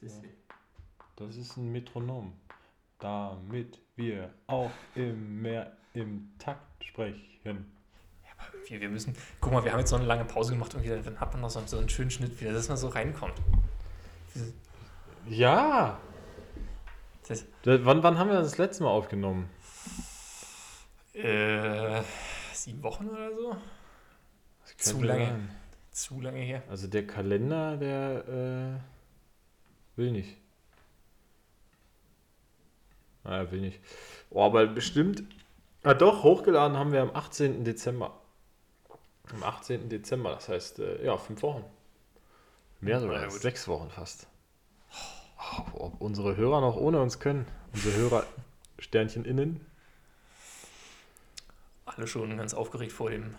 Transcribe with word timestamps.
Das 0.00 0.20
Das 1.16 1.36
ist 1.36 1.56
ein 1.56 1.70
Metronom. 1.72 2.32
Damit 2.98 3.80
wir 3.96 4.32
auch 4.46 4.70
im 4.94 5.42
mehr 5.42 5.76
im 5.94 6.32
Takt 6.38 6.84
sprechen. 6.84 7.70
Wir, 8.68 8.80
wir 8.80 8.88
müssen. 8.88 9.14
Guck 9.40 9.52
mal, 9.52 9.62
wir 9.64 9.72
haben 9.72 9.80
jetzt 9.80 9.90
so 9.90 9.96
eine 9.96 10.06
lange 10.06 10.24
Pause 10.24 10.52
gemacht 10.52 10.74
und 10.74 10.82
wieder, 10.82 10.96
dann 10.98 11.20
hat 11.20 11.32
man 11.32 11.42
noch 11.42 11.50
so, 11.50 11.60
so 11.66 11.78
einen 11.78 11.88
schönen 11.88 12.10
Schnitt 12.10 12.40
wieder, 12.40 12.52
dass 12.52 12.68
man 12.68 12.76
so 12.76 12.88
reinkommt. 12.88 13.34
Ja! 15.28 15.98
Das, 17.28 17.44
Da- 17.62 17.84
Wann, 17.84 18.02
wann 18.02 18.18
haben 18.18 18.28
wir 18.30 18.34
das, 18.40 18.58
letzte 18.58 18.82
Mal 18.84 18.90
aufgenommen? 18.90 19.48
äh, 21.14 22.02
sieben 22.52 22.82
Wochen 22.82 23.08
oder 23.08 23.30
so? 23.34 23.56
Zu 24.76 25.02
lange. 25.02 25.26
sein. 25.26 25.50
Zu 25.90 26.20
lange 26.20 26.40
her. 26.40 26.62
Also 26.68 26.88
der 26.88 27.06
Kalender, 27.06 27.76
der 27.76 28.80
äh, 28.80 28.80
will 29.96 30.10
nicht. 30.12 30.36
Ah, 33.24 33.38
er 33.38 33.52
will 33.52 33.60
nicht. 33.60 33.80
Oh, 34.30 34.42
aber 34.42 34.66
bestimmt. 34.66 35.22
Ah, 35.82 35.94
doch, 35.94 36.22
hochgeladen 36.22 36.76
haben 36.76 36.92
wir 36.92 37.02
am 37.02 37.10
18. 37.14 37.64
Dezember. 37.64 38.18
Am 39.32 39.42
18. 39.42 39.88
Dezember, 39.88 40.30
das 40.34 40.48
heißt, 40.48 40.78
äh, 40.80 41.04
ja, 41.04 41.16
fünf 41.16 41.42
Wochen. 41.42 41.64
Mehr 42.80 43.00
sogar, 43.00 43.22
gut. 43.28 43.40
sechs 43.40 43.66
Wochen 43.68 43.90
fast. 43.90 44.26
Oh, 45.38 45.84
ob 45.84 46.00
unsere 46.00 46.36
Hörer 46.36 46.60
noch 46.60 46.76
ohne 46.76 47.00
uns 47.00 47.18
können. 47.18 47.46
Unsere 47.72 47.96
Hörer 47.96 48.26
Sternchen 48.78 49.24
innen. 49.24 49.64
Alle 51.86 52.06
schon 52.06 52.36
ganz 52.36 52.54
aufgeregt 52.54 52.92
vor 52.92 53.10
dem 53.10 53.34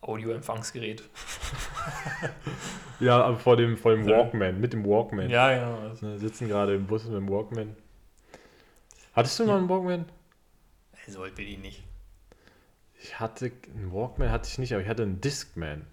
Audioempfangsgerät. 0.00 1.02
Ja, 3.00 3.22
aber 3.24 3.38
vor 3.38 3.56
dem, 3.56 3.78
vor 3.78 3.92
dem 3.94 4.06
Ja. 4.06 4.18
Walkman, 4.18 4.60
mit 4.60 4.74
dem 4.74 4.84
Walkman. 4.84 5.30
Ja, 5.30 5.54
genau. 5.54 5.92
Wir 6.02 6.18
sitzen 6.18 6.48
gerade 6.48 6.74
im 6.74 6.86
Bus 6.86 7.04
mit 7.04 7.14
dem 7.14 7.30
Walkman. 7.30 7.74
Hattest 9.14 9.38
du 9.38 9.46
mal 9.46 9.56
einen 9.56 9.68
Walkman? 9.70 10.04
Sollte 11.08 11.42
die 11.42 11.56
nicht. 11.56 11.82
Ich 13.02 13.18
hatte 13.18 13.50
einen 13.74 13.90
Walkman 13.92 14.30
hatte 14.30 14.48
ich 14.50 14.58
nicht, 14.58 14.72
aber 14.74 14.82
ich 14.82 14.88
hatte 14.88 15.02
einen 15.04 15.18
Discman. 15.20 15.86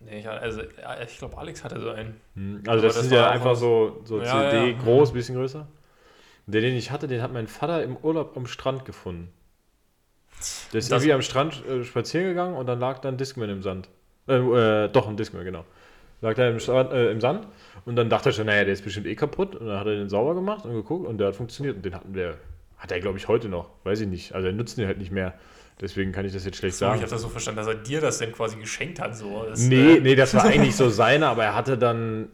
Nee, 0.00 0.18
ich, 0.18 0.28
also, 0.28 0.62
ja, 0.62 1.00
ich 1.02 1.16
glaube, 1.18 1.38
Alex 1.38 1.62
hatte 1.62 1.80
so 1.80 1.90
einen. 1.90 2.20
Hm, 2.34 2.62
Also 2.66 2.70
Aber 2.72 2.82
das, 2.82 2.96
das 2.96 3.04
ist 3.06 3.12
ja 3.12 3.30
einfach 3.30 3.54
so, 3.54 4.02
so 4.04 4.20
Ja, 4.20 4.50
CD, 4.50 4.72
ja. 4.72 4.78
groß, 4.82 5.12
bisschen 5.12 5.36
größer. 5.36 5.68
Und 6.46 6.52
Den, 6.54 6.62
den 6.62 6.74
ich 6.74 6.90
hatte, 6.90 7.06
den 7.06 7.22
hat 7.22 7.32
mein 7.32 7.46
Vater 7.46 7.82
im 7.84 7.96
Urlaub 7.96 8.36
am 8.36 8.46
Strand 8.48 8.84
gefunden. 8.84 9.32
Der 10.72 10.80
ist 10.80 10.90
Das- 10.90 11.02
irgendwie 11.02 11.12
am 11.14 11.22
Strand 11.22 11.64
äh, 11.64 11.84
spazieren 11.84 12.26
gegangen 12.26 12.56
und 12.56 12.66
dann 12.66 12.80
lag 12.80 12.98
da 12.98 13.08
ein 13.08 13.16
Discman 13.16 13.48
im 13.50 13.62
Sand. 13.62 13.88
Äh, 14.28 14.34
äh, 14.84 14.88
doch, 14.88 15.08
ein 15.08 15.16
Discman, 15.16 15.44
genau. 15.44 15.64
Lag 16.20 16.34
da 16.34 16.48
im, 16.48 16.58
äh, 16.58 17.10
im 17.10 17.20
Sand 17.20 17.46
und 17.84 17.96
dann 17.96 18.08
dachte 18.08 18.30
er 18.30 18.32
schon, 18.32 18.46
naja, 18.46 18.64
der 18.64 18.72
ist 18.72 18.82
bestimmt 18.84 19.06
eh 19.06 19.14
kaputt. 19.14 19.56
Und 19.56 19.66
dann 19.66 19.78
hat 19.78 19.86
er 19.86 19.96
den 19.96 20.08
sauber 20.08 20.34
gemacht 20.34 20.64
und 20.64 20.72
geguckt 20.72 21.06
und 21.06 21.18
der 21.18 21.28
hat 21.28 21.36
funktioniert. 21.36 21.76
Und 21.76 21.84
den 21.84 21.94
hatten 21.94 22.14
wir, 22.14 22.38
hat 22.78 22.90
er 22.92 23.00
glaube 23.00 23.18
ich 23.18 23.28
heute 23.28 23.48
noch, 23.48 23.70
weiß 23.84 24.00
ich 24.00 24.08
nicht. 24.08 24.34
Also 24.34 24.46
er 24.48 24.54
nutzt 24.54 24.78
den 24.78 24.86
halt 24.86 24.98
nicht 24.98 25.10
mehr. 25.10 25.34
Deswegen 25.80 26.12
kann 26.12 26.24
ich 26.24 26.32
das 26.32 26.44
jetzt 26.44 26.56
schlecht 26.56 26.76
So, 26.76 26.86
ich 26.86 26.90
sagen. 26.90 27.00
habe 27.02 27.10
das 27.10 27.20
so 27.20 27.28
verstanden, 27.28 27.58
dass 27.58 27.66
er 27.66 27.74
dir 27.74 28.00
das 28.00 28.18
denn 28.18 28.32
quasi 28.32 28.56
geschenkt 28.56 29.00
hat. 29.00 29.16
So. 29.16 29.44
Das, 29.48 29.60
Nee, 29.60 29.96
äh, 29.96 30.00
nee, 30.00 30.14
das 30.14 30.32
war 30.34 30.44
eigentlich 30.44 30.76
so 30.76 30.88
seine, 30.88 31.26
aber 31.26 31.44
er 31.44 31.54
hatte 31.54 31.76
dann. 31.76 32.28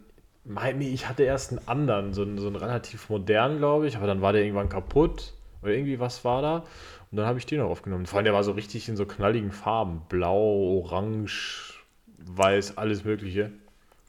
Mein, 0.45 0.79
nee, 0.79 0.89
ich 0.89 1.09
hatte 1.09 1.23
erst 1.23 1.51
einen 1.51 1.69
anderen, 1.69 2.13
so 2.15 2.23
einen, 2.23 2.39
so 2.39 2.47
einen 2.47 2.57
relativ 2.57 3.09
modernen, 3.11 3.59
glaube 3.59 3.87
ich, 3.87 3.97
aber 3.97 4.07
dann 4.07 4.23
war 4.23 4.33
der 4.33 4.43
irgendwann 4.43 4.69
kaputt 4.71 5.35
oder 5.63 5.73
irgendwie 5.73 6.01
was 6.01 6.25
war 6.25 6.43
da. 6.43 6.57
Und 7.11 7.17
dann 7.19 7.27
habe 7.27 7.39
ich 7.39 7.47
den 7.47 7.59
noch 7.59 7.69
aufgenommen. 7.69 8.07
Vor 8.07 8.19
allem, 8.19 8.25
der 8.25 8.33
war 8.35 8.43
so 8.45 8.53
richtig 8.53 8.89
in 8.89 8.97
so 8.97 9.05
knalligen 9.05 9.53
Farben. 9.53 10.03
Blau, 10.09 10.39
orange, 10.79 11.70
weiß, 12.25 12.79
alles 12.79 13.05
Mögliche. 13.05 13.53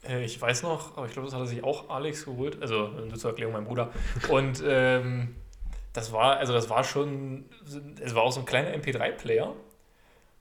Äh, 0.08 0.24
Ich 0.24 0.40
weiß 0.40 0.62
noch, 0.62 0.96
aber 0.96 1.06
ich 1.06 1.12
glaube, 1.12 1.26
das 1.26 1.34
hat 1.34 1.42
er 1.42 1.46
sich 1.46 1.62
auch 1.64 1.88
Alex 1.90 2.24
geholt. 2.24 2.60
Also 2.60 2.88
nur 2.88 3.14
zur 3.14 3.30
Erklärung, 3.30 3.54
mein 3.54 3.64
Bruder. 3.64 3.90
Und 4.28 4.62
ähm, 4.66 5.34
das 5.92 6.12
war, 6.12 6.36
also 6.38 6.52
das 6.52 6.70
war 6.70 6.84
schon, 6.84 7.44
es 8.00 8.14
war 8.14 8.22
auch 8.22 8.32
so 8.32 8.40
ein 8.40 8.46
kleiner 8.46 8.70
MP3-Player. 8.76 9.52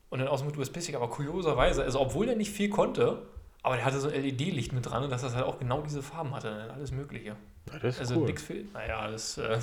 Und 0.10 0.20
dann 0.20 0.28
auch 0.28 0.38
so 0.38 0.44
mit 0.46 0.58
USB-Stick, 0.58 0.96
aber 0.96 1.10
kurioserweise, 1.10 1.84
also 1.84 2.02
obwohl 2.02 2.26
der 2.26 2.36
nicht 2.36 2.52
viel 2.52 2.70
konnte, 2.70 3.22
aber 3.64 3.76
der 3.78 3.86
hatte 3.86 4.00
so 4.02 4.10
ein 4.10 4.22
LED-Licht 4.22 4.74
mit 4.74 4.86
dran 4.86 5.04
und 5.04 5.10
dass 5.10 5.22
das 5.22 5.36
halt 5.36 5.46
auch 5.46 5.58
genau 5.58 5.82
diese 5.82 6.02
Farben 6.04 6.34
hatte. 6.36 6.70
Alles 6.74 6.92
Mögliche. 6.92 7.36
Ja, 7.72 7.80
Also 8.00 8.16
cool. 8.20 8.26
nichts 8.26 8.42
viel. 8.44 8.66
Naja, 8.74 9.10
das. 9.10 9.38
Äh, 9.38 9.58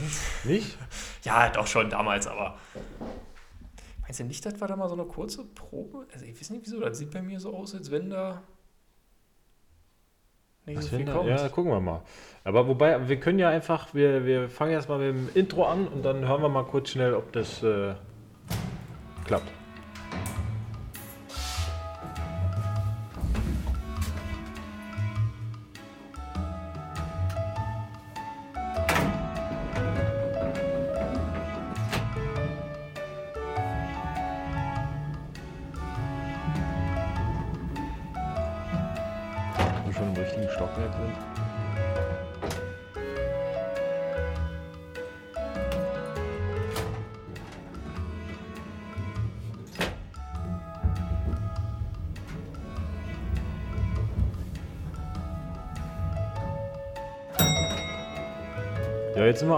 Nicht? 0.45 0.79
ja, 1.25 1.51
doch 1.51 1.67
schon 1.67 1.91
damals, 1.91 2.27
aber. 2.27 2.57
Meinst 4.09 4.21
du 4.21 4.25
nicht, 4.25 4.47
das 4.47 4.59
war 4.59 4.69
da 4.69 4.75
mal 4.75 4.89
so 4.89 4.95
eine 4.95 5.05
kurze 5.05 5.45
Probe? 5.45 6.07
Also 6.15 6.25
ich 6.25 6.41
weiß 6.41 6.49
nicht 6.49 6.65
wieso, 6.65 6.81
das 6.81 6.97
sieht 6.97 7.11
bei 7.11 7.21
mir 7.21 7.39
so 7.41 7.55
aus, 7.55 7.75
als 7.75 7.91
wenn 7.91 8.09
da 8.09 8.43
nicht 10.65 10.83
so 10.83 10.97
viel 10.97 11.05
da, 11.05 11.13
kommt. 11.13 11.29
ja, 11.29 11.47
gucken 11.51 11.71
wir 11.71 11.81
mal. 11.81 12.01
Aber 12.43 12.67
wobei, 12.67 13.07
wir 13.07 13.21
können 13.21 13.39
ja 13.39 13.51
einfach, 13.51 13.93
wir, 13.93 14.25
wir 14.25 14.49
fangen 14.49 14.73
erstmal 14.73 14.99
mit 14.99 15.09
dem 15.09 15.29
Intro 15.35 15.67
an 15.67 15.87
und 15.87 16.07
dann 16.07 16.27
hören 16.27 16.41
wir 16.41 16.49
mal 16.49 16.65
kurz 16.65 16.89
schnell, 16.89 17.13
ob 17.13 17.33
das 17.33 17.63
äh, 17.63 17.97
klappt. 19.27 19.53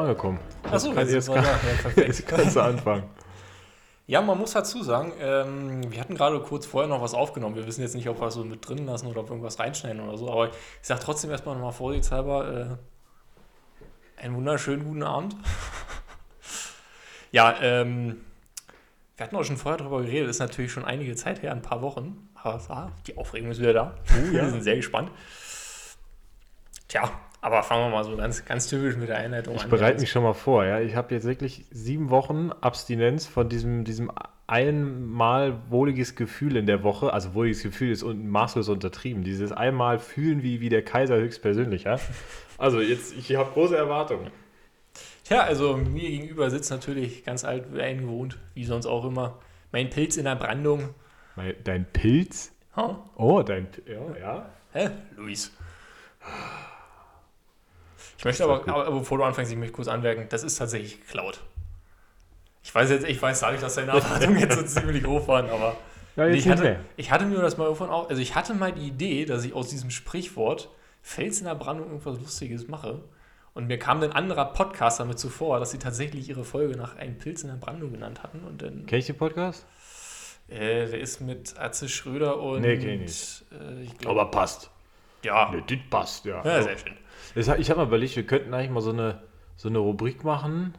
Wir 0.00 0.08
angekommen. 0.08 0.38
Achso, 0.70 0.92
kann, 0.92 1.08
jetzt, 1.08 1.26
kann, 1.26 1.44
ja, 1.44 2.02
jetzt 2.02 2.26
kannst 2.26 2.56
du 2.56 2.60
anfangen. 2.60 3.04
Ja, 4.06 4.20
man 4.20 4.38
muss 4.38 4.52
dazu 4.52 4.82
sagen, 4.82 5.12
ähm, 5.20 5.92
wir 5.92 6.00
hatten 6.00 6.14
gerade 6.14 6.40
kurz 6.40 6.66
vorher 6.66 6.88
noch 6.88 7.02
was 7.02 7.14
aufgenommen. 7.14 7.54
Wir 7.54 7.66
wissen 7.66 7.82
jetzt 7.82 7.94
nicht, 7.94 8.08
ob 8.08 8.20
wir 8.20 8.30
so 8.30 8.42
mit 8.42 8.66
drin 8.66 8.86
lassen 8.86 9.06
oder 9.06 9.20
ob 9.20 9.26
wir 9.26 9.32
irgendwas 9.32 9.58
reinschneiden 9.58 10.00
oder 10.00 10.16
so. 10.16 10.30
Aber 10.30 10.48
ich 10.48 10.54
sage 10.82 11.00
trotzdem 11.04 11.30
erstmal 11.30 11.54
nochmal 11.54 11.72
vorsichtshalber 11.72 12.78
äh, 14.18 14.22
einen 14.22 14.34
wunderschönen 14.34 14.84
guten 14.84 15.02
Abend. 15.02 15.36
ja, 17.30 17.56
ähm, 17.60 18.22
wir 19.16 19.26
hatten 19.26 19.36
auch 19.36 19.44
schon 19.44 19.58
vorher 19.58 19.78
darüber 19.78 20.02
geredet. 20.02 20.30
Ist 20.30 20.40
natürlich 20.40 20.72
schon 20.72 20.84
einige 20.84 21.14
Zeit 21.14 21.42
her, 21.42 21.52
ein 21.52 21.62
paar 21.62 21.82
Wochen. 21.82 22.30
Aber 22.34 22.60
ah, 22.70 22.92
die 23.06 23.16
Aufregung 23.18 23.50
ist 23.50 23.60
wieder 23.60 23.74
da. 23.74 23.94
ja. 24.08 24.32
Wir 24.32 24.50
sind 24.50 24.62
sehr 24.62 24.76
gespannt. 24.76 25.10
Tja, 26.88 27.12
aber 27.40 27.62
fangen 27.62 27.86
wir 27.86 27.90
mal 27.96 28.04
so 28.04 28.16
ganz, 28.16 28.44
ganz 28.44 28.68
typisch 28.68 28.96
mit 28.96 29.08
der 29.08 29.16
Einleitung 29.18 29.54
Ich 29.56 29.64
an. 29.64 29.70
bereite 29.70 30.00
mich 30.00 30.10
schon 30.10 30.22
mal 30.22 30.34
vor, 30.34 30.64
ja. 30.64 30.80
Ich 30.80 30.94
habe 30.96 31.14
jetzt 31.14 31.26
wirklich 31.26 31.64
sieben 31.70 32.10
Wochen 32.10 32.50
Abstinenz 32.60 33.26
von 33.26 33.48
diesem, 33.48 33.84
diesem 33.84 34.10
einmal 34.46 35.58
wohliges 35.70 36.16
Gefühl 36.16 36.56
in 36.56 36.66
der 36.66 36.82
Woche. 36.82 37.12
Also 37.12 37.34
wohliges 37.34 37.62
Gefühl 37.62 37.90
ist 37.92 38.02
un 38.02 38.28
maßlos 38.28 38.68
untertrieben. 38.68 39.22
Dieses 39.24 39.52
einmal 39.52 39.98
fühlen 39.98 40.42
wie, 40.42 40.60
wie 40.60 40.68
der 40.68 40.82
Kaiser 40.84 41.16
höchstpersönlich, 41.16 41.84
ja. 41.84 41.98
Also 42.58 42.80
jetzt, 42.80 43.14
ich 43.16 43.34
habe 43.36 43.50
große 43.52 43.76
Erwartungen. 43.76 44.30
Tja, 45.24 45.42
also 45.44 45.76
mir 45.76 46.10
gegenüber 46.10 46.50
sitzt 46.50 46.70
natürlich 46.70 47.24
ganz 47.24 47.44
alt 47.44 47.72
wie 47.72 47.80
eingewohnt, 47.80 48.38
wie 48.54 48.64
sonst 48.64 48.86
auch 48.86 49.04
immer, 49.04 49.38
mein 49.70 49.88
Pilz 49.88 50.16
in 50.16 50.24
der 50.24 50.34
Brandung. 50.34 50.90
Dein 51.64 51.86
Pilz? 51.92 52.52
Ha? 52.76 53.02
Oh, 53.16 53.42
dein 53.42 53.70
P- 53.70 53.82
ja, 53.92 54.00
ja. 54.20 54.48
Hä? 54.72 54.90
Luis. 55.16 55.52
Ich 58.20 58.24
möchte 58.26 58.44
aber, 58.44 58.68
aber, 58.68 58.98
bevor 58.98 59.16
du 59.16 59.24
anfängst, 59.24 59.50
ich 59.50 59.56
möchte 59.56 59.72
kurz 59.72 59.88
anmerken, 59.88 60.26
das 60.28 60.42
ist 60.42 60.56
tatsächlich 60.56 61.00
geklaut. 61.00 61.40
Ich 62.62 62.74
weiß 62.74 62.90
jetzt, 62.90 63.08
ich 63.08 63.20
weiß 63.20 63.40
dadurch, 63.40 63.62
dass 63.62 63.76
deine 63.76 63.92
Erwartungen 63.92 64.38
jetzt 64.38 64.58
so 64.58 64.62
ziemlich 64.62 65.06
hoch 65.06 65.26
waren, 65.26 65.48
aber 65.48 65.74
Ja, 66.16 66.26
Nee, 66.26 66.36
ich, 66.36 66.46
hatte, 66.46 66.80
ich 66.98 67.10
hatte 67.10 67.24
mir 67.24 67.40
das 67.40 67.56
mal 67.56 67.64
irgendwann 67.64 67.88
auch, 67.88 68.10
also 68.10 68.20
ich 68.20 68.34
hatte 68.34 68.52
mal 68.52 68.72
die 68.72 68.88
Idee, 68.88 69.24
dass 69.24 69.42
ich 69.46 69.54
aus 69.54 69.68
diesem 69.70 69.90
Sprichwort 69.90 70.68
Fels 71.00 71.38
in 71.38 71.46
der 71.46 71.54
Brandung 71.54 71.86
irgendwas 71.86 72.18
Lustiges 72.18 72.68
mache. 72.68 73.00
Und 73.54 73.68
mir 73.68 73.78
kam 73.78 74.02
ein 74.02 74.12
anderer 74.12 74.52
Podcast 74.52 75.00
damit 75.00 75.18
zuvor, 75.18 75.58
dass 75.58 75.70
sie 75.70 75.78
tatsächlich 75.78 76.28
ihre 76.28 76.44
Folge 76.44 76.76
nach 76.76 76.96
einem 76.96 77.16
Pilz 77.16 77.40
in 77.42 77.48
der 77.48 77.56
Brandung 77.56 77.90
genannt 77.90 78.22
hatten. 78.22 78.40
Und 78.46 78.60
dann, 78.60 78.84
Kenn 78.84 78.98
ich 78.98 79.06
den 79.06 79.16
Podcast? 79.16 79.64
äh, 80.48 80.86
der 80.88 81.00
ist 81.00 81.22
mit 81.22 81.58
Atze 81.58 81.88
Schröder 81.88 82.38
und. 82.38 82.60
Nee, 82.60 82.76
kenn 82.76 82.90
ich 82.90 83.00
nicht. 83.00 83.44
Äh, 83.58 83.82
ich 83.84 83.96
glaube. 83.96 84.20
Aber 84.20 84.30
passt. 84.30 84.70
Ja, 85.22 85.50
Nee, 85.50 85.64
das 85.66 85.78
passt, 85.88 86.26
ja. 86.26 86.44
ja, 86.44 86.62
sehr 86.62 86.76
schön. 86.76 86.96
Ich 87.34 87.48
hab- 87.48 87.58
Ich 87.58 87.70
habe 87.70 87.80
mal 87.80 87.86
überlegt, 87.86 88.16
wir 88.16 88.26
könnten 88.26 88.52
eigentlich 88.54 88.70
mal 88.70 88.80
so 88.80 88.90
eine, 88.90 89.22
so 89.56 89.68
eine 89.68 89.78
Rubrik 89.78 90.24
machen, 90.24 90.74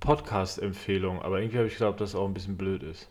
Podcast-Empfehlung, 0.00 1.22
aber 1.22 1.38
irgendwie 1.40 1.58
habe 1.58 1.66
ich 1.68 1.74
geglaubt, 1.74 2.00
dass 2.00 2.12
das 2.12 2.20
auch 2.20 2.26
ein 2.26 2.34
bisschen 2.34 2.56
blöd 2.56 2.82
ist. 2.82 3.08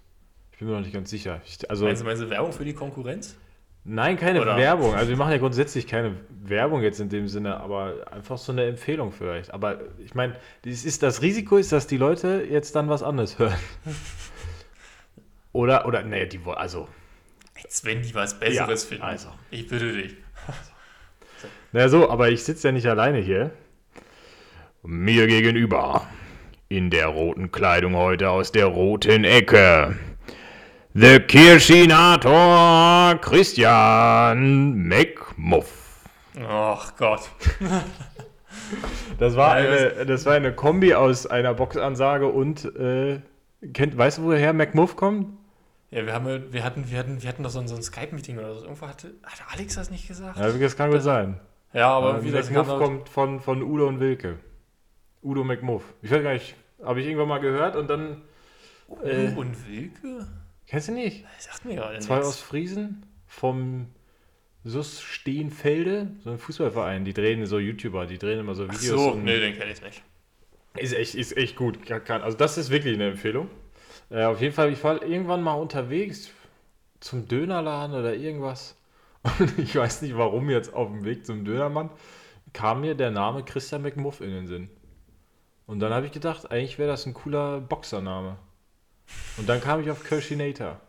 Ich 0.52 0.60
bin 0.60 0.68
mir 0.68 0.74
noch 0.76 0.82
nicht 0.82 0.94
ganz 0.94 1.10
sicher. 1.10 1.42
Ich, 1.46 1.70
also, 1.70 1.86
Meinst 1.86 2.02
du, 2.02 2.06
meinst 2.06 2.22
du 2.22 2.30
Werbung 2.30 2.52
für 2.54 2.66
die 2.66 2.74
Konkurrenz? 2.74 3.36
Nein, 3.84 4.16
keine 4.18 4.42
Oder? 4.42 4.58
Werbung. 4.58 4.94
Also 4.94 5.10
wir 5.10 5.18
machen 5.18 5.32
ja 5.32 5.40
grundsätzlich 5.40 5.88
keine 5.88 6.16
Werbung 6.44 6.84
jetzt 6.84 7.00
in 7.00 7.10
dem 7.10 7.28
Sinne, 7.28 7.58
aber 7.60 8.12
einfach 8.12 8.38
so 8.38 8.52
eine 8.52 8.66
Empfehlung 8.66 9.12
vielleicht. 9.12 9.52
Aber 9.52 9.80
ich 9.98 10.14
meine, 10.14 10.36
das, 10.64 10.86
ist, 10.86 11.02
das 11.02 11.24
Risiko 11.24 11.58
ist, 11.58 11.72
dass 11.72 11.88
die 11.88 11.98
Leute 11.98 12.46
jetzt 12.48 12.76
dann 12.76 12.90
was 12.90 13.02
anderes 13.02 13.40
hören. 13.40 13.58
Oder, 15.54 15.86
oder, 15.86 16.02
nee, 16.04 16.26
die 16.28 16.46
wollen, 16.46 16.58
also, 16.60 16.88
Als 17.62 17.84
wenn 17.84 18.02
die 18.02 18.16
was 18.16 18.40
Besseres 18.40 18.84
Ja, 18.84 18.88
finden. 18.90 19.04
also. 19.04 19.30
Ich 19.50 19.68
bitte 19.68 19.92
dich. 19.92 20.16
Na 21.71 21.88
so, 21.89 22.09
aber 22.09 22.29
ich 22.29 22.44
sitze 22.44 22.68
ja 22.68 22.71
nicht 22.71 22.88
alleine 22.88 23.19
hier. 23.19 23.51
Mir 24.83 25.27
gegenüber, 25.27 26.07
in 26.69 26.89
der 26.89 27.07
roten 27.07 27.51
Kleidung 27.51 27.95
heute 27.95 28.29
aus 28.29 28.51
der 28.51 28.65
roten 28.65 29.23
Ecke, 29.23 29.95
The 30.94 31.19
Kirschinator 31.19 33.18
Christian 33.21 34.88
McMuff. 34.88 36.03
Ach 36.47 36.95
Gott. 36.97 37.29
Das 39.18 39.35
war, 39.35 39.53
eine, 39.53 40.06
das 40.06 40.25
war 40.25 40.33
eine 40.33 40.53
Kombi 40.53 40.94
aus 40.94 41.27
einer 41.27 41.53
Boxansage 41.53 42.27
und, 42.27 42.65
äh, 42.75 43.19
kennt, 43.73 43.97
weißt 43.97 44.19
du, 44.19 44.23
woher 44.23 44.53
McMuff 44.53 44.95
kommt? 44.95 45.27
Ja, 45.91 46.06
wir, 46.06 46.13
haben, 46.13 46.53
wir, 46.53 46.63
hatten, 46.63 46.89
wir, 46.89 46.97
hatten, 46.97 47.21
wir 47.21 47.29
hatten 47.29 47.44
doch 47.44 47.50
so 47.50 47.59
ein, 47.59 47.68
so 47.68 47.75
ein 47.75 47.83
Skype-Meeting 47.83 48.38
oder 48.38 48.56
so. 48.56 48.63
Irgendwo 48.63 48.88
hatte, 48.88 49.13
hatte 49.23 49.44
Alex 49.51 49.75
das 49.75 49.91
nicht 49.91 50.07
gesagt? 50.07 50.39
Ja, 50.39 50.50
das 50.50 50.77
kann 50.77 50.89
gut 50.89 51.01
sein. 51.01 51.39
Ja, 51.73 51.89
aber 51.89 52.18
Ähm, 52.18 52.23
wie 52.25 52.31
das 52.31 52.50
McMuff 52.50 52.77
kommt 52.77 53.09
von, 53.09 53.39
von 53.39 53.62
Udo 53.63 53.88
und 53.88 54.00
Wilke. 54.00 54.38
Udo 55.23 55.44
McMuff. 55.44 55.83
Ich 56.01 56.12
weiß 56.12 56.23
gar 56.23 56.33
nicht, 56.33 56.56
habe 56.83 57.00
ich 57.00 57.06
irgendwann 57.07 57.27
mal 57.29 57.39
gehört 57.39 57.75
und 57.75 57.88
dann, 57.89 58.21
äh, 59.03 59.27
Udo 59.29 59.41
und 59.41 59.69
Wilke? 59.69 60.27
kennst 60.68 60.89
du 60.89 60.94
nicht? 60.94 61.25
Das 61.35 61.45
sagt 61.45 61.65
mir 61.65 61.75
gerade 61.75 62.00
Zwei 62.00 62.15
nichts. 62.15 62.27
aus 62.29 62.39
Friesen 62.41 63.06
vom 63.27 63.88
Sus 64.63 65.01
Steenfelde, 65.01 66.12
so 66.23 66.31
ein 66.31 66.38
Fußballverein, 66.38 67.06
die 67.06 67.13
drehen 67.13 67.45
so 67.45 67.57
YouTuber, 67.57 68.06
die 68.06 68.18
drehen 68.18 68.39
immer 68.39 68.53
so 68.56 68.65
Ach 68.69 68.73
Videos. 68.73 69.01
so, 69.01 69.12
und 69.13 69.23
nee, 69.23 69.39
den 69.39 69.56
kenne 69.57 69.71
ich 69.71 69.81
nicht. 69.81 70.03
Ist 70.77 70.94
echt, 70.94 71.15
ist 71.15 71.35
echt 71.35 71.56
gut. 71.56 71.79
Also 72.09 72.38
das 72.38 72.57
ist 72.57 72.69
wirklich 72.69 72.94
eine 72.95 73.09
Empfehlung. 73.09 73.50
Äh, 74.09 74.23
auf 74.25 74.39
jeden 74.41 74.53
Fall, 74.53 74.71
ich 74.71 74.83
war 74.83 75.01
irgendwann 75.03 75.41
mal 75.41 75.53
unterwegs 75.53 76.29
zum 77.00 77.27
Dönerladen 77.27 77.95
oder 77.95 78.13
irgendwas. 78.15 78.75
Und 79.23 79.59
ich 79.59 79.75
weiß 79.75 80.01
nicht 80.01 80.18
warum 80.18 80.50
jetzt 80.50 80.73
auf 80.73 80.89
dem 80.89 81.03
Weg 81.06 81.25
zum 81.25 81.45
Dönermann 81.45 81.89
kam 82.53 82.81
mir 82.81 82.95
der 82.95 83.12
Name 83.12 83.44
Christian 83.44 83.81
McMuff 83.81 84.21
in 84.21 84.31
den 84.31 84.47
Sinn. 84.47 84.69
Und 85.68 85.79
dann 85.79 85.94
habe 85.94 86.06
ich 86.06 86.12
gedacht, 86.12 86.51
eigentlich 86.51 86.77
wäre 86.79 86.89
das 86.89 87.06
ein 87.06 87.13
cooler 87.13 87.62
Boxername. 87.62 88.38
Und 89.38 89.47
dann 89.47 89.62
kam 89.62 89.81
ich 89.81 89.89
auf 89.89 90.03
Kirschinator. 90.03 90.79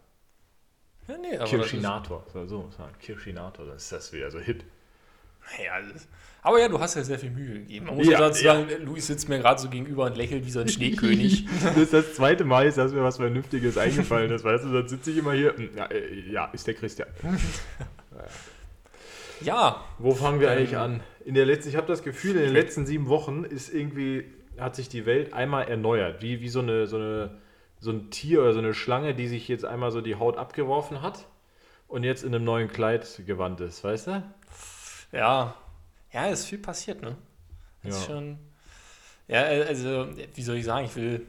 Ja, 1.09 1.19
nee, 1.19 1.37
aber 1.37 1.47
Kirschinator. 1.47 2.25
So, 2.33 2.47
so 2.47 2.63
muss 2.63 2.79
man 2.79 2.89
sagen. 2.89 2.99
Kirschinator, 3.01 3.67
dann 3.67 3.77
ist 3.77 3.93
das 3.93 4.13
wieder 4.13 4.31
so 4.31 4.39
hip. 4.39 4.65
Das 5.43 5.53
ist, 5.53 5.65
ja, 5.65 5.81
das, 5.93 6.09
aber 6.43 6.61
ja, 6.61 6.69
du 6.69 6.79
hast 6.79 6.95
ja 6.95 7.03
sehr 7.03 7.19
viel 7.19 7.31
Mühe 7.31 7.61
gegeben. 7.61 7.87
Man 7.87 7.97
muss 7.97 8.07
Ja, 8.07 8.13
ja, 8.13 8.19
dazu 8.19 8.43
sagen, 8.43 8.69
Luis 8.85 9.09
sitzt 9.09 9.29
mir 9.29 9.39
gerade 9.39 9.61
so 9.61 9.69
gegenüber 9.69 10.05
und 10.07 10.17
lächelt 10.17 10.47
wie 10.47 10.51
so 10.51 10.61
ein 10.61 10.69
Schneekönig. 10.69 11.47
Das 11.63 11.77
ist 11.77 11.93
das 11.93 12.15
zweite 12.15 12.45
Mal, 12.45 12.71
dass 12.71 12.93
mir 12.93 13.03
was 13.03 13.17
Vernünftiges 13.17 13.77
eingefallen 13.77 14.31
ist. 14.31 14.45
Weißt 14.45 14.65
du, 14.65 14.73
dann 14.73 14.89
sitze 14.89 15.11
ich 15.11 15.19
immer 15.19 15.33
hier. 15.33 15.55
Ja, 15.77 15.87
äh, 15.87 16.31
ja, 16.31 16.47
ist 16.47 16.67
der 16.67 16.75
Christian. 16.75 17.09
ja, 19.41 19.85
Wo 19.99 20.15
fangen 20.15 20.41
wir 20.41 20.51
Ähm, 20.51 20.59
eigentlich 20.59 20.77
an? 20.77 21.03
In 21.25 21.35
der 21.35 21.47
letzten, 21.47 21.69
ich 21.71 21.77
habe 21.77 21.87
das 21.87 22.03
Gefühl, 22.03 22.37
in 22.37 22.43
den 22.43 22.53
letzten 22.53 22.87
sieben 22.87 23.09
Wochen 23.09 23.45
ist 23.45 23.73
irgendwie, 23.73 24.25
hat 24.59 24.77
sich 24.77 24.89
die 24.89 25.07
Welt 25.07 25.33
einmal 25.33 25.69
erneuert. 25.69 26.23
Wie, 26.23 26.41
wie 26.41 26.49
so, 26.49 26.61
eine, 26.61 26.87
so, 26.87 26.97
eine, 26.97 27.39
so 27.81 27.91
ein 27.91 28.11
Tier 28.11 28.41
oder 28.43 28.53
so 28.53 28.59
eine 28.59 28.75
Schlange, 28.75 29.15
die 29.15 29.29
sich 29.29 29.49
jetzt 29.49 29.65
einmal 29.65 29.91
so 29.91 30.01
die 30.01 30.17
Haut 30.17 30.37
abgeworfen 30.37 31.03
hat 31.03 31.27
und 31.89 32.05
jetzt 32.05 32.25
in 32.25 32.35
einem 32.35 32.45
neuen 32.45 32.69
Kleid 32.69 33.23
gewandt 33.27 33.61
ist, 33.61 33.85
weißt 33.85 34.07
du? 34.09 34.23
ja, 35.13 35.55
ja, 36.13 36.27
ist 36.27 36.47
viel 36.47 36.59
passiert, 36.59 37.03
ne? 37.03 37.17
Ist 37.83 38.01
Ja. 38.01 38.07
schon. 38.07 38.39
Ja, 39.29 39.43
äh, 39.49 39.63
also, 39.65 40.09
wie 40.35 40.43
soll 40.43 40.57
ich 40.57 40.65
sagen, 40.65 40.87
ich 40.87 40.95
will. 40.97 41.27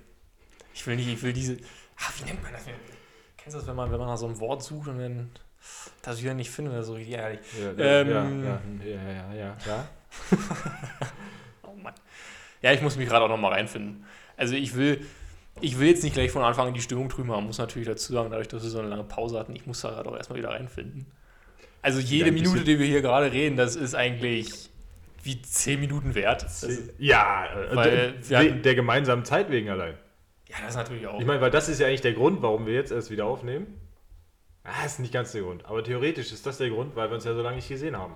Ich 0.73 0.85
will 0.87 0.95
nicht, 0.95 1.07
ich 1.07 1.21
will 1.21 1.33
diese. 1.33 1.57
Ach, 1.99 2.11
wie 2.19 2.25
nennt 2.25 2.41
man 2.41 2.51
das? 2.51 2.65
Kennst 3.37 3.55
du 3.55 3.59
das, 3.59 3.67
wenn 3.67 3.75
man, 3.75 3.91
wenn 3.91 3.99
man 3.99 4.07
nach 4.07 4.17
so 4.17 4.25
einem 4.25 4.39
Wort 4.39 4.63
sucht 4.63 4.87
und 4.87 4.97
dann 4.99 5.29
das 6.01 6.21
wieder 6.21 6.33
nicht 6.33 6.49
findet 6.51 6.73
oder 6.73 6.83
so 6.83 6.93
richtig 6.93 7.13
ehrlich? 7.15 7.39
Ja, 7.77 8.01
Ähm, 8.01 8.09
ja, 8.09 8.23
ja, 8.23 8.61
ja, 8.85 9.11
ja, 9.11 9.33
ja, 9.33 9.57
ja. 9.65 9.87
Oh 11.63 11.75
Mann. 11.81 11.93
Ja, 12.61 12.71
ich 12.71 12.81
muss 12.81 12.95
mich 12.97 13.07
gerade 13.09 13.25
auch 13.25 13.29
noch 13.29 13.37
mal 13.37 13.51
reinfinden. 13.51 14.05
Also 14.37 14.55
ich 14.55 14.75
will, 14.75 15.05
ich 15.61 15.79
will 15.79 15.87
jetzt 15.89 16.03
nicht 16.03 16.13
gleich 16.13 16.31
von 16.31 16.43
Anfang 16.43 16.67
an 16.67 16.73
die 16.73 16.81
Stimmung 16.81 17.09
trüben, 17.09 17.29
man 17.29 17.43
muss 17.45 17.57
natürlich 17.57 17.87
dazu 17.87 18.13
sagen, 18.13 18.29
dadurch, 18.29 18.47
dass 18.47 18.63
wir 18.63 18.69
so 18.69 18.79
eine 18.79 18.87
lange 18.89 19.03
Pause 19.03 19.39
hatten, 19.39 19.55
ich 19.55 19.65
muss 19.65 19.81
da 19.81 19.89
gerade 19.91 20.09
auch 20.09 20.15
erstmal 20.17 20.39
wieder 20.39 20.49
reinfinden. 20.49 21.05
Also 21.81 21.99
jede 21.99 22.31
bisschen- 22.31 22.47
Minute, 22.51 22.63
die 22.65 22.79
wir 22.79 22.85
hier 22.85 23.01
gerade 23.01 23.31
reden, 23.31 23.57
das 23.57 23.75
ist 23.75 23.93
eigentlich 23.95 24.69
wie 25.23 25.41
10 25.41 25.79
Minuten 25.79 26.15
wert. 26.15 26.43
Ist, 26.43 26.93
Ja, 26.97 27.45
äh, 27.45 27.75
Weil 27.75 28.13
der, 28.29 28.39
hatten- 28.39 28.61
der 28.61 28.75
gemeinsamen 28.75 29.25
Zeit 29.25 29.49
wegen 29.51 29.69
allein. 29.69 29.95
ja, 30.49 30.55
das 30.61 30.71
ist 30.71 30.75
natürlich 30.77 31.07
auch. 31.07 31.19
Ich 31.19 31.25
meine, 31.25 31.41
weil 31.41 31.51
das 31.51 31.69
ist 31.69 31.79
ja 31.79 31.87
eigentlich 31.87 32.01
der 32.01 32.13
Grund, 32.13 32.41
warum 32.41 32.65
wir 32.65 32.73
jetzt 32.73 32.91
erst 32.91 33.09
wieder 33.11 33.25
aufnehmen. 33.25 33.67
Ah, 34.63 34.85
ist 34.85 34.99
nicht 34.99 35.13
ganz 35.13 35.31
der 35.33 35.41
Grund. 35.41 35.65
Aber 35.65 35.83
theoretisch 35.83 36.31
ist 36.31 36.45
das 36.45 36.57
der 36.57 36.69
Grund, 36.69 36.95
weil 36.95 37.09
wir 37.09 37.15
uns 37.15 37.25
ja 37.25 37.33
so 37.33 37.41
lange 37.41 37.57
nicht 37.57 37.67
gesehen 37.67 37.97
haben. 37.97 38.15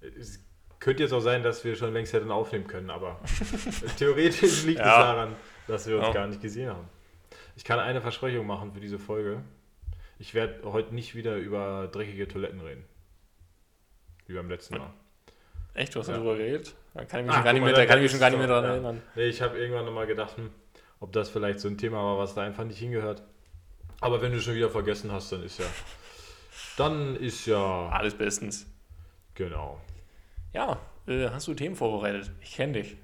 Es 0.00 0.40
könnte 0.80 1.04
jetzt 1.04 1.12
auch 1.12 1.20
sein, 1.20 1.42
dass 1.44 1.64
wir 1.64 1.76
schon 1.76 1.92
längst 1.92 2.12
hätten 2.12 2.30
aufnehmen 2.32 2.66
können, 2.66 2.90
aber 2.90 3.20
theoretisch 3.98 4.64
liegt 4.64 4.80
es 4.80 4.86
Ja. 4.86 4.98
daran, 5.02 5.36
dass 5.68 5.86
wir 5.86 5.96
uns 5.98 6.06
Ja. 6.08 6.12
gar 6.12 6.26
nicht 6.26 6.40
gesehen 6.42 6.68
haben. 6.70 6.88
Ich 7.54 7.64
kann 7.64 7.78
eine 7.78 8.00
Versprechung 8.00 8.46
machen 8.46 8.72
für 8.72 8.80
diese 8.80 8.98
Folge. 8.98 9.42
Ich 10.18 10.34
werde 10.34 10.72
heute 10.72 10.94
nicht 10.94 11.14
wieder 11.14 11.36
über 11.36 11.88
dreckige 11.92 12.26
Toiletten 12.26 12.60
reden. 12.60 12.84
Wie 14.26 14.34
beim 14.34 14.48
letzten 14.48 14.78
Mal. 14.78 14.90
Echt, 15.74 15.94
du 15.94 16.00
hast 16.00 16.08
Ja. 16.08 16.14
darüber 16.14 16.36
geredet? 16.36 16.74
Da 16.94 17.04
kann 17.04 17.20
ich 17.20 17.26
mich 17.26 17.32
Ah, 17.32 17.36
schon 17.36 17.44
gar 17.44 17.52
nicht 17.52 17.62
mehr, 17.62 17.72
da 17.72 17.86
kann 17.86 17.98
ich 17.98 18.02
mich 18.02 18.10
schon 18.10 18.20
gar 18.20 18.30
nicht 18.30 18.38
mehr 18.38 18.48
dran 18.48 18.64
ja. 18.64 18.70
erinnern. 18.70 19.02
Nee, 19.14 19.26
ich 19.26 19.40
habe 19.40 19.58
irgendwann 19.58 19.84
nochmal 19.84 20.06
gedacht, 20.06 20.36
hm, 20.36 20.50
ob 21.00 21.12
das 21.12 21.30
vielleicht 21.30 21.60
so 21.60 21.68
ein 21.68 21.78
Thema 21.78 21.98
war, 21.98 22.18
was 22.18 22.34
da 22.34 22.42
einfach 22.42 22.64
nicht 22.64 22.78
hingehört. 22.78 23.22
Aber 24.02 24.20
wenn 24.20 24.32
du 24.32 24.40
schon 24.40 24.54
wieder 24.54 24.68
vergessen 24.68 25.10
hast, 25.12 25.32
dann 25.32 25.42
ist 25.44 25.58
ja. 25.58 25.64
Dann 26.76 27.16
ist 27.16 27.46
ja. 27.46 27.88
Alles 27.88 28.14
bestens. 28.14 28.66
Genau. 29.34 29.80
Ja, 30.52 30.78
äh, 31.06 31.28
hast 31.30 31.46
du 31.46 31.54
Themen 31.54 31.76
vorbereitet? 31.76 32.30
Ich 32.42 32.54
kenne 32.54 32.74
dich. 32.74 32.96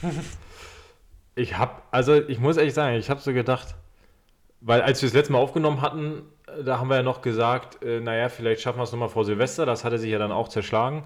Ich 1.34 1.56
habe, 1.56 1.80
also 1.90 2.14
ich 2.14 2.38
muss 2.38 2.58
ehrlich 2.58 2.74
sagen, 2.74 2.94
ich 2.96 3.08
habe 3.08 3.18
so 3.18 3.32
gedacht, 3.32 3.74
weil 4.60 4.82
als 4.82 5.00
wir 5.00 5.08
das 5.08 5.14
letzte 5.14 5.32
Mal 5.32 5.38
aufgenommen 5.38 5.80
hatten, 5.80 6.24
äh, 6.46 6.62
da 6.62 6.78
haben 6.78 6.88
wir 6.88 6.96
ja 6.96 7.02
noch 7.02 7.22
gesagt, 7.22 7.82
äh, 7.82 8.00
naja, 8.00 8.28
vielleicht 8.28 8.60
schaffen 8.60 8.78
wir 8.78 8.82
es 8.82 8.92
nochmal 8.92 9.08
vor 9.08 9.24
Silvester, 9.24 9.64
das 9.64 9.82
hatte 9.82 9.96
sich 9.96 10.10
ja 10.10 10.18
dann 10.18 10.30
auch 10.30 10.48
zerschlagen. 10.48 11.04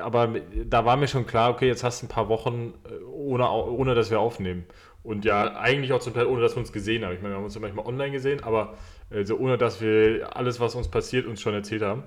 Aber 0.00 0.28
da 0.64 0.86
war 0.86 0.96
mir 0.96 1.08
schon 1.08 1.26
klar, 1.26 1.50
okay, 1.50 1.66
jetzt 1.66 1.84
hast 1.84 2.00
du 2.00 2.06
ein 2.06 2.08
paar 2.08 2.30
Wochen, 2.30 2.72
äh, 2.88 3.04
ohne, 3.04 3.50
ohne 3.50 3.94
dass 3.94 4.10
wir 4.10 4.18
aufnehmen. 4.18 4.64
Und 5.04 5.26
ja, 5.26 5.56
eigentlich 5.56 5.92
auch 5.92 6.00
zum 6.00 6.14
Teil, 6.14 6.26
ohne 6.26 6.40
dass 6.40 6.56
wir 6.56 6.60
uns 6.60 6.72
gesehen 6.72 7.04
haben. 7.04 7.14
Ich 7.14 7.20
meine, 7.20 7.34
wir 7.34 7.36
haben 7.36 7.44
uns 7.44 7.54
ja 7.54 7.60
manchmal 7.60 7.86
online 7.86 8.10
gesehen, 8.10 8.42
aber 8.42 8.78
äh, 9.10 9.24
so 9.24 9.36
ohne 9.36 9.58
dass 9.58 9.80
wir 9.82 10.34
alles, 10.34 10.60
was 10.60 10.74
uns 10.74 10.88
passiert, 10.88 11.26
uns 11.26 11.42
schon 11.42 11.52
erzählt 11.52 11.82
haben. 11.82 12.04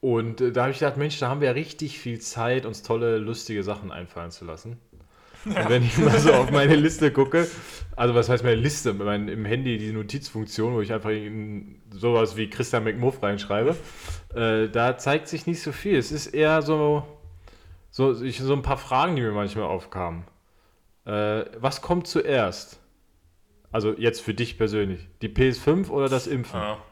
Und 0.00 0.40
äh, 0.40 0.50
da 0.50 0.62
habe 0.62 0.72
ich 0.72 0.78
gedacht, 0.78 0.96
Mensch, 0.96 1.18
da 1.20 1.28
haben 1.28 1.40
wir 1.40 1.48
ja 1.48 1.52
richtig 1.52 1.98
viel 1.98 2.18
Zeit, 2.20 2.64
uns 2.64 2.82
tolle, 2.82 3.18
lustige 3.18 3.62
Sachen 3.62 3.92
einfallen 3.92 4.30
zu 4.30 4.46
lassen. 4.46 4.78
Und 5.44 5.68
wenn 5.68 5.82
ich 5.82 5.98
mal 5.98 6.18
so 6.18 6.32
auf 6.32 6.50
meine 6.50 6.76
Liste 6.76 7.12
gucke, 7.12 7.46
also 7.96 8.14
was 8.14 8.28
heißt 8.28 8.44
meine 8.44 8.60
Liste, 8.60 8.94
mein, 8.94 9.28
im 9.28 9.44
Handy 9.44 9.76
die 9.76 9.92
Notizfunktion, 9.92 10.74
wo 10.74 10.80
ich 10.80 10.92
einfach 10.92 11.10
in 11.10 11.82
sowas 11.90 12.36
wie 12.36 12.48
Christian 12.48 12.84
McMuff 12.84 13.22
reinschreibe, 13.22 13.76
äh, 14.34 14.68
da 14.68 14.96
zeigt 14.96 15.28
sich 15.28 15.46
nicht 15.46 15.60
so 15.60 15.72
viel. 15.72 15.98
Es 15.98 16.12
ist 16.12 16.28
eher 16.28 16.62
so, 16.62 17.04
so, 17.90 18.22
ich, 18.22 18.38
so 18.38 18.54
ein 18.54 18.62
paar 18.62 18.78
Fragen, 18.78 19.16
die 19.16 19.22
mir 19.22 19.32
manchmal 19.32 19.64
aufkamen. 19.64 20.24
Äh, 21.04 21.44
was 21.58 21.82
kommt 21.82 22.06
zuerst? 22.06 22.80
Also 23.70 23.94
jetzt 23.96 24.20
für 24.20 24.34
dich 24.34 24.58
persönlich. 24.58 25.08
Die 25.22 25.28
PS5 25.28 25.88
oder 25.88 26.08
das 26.08 26.26
Impfen? 26.26 26.60
Ja. 26.60 26.78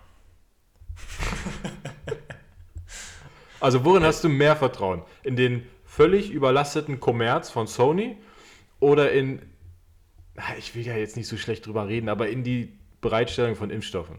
Also 3.61 3.85
worin 3.85 4.02
hast 4.02 4.25
du 4.25 4.31
mehr 4.31 4.57
Vertrauen? 4.57 5.02
In 5.23 5.37
den 5.37 5.67
völlig 5.85 6.31
überlasteten 6.31 6.99
Kommerz 6.99 7.50
von 7.50 7.67
Sony 7.67 8.17
oder 8.81 9.12
in, 9.12 9.43
ich 10.59 10.75
will 10.75 10.87
ja 10.87 10.97
jetzt 10.97 11.17
nicht 11.17 11.29
so 11.29 11.37
schlecht 11.37 11.67
drüber 11.67 11.87
reden, 11.87 12.09
aber 12.09 12.31
in 12.31 12.43
die 12.43 12.73
Bereitstellung 13.02 13.57
von 13.57 13.69
Impfstoffen? 13.69 14.19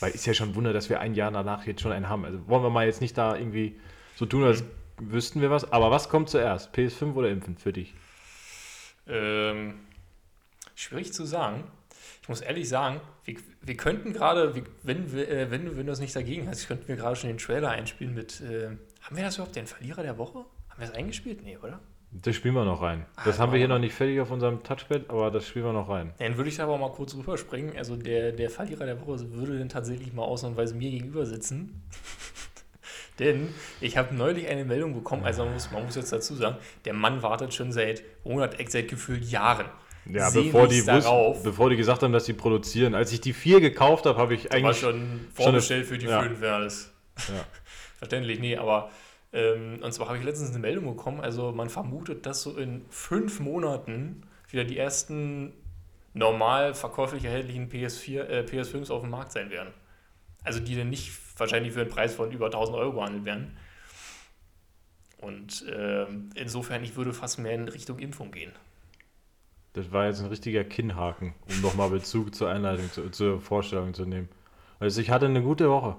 Weil 0.00 0.12
ist 0.12 0.26
ja 0.26 0.34
schon 0.34 0.50
ein 0.50 0.54
Wunder, 0.54 0.72
dass 0.72 0.88
wir 0.88 1.00
ein 1.00 1.14
Jahr 1.14 1.30
danach 1.30 1.66
jetzt 1.66 1.82
schon 1.82 1.92
einen 1.92 2.08
haben. 2.08 2.24
Also 2.24 2.40
wollen 2.48 2.62
wir 2.62 2.70
mal 2.70 2.86
jetzt 2.86 3.02
nicht 3.02 3.16
da 3.18 3.36
irgendwie 3.36 3.78
so 4.16 4.24
tun, 4.24 4.44
als 4.44 4.64
wüssten 4.98 5.40
wir 5.40 5.50
was. 5.50 5.70
Aber 5.70 5.90
was 5.90 6.08
kommt 6.08 6.28
zuerst? 6.30 6.74
PS5 6.74 7.14
oder 7.14 7.28
Impfen 7.28 7.56
für 7.56 7.72
dich? 7.72 7.94
Ähm, 9.06 9.74
schwierig 10.74 11.12
zu 11.12 11.24
sagen. 11.24 11.64
Ich 12.22 12.28
muss 12.28 12.40
ehrlich 12.40 12.68
sagen, 12.68 13.00
wir, 13.24 13.36
wir 13.60 13.76
könnten 13.76 14.12
gerade, 14.12 14.54
wenn, 14.82 15.06
äh, 15.16 15.50
wenn, 15.50 15.64
du- 15.66 15.72
wenn 15.76 15.86
du 15.86 15.92
das 15.92 16.00
nicht 16.00 16.14
dagegen 16.14 16.48
hast, 16.48 16.66
könnten 16.68 16.88
wir 16.88 16.96
gerade 16.96 17.16
schon 17.16 17.28
den 17.28 17.38
Trailer 17.38 17.70
einspielen 17.70 18.14
mit. 18.14 18.40
Äh, 18.40 18.68
haben 19.02 19.16
wir 19.16 19.24
das 19.24 19.36
überhaupt 19.36 19.56
den 19.56 19.66
Verlierer 19.66 20.02
der 20.02 20.18
Woche? 20.18 20.38
Haben 20.68 20.80
wir 20.80 20.86
das 20.86 20.94
eingespielt? 20.96 21.42
Nee, 21.42 21.56
oder? 21.58 21.80
Das 22.14 22.36
spielen 22.36 22.54
wir 22.54 22.64
noch 22.64 22.82
rein. 22.82 23.06
Das 23.24 23.38
Ah, 23.38 23.42
haben 23.42 23.52
wir 23.52 23.58
hier 23.58 23.68
noch 23.68 23.78
nicht 23.78 23.94
fertig 23.94 24.20
auf 24.20 24.30
unserem 24.30 24.62
Touchpad, 24.62 25.08
aber 25.08 25.30
das 25.30 25.46
spielen 25.48 25.64
wir 25.64 25.72
noch 25.72 25.88
rein. 25.88 26.12
Dann 26.18 26.36
würde 26.36 26.50
ich 26.50 26.56
da 26.56 26.64
aber 26.64 26.76
mal 26.76 26.90
kurz 26.92 27.14
rüberspringen. 27.14 27.76
Also 27.76 27.96
der, 27.96 28.32
der 28.32 28.50
Verlierer 28.50 28.84
der 28.84 29.00
Woche 29.00 29.32
würde 29.32 29.58
dann 29.58 29.70
tatsächlich 29.70 30.12
mal 30.12 30.22
ausnahmsweise 30.22 30.74
mir 30.74 30.90
gegenüber 30.90 31.24
sitzen. 31.24 31.82
Denn 33.22 33.54
ich 33.80 33.96
habe 33.96 34.14
neulich 34.14 34.48
eine 34.48 34.64
Meldung 34.64 34.94
bekommen, 34.94 35.24
also 35.24 35.44
man 35.44 35.54
muss, 35.54 35.70
man 35.70 35.84
muss 35.84 35.96
jetzt 35.96 36.12
dazu 36.12 36.34
sagen, 36.34 36.56
der 36.84 36.92
Mann 36.92 37.22
wartet 37.22 37.54
schon 37.54 37.72
seit 37.72 38.02
Monat, 38.24 38.56
seit 38.68 38.88
gefühlt 38.88 39.24
Jahren. 39.24 39.66
Ja, 40.06 40.30
bevor 40.30 40.66
die, 40.66 40.84
wussten, 40.84 41.42
bevor 41.44 41.70
die 41.70 41.76
gesagt 41.76 42.02
haben, 42.02 42.12
dass 42.12 42.26
sie 42.26 42.32
produzieren. 42.32 42.94
Als 42.94 43.12
ich 43.12 43.20
die 43.20 43.32
vier 43.32 43.60
gekauft 43.60 44.04
habe, 44.06 44.18
habe 44.18 44.34
ich 44.34 44.46
war 44.46 44.56
eigentlich. 44.56 44.78
schon 44.78 45.28
vorbestellt 45.32 45.86
für 45.86 45.96
die 45.96 46.06
ja. 46.06 46.22
fünf, 46.22 46.42
ja, 46.42 46.58
das 46.58 46.92
Ja. 47.28 47.44
verständlich, 47.98 48.40
nee, 48.40 48.56
aber 48.56 48.90
ähm, 49.32 49.78
und 49.80 49.92
zwar 49.92 50.08
habe 50.08 50.18
ich 50.18 50.24
letztens 50.24 50.50
eine 50.50 50.58
Meldung 50.58 50.86
bekommen, 50.86 51.20
also 51.20 51.52
man 51.52 51.68
vermutet, 51.70 52.26
dass 52.26 52.42
so 52.42 52.56
in 52.56 52.84
fünf 52.90 53.38
Monaten 53.38 54.24
wieder 54.50 54.64
die 54.64 54.76
ersten 54.76 55.52
normal 56.14 56.74
verkäuflich 56.74 57.24
erhältlichen 57.24 57.70
PS4, 57.70 58.22
äh, 58.24 58.40
PS5s 58.40 58.90
auf 58.90 59.02
dem 59.02 59.10
Markt 59.10 59.32
sein 59.32 59.50
werden. 59.50 59.72
Also 60.44 60.60
die 60.60 60.76
dann 60.76 60.90
nicht 60.90 61.10
wahrscheinlich 61.36 61.72
für 61.72 61.80
einen 61.80 61.90
Preis 61.90 62.14
von 62.14 62.30
über 62.30 62.46
1000 62.46 62.76
Euro 62.76 62.92
gehandelt 62.92 63.24
werden. 63.24 63.56
Und 65.20 65.64
ähm, 65.72 66.30
insofern, 66.34 66.82
ich 66.82 66.96
würde 66.96 67.12
fast 67.12 67.38
mehr 67.38 67.54
in 67.54 67.68
Richtung 67.68 67.98
Impfung 67.98 68.32
gehen. 68.32 68.52
Das 69.74 69.90
war 69.92 70.06
jetzt 70.06 70.20
ein 70.20 70.26
richtiger 70.26 70.64
Kinnhaken, 70.64 71.34
um 71.48 71.60
nochmal 71.62 71.90
Bezug 71.90 72.34
zur 72.34 72.50
Einleitung, 72.50 72.90
zu, 72.90 73.08
zur 73.10 73.40
Vorstellung 73.40 73.94
zu 73.94 74.04
nehmen. 74.04 74.28
Also 74.80 75.00
ich 75.00 75.10
hatte 75.10 75.26
eine 75.26 75.42
gute 75.42 75.70
Woche. 75.70 75.96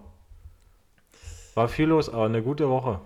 War 1.56 1.70
viel 1.70 1.88
los, 1.88 2.10
aber 2.10 2.26
eine 2.26 2.44
gute 2.44 2.70
Woche, 2.70 3.00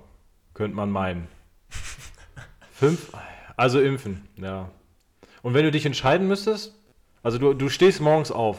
könnte 0.54 0.76
man 0.76 0.90
meinen. 0.90 1.28
Fünf, 2.72 3.12
also 3.56 3.80
impfen, 3.80 4.28
ja. 4.38 4.72
Und 5.42 5.54
wenn 5.54 5.64
du 5.64 5.72
dich 5.72 5.86
entscheiden 5.86 6.28
müsstest, 6.28 6.76
also 7.24 7.38
du, 7.38 7.54
du 7.54 7.70
stehst 7.70 8.02
morgens 8.02 8.32
auf, 8.32 8.58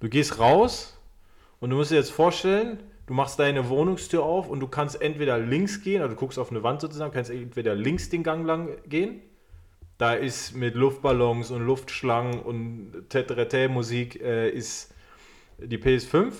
du 0.00 0.08
gehst 0.08 0.38
raus 0.38 0.98
und 1.62 1.70
du 1.70 1.76
musst 1.76 1.90
dir 1.90 1.96
jetzt 1.96 2.12
vorstellen, 2.12 2.82
du 3.06 3.14
machst 3.14 3.38
deine 3.38 3.70
Wohnungstür 3.70 4.22
auf 4.22 4.50
und 4.50 4.60
du 4.60 4.68
kannst 4.68 5.00
entweder 5.00 5.38
links 5.38 5.80
gehen, 5.80 6.02
also 6.02 6.14
du 6.14 6.20
guckst 6.20 6.38
auf 6.38 6.50
eine 6.50 6.62
Wand 6.62 6.82
sozusagen, 6.82 7.14
kannst 7.14 7.30
entweder 7.30 7.74
links 7.74 8.10
den 8.10 8.22
Gang 8.22 8.44
lang 8.44 8.76
gehen 8.86 9.22
da 10.02 10.14
ist 10.14 10.56
mit 10.56 10.74
Luftballons 10.74 11.52
und 11.52 11.64
Luftschlangen 11.64 12.40
und 12.40 13.08
Tetrete 13.08 13.68
Musik 13.68 14.20
äh, 14.20 14.50
ist 14.50 14.92
die 15.58 15.78
PS5. 15.78 16.32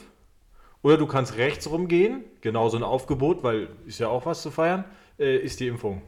Oder 0.82 0.96
du 0.96 1.06
kannst 1.06 1.36
rechts 1.36 1.70
rumgehen, 1.70 2.24
genauso 2.40 2.76
ein 2.76 2.82
Aufgebot, 2.82 3.44
weil 3.44 3.68
ist 3.86 4.00
ja 4.00 4.08
auch 4.08 4.26
was 4.26 4.42
zu 4.42 4.50
feiern, 4.50 4.84
äh, 5.16 5.36
ist 5.36 5.60
die 5.60 5.68
Impfung. 5.68 6.02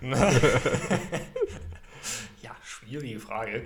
Ja, 2.42 2.54
schwierige 2.62 3.20
Frage. 3.20 3.62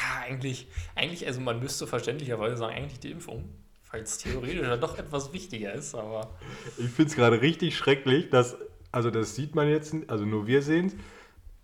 Ja, 0.00 0.22
eigentlich, 0.24 0.68
eigentlich, 0.94 1.26
also 1.26 1.40
man 1.40 1.60
müsste 1.60 1.86
verständlicherweise 1.86 2.56
sagen, 2.56 2.74
eigentlich 2.74 3.00
die 3.00 3.12
Impfung, 3.12 3.48
weil 3.90 4.02
es 4.02 4.18
theoretisch 4.18 4.60
ja 4.60 4.76
doch 4.76 4.98
etwas 4.98 5.32
wichtiger 5.32 5.72
ist, 5.72 5.94
aber 5.94 6.36
Ich 6.76 6.90
finde 6.90 7.10
es 7.10 7.16
gerade 7.16 7.40
richtig 7.40 7.76
schrecklich, 7.76 8.28
dass, 8.30 8.56
also 8.92 9.10
das 9.10 9.34
sieht 9.34 9.54
man 9.54 9.68
jetzt, 9.68 9.94
also 10.08 10.24
nur 10.24 10.46
wir 10.46 10.62
sehen 10.62 10.86
es, 10.88 10.94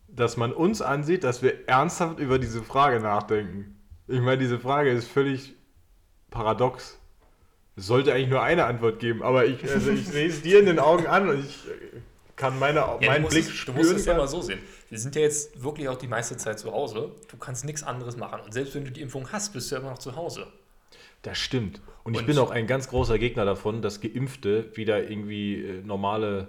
dass 0.08 0.36
man 0.36 0.52
uns 0.52 0.82
ansieht, 0.82 1.24
dass 1.24 1.42
wir 1.42 1.68
ernsthaft 1.68 2.18
über 2.18 2.38
diese 2.38 2.62
Frage 2.62 3.00
nachdenken. 3.00 3.76
Ich 4.08 4.20
meine, 4.20 4.38
diese 4.38 4.58
Frage 4.58 4.90
ist 4.90 5.08
völlig 5.08 5.54
paradox. 6.30 6.98
Es 7.76 7.86
sollte 7.86 8.12
eigentlich 8.12 8.28
nur 8.28 8.42
eine 8.42 8.66
Antwort 8.66 8.98
geben, 8.98 9.22
aber 9.22 9.46
ich, 9.46 9.62
also 9.70 9.90
ich 9.90 10.06
sehe 10.06 10.28
es 10.28 10.42
dir 10.42 10.58
in 10.60 10.66
den 10.66 10.78
Augen 10.78 11.06
an 11.06 11.28
und 11.30 11.40
ich 11.44 11.58
kann 12.36 12.58
meine, 12.58 12.80
ja, 12.80 12.98
meinen 13.06 13.22
du 13.22 13.28
Blick 13.30 13.44
es, 13.44 13.48
du 13.48 13.54
spüren. 13.54 13.76
musst 13.78 13.92
es 13.92 14.04
ja 14.04 14.16
mal 14.16 14.28
so 14.28 14.42
sehen. 14.42 14.58
Wir 14.92 14.99
sind 14.99 15.16
ja 15.16 15.22
jetzt 15.22 15.62
wirklich 15.62 15.88
auch 15.88 15.96
die 15.96 16.06
meiste 16.06 16.37
Zeit 16.37 16.58
zu 16.58 16.70
Hause. 16.70 17.12
Du 17.30 17.38
kannst 17.38 17.64
nichts 17.64 17.82
anderes 17.82 18.18
machen. 18.18 18.42
Und 18.44 18.52
selbst 18.52 18.75
wenn 18.75 18.84
du 18.84 18.90
die 18.90 19.00
Impfung 19.00 19.32
hast, 19.32 19.54
bist 19.54 19.70
du 19.70 19.76
ja 19.76 19.80
immer 19.80 19.88
noch 19.92 19.96
zu 19.99 20.16
Hause. 20.16 20.49
Das 21.22 21.38
stimmt. 21.38 21.80
Und, 22.04 22.12
ich 22.12 22.20
Und- 22.20 22.26
bin 22.26 22.37
auch 22.37 22.50
ein 22.50 22.66
ganz 22.66 22.88
großer 22.88 23.18
Gegner 23.18 23.46
davon, 23.46 23.80
dass 23.80 24.02
Geimpfte 24.02 24.76
wieder 24.76 25.08
irgendwie 25.08 25.64
äh, 25.64 25.82
normale, 25.82 26.49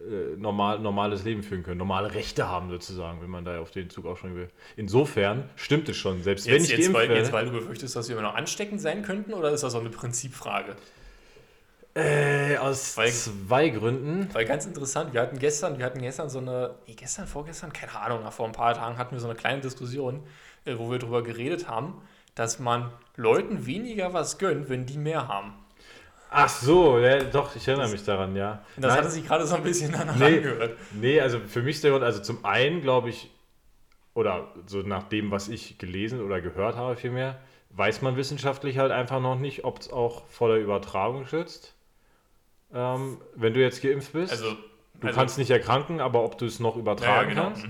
äh, 0.00 0.36
normal, 0.36 0.80
normales 0.80 1.22
Leben 1.22 1.44
führen 1.44 1.62
können, 1.62 1.78
normale 1.78 2.12
Rechte 2.12 2.48
haben 2.48 2.70
sozusagen, 2.70 3.22
wenn 3.22 3.30
man 3.30 3.44
da 3.44 3.60
auf 3.60 3.70
den 3.70 3.88
Zug 3.88 4.04
aufspringen 4.04 4.36
will. 4.36 4.48
Insofern 4.76 5.48
stimmt 5.54 5.88
es 5.88 5.96
schon. 5.96 6.24
Selbst 6.24 6.46
wenn 6.48 6.54
Jetzt, 6.54 6.64
ich 6.64 6.70
jetzt, 6.70 6.78
geimpft 6.86 6.94
weil, 6.94 7.08
werde, 7.08 7.20
jetzt, 7.20 7.32
weil 7.32 7.44
du 7.44 7.52
befürchtest, 7.52 7.94
dass 7.94 8.08
wir 8.08 8.16
immer 8.18 8.26
noch 8.26 8.34
ansteckend 8.34 8.80
sein 8.80 9.02
könnten, 9.04 9.32
oder 9.32 9.52
ist 9.52 9.62
das 9.62 9.76
auch 9.76 9.80
eine 9.80 9.90
Prinzipfrage? 9.90 10.74
Äh, 11.94 12.56
aus 12.58 12.96
Weil- 12.96 13.10
zwei 13.12 13.68
Gründen. 13.70 14.28
Weil 14.32 14.44
ganz 14.44 14.66
interessant, 14.66 15.12
wir 15.12 15.20
hatten 15.20 15.38
gestern, 15.38 15.78
wir 15.78 15.84
hatten 15.84 16.00
gestern 16.00 16.28
so 16.30 16.38
eine, 16.38 16.76
nee, 16.86 16.94
gestern, 16.94 17.26
vorgestern, 17.26 17.72
keine 17.72 17.94
Ahnung, 17.98 18.22
nach 18.22 18.32
vor 18.32 18.46
ein 18.46 18.52
paar 18.52 18.74
Tagen 18.74 18.96
hatten 18.98 19.12
wir 19.14 19.20
so 19.20 19.28
eine 19.28 19.36
kleine 19.36 19.60
Diskussion, 19.60 20.22
äh, 20.64 20.76
wo 20.78 20.90
wir 20.90 20.98
darüber 20.98 21.22
geredet 21.22 21.68
haben, 21.68 22.00
dass 22.34 22.58
man 22.58 22.92
Leuten 23.16 23.66
weniger 23.66 24.12
was 24.12 24.38
gönnt, 24.38 24.68
wenn 24.68 24.86
die 24.86 24.98
mehr 24.98 25.26
haben. 25.28 25.54
Ach 26.32 26.48
so, 26.48 26.98
ja, 27.00 27.24
doch, 27.24 27.56
ich 27.56 27.66
erinnere 27.66 27.88
mich 27.88 28.04
daran, 28.04 28.36
ja. 28.36 28.62
Das 28.76 28.90
Nein, 28.92 28.98
hatte 28.98 29.10
sich 29.10 29.26
gerade 29.26 29.44
so 29.46 29.56
ein 29.56 29.64
bisschen 29.64 29.90
danach 29.90 30.14
Nee. 30.14 30.36
angehört. 30.36 30.76
Nee, 30.92 31.20
also 31.20 31.40
für 31.40 31.60
mich 31.60 31.76
ist 31.76 31.84
der 31.84 31.90
Grund, 31.90 32.04
also 32.04 32.22
zum 32.22 32.44
einen 32.44 32.82
glaube 32.82 33.08
ich, 33.10 33.30
oder 34.14 34.52
so 34.66 34.78
nach 34.82 35.04
dem, 35.04 35.32
was 35.32 35.48
ich 35.48 35.78
gelesen 35.78 36.20
oder 36.22 36.40
gehört 36.40 36.76
habe 36.76 36.94
vielmehr, 36.94 37.40
weiß 37.70 38.02
man 38.02 38.16
wissenschaftlich 38.16 38.78
halt 38.78 38.92
einfach 38.92 39.20
noch 39.20 39.38
nicht, 39.40 39.64
ob 39.64 39.80
es 39.80 39.92
auch 39.92 40.24
vor 40.28 40.48
der 40.48 40.58
Übertragung 40.58 41.26
schützt. 41.26 41.74
Ähm, 42.72 43.18
wenn 43.34 43.54
du 43.54 43.60
jetzt 43.60 43.82
geimpft 43.82 44.12
bist. 44.12 44.32
Also, 44.32 44.52
du 45.00 45.06
also, 45.06 45.18
kannst 45.18 45.38
nicht 45.38 45.50
erkranken, 45.50 46.00
aber 46.00 46.24
ob 46.24 46.38
du 46.38 46.46
es 46.46 46.60
noch 46.60 46.72
ja, 46.72 46.76
ja, 46.76 46.80
übertragen 46.82 47.28
genau. 47.30 47.42
kannst. 47.44 47.66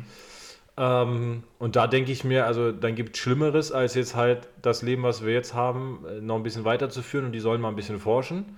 Ähm, 0.76 1.42
und 1.58 1.76
da 1.76 1.86
denke 1.86 2.10
ich 2.10 2.24
mir, 2.24 2.46
also 2.46 2.72
dann 2.72 2.94
gibt 2.94 3.16
es 3.16 3.22
Schlimmeres, 3.22 3.70
als 3.70 3.94
jetzt 3.94 4.14
halt 4.14 4.48
das 4.62 4.82
Leben, 4.82 5.02
was 5.02 5.24
wir 5.24 5.32
jetzt 5.32 5.52
haben, 5.52 6.04
äh, 6.08 6.20
noch 6.20 6.36
ein 6.36 6.42
bisschen 6.42 6.64
weiterzuführen 6.64 7.26
und 7.26 7.32
die 7.32 7.40
sollen 7.40 7.60
mal 7.60 7.68
ein 7.68 7.76
bisschen 7.76 7.98
forschen. 7.98 8.56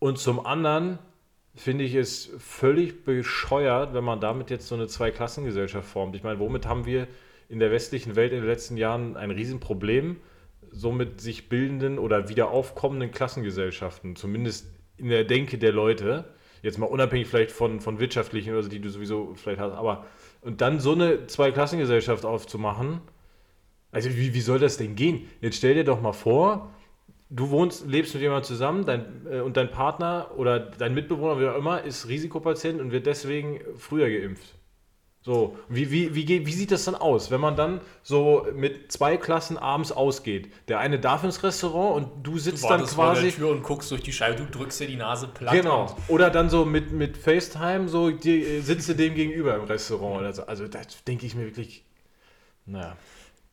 Und 0.00 0.18
zum 0.18 0.44
anderen 0.44 0.98
finde 1.54 1.84
ich 1.84 1.94
es 1.94 2.30
völlig 2.38 3.04
bescheuert, 3.04 3.94
wenn 3.94 4.04
man 4.04 4.20
damit 4.20 4.50
jetzt 4.50 4.66
so 4.66 4.74
eine 4.74 4.88
Zweiklassengesellschaft 4.88 5.88
formt. 5.88 6.16
Ich 6.16 6.24
meine, 6.24 6.40
womit 6.40 6.66
haben 6.66 6.84
wir 6.84 7.06
in 7.48 7.60
der 7.60 7.70
westlichen 7.70 8.16
Welt 8.16 8.32
in 8.32 8.40
den 8.40 8.48
letzten 8.48 8.76
Jahren 8.76 9.16
ein 9.16 9.30
Riesenproblem? 9.30 10.16
So 10.72 10.90
mit 10.90 11.20
sich 11.20 11.48
bildenden 11.48 12.00
oder 12.00 12.28
wieder 12.28 12.48
aufkommenden 12.48 13.12
Klassengesellschaften, 13.12 14.16
zumindest 14.16 14.66
in 14.96 15.08
der 15.08 15.24
Denke 15.24 15.58
der 15.58 15.72
Leute. 15.72 16.24
Jetzt 16.62 16.78
mal 16.78 16.86
unabhängig 16.86 17.28
vielleicht 17.28 17.52
von, 17.52 17.80
von 17.80 17.98
wirtschaftlichen 17.98 18.52
oder 18.52 18.62
so, 18.62 18.68
die 18.68 18.80
du 18.80 18.88
sowieso 18.88 19.34
vielleicht 19.34 19.60
hast, 19.60 19.72
aber 19.72 20.06
und 20.40 20.60
dann 20.60 20.78
so 20.78 20.92
eine 20.92 21.26
Zweiklassengesellschaft 21.26 22.24
aufzumachen, 22.24 23.00
also 23.92 24.10
wie, 24.10 24.34
wie 24.34 24.40
soll 24.40 24.58
das 24.58 24.76
denn 24.76 24.96
gehen? 24.96 25.28
Jetzt 25.40 25.56
stell 25.56 25.74
dir 25.74 25.84
doch 25.84 26.00
mal 26.00 26.12
vor, 26.12 26.70
du 27.30 27.50
wohnst, 27.50 27.86
lebst 27.86 28.14
mit 28.14 28.22
jemandem 28.22 28.44
zusammen 28.44 28.84
dein, 28.84 29.26
äh, 29.30 29.40
und 29.40 29.56
dein 29.56 29.70
Partner 29.70 30.30
oder 30.36 30.58
dein 30.58 30.94
Mitbewohner, 30.94 31.40
wie 31.40 31.46
auch 31.46 31.56
immer, 31.56 31.82
ist 31.82 32.08
Risikopatient 32.08 32.80
und 32.80 32.92
wird 32.92 33.06
deswegen 33.06 33.60
früher 33.76 34.08
geimpft. 34.10 34.54
So, 35.26 35.56
wie, 35.70 35.90
wie, 35.90 36.14
wie, 36.14 36.26
geht- 36.26 36.44
wie 36.44 36.52
sieht 36.52 36.70
das 36.70 36.84
dann 36.84 36.94
aus, 36.94 37.30
wenn 37.30 37.40
man 37.40 37.56
dann 37.56 37.80
so 38.02 38.46
mit 38.54 38.92
zwei 38.92 39.16
Klassen 39.16 39.56
abends 39.56 39.90
ausgeht? 39.90 40.52
Der 40.68 40.80
eine 40.80 40.98
darf 41.00 41.24
ins 41.24 41.42
Restaurant 41.42 41.96
und 41.96 42.26
du 42.26 42.32
Du 42.32 42.38
sitzt 42.38 42.62
dann 42.64 42.72
wartest 42.72 42.94
vor 42.94 43.06
quasi. 43.12 43.22
der 43.22 43.32
Tür 43.34 43.48
und 43.50 43.62
guckst 43.62 43.90
durch 43.90 44.02
die 44.02 44.12
Scheibe, 44.12 44.36
du 44.44 44.44
drückst 44.58 44.80
dir 44.80 44.86
die 44.86 44.96
Nase 44.96 45.28
platt. 45.28 45.54
Genau. 45.54 45.96
Oder 46.08 46.28
dann 46.28 46.50
so 46.50 46.66
mit, 46.66 46.92
mit 46.92 47.16
FaceTime, 47.16 47.88
so 47.88 48.10
die, 48.10 48.42
äh, 48.44 48.60
sitzt 48.60 48.86
du 48.90 48.94
dem 48.94 49.14
gegenüber 49.14 49.54
im 49.54 49.64
Restaurant 49.64 50.20
oder 50.20 50.32
so. 50.34 50.42
Also 50.46 50.68
das 50.68 51.02
denke 51.06 51.24
ich 51.24 51.34
mir 51.34 51.46
wirklich. 51.46 51.84
Naja. 52.66 52.94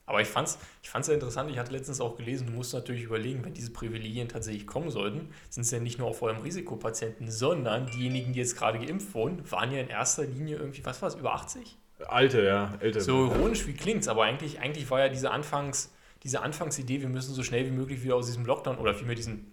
Aber 0.05 0.22
ich 0.22 0.27
fand 0.27 0.48
es 0.48 0.58
ich 0.81 0.89
fand's 0.89 1.08
ja 1.08 1.13
interessant, 1.13 1.50
ich 1.51 1.58
hatte 1.58 1.72
letztens 1.72 2.01
auch 2.01 2.17
gelesen, 2.17 2.48
du 2.48 2.53
musst 2.53 2.74
natürlich 2.74 3.03
überlegen, 3.03 3.46
wenn 3.46 3.53
diese 3.53 3.72
Privilegien 3.72 4.27
tatsächlich 4.27 4.67
kommen 4.67 4.89
sollten, 4.89 5.29
sind 5.50 5.63
es 5.63 5.72
ja 5.72 5.79
nicht 5.79 6.00
nur 6.00 6.08
auf 6.08 6.22
eurem 6.22 6.41
Risikopatienten, 6.41 7.29
sondern 7.29 7.86
diejenigen, 7.88 8.34
die 8.34 8.39
jetzt 8.39 8.58
gerade 8.58 8.79
geimpft 8.79 9.13
wurden, 9.13 9.50
waren 9.51 9.72
ja 9.72 9.79
in 9.79 9.88
erster 9.88 10.25
Linie 10.25 10.58
irgendwie, 10.58 10.84
was 10.84 11.01
war 11.01 11.10
es, 11.10 11.15
über 11.15 11.34
80? 11.34 11.77
Alte, 12.08 12.43
ja, 12.43 12.74
ältere. 12.79 13.03
So 13.03 13.25
ironisch 13.25 13.67
wie 13.67 13.74
klingt's, 13.74 14.08
aber 14.08 14.24
eigentlich, 14.24 14.60
eigentlich 14.60 14.89
war 14.89 15.00
ja 15.00 15.10
diese, 15.10 15.31
Anfangs, 15.31 15.93
diese 16.24 16.41
Anfangsidee, 16.41 17.01
wir 17.01 17.10
müssen 17.10 17.34
so 17.34 17.43
schnell 17.43 17.65
wie 17.65 17.72
möglich 17.72 18.03
wieder 18.03 18.15
aus 18.15 18.25
diesem 18.25 18.46
Lockdown 18.46 18.77
oder 18.77 18.93
vielmehr 18.93 19.15
diesen, 19.15 19.51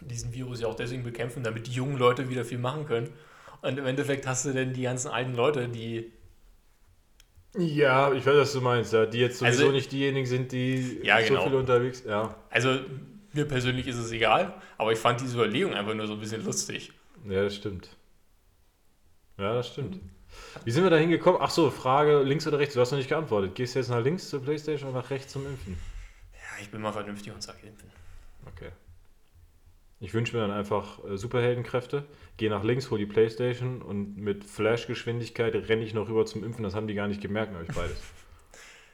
diesen 0.00 0.32
Virus 0.32 0.60
ja 0.60 0.68
auch 0.68 0.74
deswegen 0.74 1.02
bekämpfen, 1.02 1.42
damit 1.42 1.66
die 1.66 1.72
jungen 1.72 1.98
Leute 1.98 2.28
wieder 2.28 2.44
viel 2.44 2.58
machen 2.58 2.86
können. 2.86 3.10
Und 3.62 3.78
im 3.78 3.86
Endeffekt 3.86 4.26
hast 4.26 4.44
du 4.44 4.52
denn 4.52 4.72
die 4.72 4.82
ganzen 4.82 5.08
alten 5.08 5.34
Leute, 5.34 5.68
die 5.68 6.12
Ja, 7.56 8.12
ich 8.14 8.24
weiß, 8.24 8.34
was 8.36 8.52
du 8.54 8.60
meinst, 8.62 8.92
ja. 8.94 9.04
Die 9.06 9.18
jetzt 9.18 9.38
sowieso 9.38 9.64
Also- 9.64 9.72
nicht 9.72 9.92
diejenigen 9.92 10.26
sind, 10.26 10.52
die 10.52 11.00
Ja, 11.02 11.20
so 11.22 11.28
genau. 11.28 11.44
viel 11.44 11.54
unterwegs. 11.54 12.02
Ja. 12.06 12.34
Also 12.50 12.80
mir 13.34 13.44
persönlich 13.46 13.86
ist 13.86 13.96
es 13.98 14.10
egal, 14.10 14.54
aber 14.78 14.92
ich 14.92 14.98
fand 14.98 15.20
diese 15.20 15.34
Überlegung 15.36 15.74
einfach 15.74 15.94
nur 15.94 16.06
so 16.06 16.14
ein 16.14 16.20
bisschen 16.20 16.44
lustig. 16.44 16.92
Ja, 17.28 17.42
das 17.44 17.54
stimmt. 17.56 17.90
Ja, 19.38 19.54
das 19.54 19.68
stimmt. 19.68 20.00
Wie 20.64 20.70
sind 20.70 20.82
wir 20.82 20.90
da 20.90 20.96
hingekommen? 20.96 21.40
Ach 21.42 21.50
so, 21.50 21.70
Frage 21.70 22.22
links 22.22 22.46
oder 22.46 22.58
rechts. 22.58 22.72
Du 22.74 22.80
hast 22.80 22.90
noch 22.90 22.98
nicht 22.98 23.08
geantwortet. 23.10 23.54
Gehst 23.54 23.74
du 23.74 23.80
jetzt 23.80 23.88
nach 23.90 24.02
links 24.02 24.30
zur 24.30 24.42
Playstation 24.42 24.90
oder 24.90 25.00
nach 25.02 25.10
rechts 25.10 25.32
zum 25.32 25.44
Impfen? 25.46 25.76
Ja, 26.32 26.62
ich 26.62 26.70
bin 26.70 26.80
mal 26.80 26.92
vernünftig 26.92 27.32
und 27.34 27.42
sage 27.42 27.58
impfen. 27.66 27.90
Ich 30.02 30.14
wünsche 30.14 30.34
mir 30.36 30.42
dann 30.42 30.50
einfach 30.50 30.98
äh, 31.04 31.16
Superheldenkräfte, 31.16 32.04
gehe 32.36 32.50
nach 32.50 32.64
links, 32.64 32.90
hole 32.90 32.98
die 32.98 33.06
Playstation 33.06 33.80
und 33.80 34.16
mit 34.16 34.42
Flash-Geschwindigkeit 34.42 35.54
renne 35.54 35.84
ich 35.84 35.94
noch 35.94 36.08
rüber 36.08 36.26
zum 36.26 36.42
Impfen. 36.42 36.64
Das 36.64 36.74
haben 36.74 36.88
die 36.88 36.94
gar 36.94 37.06
nicht 37.06 37.20
gemerkt, 37.20 37.54
habe 37.54 37.64
ich 37.64 37.74
beides. 37.74 37.96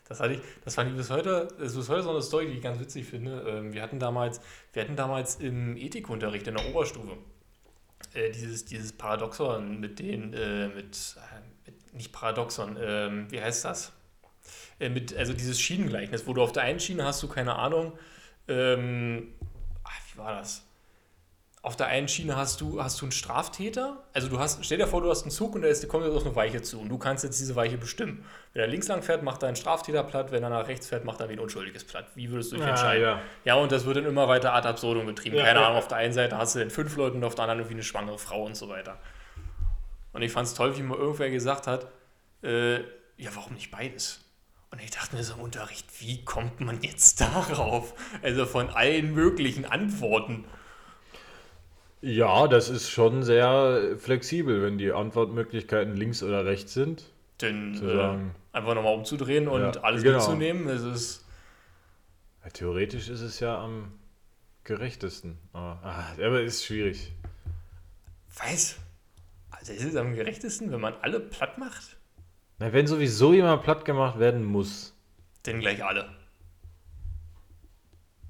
Das, 0.06 0.20
hatte 0.20 0.34
ich, 0.34 0.40
das 0.64 0.74
fand 0.74 0.90
ich 0.90 0.96
bis 0.96 1.10
heute, 1.10 1.48
das 1.58 1.72
ist 1.72 1.76
bis 1.76 1.90
heute 1.90 2.02
so 2.02 2.08
eine 2.08 2.22
Story, 2.22 2.46
die 2.46 2.54
ich 2.54 2.62
ganz 2.62 2.80
witzig 2.80 3.04
finde. 3.04 3.44
Ähm, 3.46 3.74
wir, 3.74 3.82
hatten 3.82 3.98
damals, 3.98 4.40
wir 4.72 4.80
hatten 4.80 4.96
damals 4.96 5.36
im 5.36 5.76
Ethikunterricht 5.76 6.46
in 6.46 6.54
der 6.54 6.66
Oberstufe 6.66 7.18
äh, 8.14 8.30
dieses, 8.30 8.64
dieses 8.64 8.94
Paradoxon 8.94 9.78
mit 9.80 9.98
den, 9.98 10.32
äh, 10.32 10.68
mit, 10.68 11.14
äh, 11.18 11.66
mit, 11.66 11.92
nicht 11.92 12.10
Paradoxon, 12.10 12.78
ähm, 12.80 13.26
wie 13.30 13.38
heißt 13.38 13.66
das? 13.66 13.92
Äh, 14.80 14.88
mit, 14.88 15.14
also 15.14 15.34
dieses 15.34 15.60
Schienengleichnis, 15.60 16.26
wo 16.26 16.32
du 16.32 16.40
auf 16.40 16.52
der 16.52 16.62
einen 16.62 16.80
Schiene 16.80 17.04
hast 17.04 17.22
du, 17.22 17.28
keine 17.28 17.56
Ahnung, 17.56 17.92
ähm, 18.48 19.34
ach, 19.84 20.00
wie 20.10 20.18
war 20.18 20.32
das? 20.32 20.67
Auf 21.68 21.76
der 21.76 21.86
einen 21.88 22.08
Schiene 22.08 22.34
hast 22.34 22.62
du, 22.62 22.82
hast 22.82 22.98
du 23.00 23.04
einen 23.04 23.12
Straftäter. 23.12 24.02
Also 24.14 24.28
du 24.28 24.38
hast, 24.38 24.64
stell 24.64 24.78
dir 24.78 24.86
vor, 24.86 25.02
du 25.02 25.10
hast 25.10 25.22
einen 25.22 25.30
Zug 25.30 25.54
und 25.54 25.60
da 25.60 25.68
ist, 25.68 25.86
kommt 25.86 26.04
jetzt 26.06 26.16
auf 26.16 26.24
eine 26.24 26.34
Weiche 26.34 26.62
zu 26.62 26.80
und 26.80 26.88
du 26.88 26.96
kannst 26.96 27.24
jetzt 27.24 27.38
diese 27.38 27.54
Weiche 27.56 27.76
bestimmen. 27.76 28.24
Wenn 28.54 28.62
er 28.62 28.68
links 28.68 28.88
lang 28.88 29.02
fährt, 29.02 29.22
macht 29.22 29.42
er 29.42 29.48
einen 29.48 29.56
Straftäter 29.56 30.02
platt, 30.02 30.32
wenn 30.32 30.42
er 30.42 30.48
nach 30.48 30.66
rechts 30.66 30.86
fährt, 30.88 31.04
macht 31.04 31.20
er 31.20 31.28
wie 31.28 31.34
ein 31.34 31.38
unschuldiges 31.38 31.84
platt. 31.84 32.06
Wie 32.14 32.30
würdest 32.30 32.52
du 32.52 32.56
dich 32.56 32.64
Ja, 32.64 32.70
entscheiden? 32.70 33.02
ja. 33.02 33.20
Ja, 33.44 33.54
und 33.56 33.70
das 33.70 33.84
wird 33.84 33.98
dann 33.98 34.06
immer 34.06 34.28
weiter 34.28 34.54
ad 34.54 34.66
absurdum 34.66 35.04
betrieben. 35.04 35.36
Ja, 35.36 35.44
Keine 35.44 35.60
ja. 35.60 35.66
Ahnung, 35.66 35.78
auf 35.78 35.88
der 35.88 35.98
einen 35.98 36.14
Seite 36.14 36.38
hast 36.38 36.54
du 36.54 36.58
dann 36.60 36.70
fünf 36.70 36.96
Leute 36.96 37.16
und 37.16 37.24
auf 37.24 37.34
der 37.34 37.42
anderen 37.44 37.60
irgendwie 37.60 37.74
eine 37.74 37.82
schwangere 37.82 38.18
Frau 38.18 38.44
und 38.46 38.56
so 38.56 38.70
weiter. 38.70 38.98
Und 40.14 40.22
ich 40.22 40.32
fand 40.32 40.48
es 40.48 40.54
toll, 40.54 40.76
wie 40.78 40.82
mal 40.82 40.96
irgendwer 40.96 41.28
gesagt 41.30 41.66
hat, 41.66 41.86
äh, 42.42 42.76
ja, 43.18 43.30
warum 43.34 43.52
nicht 43.52 43.70
beides? 43.70 44.24
Und 44.70 44.82
ich 44.82 44.90
dachte 44.90 45.16
mir 45.16 45.22
so 45.22 45.34
im 45.34 45.40
Unterricht, 45.40 45.86
wie 46.00 46.24
kommt 46.24 46.60
man 46.60 46.80
jetzt 46.82 47.20
darauf? 47.22 47.94
Also 48.22 48.46
von 48.46 48.70
allen 48.70 49.12
möglichen 49.12 49.64
Antworten. 49.64 50.46
Ja, 52.00 52.46
das 52.46 52.68
ist 52.68 52.90
schon 52.90 53.22
sehr 53.22 53.96
flexibel, 53.98 54.62
wenn 54.62 54.78
die 54.78 54.92
Antwortmöglichkeiten 54.92 55.96
links 55.96 56.22
oder 56.22 56.44
rechts 56.44 56.74
sind. 56.74 57.04
Denn 57.40 57.74
Zu 57.74 57.86
äh, 57.86 58.18
einfach 58.52 58.74
nochmal 58.74 58.94
umzudrehen 58.94 59.48
und 59.48 59.60
Ja, 59.60 59.82
alles 59.82 60.02
genau. 60.02 60.18
mitzunehmen, 60.18 60.66
das 60.68 60.82
ist. 60.82 61.24
Ja, 62.44 62.50
theoretisch 62.50 63.08
ist 63.08 63.20
es 63.20 63.40
ja 63.40 63.62
am 63.62 63.92
gerechtesten. 64.64 65.38
Aber, 65.52 65.80
ah, 65.82 66.04
aber 66.14 66.42
ist 66.42 66.64
schwierig. 66.64 67.12
Weiß. 68.36 68.78
Also 69.50 69.72
ist 69.72 69.84
es 69.84 69.96
am 69.96 70.14
gerechtesten, 70.14 70.70
wenn 70.70 70.80
man 70.80 70.94
alle 71.02 71.18
platt 71.18 71.58
macht? 71.58 71.96
Na, 72.58 72.72
wenn 72.72 72.86
sowieso 72.86 73.32
jemand 73.32 73.62
platt 73.62 73.84
gemacht 73.84 74.18
werden 74.18 74.44
muss. 74.44 74.94
Denn 75.46 75.60
gleich 75.60 75.84
alle. 75.84 76.08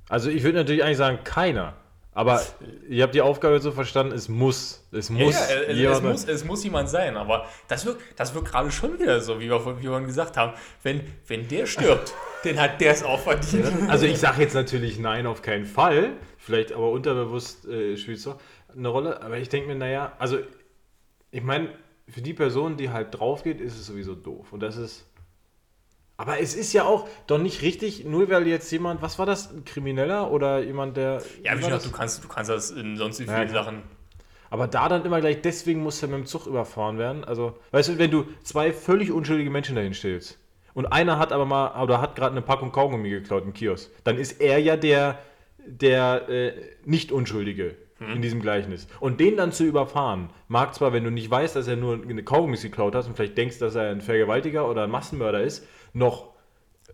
Also 0.08 0.30
ich 0.30 0.42
würde 0.42 0.58
natürlich 0.58 0.82
eigentlich 0.82 0.96
sagen, 0.96 1.22
keiner. 1.24 1.74
Aber 2.18 2.42
ihr 2.88 3.04
habt 3.04 3.14
die 3.14 3.20
Aufgabe 3.20 3.60
so 3.60 3.70
verstanden, 3.70 4.12
es 4.12 4.28
muss. 4.28 4.84
Es 4.90 5.08
muss. 5.08 5.34
ja, 5.34 5.72
ja, 5.72 5.92
es, 5.92 6.02
muss, 6.02 6.24
es 6.26 6.44
muss 6.44 6.64
jemand 6.64 6.88
sein, 6.88 7.16
aber 7.16 7.46
das 7.68 7.86
wird, 7.86 7.98
das 8.16 8.34
wird 8.34 8.44
gerade 8.46 8.70
schon 8.72 8.98
wieder 8.98 9.20
so, 9.20 9.38
wie 9.38 9.48
wir, 9.48 9.60
vorhin- 9.60 9.78
wie 9.78 9.84
wir 9.84 9.90
vorhin 9.90 10.08
gesagt 10.08 10.36
haben. 10.36 10.52
Wenn, 10.82 11.02
wenn 11.28 11.46
der 11.46 11.66
stirbt, 11.66 12.12
dann 12.44 12.58
hat 12.60 12.80
der 12.80 12.90
es 12.90 13.04
auch 13.04 13.20
verdient. 13.20 13.88
Also 13.88 14.06
ich 14.06 14.18
sage 14.18 14.42
jetzt 14.42 14.54
natürlich 14.54 14.98
nein, 14.98 15.26
auf 15.26 15.42
keinen 15.42 15.64
Fall. 15.64 16.14
Vielleicht 16.38 16.72
aber 16.72 16.90
unterbewusst 16.90 17.66
äh, 17.68 17.96
spielt 17.96 18.18
es 18.18 18.24
doch 18.24 18.40
eine 18.76 18.88
Rolle. 18.88 19.22
Aber 19.22 19.38
ich 19.38 19.48
denke 19.48 19.68
mir, 19.68 19.76
naja, 19.76 20.12
also 20.18 20.38
ich 21.30 21.42
meine, 21.42 21.68
für 22.08 22.22
die 22.22 22.34
Person, 22.34 22.76
die 22.76 22.90
halt 22.90 23.18
drauf 23.18 23.44
geht, 23.44 23.60
ist 23.60 23.78
es 23.78 23.86
sowieso 23.86 24.14
doof. 24.16 24.52
Und 24.52 24.60
das 24.60 24.76
ist. 24.76 25.04
Aber 26.20 26.40
es 26.40 26.56
ist 26.56 26.72
ja 26.72 26.82
auch 26.82 27.08
doch 27.28 27.38
nicht 27.38 27.62
richtig, 27.62 28.04
nur 28.04 28.28
weil 28.28 28.48
jetzt 28.48 28.70
jemand, 28.72 29.00
was 29.02 29.20
war 29.20 29.24
das, 29.24 29.52
ein 29.52 29.64
Krimineller 29.64 30.32
oder 30.32 30.58
jemand, 30.58 30.96
der. 30.96 31.22
Ja, 31.44 31.56
wie 31.56 31.62
gesagt, 31.62 31.86
du 31.86 31.92
kannst, 31.92 32.24
du 32.24 32.28
kannst 32.28 32.50
das 32.50 32.72
in 32.72 32.96
sonst 32.96 33.20
wie 33.20 33.24
Ja, 33.24 33.36
vielen 33.36 33.48
klar. 33.48 33.64
Sachen. 33.64 33.82
Aber 34.50 34.66
da 34.66 34.88
dann 34.88 35.04
immer 35.04 35.20
gleich, 35.20 35.42
deswegen 35.42 35.80
muss 35.80 36.02
er 36.02 36.08
mit 36.08 36.18
dem 36.18 36.26
Zug 36.26 36.46
überfahren 36.46 36.98
werden. 36.98 37.22
Also, 37.22 37.56
weißt 37.70 37.90
du, 37.90 37.98
wenn 37.98 38.10
du 38.10 38.26
zwei 38.42 38.72
völlig 38.72 39.12
unschuldige 39.12 39.50
Menschen 39.50 39.76
dahin 39.76 39.94
stellst 39.94 40.38
und 40.74 40.86
einer 40.86 41.20
hat 41.20 41.32
aber 41.32 41.44
mal, 41.44 41.80
oder 41.80 42.00
hat 42.00 42.16
gerade 42.16 42.32
eine 42.32 42.42
Packung 42.42 42.72
Kaugummi 42.72 43.10
geklaut 43.10 43.44
im 43.44 43.52
Kiosk, 43.52 43.88
dann 44.02 44.18
ist 44.18 44.40
er 44.40 44.58
ja 44.58 44.76
der, 44.76 45.20
der 45.64 46.28
äh, 46.28 46.52
nicht 46.84 47.12
Unschuldige 47.12 47.76
in 48.00 48.22
diesem 48.22 48.40
Gleichnis. 48.40 48.86
Und 49.00 49.18
den 49.18 49.36
dann 49.36 49.50
zu 49.50 49.64
überfahren, 49.64 50.30
mag 50.46 50.72
zwar, 50.72 50.92
wenn 50.92 51.02
du 51.02 51.10
nicht 51.10 51.28
weißt, 51.28 51.56
dass 51.56 51.66
er 51.66 51.74
nur 51.74 52.00
eine 52.00 52.22
Kaugummis 52.22 52.62
geklaut 52.62 52.94
hat 52.94 53.06
und 53.06 53.16
vielleicht 53.16 53.36
denkst, 53.36 53.58
dass 53.58 53.74
er 53.74 53.90
ein 53.90 54.00
Vergewaltiger 54.00 54.70
oder 54.70 54.84
ein 54.84 54.90
Massenmörder 54.90 55.42
ist, 55.42 55.66
noch 55.98 56.28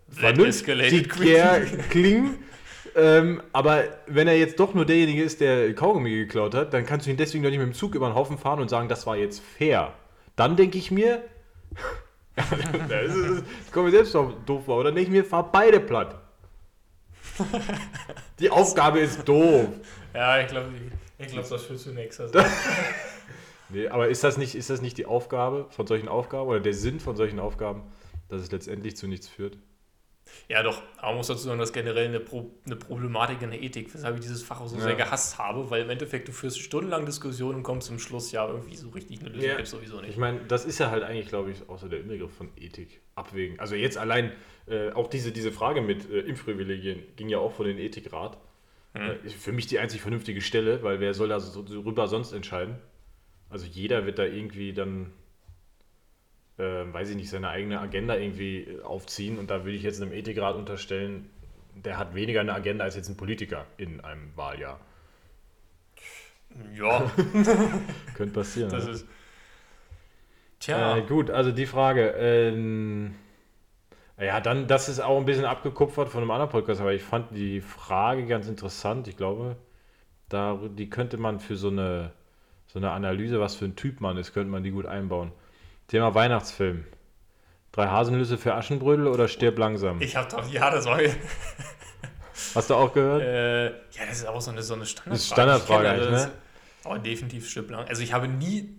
vernünftiger 0.09 1.61
klingen. 1.91 2.39
Ähm, 2.97 3.43
aber 3.53 3.85
wenn 4.07 4.29
er 4.29 4.39
jetzt 4.39 4.61
doch 4.61 4.73
nur 4.73 4.87
derjenige 4.87 5.23
ist, 5.23 5.41
der 5.41 5.75
Kaugummi 5.75 6.11
geklaut 6.11 6.55
hat, 6.55 6.73
dann 6.73 6.87
kannst 6.87 7.07
du 7.07 7.11
ihn 7.11 7.17
deswegen 7.17 7.43
doch 7.43 7.51
nicht 7.51 7.59
mit 7.59 7.67
dem 7.67 7.75
Zug 7.75 7.95
über 7.95 8.09
den 8.09 8.15
Haufen 8.15 8.39
fahren 8.39 8.61
und 8.61 8.71
sagen, 8.71 8.89
das 8.89 9.07
war 9.07 9.17
jetzt 9.17 9.41
fair. 9.41 9.93
Dann 10.37 10.57
denke 10.57 10.79
ich 10.79 10.91
mir, 10.91 11.23
das, 12.37 13.15
ist, 13.15 13.45
das 13.65 13.73
kommt 13.73 13.87
mir 13.87 13.91
selbst 13.91 14.15
drauf 14.15 14.33
doof 14.47 14.65
vor, 14.67 14.79
oder 14.79 14.93
denke 14.93 15.03
ich 15.03 15.09
mir, 15.11 15.25
fahr 15.25 15.51
beide 15.51 15.81
platt. 15.81 16.21
Die 18.39 18.51
Aufgabe 18.51 19.01
ist 19.01 19.27
doof. 19.29 19.67
Ja, 20.15 20.41
ich 20.41 20.47
glaube, 20.47 20.69
ich 21.19 21.27
glaub, 21.29 21.49
das 21.49 21.63
führt 21.63 21.81
zunächst. 21.81 22.21
Also. 22.21 22.39
Nee, 23.71 23.89
aber 23.89 24.09
ist 24.09 24.23
das, 24.23 24.37
nicht, 24.37 24.55
ist 24.55 24.69
das 24.69 24.83
nicht 24.83 24.99
die 24.99 25.07
Aufgabe 25.07 25.67
von 25.71 25.87
solchen 25.87 26.07
Aufgaben 26.07 26.49
oder 26.49 26.61
der 26.61 26.75
Sinn 26.75 27.01
von 27.01 27.17
solchen 27.17 27.41
Aufgaben, 27.41 27.83
dass 28.29 28.43
es 28.43 28.51
letztendlich 28.51 28.97
zu 28.97 29.07
nichts 29.07 29.29
führt? 29.29 29.59
Ja, 30.49 30.63
doch. 30.63 30.83
Aber 30.97 31.09
man 31.09 31.17
muss 31.19 31.27
dazu 31.27 31.43
sagen, 31.43 31.59
dass 31.59 31.73
generell 31.73 32.09
eine, 32.09 32.19
Pro 32.19 32.51
eine 32.65 32.77
Problematik 32.77 33.43
in 33.43 33.51
der 33.51 33.63
Ethik, 33.63 33.93
weshalb 33.95 34.17
ich 34.17 34.23
dieses 34.23 34.43
Fach 34.43 34.61
auch 34.61 34.69
so 34.69 34.79
sehr 34.79 34.93
Ja. 34.93 34.97
gehasst 35.05 35.39
habe, 35.39 35.69
weil 35.71 35.83
im 35.83 35.91
Endeffekt 35.91 36.29
du 36.29 36.33
führst 36.33 36.61
stundenlang 36.61 37.05
Diskussionen 37.05 37.57
und 37.57 37.63
kommst 37.63 37.89
zum 37.89 37.99
Schluss, 37.99 38.33
ja, 38.33 38.49
irgendwie 38.49 38.75
so 38.77 38.89
richtig 38.89 39.21
eine 39.21 39.29
Lösung 39.29 39.51
Ja. 39.51 39.57
gibt 39.57 39.69
sowieso 39.69 40.01
nicht. 40.01 40.11
Ich 40.11 40.17
meine, 40.17 40.41
das 40.49 40.65
ist 40.65 40.79
ja 40.79 40.91
halt 40.91 41.03
eigentlich, 41.03 41.29
glaube 41.29 41.51
ich, 41.51 41.59
so 41.77 41.89
der 41.89 42.01
Inbegriff 42.01 42.33
von 42.33 42.49
Ethik. 42.57 43.01
Abwägen. 43.17 43.61
Also 43.61 43.75
jetzt 43.75 43.99
allein, 43.99 44.33
äh, 44.67 44.91
auch 44.93 45.09
diese, 45.09 45.31
diese 45.31 45.53
Frage 45.53 45.83
mit 45.83 46.11
äh, 46.11 46.21
Impfprivilegien 46.21 47.03
ging 47.17 47.29
ja 47.29 47.39
auch 47.39 47.53
vor 47.53 47.67
den 47.67 47.79
Ethikrat. 47.79 48.39
Äh, 48.95 49.27
ist 49.27 49.35
für 49.35 49.53
mich 49.53 49.67
die 49.67 49.79
einzig 49.79 50.01
vernünftige 50.03 50.41
Stelle, 50.41 50.83
weil 50.83 51.01
wer 51.01 51.15
soll 51.15 51.29
da 51.29 51.39
so, 51.41 51.63
darüber 51.63 52.07
sonst 52.09 52.33
entscheiden? 52.33 52.77
Also 53.51 53.67
jeder 53.67 54.07
wird 54.07 54.19
da 54.19 54.25
irgendwie 54.25 54.73
dann, 54.73 55.13
äh, 56.59 56.93
weiß 56.93 57.11
ich 57.11 57.17
nicht, 57.17 57.31
seine 57.31 57.49
eigene 57.49 57.81
Agenda 57.81 58.17
irgendwie 58.17 58.61
äh, 58.63 58.83
aufziehen 58.83 59.39
und 59.39 59.51
da 59.51 59.65
würde 59.65 59.77
ich 59.77 59.83
jetzt 59.83 60.01
einem 60.01 60.13
Ethikrat 60.13 60.57
unterstellen, 60.57 61.31
der 61.75 61.99
hat 61.99 62.15
weniger 62.15 62.41
eine 62.41 62.55
Agenda 62.55 62.85
als 62.85 62.97
jetzt 62.97 63.09
ein 63.09 63.17
Politiker 63.17 63.67
in 63.77 64.01
einem 64.01 64.37
Wahljahr. 64.37 64.81
Ja, 66.75 67.11
Könnte 68.15 68.35
passieren. 68.35 68.71
das 68.71 68.85
ne? 68.85 68.91
ist. 68.93 69.07
Tja, 70.61 70.97
Äh, 70.97 71.03
gut, 71.03 71.31
also 71.31 71.51
die 71.51 71.67
Frage. 71.67 72.15
Ähm, 72.17 73.17
ja, 74.19 74.41
dann, 74.41 74.69
das 74.69 74.89
ist 74.89 75.01
auch 75.01 75.19
ein 75.19 75.25
bisschen 75.25 75.45
abgekupfert 75.45 76.09
von 76.09 76.23
einem 76.23 76.31
anderen 76.31 76.51
Podcast, 76.51 76.81
aber 76.81 76.93
ich 76.93 77.03
fand 77.03 77.37
die 77.37 77.61
Frage 77.61 78.27
ganz 78.27 78.47
interessant. 78.47 79.09
Ich 79.09 79.17
glaube, 79.17 79.57
da, 80.29 80.61
die 80.69 80.89
könnte 80.89 81.17
man 81.17 81.41
für 81.41 81.57
so 81.57 81.69
eine, 81.69 82.13
so 82.67 82.79
eine 82.79 82.93
Analyse, 82.93 83.41
was 83.41 83.57
für 83.57 83.65
ein 83.65 83.75
Typ 83.75 84.01
man 84.01 84.17
ist, 84.17 84.33
könnte 84.33 84.51
man 84.51 84.63
die 84.63 84.71
gut 84.71 84.87
einbauen. 84.87 85.33
Thema 85.89 86.15
Weihnachtsfilm. 86.15 86.85
Drei 87.73 87.87
Haselnüsse 87.89 88.39
für 88.39 88.55
Aschenbrödel 88.55 89.07
oder 89.09 89.27
stirb 89.29 89.59
langsam? 89.59 90.01
ich 90.01 90.15
habe 90.17 90.29
doch, 90.31 90.49
ja, 90.51 90.71
das 90.71 90.87
war. 90.87 91.01
Hast 92.55 92.71
du 92.71 92.75
auch 92.75 92.93
gehört? 92.93 93.23
Äh, 93.23 93.65
ja, 93.67 94.07
das 94.09 94.19
ist 94.19 94.27
auch 94.29 94.41
so 94.41 94.51
eine, 94.51 94.63
so 94.63 94.75
eine 94.75 94.87
Standardfrage. 94.87 95.11
Das 95.13 95.21
ist 95.21 95.29
Standardfrage 95.33 96.11
das- 96.11 96.27
ne? 96.27 96.33
Aber 96.85 96.99
definitiv 96.99 97.49
stirb 97.49 97.71
langsam. 97.71 97.89
Also 97.89 98.03
ich 98.03 98.13
habe 98.13 98.29
nie. 98.29 98.79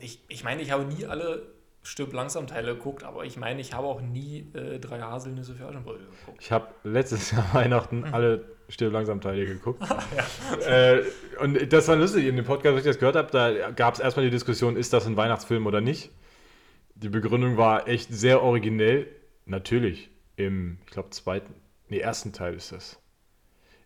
Ich, 0.00 0.20
ich 0.28 0.42
meine, 0.44 0.62
ich 0.62 0.70
habe 0.70 0.84
nie 0.84 1.04
alle 1.06 1.42
stirb 1.82 2.12
langsam 2.14 2.46
Teile 2.46 2.74
geguckt, 2.74 3.04
aber 3.04 3.24
ich 3.24 3.36
meine, 3.36 3.60
ich 3.60 3.74
habe 3.74 3.86
auch 3.86 4.00
nie 4.00 4.50
äh, 4.54 4.78
drei 4.78 5.00
Haselnüsse 5.00 5.54
für 5.54 5.66
Aschenbrödel 5.68 6.06
geguckt. 6.06 6.38
Ich 6.40 6.50
habe 6.50 6.68
letztes 6.82 7.30
Jahr 7.32 7.46
Weihnachten 7.52 8.04
alle 8.12 8.44
Stirb 8.68 8.92
langsam 8.92 9.20
Teile 9.20 9.46
geguckt. 9.46 9.82
äh, 10.66 11.02
und 11.40 11.72
das 11.72 11.88
war 11.88 11.96
lustig, 11.96 12.26
in 12.26 12.36
dem 12.36 12.44
Podcast, 12.44 12.74
wo 12.74 12.78
ich 12.78 12.84
das 12.84 12.98
gehört 12.98 13.16
habe, 13.16 13.30
da 13.30 13.70
gab 13.70 13.94
es 13.94 14.00
erstmal 14.00 14.24
die 14.24 14.30
Diskussion, 14.30 14.76
ist 14.76 14.92
das 14.92 15.06
ein 15.06 15.16
Weihnachtsfilm 15.16 15.66
oder 15.66 15.80
nicht? 15.80 16.10
Die 16.94 17.08
Begründung 17.08 17.56
war 17.56 17.88
echt 17.88 18.12
sehr 18.12 18.42
originell. 18.42 19.06
Natürlich, 19.46 20.10
im, 20.36 20.78
ich 20.86 20.92
glaube, 20.92 21.10
zweiten, 21.10 21.54
nee, 21.88 21.98
ersten 21.98 22.32
Teil 22.32 22.54
ist 22.54 22.72
das. 22.72 22.98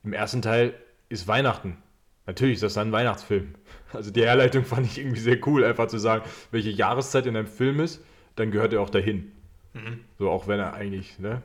Im 0.04 0.12
ersten 0.12 0.42
Teil 0.42 0.74
ist 1.08 1.26
Weihnachten. 1.26 1.78
Natürlich 2.26 2.56
ist 2.56 2.62
das 2.62 2.74
dann 2.74 2.88
ein 2.88 2.92
Weihnachtsfilm. 2.92 3.54
Also 3.92 4.10
die 4.10 4.22
Herleitung 4.22 4.64
fand 4.64 4.86
ich 4.86 4.98
irgendwie 4.98 5.20
sehr 5.20 5.38
cool, 5.46 5.64
einfach 5.64 5.86
zu 5.86 5.98
sagen, 5.98 6.24
welche 6.50 6.68
Jahreszeit 6.68 7.24
in 7.24 7.34
einem 7.34 7.46
Film 7.46 7.80
ist, 7.80 8.04
dann 8.36 8.50
gehört 8.50 8.74
er 8.74 8.82
auch 8.82 8.90
dahin. 8.90 9.32
Mhm. 9.72 10.00
So, 10.18 10.30
auch 10.30 10.46
wenn 10.46 10.60
er 10.60 10.74
eigentlich, 10.74 11.18
ne? 11.18 11.42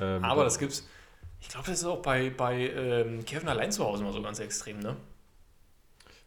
Ähm, 0.00 0.24
Aber 0.24 0.44
das 0.44 0.58
gibt's. 0.58 0.88
Ich 1.44 1.50
glaube, 1.50 1.66
das 1.68 1.78
ist 1.78 1.84
auch 1.84 2.00
bei, 2.00 2.30
bei 2.30 2.70
ähm, 2.70 3.24
Kevin 3.24 3.48
allein 3.48 3.70
zu 3.70 3.84
Hause 3.84 4.02
immer 4.02 4.12
so 4.12 4.22
ganz 4.22 4.40
extrem, 4.40 4.80
ne? 4.80 4.96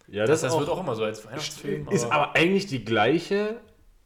ja, 0.08 0.26
Das, 0.26 0.42
das, 0.42 0.42
das 0.42 0.54
auch, 0.54 0.60
wird 0.60 0.70
auch 0.70 0.80
immer 0.80 0.96
so 0.96 1.04
als 1.04 1.26
Weihnachtsfilm. 1.26 1.88
ist 1.90 2.06
aber 2.06 2.36
eigentlich 2.36 2.68
die 2.68 2.86
gleiche 2.86 3.60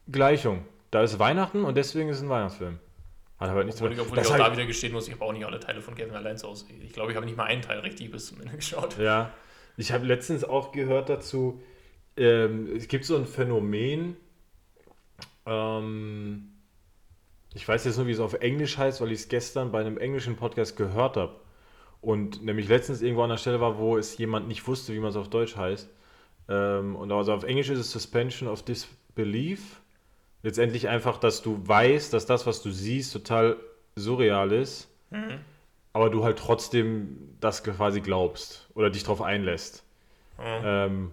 Gleichung. 0.10 0.66
Da 0.90 1.04
ist 1.04 1.20
Weihnachten 1.20 1.64
und 1.64 1.76
deswegen 1.76 2.10
ist 2.10 2.18
es 2.18 2.24
ein 2.24 2.30
Weihnachtsfilm. 2.30 2.80
Hat 3.40 3.50
aber 3.50 3.64
nichts 3.66 3.82
Obwohl 3.82 3.94
ich, 3.94 4.00
obwohl 4.00 4.20
ich 4.20 4.28
auch 4.28 4.38
da 4.38 4.52
wieder 4.52 4.66
gestehen 4.66 4.94
muss, 4.94 5.08
ich 5.08 5.14
habe 5.14 5.26
auch 5.26 5.34
nicht 5.34 5.46
alle 5.46 5.60
Teile 5.60 5.82
von 5.82 5.96
Kevin 5.96 6.16
allein 6.16 6.38
zu 6.38 6.48
Hause. 6.48 6.66
Ich 6.82 6.94
glaube, 6.94 7.12
ich 7.12 7.16
habe 7.18 7.26
nicht 7.26 7.38
mal 7.38 7.46
einen 7.46 7.62
Teil 7.62 7.80
richtig 7.80 8.10
bis 8.10 8.28
zum 8.28 8.40
Ende 8.40 8.54
geschaut. 8.56 8.98
Ja, 8.98 9.34
ich 9.78 9.92
habe 9.92 10.06
letztens 10.06 10.44
auch 10.46 10.72
gehört 10.72 11.10
dazu, 11.10 11.62
ähm, 12.18 12.70
es 12.76 12.88
gibt 12.88 13.06
so 13.06 13.18
ein 13.18 13.26
Phänomen, 13.26 14.16
ähm, 15.46 16.51
ich 17.54 17.68
weiß 17.68 17.86
jetzt 17.86 17.98
nur, 17.98 18.08
wie 18.08 18.12
es 18.12 18.20
auf 18.20 18.34
Englisch 18.36 18.78
heißt, 18.78 19.02
weil 19.02 19.12
ich 19.12 19.22
es 19.22 19.30
gestern 19.30 19.72
bei 19.72 19.82
einem 19.82 19.98
englischen 19.98 20.36
Podcast 20.36 20.78
gehört 20.78 21.18
habe. 21.18 21.36
Und 22.02 22.44
nämlich 22.44 22.68
letztens 22.68 23.02
irgendwo 23.02 23.24
an 23.24 23.30
der 23.30 23.38
Stelle 23.38 23.62
war, 23.62 23.78
wo 23.78 23.98
es 23.98 24.18
jemand 24.18 24.48
nicht 24.48 24.66
wusste, 24.68 24.94
wie 24.94 25.00
man 25.00 25.10
es 25.10 25.16
auf 25.16 25.30
Deutsch 25.30 25.56
heißt. 25.56 25.90
Ähm, 26.50 26.96
und 26.96 27.12
also 27.12 27.34
auf 27.34 27.44
Englisch 27.44 27.70
ist 27.70 27.80
es 27.80 27.92
Suspension 27.92 28.50
of 28.50 28.64
Disbelief. 28.64 29.82
Letztendlich 30.44 30.88
einfach, 30.88 31.18
dass 31.18 31.42
du 31.44 31.62
weißt, 31.68 32.14
dass 32.14 32.26
das, 32.26 32.48
was 32.48 32.64
du 32.64 32.72
siehst, 32.72 33.14
total 33.14 33.58
surreal 33.96 34.52
ist, 34.52 34.88
aber 35.94 36.10
du 36.10 36.24
halt 36.24 36.40
trotzdem 36.40 37.36
das 37.40 37.64
quasi 37.64 38.02
glaubst 38.02 38.68
oder 38.74 38.90
dich 38.90 39.04
darauf 39.04 39.22
einlässt. 39.22 39.84
Ähm, 40.66 41.12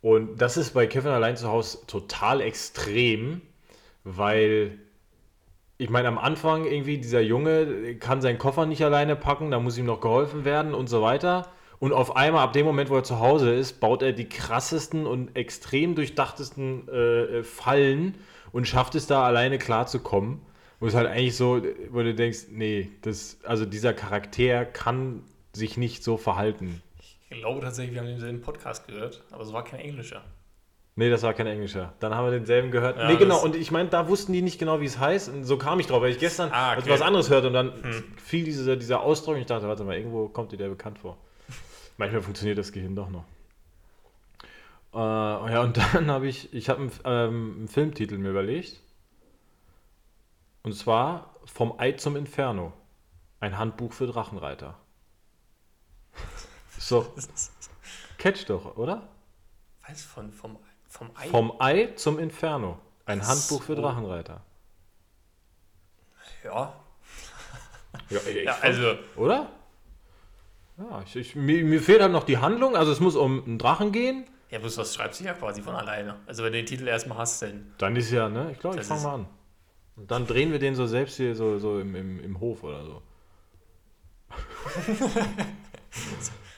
und 0.00 0.40
das 0.40 0.56
ist 0.56 0.72
bei 0.72 0.86
Kevin 0.86 1.10
allein 1.10 1.36
zu 1.36 1.48
Hause 1.48 1.78
total 1.86 2.40
extrem, 2.40 3.42
weil 4.04 4.78
ich 5.82 5.90
meine, 5.90 6.06
am 6.06 6.18
Anfang 6.18 6.64
irgendwie 6.64 6.98
dieser 6.98 7.20
Junge 7.20 7.96
kann 7.96 8.22
seinen 8.22 8.38
Koffer 8.38 8.66
nicht 8.66 8.84
alleine 8.84 9.16
packen, 9.16 9.50
da 9.50 9.58
muss 9.58 9.76
ihm 9.76 9.86
noch 9.86 10.00
geholfen 10.00 10.44
werden 10.44 10.74
und 10.74 10.88
so 10.88 11.02
weiter. 11.02 11.48
Und 11.80 11.92
auf 11.92 12.14
einmal, 12.14 12.44
ab 12.44 12.52
dem 12.52 12.64
Moment, 12.64 12.88
wo 12.88 12.94
er 12.94 13.02
zu 13.02 13.18
Hause 13.18 13.52
ist, 13.52 13.80
baut 13.80 14.00
er 14.02 14.12
die 14.12 14.28
krassesten 14.28 15.06
und 15.06 15.34
extrem 15.34 15.96
durchdachtesten 15.96 16.88
äh, 16.88 17.42
Fallen 17.42 18.14
und 18.52 18.68
schafft 18.68 18.94
es 18.94 19.08
da 19.08 19.24
alleine 19.24 19.58
klarzukommen. 19.58 20.40
Wo 20.78 20.86
es 20.86 20.94
halt 20.94 21.08
eigentlich 21.08 21.36
so, 21.36 21.60
wo 21.90 22.02
du 22.02 22.14
denkst, 22.14 22.46
nee, 22.50 22.90
das, 23.02 23.38
also 23.42 23.66
dieser 23.66 23.92
Charakter 23.92 24.64
kann 24.64 25.24
sich 25.52 25.76
nicht 25.76 26.04
so 26.04 26.16
verhalten. 26.16 26.80
Ich 27.00 27.18
glaube 27.28 27.60
tatsächlich, 27.60 27.94
wir 27.94 28.02
haben 28.02 28.08
denselben 28.08 28.40
Podcast 28.40 28.86
gehört, 28.86 29.24
aber 29.32 29.42
es 29.42 29.52
war 29.52 29.64
kein 29.64 29.80
englischer. 29.80 30.22
Nee, 30.94 31.08
das 31.08 31.22
war 31.22 31.32
kein 31.32 31.46
Englischer. 31.46 31.94
Dann 32.00 32.14
haben 32.14 32.26
wir 32.26 32.32
denselben 32.32 32.70
gehört. 32.70 32.98
Ja, 32.98 33.08
nee, 33.08 33.16
genau. 33.16 33.42
Und 33.42 33.56
ich 33.56 33.70
meine, 33.70 33.88
da 33.88 34.08
wussten 34.08 34.32
die 34.34 34.42
nicht 34.42 34.58
genau, 34.58 34.80
wie 34.80 34.84
es 34.84 34.98
heißt. 34.98 35.30
Und 35.30 35.44
so 35.44 35.56
kam 35.56 35.80
ich 35.80 35.86
drauf, 35.86 36.02
weil 36.02 36.10
ich 36.10 36.18
gestern 36.18 36.50
Ah, 36.52 36.76
okay. 36.76 36.90
was 36.90 37.00
anderes 37.00 37.30
hörte 37.30 37.46
und 37.46 37.54
dann 37.54 37.72
fiel 38.18 38.44
dieser, 38.44 38.76
dieser 38.76 39.00
Ausdruck 39.00 39.36
und 39.36 39.40
ich 39.40 39.46
dachte, 39.46 39.66
warte 39.68 39.84
mal, 39.84 39.96
irgendwo 39.96 40.28
kommt 40.28 40.52
dir 40.52 40.58
der 40.58 40.68
bekannt 40.68 40.98
vor. 40.98 41.16
Manchmal 41.96 42.20
funktioniert 42.20 42.58
das 42.58 42.72
Gehirn 42.72 42.94
doch 42.94 43.08
noch. 43.08 43.24
Äh, 44.94 44.98
ja, 45.52 45.62
und 45.62 45.76
dann 45.94 46.10
habe 46.10 46.26
ich, 46.28 46.52
ich 46.52 46.68
habe 46.68 46.80
einen, 46.80 46.92
ähm, 47.04 47.54
einen 47.60 47.68
Filmtitel 47.68 48.18
mir 48.18 48.30
überlegt. 48.30 48.80
Und 50.62 50.74
zwar 50.74 51.34
Vom 51.46 51.78
Ei 51.80 51.92
zum 51.92 52.16
Inferno. 52.16 52.72
Ein 53.40 53.56
Handbuch 53.58 53.92
für 53.94 54.06
Drachenreiter. 54.06 54.78
So, 56.78 57.06
catch 58.18 58.44
doch, 58.48 58.76
oder? 58.76 59.08
Was? 59.88 60.02
Von, 60.02 60.32
vom, 60.32 60.58
vom 60.92 61.10
Ei? 61.16 61.28
Vom 61.28 61.52
Ei 61.58 61.86
zum 61.96 62.18
Inferno. 62.18 62.78
Ein 63.06 63.20
Ach 63.22 63.28
Handbuch 63.28 63.62
für. 63.62 63.74
Drachenreiter. 63.74 64.42
ja. 66.44 66.74
Ja, 68.08 68.20
ja, 68.44 68.52
fand- 68.52 68.64
also, 68.64 68.94
Oder? 69.16 69.48
Ja, 70.78 71.02
ich, 71.04 71.16
ich, 71.16 71.36
mir, 71.36 71.62
mir 71.64 71.80
fehlt 71.82 72.00
halt 72.00 72.12
noch 72.12 72.24
die 72.24 72.38
Handlung. 72.38 72.74
Also 72.76 72.92
es 72.92 73.00
muss 73.00 73.16
um 73.16 73.44
einen 73.44 73.58
Drachen 73.58 73.92
gehen. 73.92 74.24
ja, 74.50 74.58
bloß 74.58 74.76
das 74.76 74.94
schreibt 74.94 75.14
sich 75.14 75.26
ja 75.26 75.34
quasi 75.34 75.62
von 75.62 75.74
alleine. 75.74 76.16
Also, 76.26 76.42
wenn 76.42 76.52
du 76.52 76.58
den 76.58 76.66
Titel 76.66 76.88
erstmal 76.88 77.18
hast, 77.18 77.42
dann. 77.42 77.72
Dann 77.78 77.96
ist 77.96 78.10
ja, 78.10 78.28
ne? 78.28 78.50
Ich 78.52 78.58
glaube, 78.60 78.76
ich 78.76 78.80
Das 78.80 78.88
fange 78.88 79.02
mal 79.02 79.14
an. 79.14 79.26
Und 79.96 80.10
dann 80.10 80.26
drehen 80.26 80.52
wir 80.52 80.58
den 80.58 80.74
so 80.74 80.86
selbst 80.86 81.16
hier 81.16 81.34
so, 81.34 81.58
so 81.58 81.78
im, 81.80 81.94
im, 81.94 82.20
im 82.24 82.40
Hof 82.40 82.62
oder 82.64 82.84
so. 82.84 83.02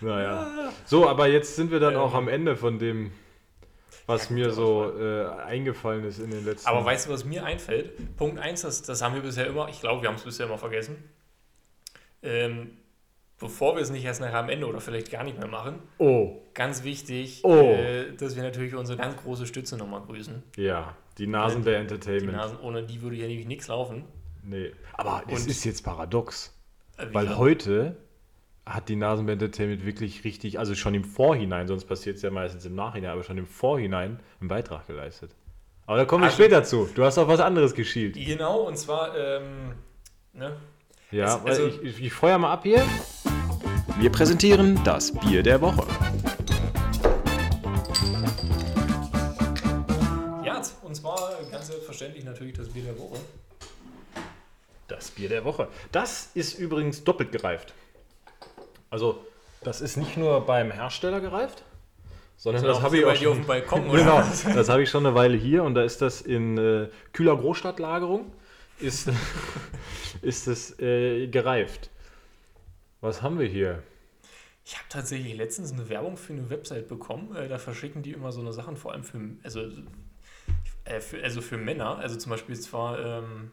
naja. 0.01 0.70
So, 0.85 1.09
aber 1.09 1.27
jetzt 1.27 1.57
sind 1.57 1.73
wir 1.73 1.81
dann 1.81 1.97
auch 1.97 2.14
am 2.14 2.29
Ende 2.29 2.57
von 2.57 2.79
dem, 2.79 3.11
was 4.07 4.31
mir 4.31 4.51
so 4.51 4.93
äh, 4.99 5.27
eingefallen 5.47 6.05
ist 6.05 6.19
in 6.19 6.31
den 6.31 6.45
letzten 6.45 6.69
Aber 6.69 6.85
weißt 6.85 7.07
du, 7.07 7.11
was 7.12 7.25
mir 7.25 7.45
einfällt? 7.45 8.17
Punkt 8.17 8.38
1, 8.38 8.62
das, 8.62 8.83
das 8.83 9.01
haben 9.03 9.14
wir 9.14 9.23
bisher 9.23 9.47
immer, 9.47 9.69
ich 9.69 9.81
glaube, 9.81 10.03
wir 10.03 10.09
haben 10.09 10.17
es 10.17 10.23
bisher 10.25 10.47
immer 10.47 10.59
vergessen. 10.59 10.97
Ähm, 12.23 12.71
bevor 13.38 13.75
wir 13.77 13.83
es 13.83 13.90
nicht 13.90 14.05
erst 14.05 14.21
nachher 14.21 14.38
am 14.38 14.49
Ende 14.49 14.67
oder 14.67 14.81
vielleicht 14.81 15.11
gar 15.11 15.25
nicht 15.25 15.38
mehr 15.38 15.49
machen, 15.49 15.79
Oh, 15.99 16.40
ganz 16.55 16.85
wichtig, 16.85 17.40
Oh. 17.45 17.73
äh, 17.73 18.14
dass 18.17 18.37
wir 18.37 18.43
natürlich 18.43 18.75
unsere 18.75 18.99
ganz 18.99 19.17
große 19.23 19.47
Stütze 19.47 19.77
nochmal 19.77 20.03
grüßen. 20.03 20.43
ja. 20.57 20.97
Die 21.17 21.29
Nasenbär 21.29 21.75
Die 21.75 21.81
Entertainment. 21.83 22.33
Nasen, 22.37 22.59
ohne 22.59 22.83
die 22.83 23.01
würde 23.01 23.14
hier 23.14 23.29
nämlich 23.29 23.47
nichts 23.47 23.69
laufen. 23.69 24.03
Nee. 24.43 24.73
Aber 24.95 25.23
es 25.29 25.47
ist 25.47 25.62
jetzt 25.64 25.85
paradox. 25.85 26.53
Äh, 26.97 27.07
Weil 27.12 27.37
heute 27.38 27.97
hat 28.66 28.88
die 28.88 28.96
Nasenband 28.96 29.42
Entertainment 29.42 29.85
wirklich 29.85 30.24
richtig, 30.24 30.59
also 30.59 30.74
schon 30.74 30.94
im 30.94 31.05
Vorhinein, 31.05 31.66
sonst 31.68 31.85
passiert 31.85 32.16
es 32.16 32.22
ja 32.22 32.31
meistens 32.31 32.64
im 32.64 32.74
Nachhinein, 32.74 33.11
aber 33.11 33.22
schon 33.22 33.37
im 33.37 33.46
Vorhinein 33.46 34.20
einen 34.40 34.48
Beitrag 34.48 34.87
geleistet. 34.87 35.31
Aber 35.87 35.98
da 35.98 36.05
kommen 36.07 36.22
wir 36.22 36.27
Also- 36.31 36.42
später 36.42 36.64
zu. 36.64 36.88
Du 36.94 37.05
hast 37.05 37.18
auf 37.18 37.29
was 37.29 37.40
anderes 37.40 37.74
geschielt. 37.74 38.14
Genau, 38.14 38.61
und 38.62 38.79
zwar, 38.79 39.14
ähm, 39.16 39.72
ne? 40.33 40.57
Ja, 41.11 41.24
also- 41.35 41.44
weil 41.44 41.50
also- 41.53 41.66
ich, 41.66 41.83
ich, 41.83 42.03
ich 42.07 42.12
feuer 42.12 42.38
mal 42.38 42.53
ab 42.53 42.62
hier. 42.62 42.83
Wir 44.00 44.11
präsentieren 44.11 44.81
das 44.83 45.12
Bier 45.12 45.42
der 45.42 45.61
Woche. 45.61 45.87
Ja, 50.42 50.61
und 50.83 50.96
zwar 50.96 51.33
ganz 51.50 51.66
selbstverständlich 51.66 52.24
natürlich 52.24 52.55
das 52.55 52.68
Bier 52.70 52.85
der 52.85 52.98
Woche. 52.98 53.18
Das 54.88 55.11
Bier 55.11 55.29
der 55.29 55.44
Woche. 55.44 55.68
Das 55.92 56.31
ist 56.35 56.59
übrigens 56.59 57.05
doppelt 57.05 57.31
gereift. 57.31 57.74
Also, 58.94 59.26
das 59.64 59.80
ist 59.80 59.96
nicht 59.96 60.16
nur 60.16 60.46
beim 60.46 60.70
Hersteller 60.70 61.20
gereift, 61.20 61.64
sondern 62.37 62.62
das 62.62 62.80
habe 62.80 62.96
ich 62.96 63.04
auch 63.04 63.12
dir 63.12 63.28
auf 63.30 63.35
schon, 63.35 63.42
dem 63.42 63.46
Balkon, 63.48 63.87
oder? 63.90 63.98
Genau, 63.98 64.18
das 64.54 64.68
habe 64.68 64.85
ich 64.85 64.88
schon 64.88 65.04
eine 65.04 65.16
Weile 65.16 65.37
hier 65.37 65.64
und 65.64 65.74
da 65.74 65.83
ist 65.83 66.00
das 66.00 66.20
in 66.20 66.57
äh, 66.59 66.88
kühler 67.12 67.37
Großstadtlagerung. 67.37 68.30
Ist, 68.78 69.11
ist 70.22 70.46
es 70.46 70.78
äh, 70.78 71.26
gereift. 71.26 71.90
Was 73.00 73.20
haben 73.20 73.40
wir 73.40 73.48
hier? 73.48 73.83
Ich 74.64 74.76
habe 74.76 74.87
tatsächlich 74.88 75.37
letztens 75.37 75.72
eine 75.72 75.88
Werbung 75.88 76.16
für 76.16 76.33
eine 76.33 76.48
Website 76.48 76.87
bekommen. 76.87 77.35
Äh, 77.35 77.48
da 77.48 77.59
verschicken 77.59 78.04
die 78.04 78.12
immer 78.12 78.30
so 78.30 78.42
eine 78.42 78.52
Sachen, 78.52 78.76
vor 78.76 78.92
allem 78.92 79.02
für, 79.02 79.18
also, 79.42 79.61
äh, 80.85 81.00
für, 81.00 81.20
also 81.20 81.40
für 81.40 81.57
Männer. 81.57 81.98
Also 81.98 82.14
zum 82.14 82.30
Beispiel 82.30 82.54
zwar, 82.61 82.96
ähm, 83.04 83.50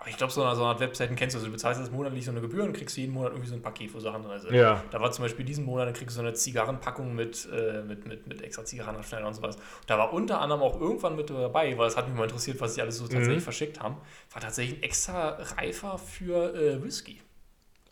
aber 0.00 0.08
ich 0.08 0.16
glaube, 0.16 0.32
so 0.32 0.42
eine, 0.42 0.56
so 0.56 0.62
eine 0.62 0.70
Art 0.70 0.80
Webseiten 0.80 1.14
kennst 1.14 1.34
du. 1.34 1.38
Also 1.38 1.46
du 1.46 1.52
bezahlst 1.52 1.78
jetzt 1.80 1.92
monatlich 1.92 2.24
so 2.24 2.30
eine 2.32 2.40
Gebühr 2.40 2.64
und 2.64 2.72
kriegst 2.72 2.96
jeden 2.96 3.12
Monat 3.12 3.32
irgendwie 3.32 3.48
so 3.50 3.54
ein 3.54 3.62
Paket, 3.62 3.94
wo 3.94 4.00
Sachen 4.00 4.22
sind. 4.40 4.52
Ja. 4.54 4.82
Da 4.90 5.00
war 5.00 5.12
zum 5.12 5.24
Beispiel 5.24 5.44
diesen 5.44 5.64
Monat, 5.66 5.86
dann 5.86 5.94
kriegst 5.94 6.16
du 6.16 6.20
so 6.22 6.26
eine 6.26 6.32
Zigarrenpackung 6.34 7.14
mit, 7.14 7.46
äh, 7.52 7.82
mit, 7.82 8.06
mit, 8.06 8.26
mit 8.26 8.40
extra 8.42 8.64
Zigarrenabschneider 8.64 9.26
und 9.26 9.34
sowas. 9.34 9.56
Da 9.86 9.98
war 9.98 10.12
unter 10.12 10.40
anderem 10.40 10.62
auch 10.62 10.80
irgendwann 10.80 11.14
mit 11.16 11.30
dabei, 11.30 11.76
weil 11.78 11.86
es 11.86 11.96
hat 11.96 12.08
mich 12.08 12.16
mal 12.16 12.24
interessiert, 12.24 12.60
was 12.60 12.74
sie 12.74 12.80
alles 12.82 12.96
so 12.96 13.04
tatsächlich 13.06 13.44
verschickt 13.44 13.80
haben, 13.80 13.98
war 14.32 14.40
tatsächlich 14.42 14.78
ein 14.78 14.82
extra 14.82 15.28
Reifer 15.58 15.98
für 15.98 16.54
äh, 16.54 16.82
Whisky. 16.82 17.20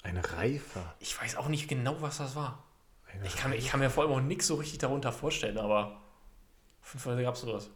Ein 0.03 0.17
Reifer. 0.17 0.95
Ich 1.01 1.21
weiß 1.21 1.37
auch 1.37 1.49
nicht 1.49 1.69
genau, 1.69 1.97
was 2.01 2.19
das 2.19 2.35
war. 2.35 2.65
Ich 3.25 3.37
kann, 3.37 3.51
mir- 3.51 3.57
ich 3.57 3.69
kann 3.69 3.81
mir 3.81 3.91
vor 3.91 4.05
allem 4.05 4.13
auch 4.13 4.21
nichts 4.21 4.47
so 4.47 4.55
richtig 4.55 4.79
darunter 4.79 5.13
vorstellen, 5.13 5.59
aber 5.59 6.01
auf 6.83 6.95
jeden 6.95 7.01
Fall 7.01 7.23
gab 7.23 7.35
es 7.35 7.41
sowas. 7.43 7.69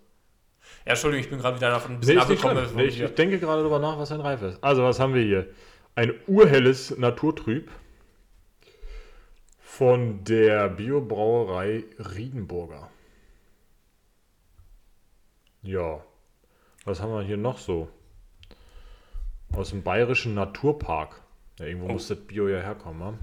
Ja, 0.85 0.93
Entschuldigung, 0.93 1.25
ich 1.25 1.31
bin 1.31 1.39
gerade 1.39 1.57
wieder 1.57 1.71
davon 1.71 1.93
ein 1.93 1.95
Nee, 1.95 2.01
bisschen 2.01 2.29
nicht 2.29 2.45
abgekommen. 2.45 2.77
Nee, 2.77 2.85
ich, 2.85 3.01
ich 3.01 3.15
denke 3.15 3.39
gerade 3.39 3.61
darüber 3.61 3.79
nach, 3.79 3.99
was 3.99 4.11
ein 4.13 4.21
Reifer 4.21 4.49
ist. 4.51 4.65
Also, 4.65 4.83
was 4.83 4.99
haben 4.99 5.15
wir 5.15 5.23
hier? 5.23 5.47
Ein 5.95 6.15
urhelles 6.27 6.97
Naturtrüb 6.99 7.71
von 9.61 10.25
der 10.25 10.69
Biobrauerei 10.69 11.85
Riedenburger. 11.99 12.91
Ja. 15.63 16.03
Was 16.85 17.01
haben 17.01 17.13
wir 17.13 17.23
hier 17.23 17.37
noch 17.37 17.59
so? 17.59 17.89
Aus 19.53 19.71
dem 19.71 19.83
bayerischen 19.83 20.35
Naturpark. 20.35 21.21
Ja, 21.59 21.67
irgendwo 21.67 21.89
Oh. 21.89 21.93
muss 21.93 22.09
das 22.09 22.19
Bio 22.19 22.49
ja 22.49 22.61
herkommen. 22.61 23.01
wa? 23.01 23.15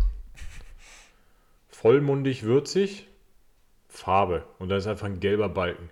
Vollmundig 1.69 2.43
würzig. 2.43 3.07
Farbe. 3.87 4.45
Und 4.59 4.69
da 4.69 4.77
ist 4.77 4.87
einfach 4.87 5.07
ein 5.07 5.19
gelber 5.19 5.49
Balken 5.49 5.89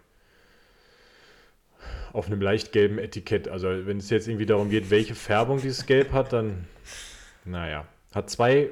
auf 2.18 2.26
einem 2.26 2.42
leicht 2.42 2.72
gelben 2.72 2.98
Etikett. 2.98 3.48
Also 3.48 3.86
wenn 3.86 3.98
es 3.98 4.10
jetzt 4.10 4.28
irgendwie 4.28 4.48
darum 4.48 4.72
geht, 4.72 4.90
welche 4.90 5.14
Färbung 5.14 5.62
dieses 5.62 5.86
Gelb 5.86 6.12
hat, 6.12 6.34
dann, 6.34 6.68
naja, 7.46 7.86
hat 8.12 8.32
zwei 8.32 8.72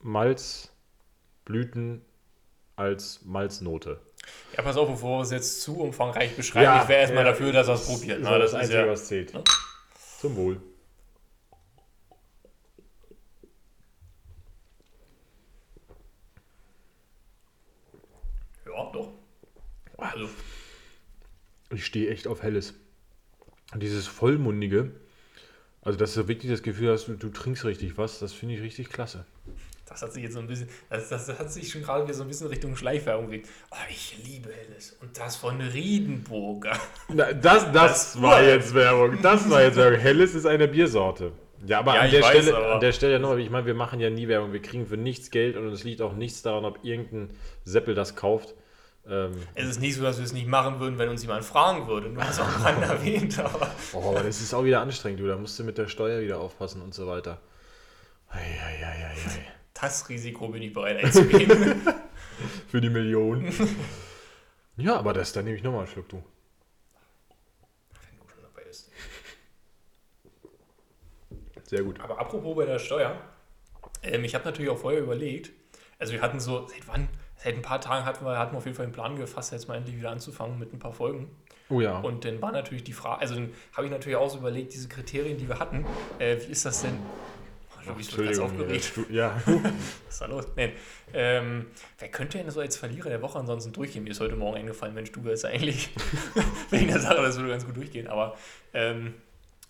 Malzblüten 0.00 2.04
als 2.74 3.20
Malznote. 3.24 4.00
Ja, 4.56 4.64
pass 4.64 4.76
auf, 4.76 4.88
bevor 4.88 5.18
wir 5.18 5.22
es 5.22 5.30
jetzt 5.30 5.62
zu 5.62 5.78
umfangreich 5.78 6.34
beschreiben, 6.34 6.64
Ja, 6.64 6.82
ich 6.82 6.88
wäre 6.88 7.02
erstmal 7.02 7.24
ja, 7.24 7.30
dafür, 7.30 7.52
dass 7.52 7.68
wir 7.68 7.74
es 7.74 7.86
probieren. 7.86 8.22
Das 8.22 8.30
ne? 8.30 8.36
ist 8.36 8.42
das, 8.42 8.50
ist 8.50 8.58
Einzige, 8.58 8.78
ja, 8.78 8.88
was 8.88 9.06
zählt. 9.06 9.32
ne? 9.32 9.44
Zum 10.20 10.36
Wohl. 10.36 10.60
ja, 18.66 18.90
doch. 18.92 19.12
Also, 19.98 20.28
Ich 21.72 21.86
stehe 21.86 22.10
echt 22.10 22.26
auf 22.26 22.42
Helles. 22.42 22.74
Dieses 23.74 24.06
Vollmundige 24.06 24.90
Also, 25.82 25.98
dass 25.98 26.14
du 26.14 26.28
wirklich 26.28 26.50
das 26.52 26.62
Gefühl 26.62 26.90
hast, 26.92 27.06
du, 27.08 27.14
du 27.14 27.28
trinkst 27.30 27.64
richtig 27.64 27.96
was, 27.98 28.18
das 28.18 28.32
finde 28.32 28.54
ich 28.56 28.62
richtig 28.62 28.90
klasse. 28.90 29.24
Das 29.86 30.00
hat 30.00 30.12
sich 30.12 30.22
jetzt 30.22 30.34
so 30.34 30.38
ein 30.40 30.46
bisschen, 30.46 30.68
das, 30.88 31.08
das 31.10 31.28
hat 31.38 31.52
sich 31.52 31.70
schon 31.70 31.82
gerade 31.82 32.04
wieder 32.04 32.14
so 32.14 32.22
ein 32.22 32.28
bisschen 32.28 32.46
Richtung 32.46 32.76
Schleichwerbung 32.76 33.26
bewegt. 33.26 33.48
Oh, 33.70 33.76
ich 33.90 34.16
liebe 34.24 34.50
Helles. 34.50 34.96
Und 35.02 35.18
das 35.18 35.36
von 35.36 35.60
Riedenburger. 35.60 36.78
Na, 37.08 37.32
das, 37.32 37.64
das, 37.72 38.12
Das- 38.12 38.22
war 38.22 38.42
jetzt 38.42 38.72
Werbung. 38.74 39.20
Das 39.22 39.48
war 39.50 39.62
jetzt 39.62 39.76
Werbung. 39.76 39.98
Helles 39.98 40.34
ist 40.34 40.46
eine 40.46 40.68
Biersorte. 40.68 41.32
Ja, 41.66 41.80
aber, 41.80 41.94
Ja, 41.94 42.00
an, 42.02 42.10
der 42.10 42.22
weiß, 42.22 42.30
Stelle, 42.42 42.56
aber- 42.56 42.74
an 42.74 42.80
der 42.80 42.92
Stelle 42.92 43.20
noch, 43.20 43.36
ich 43.36 43.50
meine, 43.50 43.66
wir 43.66 43.74
machen 43.74 44.00
ja 44.00 44.08
nie 44.10 44.28
Werbung. 44.28 44.52
Wir 44.52 44.62
kriegen 44.62 44.86
für 44.86 44.96
nichts 44.96 45.30
Geld 45.30 45.56
und 45.56 45.66
es 45.68 45.84
liegt 45.84 46.00
auch 46.00 46.14
nichts 46.14 46.42
daran, 46.42 46.64
ob 46.64 46.84
irgendein 46.84 47.30
Seppel 47.64 47.94
das 47.94 48.16
kauft. 48.16 48.54
Ähm, 49.08 49.32
Es 49.54 49.66
ist 49.66 49.80
nicht 49.80 49.96
so, 49.96 50.02
dass 50.02 50.18
wir 50.18 50.24
es 50.24 50.32
nicht 50.32 50.46
machen 50.46 50.78
würden, 50.78 50.98
wenn 50.98 51.08
uns 51.08 51.22
jemand 51.22 51.44
fragen 51.44 51.86
würde. 51.88 52.10
Du 52.10 52.20
hast 52.20 52.38
auch 52.40 52.56
gerade 52.56 52.80
erwähnt, 52.92 53.38
aber. 53.38 53.70
oh, 53.92 54.10
aber 54.10 54.22
das 54.22 54.40
ist 54.40 54.54
auch 54.54 54.64
wieder 54.64 54.80
anstrengend, 54.80 55.20
du. 55.20 55.26
Da 55.26 55.36
musst 55.36 55.58
du 55.58 55.64
mit 55.64 55.78
der 55.78 55.88
Steuer 55.88 56.20
wieder 56.20 56.38
aufpassen 56.38 56.82
und 56.82 56.94
so 56.94 57.06
weiter. 57.06 57.40
Eieieiei. 58.28 59.16
Das 59.74 60.08
Risiko 60.08 60.48
bin 60.48 60.62
ich 60.62 60.72
bereit 60.72 61.02
einzugehen. 61.04 61.82
Für 62.68 62.80
die 62.80 62.90
Millionen. 62.90 63.52
ja, 64.76 64.96
aber 64.96 65.12
das, 65.12 65.32
dann 65.32 65.44
nehme 65.44 65.56
ich 65.56 65.62
nochmal 65.62 65.80
einen 65.80 65.88
Schluck, 65.88 66.08
du. 66.08 66.22
Wenn 67.90 68.18
du 68.18 68.28
schon 68.32 68.42
dabei 68.42 68.62
bist. 68.64 68.90
Sehr 71.68 71.82
gut. 71.82 72.00
Aber 72.00 72.18
apropos 72.18 72.56
bei 72.56 72.64
der 72.64 72.78
Steuer, 72.78 73.20
ähm, 74.02 74.24
ich 74.24 74.34
habe 74.34 74.44
natürlich 74.44 74.70
auch 74.70 74.78
vorher 74.78 75.00
überlegt, 75.00 75.50
also 75.98 76.12
wir 76.12 76.22
hatten 76.22 76.40
so, 76.40 76.66
seit 76.68 76.86
wann? 76.86 77.08
Seit 77.42 77.56
ein 77.56 77.62
paar 77.62 77.80
Tagen 77.80 78.04
hatten 78.04 78.24
wir, 78.24 78.38
hatten 78.38 78.52
wir 78.52 78.58
auf 78.58 78.66
jeden 78.66 78.76
Fall 78.76 78.86
den 78.86 78.92
Plan 78.92 79.16
gefasst, 79.16 79.50
jetzt 79.52 79.66
mal 79.66 79.76
endlich 79.76 79.96
wieder 79.96 80.10
anzufangen 80.10 80.58
mit 80.58 80.72
ein 80.72 80.78
paar 80.78 80.92
Folgen. 80.92 81.28
Oh 81.68 81.80
ja. 81.80 81.98
Und 81.98 82.24
dann 82.24 82.40
war 82.40 82.52
natürlich 82.52 82.84
die 82.84 82.92
Frage, 82.92 83.20
also 83.20 83.34
dann 83.34 83.52
habe 83.72 83.86
ich 83.86 83.92
natürlich 83.92 84.16
auch 84.16 84.30
so 84.30 84.38
überlegt, 84.38 84.74
diese 84.74 84.88
Kriterien, 84.88 85.38
die 85.38 85.48
wir 85.48 85.58
hatten, 85.58 85.84
äh, 86.18 86.36
wie 86.36 86.52
ist 86.52 86.64
das 86.64 86.82
denn? 86.82 86.98
Oh, 87.74 87.88
du 87.88 87.94
bist 87.94 88.12
doch 88.12 88.22
ganz 88.22 88.38
aufgeregt. 88.38 88.92
Ja. 89.10 89.40
Was 89.46 89.54
ist 90.08 90.20
da 90.20 90.26
los? 90.26 90.46
Nein. 90.54 90.72
Ähm, 91.12 91.66
wer 91.98 92.08
könnte 92.10 92.38
denn 92.38 92.48
so 92.50 92.60
als 92.60 92.76
Verlierer 92.76 93.08
der 93.08 93.22
Woche 93.22 93.40
ansonsten 93.40 93.72
durchgehen? 93.72 94.04
Mir 94.04 94.10
ist 94.10 94.20
heute 94.20 94.36
Morgen 94.36 94.58
eingefallen, 94.58 94.94
Mensch, 94.94 95.10
du 95.10 95.24
wärst 95.24 95.44
eigentlich 95.44 95.90
wegen 96.70 96.88
der 96.88 97.00
Sache, 97.00 97.22
das 97.22 97.36
würde 97.38 97.48
ganz 97.48 97.66
gut 97.66 97.76
durchgehen. 97.76 98.06
Aber 98.06 98.36
ähm, 98.72 99.14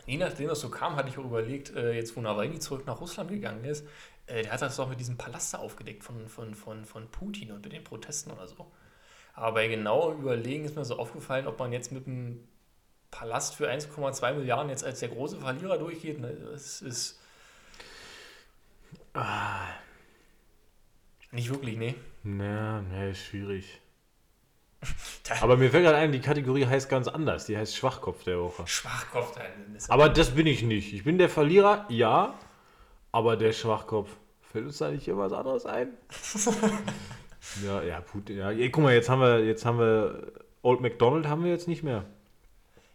je 0.04 0.18
nachdem, 0.18 0.50
was 0.50 0.60
so 0.60 0.68
kam, 0.68 0.96
hatte 0.96 1.08
ich 1.08 1.16
auch 1.16 1.24
überlegt, 1.24 1.74
äh, 1.74 1.92
jetzt 1.92 2.16
wo 2.16 2.20
Nawalny 2.20 2.58
zurück 2.58 2.86
nach 2.86 3.00
Russland 3.00 3.30
gegangen 3.30 3.64
ist, 3.64 3.86
der 4.42 4.50
hat 4.52 4.62
das 4.62 4.76
doch 4.76 4.88
mit 4.88 4.98
diesem 5.00 5.16
Palast 5.18 5.54
aufgedeckt 5.56 6.04
von, 6.04 6.28
von, 6.28 6.54
von, 6.54 6.84
von 6.84 7.08
Putin 7.10 7.52
und 7.52 7.62
mit 7.64 7.72
den 7.72 7.84
Protesten 7.84 8.30
oder 8.30 8.46
so. 8.48 8.70
Aber 9.34 9.52
bei 9.52 9.68
genauem 9.68 10.20
Überlegen 10.20 10.64
ist 10.64 10.76
mir 10.76 10.84
so 10.84 10.98
aufgefallen, 10.98 11.46
ob 11.46 11.58
man 11.58 11.72
jetzt 11.72 11.90
mit 11.92 12.06
einem 12.06 12.46
Palast 13.10 13.54
für 13.56 13.70
1,2 13.70 14.34
Milliarden 14.34 14.70
jetzt 14.70 14.84
als 14.84 15.00
der 15.00 15.08
große 15.10 15.38
Verlierer 15.38 15.78
durchgeht. 15.78 16.18
Ne, 16.20 16.32
Das 16.52 16.80
ist 16.82 17.18
nicht 21.32 21.50
wirklich, 21.50 21.76
nee. 21.76 21.94
Na, 22.22 22.82
nee, 22.82 23.10
ist 23.10 23.24
schwierig. 23.24 23.80
Aber 25.40 25.56
mir 25.56 25.70
fällt 25.70 25.84
gerade 25.84 25.96
ein, 25.98 26.12
die 26.12 26.20
Kategorie 26.20 26.66
heißt 26.66 26.88
ganz 26.88 27.08
anders. 27.08 27.46
Die 27.46 27.56
heißt 27.56 27.76
Schwachkopf 27.76 28.24
der 28.24 28.38
Woche. 28.40 28.66
Schwachkopf. 28.66 29.38
das- 29.72 29.88
Aber 29.90 30.08
das 30.08 30.30
bin 30.34 30.46
ich 30.46 30.62
nicht. 30.62 30.92
Ich 30.92 31.04
bin 31.04 31.18
der 31.18 31.28
Verlierer, 31.28 31.86
ja. 31.88 32.34
Aber 33.12 33.36
der 33.36 33.52
Schwachkopf. 33.52 34.10
Fällt 34.52 34.66
uns 34.66 34.78
da 34.78 34.90
nicht 34.90 35.04
hier 35.04 35.16
was 35.16 35.32
anderes 35.32 35.64
ein? 35.66 35.88
ja, 37.64 37.82
ja, 37.82 38.00
Putin. 38.00 38.36
Ja, 38.38 38.50
Ey, 38.50 38.70
guck 38.70 38.84
mal, 38.84 38.94
jetzt 38.94 39.08
haben 39.08 39.20
wir, 39.20 39.44
jetzt 39.44 39.64
haben 39.64 39.78
wir 39.78 40.32
Old 40.62 40.80
McDonald 40.80 41.26
haben 41.26 41.42
wir 41.44 41.50
jetzt 41.50 41.68
nicht 41.68 41.82
mehr. 41.82 42.04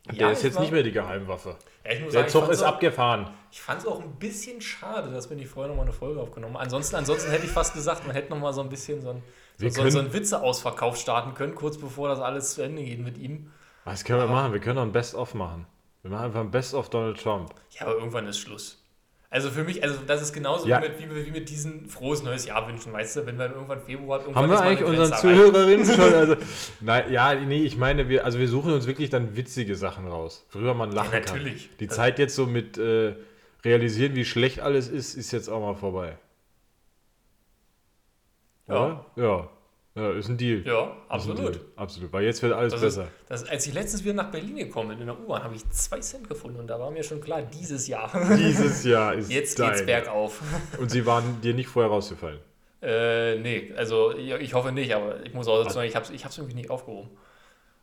Der 0.08 0.16
Ja, 0.16 0.32
ist 0.32 0.40
ich 0.40 0.46
jetzt 0.46 0.56
war- 0.56 0.62
nicht 0.62 0.72
mehr 0.72 0.84
die 0.84 0.92
Geheimwaffe. 0.92 1.56
Ja, 1.84 1.92
ich 1.94 2.02
muss 2.02 2.14
Der 2.14 2.22
sagen, 2.22 2.32
Zug 2.32 2.44
ich 2.46 2.50
ist 2.52 2.64
auch- 2.64 2.68
abgefahren. 2.68 3.30
Ich 3.52 3.60
fand 3.62 3.80
es 3.82 3.88
auch 3.88 4.00
ein 4.02 4.12
bisschen 4.20 4.62
schade, 4.62 5.12
dass 5.12 5.30
wir 5.30 5.36
nicht 5.38 5.50
vorher 5.50 5.68
nochmal 5.70 5.86
eine 5.86 5.94
Folge 5.94 6.22
aufgenommen 6.22 6.54
haben. 6.56 6.62
Ansonsten, 6.64 6.96
ansonsten 6.96 7.32
hätte 7.32 7.46
ich 7.46 7.52
fast 7.52 7.74
gesagt, 7.74 8.06
man 8.06 8.16
hätte 8.16 8.30
nochmal 8.32 8.54
so 8.54 8.62
ein 8.62 8.70
bisschen 8.70 9.02
so 9.02 9.10
ein, 9.10 9.24
so, 9.58 9.64
Wir 9.64 9.72
so, 9.72 9.80
können- 9.82 9.92
so 9.92 10.00
einen 10.00 10.14
Witzeausverkauf 10.14 10.96
starten 10.98 11.34
können, 11.34 11.56
kurz 11.56 11.78
bevor 11.78 12.08
das 12.08 12.20
alles 12.20 12.54
zu 12.54 12.62
Ende 12.62 12.84
geht 12.84 13.00
mit 13.00 13.18
ihm. 13.18 13.52
Was 13.84 14.04
können 14.06 14.20
wir 14.20 14.28
machen? 14.28 14.54
Wir 14.54 14.60
können 14.60 14.76
doch 14.78 14.84
ein 14.84 14.92
Best-of 14.92 15.34
machen. 15.34 15.66
Wir 16.04 16.12
machen 16.12 16.26
einfach 16.26 16.42
ein 16.42 16.52
Best-of 16.52 16.90
Donald 16.90 17.20
Trump. 17.22 17.54
Ja, 17.72 17.82
aber 17.88 17.96
irgendwann 17.96 18.28
ist 18.28 18.38
Schluss. 18.40 18.84
Also 19.30 19.50
für 19.50 19.66
mich, 19.66 19.84
also 19.84 19.98
das 20.08 20.22
ist 20.22 20.32
genauso 20.32 20.68
Ja. 20.68 20.82
wie, 20.82 20.88
mit, 20.88 21.00
wie, 21.16 21.26
wie 21.26 21.32
mit 21.32 21.50
diesen 21.50 21.88
frohes 21.90 22.24
neues 22.24 22.46
Jahr 22.46 22.66
wünschen, 22.68 22.94
weißt 22.94 23.18
du, 23.18 23.26
wenn 23.26 23.38
wir 23.38 23.48
irgendwann 23.52 23.82
Februar 23.82 24.22
irgendwann 24.22 24.44
Haben 24.44 24.50
wir 24.52 24.62
eigentlich 24.62 24.88
unseren. 24.88 25.14
Zuhörerinnen 25.20 25.86
schon? 25.86 26.14
Also, 26.14 26.36
nein, 26.80 27.12
ja, 27.12 27.36
nee, 27.36 27.64
ich 27.64 27.76
meine, 27.78 28.08
wir, 28.08 28.24
also 28.24 28.40
wir 28.40 28.48
suchen 28.48 28.72
uns 28.72 28.88
wirklich 28.88 29.10
dann 29.10 29.36
witzige 29.36 29.76
Sachen 29.76 30.08
raus, 30.08 30.46
worüber 30.52 30.74
man 30.74 30.92
lachen 30.94 31.12
Ja, 31.14 31.20
kann. 31.20 31.36
natürlich. 31.36 31.70
Die 31.80 31.86
Also- 31.90 31.98
Zeit 31.98 32.20
jetzt 32.20 32.36
so 32.36 32.46
mit 32.46 32.78
äh, 32.78 33.16
realisieren, 33.66 34.16
wie 34.16 34.24
schlecht 34.24 34.62
alles 34.62 34.88
ist, 34.88 35.16
ist 35.16 35.32
jetzt 35.34 35.50
auch 35.50 35.60
mal 35.60 35.76
vorbei. 35.76 36.18
Ja. 38.68 38.76
Oder? 38.76 39.06
Ja. 39.18 39.50
Ja, 39.98 40.12
ist 40.12 40.30
ein 40.30 40.38
Deal. 40.38 40.62
Ja, 40.66 40.84
Ist 40.86 40.92
absolut. 41.10 41.40
Deal. 41.56 41.60
Absolut. 41.76 42.14
Weil 42.14 42.24
jetzt 42.26 42.44
wird 42.44 42.54
alles 42.54 42.72
Das 42.74 42.84
ist, 42.84 42.96
besser. 42.98 43.08
das, 43.28 43.50
als 43.50 43.66
ich 43.66 43.74
letztens 43.74 44.04
wieder 44.04 44.14
nach 44.14 44.30
Berlin 44.30 44.56
gekommen 44.58 44.90
bin, 44.90 45.00
in 45.00 45.08
der 45.08 45.20
U-Bahn, 45.20 45.44
habe 45.44 45.56
ich 45.56 45.68
zwei 45.72 46.00
Cent 46.02 46.30
gefunden 46.30 46.60
und 46.60 46.68
da 46.68 46.80
war 46.80 46.92
mir 46.92 47.02
schon 47.04 47.20
klar, 47.20 47.42
dieses 47.42 47.88
Jahr. 47.88 48.12
Dieses 48.38 48.84
Jahr 48.84 49.14
ist 49.16 49.32
Jetzt 49.32 49.58
dein. 49.60 49.72
geht's 49.72 49.86
bergauf. 49.86 50.42
Und 50.80 50.92
sie 50.92 51.06
waren 51.08 51.42
dir 51.42 51.56
nicht 51.56 51.68
vorher 51.68 51.90
rausgefallen. 51.92 52.40
Äh, 52.80 53.40
nee, 53.40 53.74
also 53.76 54.16
ich, 54.16 54.30
ich 54.34 54.54
hoffe 54.54 54.72
nicht, 54.72 54.94
aber 54.94 55.26
ich 55.26 55.34
muss 55.34 55.48
auch 55.48 55.64
dazu 55.64 55.74
sagen, 55.74 55.88
ich 55.88 55.96
habe 55.96 56.06
es 56.06 56.12
ich 56.12 56.24
hab's 56.24 56.38
irgendwie 56.38 56.56
nicht 56.56 56.70
aufgehoben. 56.70 57.10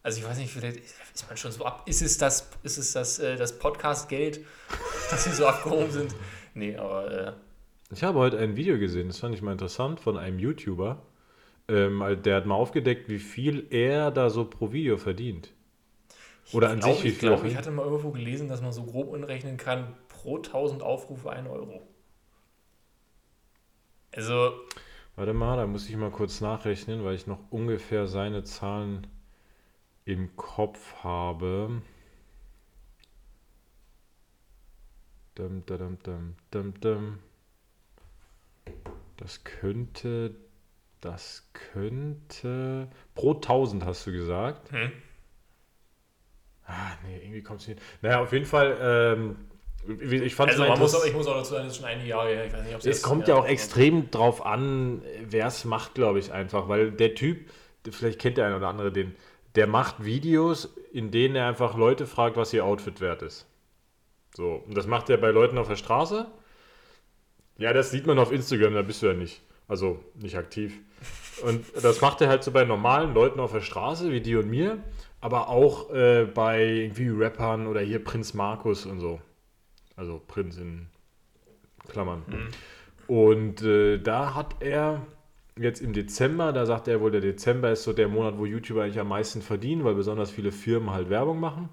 Also 0.04 0.20
ich 0.20 0.28
weiß 0.28 0.38
nicht, 0.38 0.52
vielleicht 0.52 0.76
ist 1.14 1.26
man 1.28 1.36
schon 1.36 1.50
so 1.50 1.64
ab. 1.64 1.82
Ist 1.86 2.00
es 2.00 2.16
das, 2.16 2.48
ist 2.62 2.78
es 2.78 2.92
das, 2.92 3.18
äh, 3.18 3.36
das 3.36 3.58
Podcast-Geld, 3.58 4.38
dass 5.10 5.24
sie 5.24 5.30
so 5.32 5.46
abgehoben 5.46 5.90
sind? 5.90 6.14
Nee, 6.54 6.76
aber 6.76 7.10
äh, 7.10 7.32
Ich 7.90 8.04
habe 8.04 8.20
heute 8.20 8.38
ein 8.38 8.54
Video 8.54 8.78
gesehen, 8.78 9.08
das 9.08 9.18
fand 9.18 9.34
ich 9.34 9.42
mal 9.42 9.50
interessant, 9.50 9.98
von 9.98 10.16
einem 10.16 10.38
YouTuber. 10.38 11.02
Ähm, 11.68 12.04
der 12.22 12.36
hat 12.36 12.46
mal 12.46 12.54
aufgedeckt, 12.54 13.08
wie 13.08 13.18
viel 13.18 13.66
er 13.70 14.10
da 14.10 14.30
so 14.30 14.44
pro 14.44 14.72
Video 14.72 14.96
verdient. 14.96 15.52
Oder 16.52 16.70
an 16.70 16.80
glaub, 16.80 16.94
sich, 16.94 17.04
wie 17.04 17.08
ich 17.08 17.18
viel 17.18 17.28
glaube, 17.28 17.42
auch 17.42 17.46
ich 17.46 17.56
hatte 17.56 17.70
mal 17.70 17.84
irgendwo 17.84 18.10
gelesen, 18.10 18.48
dass 18.48 18.60
man 18.60 18.72
so 18.72 18.84
grob 18.84 19.08
umrechnen 19.08 19.56
kann, 19.56 19.94
pro 20.08 20.36
1000 20.36 20.82
Aufrufe 20.82 21.30
1 21.30 21.48
Euro. 21.48 21.82
Also, 24.14 24.52
Warte 25.16 25.32
mal, 25.32 25.56
da 25.56 25.66
muss 25.66 25.88
ich 25.88 25.96
mal 25.96 26.10
kurz 26.10 26.40
nachrechnen, 26.40 27.04
weil 27.04 27.14
ich 27.14 27.28
noch 27.28 27.38
ungefähr 27.50 28.08
seine 28.08 28.42
Zahlen 28.42 29.06
im 30.04 30.34
Kopf 30.36 30.96
habe. 31.04 31.82
Dum, 35.36 35.64
dum, 35.66 36.74
dum. 36.80 37.18
Das 39.16 39.44
könnte, 39.44 40.34
das 41.04 41.50
könnte, 41.52 42.88
pro 43.14 43.34
1000 43.34 43.84
hast 43.84 44.06
du 44.06 44.12
gesagt. 44.12 44.70
hm, 44.72 44.92
Ah, 46.66 46.92
nee, 47.06 47.18
irgendwie 47.22 47.42
kommt 47.42 47.60
es 47.60 47.68
nicht. 47.68 47.80
Naja, 48.00 48.20
auf 48.22 48.32
jeden 48.32 48.46
Fall, 48.46 48.78
ähm, 48.80 49.36
ich 50.00 50.34
fand 50.34 50.50
also 50.50 50.62
es 50.62 50.68
man 50.70 50.78
muss 50.78 50.94
auch, 50.94 51.04
ich 51.04 51.12
muss 51.12 51.26
auch 51.26 51.36
dazu 51.36 51.52
sagen, 51.52 51.64
das 51.64 51.74
ist 51.74 51.80
schon 51.80 51.88
einige 51.90 52.08
Jahre 52.08 52.28
her. 52.30 52.46
Ich 52.46 52.52
weiß 52.54 52.64
nicht, 52.64 52.74
ob 52.74 52.86
Es 52.86 53.02
kommt 53.02 53.28
ja 53.28 53.34
auch 53.34 53.46
extrem 53.46 54.10
drauf 54.10 54.44
an, 54.46 55.02
wer 55.22 55.46
es 55.46 55.66
macht, 55.66 55.94
glaube 55.94 56.18
ich, 56.18 56.32
einfach. 56.32 56.68
Weil 56.68 56.90
der 56.90 57.14
Typ, 57.14 57.50
vielleicht 57.90 58.18
kennt 58.18 58.38
der 58.38 58.46
eine 58.46 58.56
oder 58.56 58.68
andere 58.68 58.92
den, 58.92 59.14
der 59.56 59.66
macht 59.66 60.04
Videos, 60.04 60.74
in 60.92 61.10
denen 61.10 61.36
er 61.36 61.48
einfach 61.48 61.76
Leute 61.76 62.06
fragt, 62.06 62.36
was 62.36 62.52
ihr 62.54 62.64
Outfit 62.64 63.02
wert 63.02 63.20
ist. 63.20 63.46
So, 64.34 64.54
und 64.66 64.74
das 64.74 64.86
macht 64.86 65.10
er 65.10 65.18
bei 65.18 65.30
Leuten 65.30 65.58
auf 65.58 65.68
der 65.68 65.76
Straße. 65.76 66.26
Ja, 67.58 67.72
das 67.74 67.90
sieht 67.90 68.06
man 68.06 68.18
auf 68.18 68.32
Instagram, 68.32 68.74
da 68.74 68.82
bist 68.82 69.02
du 69.02 69.06
ja 69.06 69.12
nicht. 69.12 69.42
Also 69.68 70.04
nicht 70.14 70.36
aktiv. 70.36 70.78
Und 71.42 71.64
das 71.82 72.00
macht 72.00 72.20
er 72.20 72.28
halt 72.28 72.44
so 72.44 72.52
bei 72.52 72.64
normalen 72.64 73.14
Leuten 73.14 73.40
auf 73.40 73.52
der 73.52 73.60
Straße, 73.60 74.12
wie 74.12 74.20
die 74.20 74.36
und 74.36 74.48
mir, 74.48 74.78
aber 75.20 75.48
auch 75.48 75.90
äh, 75.92 76.24
bei 76.24 76.64
irgendwie 76.64 77.08
Rappern 77.08 77.66
oder 77.66 77.80
hier 77.80 78.02
Prinz 78.02 78.34
Markus 78.34 78.86
und 78.86 79.00
so. 79.00 79.20
Also 79.96 80.20
Prinz 80.26 80.56
in 80.58 80.88
Klammern. 81.88 82.22
Und 83.06 83.62
äh, 83.62 83.98
da 83.98 84.34
hat 84.34 84.56
er 84.60 85.06
jetzt 85.58 85.80
im 85.80 85.92
Dezember, 85.92 86.52
da 86.52 86.66
sagt 86.66 86.88
er 86.88 87.00
wohl, 87.00 87.10
der 87.10 87.20
Dezember 87.20 87.70
ist 87.70 87.84
so 87.84 87.92
der 87.92 88.08
Monat, 88.08 88.38
wo 88.38 88.46
YouTuber 88.46 88.82
eigentlich 88.82 89.00
am 89.00 89.08
meisten 89.08 89.42
verdienen, 89.42 89.84
weil 89.84 89.94
besonders 89.94 90.30
viele 90.30 90.52
Firmen 90.52 90.90
halt 90.90 91.10
Werbung 91.10 91.38
machen. 91.40 91.68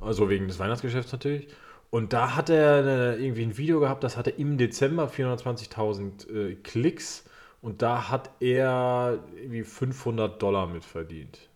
Also 0.00 0.28
wegen 0.28 0.48
des 0.48 0.58
Weihnachtsgeschäfts 0.58 1.12
natürlich. 1.12 1.48
Und 1.92 2.14
da 2.14 2.36
hat 2.36 2.48
er 2.48 2.86
äh, 2.86 3.22
irgendwie 3.22 3.42
ein 3.42 3.58
Video 3.58 3.78
gehabt, 3.78 4.02
das 4.02 4.16
hatte 4.16 4.30
im 4.30 4.56
Dezember 4.56 5.10
420.000 5.10 6.34
äh, 6.34 6.54
Klicks 6.54 7.24
und 7.60 7.82
da 7.82 8.08
hat 8.08 8.30
er 8.40 9.18
irgendwie 9.36 9.62
500 9.62 10.40
Dollar 10.40 10.66
mit 10.68 10.86
verdient. 10.86 11.50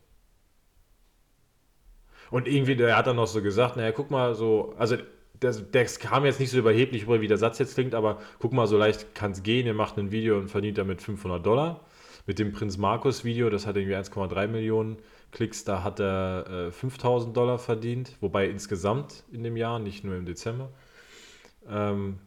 Und 2.31 2.49
irgendwie, 2.49 2.77
der 2.77 2.99
hat 2.99 3.07
dann 3.07 3.17
noch 3.17 3.27
so 3.27 3.41
gesagt, 3.41 3.79
naja, 3.79 3.93
guck 3.93 4.11
mal 4.11 4.35
so, 4.35 4.75
also 4.77 4.99
das, 5.41 5.71
das 5.71 6.01
kam 6.01 6.27
jetzt 6.27 6.39
nicht 6.39 6.51
so 6.51 6.59
überheblich 6.59 7.05
rüber, 7.05 7.23
wie 7.23 7.29
der 7.29 7.39
Satz 7.39 7.59
jetzt 7.59 7.73
klingt, 7.73 7.95
aber 7.95 8.19
guck 8.39 8.53
mal, 8.53 8.67
so 8.67 8.77
leicht 8.77 9.15
kann 9.15 9.31
es 9.31 9.43
gehen, 9.43 9.67
ihr 9.67 9.73
macht 9.73 9.97
ein 9.97 10.13
Video 10.13 10.37
und 10.37 10.51
verdient 10.51 10.77
damit 10.77 11.01
500 11.01 11.47
Dollar. 11.47 11.81
Mit 12.27 12.39
dem 12.39 12.53
Prinz 12.53 12.77
Markus 12.77 13.25
Video, 13.25 13.49
das 13.49 13.67
hat 13.67 13.77
irgendwie 13.77 13.97
1,3 13.97 14.49
Millionen 14.49 14.99
Klicks, 15.37 15.65
da 15.65 15.85
hat 15.85 16.01
er 16.01 16.69
äh, 16.69 16.73
5000 16.73 17.37
Dollar 17.37 17.59
verdient, 17.59 18.17
wobei 18.23 18.49
insgesamt 18.49 19.25
in 19.33 19.45
dem 19.45 19.57
Jahr, 19.59 19.79
nicht 19.79 20.05
nur 20.05 20.17
im 20.17 20.27
Dezember. 20.27 20.71
Ähm, 21.69 22.19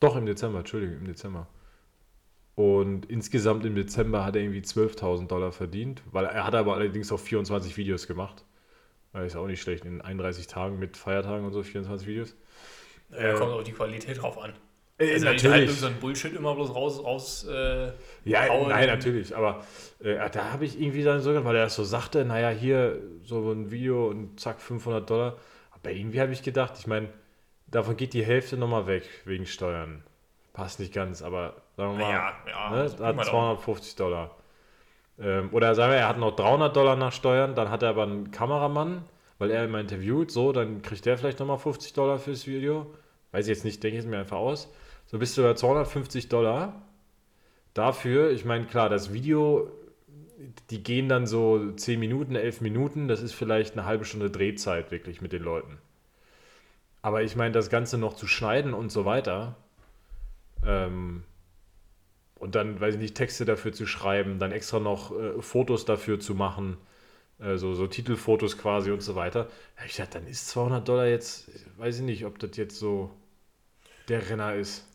doch 0.00 0.16
im 0.16 0.26
Dezember, 0.26 0.60
Entschuldigung, 0.60 0.98
im 0.98 1.06
Dezember. 1.06 1.48
Und 2.56 3.06
insgesamt 3.06 3.64
im 3.64 3.74
Dezember 3.74 4.24
hat 4.24 4.36
er 4.36 4.42
irgendwie 4.42 4.60
12.000 4.62 5.26
Dollar 5.26 5.52
verdient, 5.52 6.02
weil 6.12 6.24
er 6.26 6.44
hat 6.46 6.54
aber 6.54 6.74
allerdings 6.74 7.10
auch 7.12 7.18
24 7.20 7.76
Videos 7.76 8.06
gemacht. 8.06 8.44
Das 9.12 9.26
ist 9.26 9.36
auch 9.36 9.46
nicht 9.48 9.62
schlecht, 9.62 9.84
in 9.86 10.02
31 10.02 10.46
Tagen 10.48 10.78
mit 10.78 10.96
Feiertagen 10.96 11.46
und 11.46 11.52
so, 11.52 11.62
24 11.62 12.08
Videos. 12.08 12.36
Da 13.10 13.32
Äh, 13.32 13.34
kommt 13.34 13.52
auch 13.52 13.62
die 13.62 13.72
Qualität 13.72 14.20
drauf 14.20 14.38
an. 14.38 14.52
Äh, 14.98 15.14
Also 15.14 15.32
die 15.34 15.48
halt 15.48 15.70
so 15.70 15.86
ein 15.86 15.98
Bullshit 16.00 16.34
immer 16.34 16.54
bloß 16.54 16.74
raus, 16.74 17.02
raus 17.02 17.44
äh, 17.48 17.92
Ja, 18.24 18.48
hauen, 18.48 18.68
nein, 18.68 18.86
natürlich, 18.86 19.36
aber 19.36 19.64
äh, 20.02 20.30
da 20.30 20.52
habe 20.52 20.64
ich 20.64 20.80
irgendwie 20.80 21.02
dann 21.02 21.20
so, 21.20 21.32
weil 21.44 21.56
er 21.56 21.64
das 21.64 21.74
so 21.74 21.84
sagte, 21.84 22.24
naja, 22.24 22.50
hier 22.50 23.00
so 23.24 23.50
ein 23.52 23.70
Video 23.70 24.08
und 24.08 24.38
zack, 24.40 24.60
500 24.60 25.08
Dollar. 25.08 25.36
Aber 25.72 25.90
irgendwie 25.90 26.20
habe 26.20 26.32
ich 26.32 26.42
gedacht, 26.42 26.74
ich 26.78 26.86
meine, 26.86 27.08
davon 27.66 27.96
geht 27.96 28.14
die 28.14 28.24
Hälfte 28.24 28.56
nochmal 28.56 28.86
weg 28.86 29.08
wegen 29.24 29.46
Steuern. 29.46 30.02
Passt 30.52 30.78
nicht 30.78 30.94
ganz, 30.94 31.22
aber 31.22 31.56
sagen 31.76 31.98
wir 31.98 32.04
mal, 32.06 32.12
Ja, 32.12 32.32
ja, 32.48 32.70
ne, 32.70 32.76
da 32.96 33.06
hat 33.06 33.16
kriegt 33.16 33.16
man 33.16 33.26
250 33.26 33.96
Dollar. 33.96 34.36
Ähm, 35.18 35.50
oder 35.52 35.74
sagen 35.74 35.92
wir, 35.92 35.98
er 35.98 36.08
hat 36.08 36.18
noch 36.18 36.34
300 36.34 36.74
Dollar 36.76 36.96
nach 36.96 37.12
Steuern, 37.12 37.54
dann 37.54 37.70
hat 37.70 37.82
er 37.82 37.90
aber 37.90 38.02
einen 38.04 38.30
Kameramann, 38.30 39.04
weil 39.38 39.50
er 39.50 39.64
immer 39.64 39.80
interviewt, 39.80 40.30
so, 40.30 40.52
dann 40.52 40.82
kriegt 40.82 41.04
der 41.06 41.18
vielleicht 41.18 41.38
nochmal 41.40 41.58
50 41.58 41.92
Dollar 41.92 42.18
fürs 42.18 42.46
Video. 42.46 42.86
Weiß 43.32 43.46
ich 43.46 43.50
jetzt 43.50 43.64
nicht, 43.64 43.82
denke 43.82 43.98
ich 43.98 44.04
es 44.04 44.10
mir 44.10 44.18
einfach 44.18 44.36
aus. 44.38 44.72
So 45.06 45.18
bist 45.18 45.36
du 45.36 45.42
bei 45.42 45.54
250 45.54 46.28
Dollar. 46.28 46.82
Dafür, 47.74 48.30
ich 48.30 48.44
meine, 48.44 48.66
klar, 48.66 48.88
das 48.88 49.12
Video, 49.12 49.70
die 50.70 50.82
gehen 50.82 51.08
dann 51.08 51.26
so 51.26 51.72
10 51.72 51.98
Minuten, 51.98 52.36
11 52.36 52.60
Minuten, 52.60 53.08
das 53.08 53.20
ist 53.22 53.34
vielleicht 53.34 53.72
eine 53.74 53.84
halbe 53.84 54.04
Stunde 54.04 54.30
Drehzeit 54.30 54.90
wirklich 54.90 55.20
mit 55.20 55.32
den 55.32 55.42
Leuten. 55.42 55.78
Aber 57.02 57.22
ich 57.22 57.36
meine, 57.36 57.52
das 57.52 57.70
Ganze 57.70 57.98
noch 57.98 58.14
zu 58.14 58.26
schneiden 58.26 58.74
und 58.74 58.90
so 58.90 59.04
weiter, 59.04 59.56
ähm, 60.64 61.24
und 62.36 62.54
dann, 62.54 62.80
weiß 62.80 62.94
ich 62.94 63.00
nicht, 63.00 63.16
Texte 63.16 63.44
dafür 63.44 63.72
zu 63.72 63.86
schreiben, 63.86 64.38
dann 64.38 64.52
extra 64.52 64.78
noch 64.78 65.18
äh, 65.18 65.40
Fotos 65.40 65.84
dafür 65.84 66.20
zu 66.20 66.34
machen, 66.34 66.76
äh, 67.38 67.56
so, 67.56 67.74
so 67.74 67.86
Titelfotos 67.86 68.58
quasi 68.58 68.90
und 68.90 69.02
so 69.02 69.14
weiter. 69.14 69.48
Da 69.76 69.84
ich 69.84 69.96
gedacht, 69.96 70.14
dann 70.14 70.26
ist 70.26 70.48
200 70.48 70.86
Dollar 70.86 71.06
jetzt, 71.06 71.50
weiß 71.78 71.98
ich 71.98 72.04
nicht, 72.04 72.26
ob 72.26 72.38
das 72.38 72.56
jetzt 72.56 72.78
so 72.78 73.10
der 74.08 74.28
Renner 74.28 74.54
ist. 74.54 74.86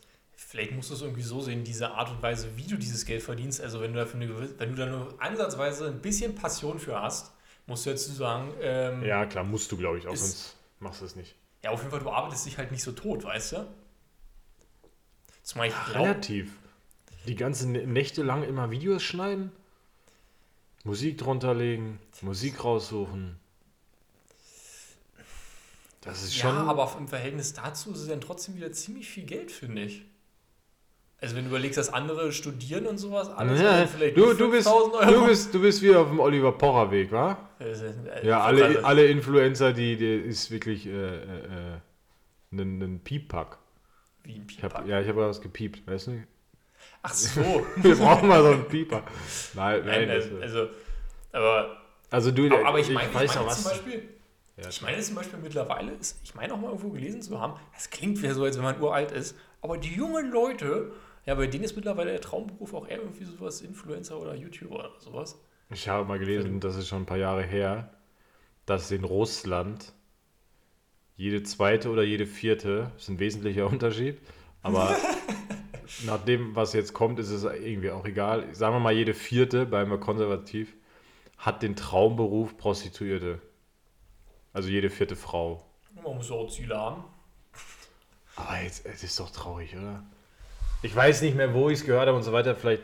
Vielleicht 0.48 0.72
musst 0.72 0.90
du 0.90 0.94
es 0.96 1.02
irgendwie 1.02 1.22
so 1.22 1.42
sehen, 1.42 1.64
diese 1.64 1.92
Art 1.92 2.10
und 2.10 2.22
Weise, 2.22 2.48
wie 2.56 2.64
du 2.66 2.78
dieses 2.78 3.06
Geld 3.06 3.22
verdienst. 3.22 3.62
Also 3.62 3.82
wenn 3.82 3.94
du 3.94 4.00
dafür 4.00 4.20
eine, 4.22 4.60
wenn 4.60 4.70
du 4.70 4.76
da 4.76 4.86
nur 4.88 5.14
ansatzweise 5.22 5.88
ein 5.88 6.02
bisschen 6.02 6.34
Passion 6.34 6.80
für 6.80 7.00
hast, 7.02 7.32
musst 7.68 7.86
du 7.86 7.92
jetzt 7.92 8.06
sagen, 8.16 8.52
ähm, 8.62 9.04
Ja, 9.04 9.26
klar, 9.26 9.44
musst 9.44 9.72
du, 9.72 9.78
glaube 9.78 10.00
ich, 10.00 10.08
auch, 10.08 10.14
Ist- 10.14 10.22
sonst 10.22 10.56
machst 10.80 11.02
du 11.02 11.06
es 11.06 11.16
nicht. 11.16 11.36
ja, 11.64 11.70
auf 11.72 11.80
jeden 11.82 11.92
Fall, 11.92 12.00
du 12.00 12.10
arbeitest 12.10 12.46
dich 12.48 12.58
halt 12.58 12.72
nicht 12.72 12.82
so 12.82 12.94
tot, 12.94 13.24
weißt 13.26 13.52
du? 13.54 13.68
Zumal 15.44 15.68
ich 15.68 15.74
glaube, 15.86 16.00
Relativ. 16.10 16.52
Die 17.28 17.36
ganzen 17.36 17.72
Nächte 17.74 18.24
lang 18.24 18.44
immer 18.44 18.72
Videos 18.72 19.04
schneiden, 19.04 19.52
Musik 20.84 21.18
drunter 21.18 21.54
legen, 21.54 22.00
Musik 22.22 22.64
raussuchen. 22.64 23.36
Das 26.02 26.24
ist 26.24 26.36
schon. 26.36 26.56
ja, 26.56 26.64
aber 26.64 26.96
im 26.98 27.08
Verhältnis 27.08 27.54
dazu 27.54 27.92
ist 27.92 28.00
es 28.00 28.08
dann 28.08 28.22
trotzdem 28.22 28.56
wieder 28.56 28.72
ziemlich 28.72 29.08
viel 29.10 29.26
Geld, 29.26 29.52
finde 29.52 29.84
ich. 29.84 30.06
Also 31.22 31.36
wenn 31.36 31.44
du 31.44 31.50
überlegst, 31.50 31.78
dass 31.78 31.92
andere 31.92 32.32
studieren 32.32 32.86
und 32.88 32.98
sowas, 32.98 33.30
alles 33.30 33.62
Ja, 33.62 33.86
vielleicht 33.88 34.16
du, 34.16 34.34
du, 34.34 34.50
bist, 34.52 34.68
5000 34.70 34.96
Euro. 34.96 35.12
du, 35.22 35.28
bist, 35.28 35.54
du 35.54 35.62
bist 35.62 35.82
wieder 35.82 36.00
auf 36.02 36.08
dem 36.08 36.20
Oliver 36.20 36.54
Pocher 36.54 36.90
Weg, 36.92 37.12
wa? 37.12 37.38
Also, 37.60 37.86
äh, 37.86 38.26
Ja, 38.26 38.42
alle, 38.42 38.84
alle 38.86 39.06
Influencer, 39.08 39.74
die, 39.74 39.98
die 39.98 40.16
ist 40.16 40.50
wirklich 40.50 40.86
äh, 40.88 40.92
äh, 40.92 41.16
äh, 41.18 41.80
ein, 42.54 42.82
ein 42.82 43.00
Pieppack. 43.04 43.58
Wie 44.24 44.36
ein 44.36 44.48
Ich 44.50 44.64
hab, 44.64 44.88
ja, 44.88 45.02
ich 45.02 45.08
habe 45.10 45.22
was 45.28 45.42
gepiept, 45.42 45.86
weißt 45.86 46.08
du? 46.08 46.24
Ach 47.02 47.14
so. 47.14 47.66
Wir 47.76 47.96
brauchen 47.96 48.28
mal 48.30 48.42
so 48.42 48.50
einen 48.52 48.66
Pieper. 48.66 49.04
Nein, 49.56 49.82
Nein, 49.86 50.08
nein. 50.08 50.10
also, 50.10 50.38
also, 50.42 50.68
aber, 51.34 51.78
also 52.10 52.32
du, 52.32 52.46
aber, 52.48 52.66
aber 52.66 52.80
ich 52.80 52.90
meine, 52.92 53.10
ich 53.10 53.16
weiß 53.16 53.36
meine 53.36 53.50
zum. 53.50 53.64
Beispiel, 53.66 54.10
Ja. 54.58 54.70
ich 54.70 54.82
meine 54.82 55.00
zum 55.02 55.16
Beispiel 55.16 55.40
mittlerweile, 55.40 55.92
ist, 55.94 56.18
ich 56.24 56.34
meine 56.36 56.54
auch 56.54 56.58
mal 56.58 56.68
irgendwo 56.68 56.90
gelesen 56.90 57.22
zu 57.22 57.40
haben, 57.42 57.54
es 57.78 57.90
klingt 57.90 58.22
wieder 58.22 58.34
so, 58.34 58.44
als 58.46 58.56
wenn 58.58 58.64
man 58.64 58.80
uralt 58.82 59.12
ist, 59.12 59.36
aber 59.62 59.78
die 59.78 59.94
jungen 59.94 60.32
Leute, 60.32 60.92
ja, 61.26 61.36
bei 61.36 61.48
denen 61.48 61.64
ist 61.64 61.76
mittlerweile 61.76 62.12
der 62.12 62.22
Traumberuf 62.22 62.74
auch 62.74 62.88
eher 62.88 63.00
irgendwie 63.00 63.26
sowas 63.26 63.62
Influencer 63.62 64.20
oder 64.20 64.36
YouTuber 64.36 64.76
oder 64.76 65.00
sowas. 65.00 65.40
Ich 65.72 65.88
habe 65.88 66.08
mal 66.08 66.20
gelesen, 66.20 66.60
das 66.60 66.76
ist 66.76 66.88
schon 66.88 67.04
ein 67.04 67.06
paar 67.06 67.18
Jahre 67.18 67.44
her, 67.44 67.94
dass 68.66 68.92
in 68.92 69.04
Russland 69.04 69.94
jede 71.16 71.44
zweite 71.44 71.90
oder 71.90 72.04
jede 72.04 72.26
vierte, 72.26 72.92
ist 72.98 73.10
ein 73.10 73.20
wesentlicher 73.20 73.68
Unterschied, 73.72 74.20
aber 74.62 74.96
nach 76.06 76.24
dem, 76.24 76.56
was 76.56 76.74
jetzt 76.74 76.94
kommt, 76.94 77.20
ist 77.20 77.30
es 77.30 77.44
irgendwie 77.44 77.92
auch 77.92 78.06
egal. 78.06 78.54
Sagen 78.56 78.76
wir 78.76 78.80
mal, 78.80 78.94
jede 78.94 79.14
vierte, 79.14 79.66
bleiben 79.66 79.92
wir 79.92 80.00
konservativ, 80.00 80.76
hat 81.38 81.62
den 81.62 81.76
Traumberuf 81.76 82.58
Prostituierte. 82.58 83.42
Also 84.54 84.70
jede 84.70 84.90
vierte 84.90 85.16
Frau. 85.16 85.66
Man 86.04 86.16
muss 86.16 86.30
ja 86.30 86.36
auch 86.36 86.50
Ziele 86.50 86.78
haben. 86.78 87.04
Aber 88.36 88.62
jetzt, 88.62 88.86
es 88.86 89.04
ist 89.04 89.20
doch 89.20 89.30
traurig, 89.30 89.76
oder? 89.76 90.04
Ich 90.82 90.96
weiß 90.96 91.22
nicht 91.24 91.36
mehr, 91.36 91.54
wo 91.54 91.70
ich 91.70 91.80
es 91.80 91.86
gehört 91.86 92.08
habe 92.08 92.16
und 92.16 92.24
so 92.24 92.32
weiter. 92.32 92.56
Vielleicht 92.56 92.84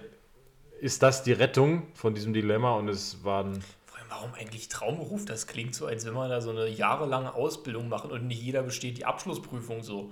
ist 0.81 1.01
das 1.01 1.23
die 1.23 1.31
Rettung 1.31 1.87
von 1.93 2.13
diesem 2.13 2.33
Dilemma 2.33 2.73
und 2.73 2.89
es 2.89 3.23
waren. 3.23 3.61
Vor 3.85 3.97
allem, 3.97 4.09
warum 4.09 4.33
eigentlich 4.33 4.67
Traumberuf? 4.67 5.25
Das 5.25 5.47
klingt 5.47 5.73
so, 5.73 5.85
als 5.85 6.05
wenn 6.05 6.13
man 6.13 6.29
da 6.29 6.41
so 6.41 6.49
eine 6.49 6.67
jahrelange 6.67 7.33
Ausbildung 7.33 7.87
machen 7.87 8.11
und 8.11 8.27
nicht 8.27 8.41
jeder 8.41 8.63
besteht 8.63 8.97
die 8.97 9.05
Abschlussprüfung 9.05 9.81
so. 9.81 10.11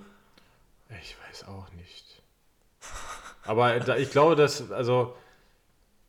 Ich 1.02 1.16
weiß 1.28 1.48
auch 1.48 1.70
nicht. 1.72 2.22
Aber 3.44 3.78
da, 3.80 3.96
ich 3.96 4.10
glaube, 4.10 4.36
dass, 4.36 4.70
also, 4.70 5.14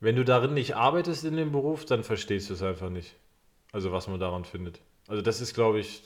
wenn 0.00 0.16
du 0.16 0.24
darin 0.24 0.54
nicht 0.54 0.76
arbeitest 0.76 1.24
in 1.24 1.36
dem 1.36 1.52
Beruf, 1.52 1.84
dann 1.84 2.02
verstehst 2.02 2.48
du 2.48 2.54
es 2.54 2.62
einfach 2.62 2.88
nicht. 2.88 3.14
Also, 3.72 3.92
was 3.92 4.08
man 4.08 4.18
daran 4.18 4.46
findet. 4.46 4.80
Also, 5.08 5.20
das 5.20 5.42
ist, 5.42 5.52
glaube 5.52 5.80
ich. 5.80 6.02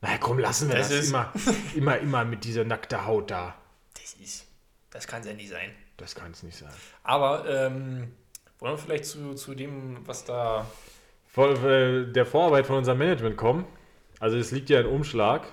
Na 0.00 0.18
komm, 0.18 0.38
lassen 0.38 0.68
wir 0.68 0.76
Das 0.76 0.88
das, 0.88 1.08
immer, 1.08 1.32
immer, 1.76 1.98
immer 1.98 2.24
mit 2.24 2.42
dieser 2.44 2.64
nackten 2.64 3.06
Haut 3.06 3.30
da. 3.30 3.54
Das 4.10 4.20
ist, 4.20 4.46
das 4.90 5.06
kann 5.06 5.20
es 5.20 5.26
ja 5.28 5.34
nicht 5.34 5.50
sein. 5.50 5.70
Das 5.96 6.14
kann 6.14 6.32
es 6.32 6.42
nicht 6.42 6.56
sein. 6.56 6.72
Aber 7.04 7.48
ähm, 7.48 8.12
wollen 8.58 8.74
wir 8.74 8.78
vielleicht 8.78 9.04
zu, 9.04 9.34
zu 9.34 9.54
dem, 9.54 10.06
was 10.06 10.24
da. 10.24 10.66
Vor, 11.28 11.62
äh, 11.64 12.10
der 12.10 12.26
Vorarbeit 12.26 12.66
von 12.66 12.78
unserem 12.78 12.98
Management 12.98 13.36
kommen. 13.36 13.66
Also, 14.18 14.36
es 14.36 14.50
liegt 14.50 14.68
ja 14.68 14.80
ein 14.80 14.86
Umschlag. 14.86 15.46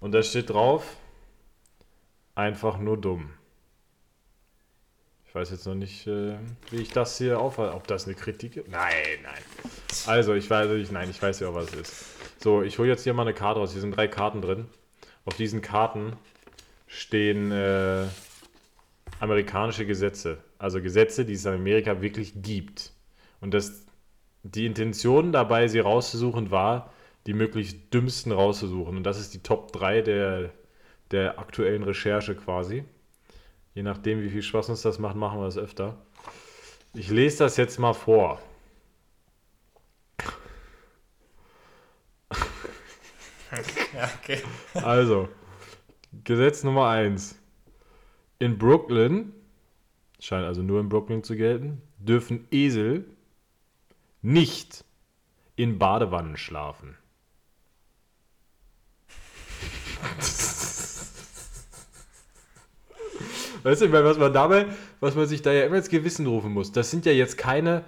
Und 0.00 0.12
da 0.12 0.22
steht 0.22 0.50
drauf: 0.50 0.96
einfach 2.34 2.78
nur 2.78 3.00
dumm. 3.00 3.32
Ich 5.26 5.34
weiß 5.34 5.50
jetzt 5.50 5.66
noch 5.66 5.74
nicht, 5.74 6.06
äh, 6.06 6.36
wie 6.70 6.80
ich 6.80 6.90
das 6.90 7.18
hier 7.18 7.38
aufhalte. 7.38 7.74
Ob 7.74 7.86
das 7.86 8.06
eine 8.06 8.14
Kritik 8.14 8.56
ist? 8.56 8.68
Nein, 8.68 9.20
nein. 9.22 9.42
Also, 10.06 10.34
ich 10.34 10.50
weiß 10.50 10.68
nicht, 10.70 10.90
nein, 10.90 11.10
ich 11.10 11.22
weiß 11.22 11.40
ja, 11.40 11.54
was 11.54 11.72
es 11.74 11.74
ist. 11.74 12.04
So, 12.42 12.62
ich 12.62 12.78
hole 12.78 12.88
jetzt 12.88 13.04
hier 13.04 13.14
mal 13.14 13.22
eine 13.22 13.34
Karte 13.34 13.60
raus. 13.60 13.72
Hier 13.72 13.80
sind 13.80 13.96
drei 13.96 14.08
Karten 14.08 14.42
drin. 14.42 14.66
Auf 15.24 15.36
diesen 15.36 15.62
Karten 15.62 16.16
stehen 16.94 17.50
äh, 17.50 18.06
amerikanische 19.20 19.86
Gesetze. 19.86 20.38
Also 20.58 20.80
Gesetze, 20.80 21.24
die 21.24 21.34
es 21.34 21.44
in 21.44 21.54
Amerika 21.54 22.00
wirklich 22.00 22.34
gibt. 22.42 22.92
Und 23.40 23.52
das, 23.52 23.84
die 24.42 24.66
Intention 24.66 25.32
dabei, 25.32 25.68
sie 25.68 25.80
rauszusuchen, 25.80 26.50
war, 26.50 26.92
die 27.26 27.34
möglichst 27.34 27.92
dümmsten 27.92 28.32
rauszusuchen. 28.32 28.96
Und 28.96 29.04
das 29.04 29.18
ist 29.18 29.34
die 29.34 29.42
Top 29.42 29.72
3 29.72 30.02
der, 30.02 30.50
der 31.10 31.38
aktuellen 31.38 31.82
Recherche 31.82 32.34
quasi. 32.34 32.84
Je 33.74 33.82
nachdem, 33.82 34.22
wie 34.22 34.30
viel 34.30 34.42
Spaß 34.42 34.68
uns 34.68 34.82
das 34.82 34.98
macht, 34.98 35.16
machen 35.16 35.40
wir 35.40 35.46
das 35.46 35.58
öfter. 35.58 35.98
Ich 36.94 37.10
lese 37.10 37.38
das 37.38 37.56
jetzt 37.56 37.78
mal 37.78 37.94
vor. 37.94 38.40
Okay. 44.20 44.42
Also, 44.74 45.28
Gesetz 46.22 46.62
Nummer 46.62 46.88
1. 46.88 47.36
In 48.38 48.58
Brooklyn, 48.58 49.32
scheint 50.20 50.44
also 50.46 50.62
nur 50.62 50.80
in 50.80 50.88
Brooklyn 50.88 51.24
zu 51.24 51.34
gelten, 51.36 51.82
dürfen 51.98 52.46
Esel 52.50 53.04
nicht 54.22 54.84
in 55.56 55.78
Badewannen 55.78 56.36
schlafen. 56.36 56.96
Weißt 63.64 63.80
du, 63.80 63.90
was 63.90 64.18
man 64.18 64.32
dabei, 64.32 64.66
was 65.00 65.14
man 65.14 65.26
sich 65.26 65.40
da 65.40 65.50
ja 65.52 65.64
immer 65.64 65.76
ins 65.76 65.88
Gewissen 65.88 66.26
rufen 66.26 66.52
muss, 66.52 66.70
das 66.70 66.90
sind 66.90 67.06
ja 67.06 67.12
jetzt 67.12 67.38
keine 67.38 67.82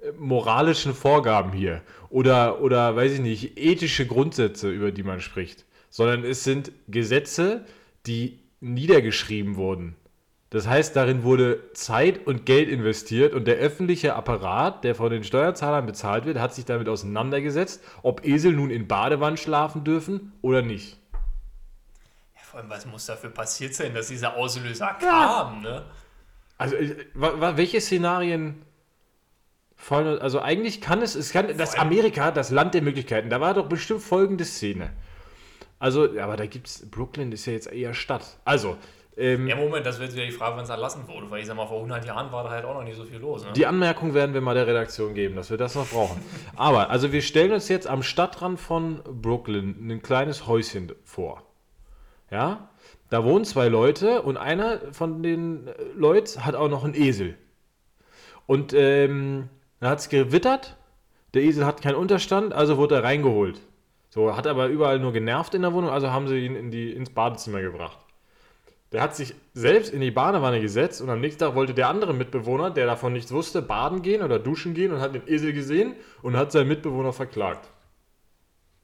äh, 0.00 0.12
moralischen 0.12 0.94
Vorgaben 0.94 1.52
hier 1.52 1.82
oder, 2.10 2.60
oder, 2.60 2.94
weiß 2.94 3.14
ich 3.14 3.20
nicht, 3.20 3.58
ethische 3.58 4.06
Grundsätze, 4.06 4.70
über 4.70 4.92
die 4.92 5.02
man 5.02 5.20
spricht, 5.20 5.64
sondern 5.96 6.24
es 6.24 6.44
sind 6.44 6.72
Gesetze, 6.88 7.64
die 8.04 8.38
niedergeschrieben 8.60 9.56
wurden 9.56 9.96
Das 10.50 10.68
heißt, 10.68 10.94
darin 10.94 11.22
wurde 11.22 11.72
Zeit 11.72 12.26
und 12.26 12.44
Geld 12.44 12.68
investiert 12.68 13.32
und 13.32 13.46
der 13.46 13.56
öffentliche 13.56 14.14
Apparat, 14.14 14.84
der 14.84 14.94
von 14.94 15.10
den 15.10 15.24
Steuerzahlern 15.24 15.86
bezahlt 15.86 16.26
wird, 16.26 16.38
hat 16.38 16.54
sich 16.54 16.66
damit 16.66 16.90
auseinandergesetzt, 16.90 17.82
ob 18.02 18.26
Esel 18.26 18.52
nun 18.52 18.68
in 18.68 18.86
Badewannen 18.86 19.38
schlafen 19.38 19.84
dürfen 19.84 20.34
oder 20.42 20.60
nicht. 20.60 20.98
Ja, 22.34 22.42
vor 22.42 22.60
allem, 22.60 22.68
was 22.68 22.84
muss 22.84 23.06
dafür 23.06 23.30
passiert 23.30 23.72
sein, 23.72 23.94
dass 23.94 24.08
dieser 24.08 24.36
Auslöser 24.36 24.98
kam, 25.00 25.62
ne? 25.62 25.86
Also, 26.58 26.76
welche 27.14 27.80
Szenarien 27.80 28.66
fallen, 29.76 30.18
also 30.18 30.42
eigentlich 30.42 30.82
kann 30.82 31.00
es, 31.00 31.14
es 31.14 31.32
kann, 31.32 31.56
das 31.56 31.74
Amerika, 31.74 32.32
das 32.32 32.50
Land 32.50 32.74
der 32.74 32.82
Möglichkeiten, 32.82 33.30
da 33.30 33.40
war 33.40 33.54
doch 33.54 33.66
bestimmt 33.66 34.02
folgende 34.02 34.44
Szene. 34.44 34.90
Also, 35.78 36.12
ja, 36.12 36.24
aber 36.24 36.36
da 36.36 36.46
gibt's, 36.46 36.88
Brooklyn 36.90 37.32
ist 37.32 37.46
ja 37.46 37.52
jetzt 37.52 37.70
eher 37.70 37.92
Stadt. 37.92 38.38
Also, 38.44 38.76
ähm, 39.16 39.46
Ja, 39.46 39.56
Moment, 39.56 39.86
das 39.86 39.98
wird 39.98 40.12
wieder 40.12 40.24
die 40.24 40.32
Frage, 40.32 40.56
wann 40.56 40.64
es 40.64 40.70
erlassen 40.70 41.06
wurde, 41.08 41.30
weil 41.30 41.40
ich 41.40 41.46
sag 41.46 41.56
mal, 41.56 41.66
vor 41.66 41.78
100 41.78 42.04
Jahren 42.04 42.32
war 42.32 42.44
da 42.44 42.50
halt 42.50 42.64
auch 42.64 42.74
noch 42.74 42.84
nicht 42.84 42.96
so 42.96 43.04
viel 43.04 43.18
los, 43.18 43.44
ne? 43.44 43.52
Die 43.54 43.66
Anmerkung 43.66 44.14
werden 44.14 44.34
wir 44.34 44.40
mal 44.40 44.54
der 44.54 44.66
Redaktion 44.66 45.14
geben, 45.14 45.36
dass 45.36 45.50
wir 45.50 45.56
das 45.56 45.74
noch 45.74 45.88
brauchen. 45.88 46.22
Aber, 46.56 46.90
also 46.90 47.12
wir 47.12 47.22
stellen 47.22 47.52
uns 47.52 47.68
jetzt 47.68 47.86
am 47.86 48.02
Stadtrand 48.02 48.60
von 48.60 49.02
Brooklyn 49.04 49.90
ein 49.90 50.02
kleines 50.02 50.46
Häuschen 50.46 50.92
vor. 51.04 51.42
Ja? 52.30 52.68
Da 53.08 53.24
wohnen 53.24 53.44
zwei 53.44 53.68
Leute 53.68 54.22
und 54.22 54.36
einer 54.36 54.80
von 54.92 55.22
den 55.22 55.68
äh, 55.68 55.72
Leuten 55.94 56.44
hat 56.44 56.54
auch 56.54 56.68
noch 56.68 56.84
einen 56.84 56.94
Esel. 56.94 57.36
Und 58.46 58.72
ähm, 58.74 59.48
da 59.80 59.90
hat 59.90 60.00
es 60.00 60.08
gewittert, 60.08 60.76
der 61.34 61.42
Esel 61.42 61.64
hat 61.66 61.82
keinen 61.82 61.96
Unterstand, 61.96 62.52
also 62.52 62.76
wurde 62.76 62.96
er 62.96 63.04
reingeholt. 63.04 63.60
So, 64.16 64.34
hat 64.34 64.46
aber 64.46 64.68
überall 64.68 64.98
nur 64.98 65.12
genervt 65.12 65.52
in 65.52 65.60
der 65.60 65.74
Wohnung, 65.74 65.90
also 65.90 66.10
haben 66.10 66.26
sie 66.26 66.38
ihn 66.38 66.56
in 66.56 66.70
die, 66.70 66.90
ins 66.90 67.10
Badezimmer 67.10 67.60
gebracht. 67.60 67.98
Der 68.90 69.02
hat 69.02 69.14
sich 69.14 69.34
selbst 69.52 69.92
in 69.92 70.00
die 70.00 70.10
Badewanne 70.10 70.58
gesetzt 70.62 71.02
und 71.02 71.10
am 71.10 71.20
nächsten 71.20 71.40
Tag 71.40 71.54
wollte 71.54 71.74
der 71.74 71.90
andere 71.90 72.14
Mitbewohner, 72.14 72.70
der 72.70 72.86
davon 72.86 73.12
nichts 73.12 73.30
wusste, 73.30 73.60
baden 73.60 74.00
gehen 74.00 74.22
oder 74.22 74.38
duschen 74.38 74.72
gehen 74.72 74.90
und 74.90 75.00
hat 75.00 75.14
den 75.14 75.28
Esel 75.28 75.52
gesehen 75.52 75.96
und 76.22 76.34
hat 76.34 76.50
seinen 76.50 76.68
Mitbewohner 76.68 77.12
verklagt. 77.12 77.68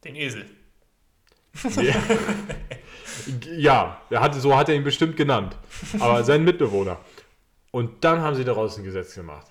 Den 0.04 0.16
Esel. 0.16 0.44
Ja, 3.56 4.00
er 4.10 4.20
hatte, 4.20 4.40
so 4.40 4.56
hat 4.56 4.68
er 4.68 4.74
ihn 4.74 4.84
bestimmt 4.84 5.16
genannt. 5.16 5.56
Aber 6.00 6.24
seinen 6.24 6.44
Mitbewohner. 6.44 6.98
Und 7.70 8.04
dann 8.04 8.20
haben 8.20 8.34
sie 8.34 8.44
daraus 8.44 8.76
ein 8.76 8.84
Gesetz 8.84 9.14
gemacht. 9.14 9.46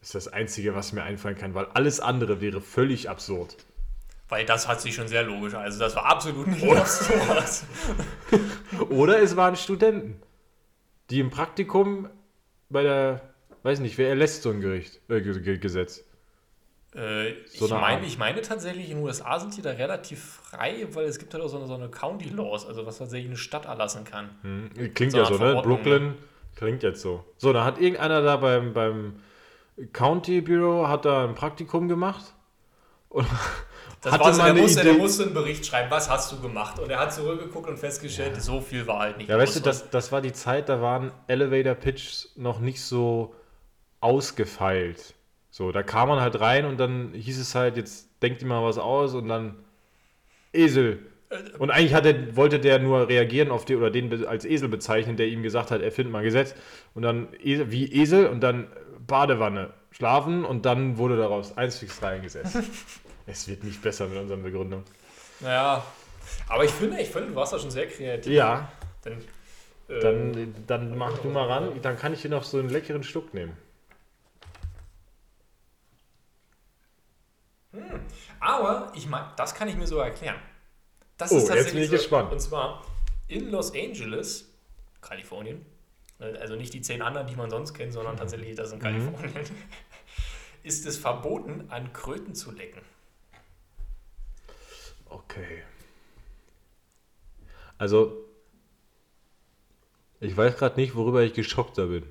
Das 0.00 0.08
ist 0.08 0.14
das 0.26 0.28
Einzige, 0.28 0.74
was 0.74 0.92
mir 0.92 1.02
einfallen 1.02 1.36
kann, 1.36 1.54
weil 1.54 1.66
alles 1.74 2.00
andere 2.00 2.40
wäre 2.40 2.60
völlig 2.60 3.08
absurd. 3.08 3.56
Weil 4.28 4.44
das 4.44 4.66
hat 4.66 4.80
sich 4.80 4.94
schon 4.94 5.06
sehr 5.08 5.22
logisch. 5.22 5.54
Also 5.54 5.78
das 5.78 5.94
war 5.94 6.06
absolut 6.06 6.48
nicht 6.48 6.60
sowas. 6.60 7.64
Oder 8.90 9.22
es 9.22 9.36
waren 9.36 9.54
Studenten, 9.56 10.20
die 11.10 11.20
im 11.20 11.30
Praktikum 11.30 12.08
bei 12.68 12.82
der, 12.82 13.20
weiß 13.62 13.78
nicht, 13.80 13.96
wer 13.98 14.08
erlässt 14.08 14.42
so 14.42 14.50
ein 14.50 14.60
Gericht, 14.60 15.00
äh, 15.08 15.20
Ge- 15.20 15.40
Ge- 15.40 15.58
Gesetz? 15.58 16.02
Äh, 16.94 17.34
So 17.46 17.66
ich, 17.66 17.72
Art. 17.72 18.04
ich 18.04 18.18
meine 18.18 18.40
tatsächlich, 18.40 18.90
in 18.90 18.96
den 18.96 19.04
USA 19.04 19.38
sind 19.38 19.56
die 19.56 19.62
da 19.62 19.70
relativ 19.70 20.40
frei, 20.50 20.88
weil 20.92 21.04
es 21.06 21.18
gibt 21.18 21.32
halt 21.34 21.44
auch 21.44 21.48
so 21.48 21.58
eine, 21.58 21.66
so 21.66 21.74
eine 21.74 21.88
County 21.88 22.28
Laws, 22.30 22.66
also 22.66 22.84
was 22.86 22.98
tatsächlich 22.98 23.28
eine 23.28 23.36
Stadt 23.36 23.66
erlassen 23.66 24.04
kann. 24.04 24.30
Hm, 24.42 24.70
Klingt 24.94 25.12
So 25.12 25.18
ja 25.18 25.24
so, 25.26 25.36
ne? 25.38 25.60
Brooklyn 25.62 26.14
klingt 26.56 26.82
jetzt 26.82 27.02
so. 27.02 27.22
So, 27.36 27.52
da 27.52 27.64
hat 27.64 27.78
irgendeiner 27.78 28.22
da 28.22 28.36
beim, 28.38 28.72
beim 28.72 29.20
County 29.92 30.40
Bureau 30.40 30.88
hat 30.88 31.04
da 31.04 31.24
ein 31.24 31.34
Praktikum 31.34 31.86
gemacht 31.86 32.32
und 33.10 33.26
Das 34.06 34.14
hatte 34.14 34.24
war 34.24 34.34
so, 34.34 34.38
mal 34.38 34.44
der, 34.44 34.52
eine 34.52 34.62
musste, 34.62 34.82
der 34.84 34.92
Idee. 34.92 35.02
musste 35.02 35.22
einen 35.24 35.34
Bericht 35.34 35.66
schreiben, 35.66 35.90
was 35.90 36.08
hast 36.08 36.30
du 36.30 36.40
gemacht? 36.40 36.78
Und 36.78 36.90
er 36.90 37.00
hat 37.00 37.12
zurückgeguckt 37.12 37.68
und 37.68 37.76
festgestellt, 37.76 38.40
so 38.40 38.60
viel 38.60 38.86
war 38.86 39.00
halt 39.00 39.18
nicht 39.18 39.28
Ja, 39.28 39.36
weißt 39.36 39.56
du, 39.56 39.60
das, 39.60 39.90
das 39.90 40.12
war 40.12 40.20
die 40.20 40.32
Zeit, 40.32 40.68
da 40.68 40.80
waren 40.80 41.10
Elevator 41.26 41.74
Pitches 41.74 42.32
noch 42.36 42.60
nicht 42.60 42.80
so 42.80 43.34
ausgefeilt. 43.98 45.14
So, 45.50 45.72
da 45.72 45.82
kam 45.82 46.08
man 46.08 46.20
halt 46.20 46.38
rein 46.38 46.66
und 46.66 46.78
dann 46.78 47.14
hieß 47.14 47.40
es 47.40 47.56
halt, 47.56 47.76
jetzt 47.76 48.08
denkt 48.22 48.42
ihr 48.42 48.46
mal 48.46 48.62
was 48.62 48.78
aus 48.78 49.12
und 49.14 49.26
dann 49.26 49.56
Esel. 50.52 51.00
Und 51.58 51.72
eigentlich 51.72 51.94
hat 51.94 52.06
er, 52.06 52.36
wollte 52.36 52.60
der 52.60 52.78
nur 52.78 53.08
reagieren 53.08 53.50
auf 53.50 53.64
den 53.64 53.78
oder 53.78 53.90
den 53.90 54.24
als 54.24 54.44
Esel 54.44 54.68
bezeichnen, 54.68 55.16
der 55.16 55.26
ihm 55.26 55.42
gesagt 55.42 55.72
hat, 55.72 55.82
er 55.82 55.90
findet 55.90 56.12
mal 56.12 56.22
Gesetz. 56.22 56.54
Und 56.94 57.02
dann 57.02 57.26
Esel, 57.42 57.72
wie 57.72 57.92
Esel 57.92 58.28
und 58.28 58.40
dann 58.40 58.68
Badewanne 59.04 59.70
schlafen 59.90 60.44
und 60.44 60.64
dann 60.64 60.96
wurde 60.96 61.16
daraus 61.16 61.58
1 61.58 61.78
fix 61.78 61.98
3 61.98 62.08
eingesetzt. 62.08 62.56
Es 63.26 63.48
wird 63.48 63.64
nicht 63.64 63.82
besser 63.82 64.06
mit 64.06 64.18
unseren 64.18 64.42
Begründungen. 64.42 64.84
Ja, 65.40 65.84
aber 66.48 66.64
ich 66.64 66.70
finde, 66.70 67.00
ich 67.00 67.10
finde, 67.10 67.28
du 67.28 67.34
warst 67.34 67.52
da 67.52 67.58
schon 67.58 67.70
sehr 67.70 67.88
kreativ. 67.88 68.32
Ja, 68.32 68.70
Denn, 69.04 69.20
äh, 69.88 70.00
dann, 70.00 70.54
dann 70.66 70.98
mach 70.98 71.18
du 71.18 71.28
mal 71.28 71.46
ran, 71.46 71.80
dann 71.82 71.96
kann 71.96 72.12
ich 72.12 72.22
hier 72.22 72.30
noch 72.30 72.44
so 72.44 72.58
einen 72.58 72.70
leckeren 72.70 73.02
Schluck 73.02 73.34
nehmen. 73.34 73.56
Aber 78.40 78.92
ich 78.94 79.06
meine, 79.06 79.32
das 79.36 79.54
kann 79.54 79.68
ich 79.68 79.76
mir 79.76 79.86
so 79.86 79.98
erklären. 79.98 80.40
Das 81.18 81.32
Oh, 81.32 81.38
jetzt 81.38 81.72
bin 81.72 81.82
ich 81.82 81.90
so, 81.90 81.96
gespannt. 81.96 82.32
Und 82.32 82.40
zwar 82.40 82.84
in 83.28 83.50
Los 83.50 83.74
Angeles, 83.74 84.48
Kalifornien, 85.00 85.64
also 86.18 86.56
nicht 86.56 86.72
die 86.72 86.80
zehn 86.80 87.02
anderen, 87.02 87.26
die 87.26 87.36
man 87.36 87.50
sonst 87.50 87.74
kennt, 87.74 87.92
sondern 87.92 88.16
tatsächlich 88.16 88.54
das 88.54 88.72
in 88.72 88.78
Kalifornien, 88.78 89.34
ist 90.62 90.86
es 90.86 90.96
verboten, 90.96 91.66
an 91.68 91.92
Kröten 91.92 92.34
zu 92.34 92.50
lecken. 92.50 92.82
Okay. 95.08 95.62
Also, 97.78 98.24
ich 100.20 100.36
weiß 100.36 100.56
gerade 100.56 100.80
nicht, 100.80 100.94
worüber 100.94 101.22
ich 101.22 101.34
geschockter 101.34 101.86
bin. 101.86 102.04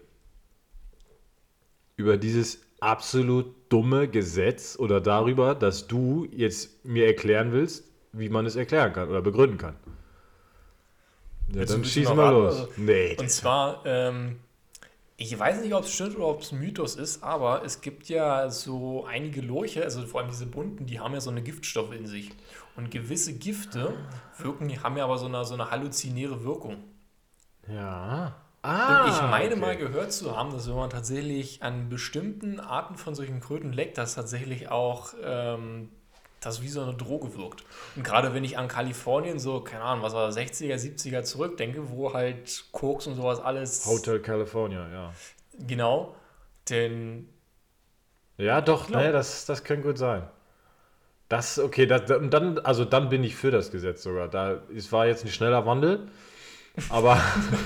Über 1.98 2.18
dieses 2.18 2.62
absolut 2.80 3.54
dumme 3.70 4.08
Gesetz 4.08 4.78
oder 4.78 5.02
darüber, 5.02 5.56
dass 5.56 5.88
du 5.88 6.28
jetzt 6.32 6.86
mir 6.86 7.08
erklären 7.08 7.52
willst, 7.52 7.86
wie 8.12 8.30
man 8.30 8.46
es 8.46 8.56
erklären 8.56 8.94
kann 8.94 9.10
oder 9.10 9.22
begründen 9.22 9.58
kann. 9.58 9.76
Ja, 11.54 11.66
dann 11.66 11.84
schießen 11.84 12.16
wir 12.16 12.32
los. 12.32 12.56
also? 12.56 12.70
Nee. 12.78 13.16
Und 13.20 13.30
zwar, 13.30 13.84
ähm, 13.86 14.40
ich 15.18 15.38
weiß 15.38 15.62
nicht, 15.62 15.74
ob 15.74 15.84
es 15.86 15.94
stimmt 15.94 16.16
oder 16.18 16.28
ob 16.28 16.42
es 16.42 16.52
ein 16.52 16.60
Mythos 16.60 16.96
ist, 16.96 17.24
aber 17.24 17.64
es 17.64 17.82
gibt 17.82 18.10
ja 18.10 18.50
so 18.50 19.06
einige 19.06 19.42
Lurche, 19.42 19.84
also 19.84 20.06
vor 20.06 20.22
allem 20.22 20.30
diese 20.30 20.46
bunten, 20.46 20.86
die 20.88 21.00
haben 21.00 21.14
ja 21.14 21.22
so 21.22 21.30
eine 21.30 21.42
Giftstoffe 21.44 21.94
in 21.94 22.06
sich. 22.08 22.32
Und 22.76 22.92
gewisse 22.92 23.34
Gifte 23.38 23.94
wirken, 24.38 24.84
haben 24.84 24.98
ja 24.98 25.06
aber 25.06 25.18
so 25.18 25.28
eine, 25.28 25.46
so 25.46 25.54
eine 25.54 25.72
halluzinäre 25.72 26.44
Wirkung. 26.44 26.84
Ja. 27.68 28.36
Und 28.88 29.02
Ah, 29.02 29.06
ich 29.06 29.22
meine 29.22 29.56
okay. 29.56 29.60
mal 29.60 29.78
gehört 29.78 30.12
zu 30.14 30.36
haben, 30.36 30.52
dass 30.52 30.68
wenn 30.68 30.76
man 30.76 30.90
tatsächlich 30.90 31.64
an 31.64 31.90
bestimmten 31.90 32.60
Arten 32.60 32.96
von 32.98 33.16
solchen 33.16 33.40
Kröten 33.40 33.74
leckt, 33.74 33.98
dass 33.98 34.16
tatsächlich 34.16 34.70
auch 34.70 35.14
ähm, 35.24 35.92
das 36.42 36.62
wie 36.62 36.70
so 36.70 36.82
eine 36.82 36.94
Droge 36.94 37.36
wirkt. 37.36 37.64
Und 37.96 38.04
gerade 38.04 38.34
wenn 38.34 38.44
ich 38.44 38.58
an 38.58 38.68
Kalifornien 38.68 39.40
so, 39.40 39.62
keine 39.62 39.84
Ahnung, 39.84 40.04
was 40.04 40.14
war 40.14 40.28
das, 40.28 40.38
60er, 40.38 40.76
70er 40.76 41.24
zurückdenke, 41.24 41.90
wo 41.90 42.14
halt 42.14 42.66
Koks 42.72 43.08
und 43.08 43.16
sowas 43.16 43.40
alles. 43.40 43.86
Hotel 43.86 44.20
California, 44.20 44.88
ja. 44.92 45.14
Genau. 45.60 46.16
Denn 46.70 47.30
Ja, 48.38 48.62
doch, 48.62 48.90
ne, 48.90 49.12
das, 49.12 49.46
das 49.46 49.64
könnte 49.64 49.88
gut 49.88 49.98
sein. 49.98 50.24
Das, 51.30 51.58
okay, 51.58 51.88
das, 51.88 52.10
und 52.12 52.32
dann, 52.32 52.60
also 52.60 52.86
dann 52.86 53.10
bin 53.10 53.24
ich 53.24 53.36
für 53.36 53.50
das 53.50 53.72
Gesetz 53.72 54.04
sogar. 54.04 54.28
Da, 54.28 54.62
es 54.76 54.92
war 54.92 55.08
jetzt 55.08 55.26
ein 55.26 55.32
schneller 55.32 55.66
Wandel, 55.66 56.08
aber 56.90 57.20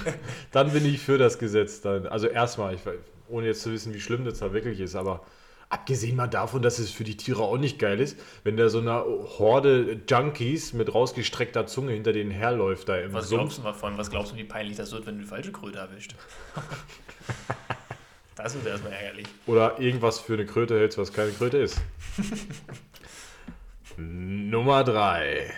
dann 0.52 0.72
bin 0.72 0.86
ich 0.86 1.02
für 1.02 1.18
das 1.18 1.40
Gesetz. 1.40 1.82
Dann, 1.82 2.08
also 2.08 2.28
erstmal, 2.28 2.76
ich, 2.76 2.82
ohne 3.28 3.48
jetzt 3.48 3.62
zu 3.62 3.72
wissen, 3.72 3.94
wie 3.94 4.00
schlimm 4.00 4.24
das 4.24 4.40
da 4.40 4.54
wirklich 4.54 4.80
ist, 4.80 4.96
aber 4.96 5.26
abgesehen 5.70 6.16
mal 6.16 6.28
davon, 6.28 6.62
dass 6.62 6.80
es 6.80 6.92
für 6.92 7.04
die 7.04 7.16
Tiere 7.16 7.44
auch 7.44 7.58
nicht 7.58 7.80
geil 7.80 8.00
ist, 8.00 8.20
wenn 8.44 8.58
da 8.58 8.70
so 8.70 8.80
eine 8.80 9.04
Horde 9.04 10.02
Junkies 10.08 10.74
mit 10.74 10.94
rausgestreckter 10.94 11.68
Zunge 11.68 11.94
hinter 11.94 12.12
denen 12.12 12.32
herläuft 12.32 12.90
da 12.90 12.98
im 12.98 13.14
was 13.14 13.30
Sumpf. 13.30 13.42
glaubst 13.42 13.58
du 13.60 13.62
mal 13.62 13.74
von, 13.74 13.98
was 13.98 14.10
glaubst 14.10 14.32
du, 14.32 14.36
wie 14.36 14.44
peinlich 14.44 14.78
das 14.78 14.92
wird, 14.92 15.06
wenn 15.06 15.16
du 15.16 15.22
die 15.22 15.28
falsche 15.28 15.52
Kröte 15.52 15.78
erwischt? 15.78 16.16
das 18.36 18.56
wird 18.56 18.66
erstmal 18.66 18.94
ärgerlich. 18.94 19.28
Oder 19.46 19.80
irgendwas 19.80 20.20
für 20.20 20.34
eine 20.34 20.48
Kröte 20.48 20.78
hältst, 20.78 20.98
was 20.98 21.14
keine 21.14 21.32
Kröte 21.32 21.58
ist. 21.58 21.80
Nummer 23.98 24.84
3. 24.84 25.54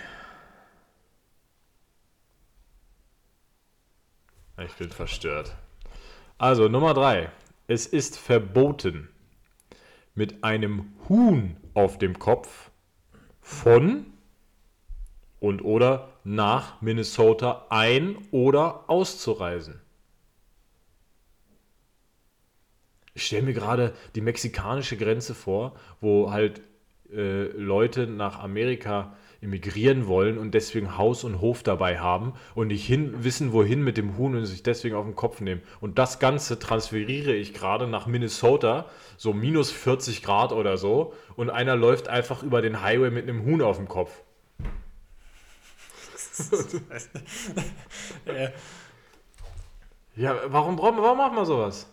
Ich 4.66 4.74
bin 4.74 4.92
verstört. 4.92 5.56
Also, 6.38 6.68
Nummer 6.68 6.94
3. 6.94 7.32
Es 7.68 7.86
ist 7.86 8.18
verboten, 8.18 9.11
mit 10.16 10.44
einem 10.44 10.94
Huhn 11.08 11.58
auf 11.74 11.98
dem 11.98 12.20
Kopf 12.20 12.72
von 13.40 14.06
und 15.40 15.64
oder 15.64 16.10
nach 16.24 16.82
Minnesota 16.82 17.66
ein- 17.70 18.18
oder 18.32 18.90
auszureisen. 18.90 19.82
Ich 23.14 23.26
stelle 23.26 23.44
mir 23.44 23.54
gerade 23.54 23.94
die 24.16 24.22
mexikanische 24.22 24.98
Grenze 24.98 25.36
vor, 25.36 25.76
wo 26.00 26.32
halt 26.32 26.62
äh, 27.12 27.48
Leute 27.58 28.08
nach 28.08 28.40
Amerika 28.40 29.16
emigrieren 29.42 30.06
wollen 30.08 30.38
und 30.38 30.52
deswegen 30.54 30.98
Haus 30.98 31.24
und 31.24 31.42
Hof 31.42 31.64
dabei 31.64 32.00
haben 32.00 32.34
und 32.54 32.68
nicht 32.68 32.86
hin, 32.86 33.24
wissen, 33.24 33.54
wohin 33.54 33.84
mit 33.84 33.98
dem 33.98 34.18
Huhn 34.18 34.36
und 34.36 34.46
sich 34.46 34.62
deswegen 34.64 34.96
auf 34.96 35.06
den 35.06 35.16
Kopf 35.16 35.42
nehmen. 35.42 35.62
Und 35.80 35.98
das 35.98 36.20
Ganze 36.20 36.60
transferiere 36.60 37.34
ich 37.34 37.54
gerade 37.54 37.88
nach 37.88 38.06
Minnesota, 38.06 38.86
so 39.18 39.34
minus 39.34 39.72
40 39.72 40.22
Grad 40.22 40.52
oder 40.52 40.78
so, 40.78 41.14
und 41.36 41.50
einer 41.50 41.76
läuft 41.76 42.08
einfach 42.08 42.44
über 42.44 42.62
den 42.62 42.82
Highway 42.84 43.10
mit 43.10 43.28
einem 43.28 43.44
Huhn 43.44 43.62
auf 43.62 43.78
dem 43.78 43.88
Kopf. 43.88 44.12
Ja. 48.26 48.50
Ja, 50.16 50.36
warum, 50.48 50.76
brauchen 50.76 50.98
wir- 50.98 51.04
warum 51.04 51.18
machen 51.18 51.36
wir 51.36 51.46
sowas? 51.46 51.88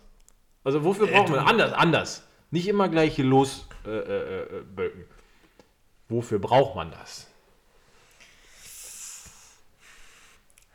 Also 0.64 0.84
wofür 0.84 1.08
Äh, 1.08 1.12
brauchen 1.12 1.34
wir 1.34 1.40
du- 1.40 1.46
anders, 1.46 1.72
anders. 1.72 2.26
Nicht 2.50 2.66
immer 2.68 2.88
gleich 2.88 3.14
hier 3.16 3.24
los 3.24 3.66
äh, 3.86 3.90
äh, 3.90 4.42
äh, 4.42 4.62
böcken. 4.62 5.04
Wofür 6.08 6.38
braucht 6.38 6.74
man 6.74 6.90
das? 6.90 7.26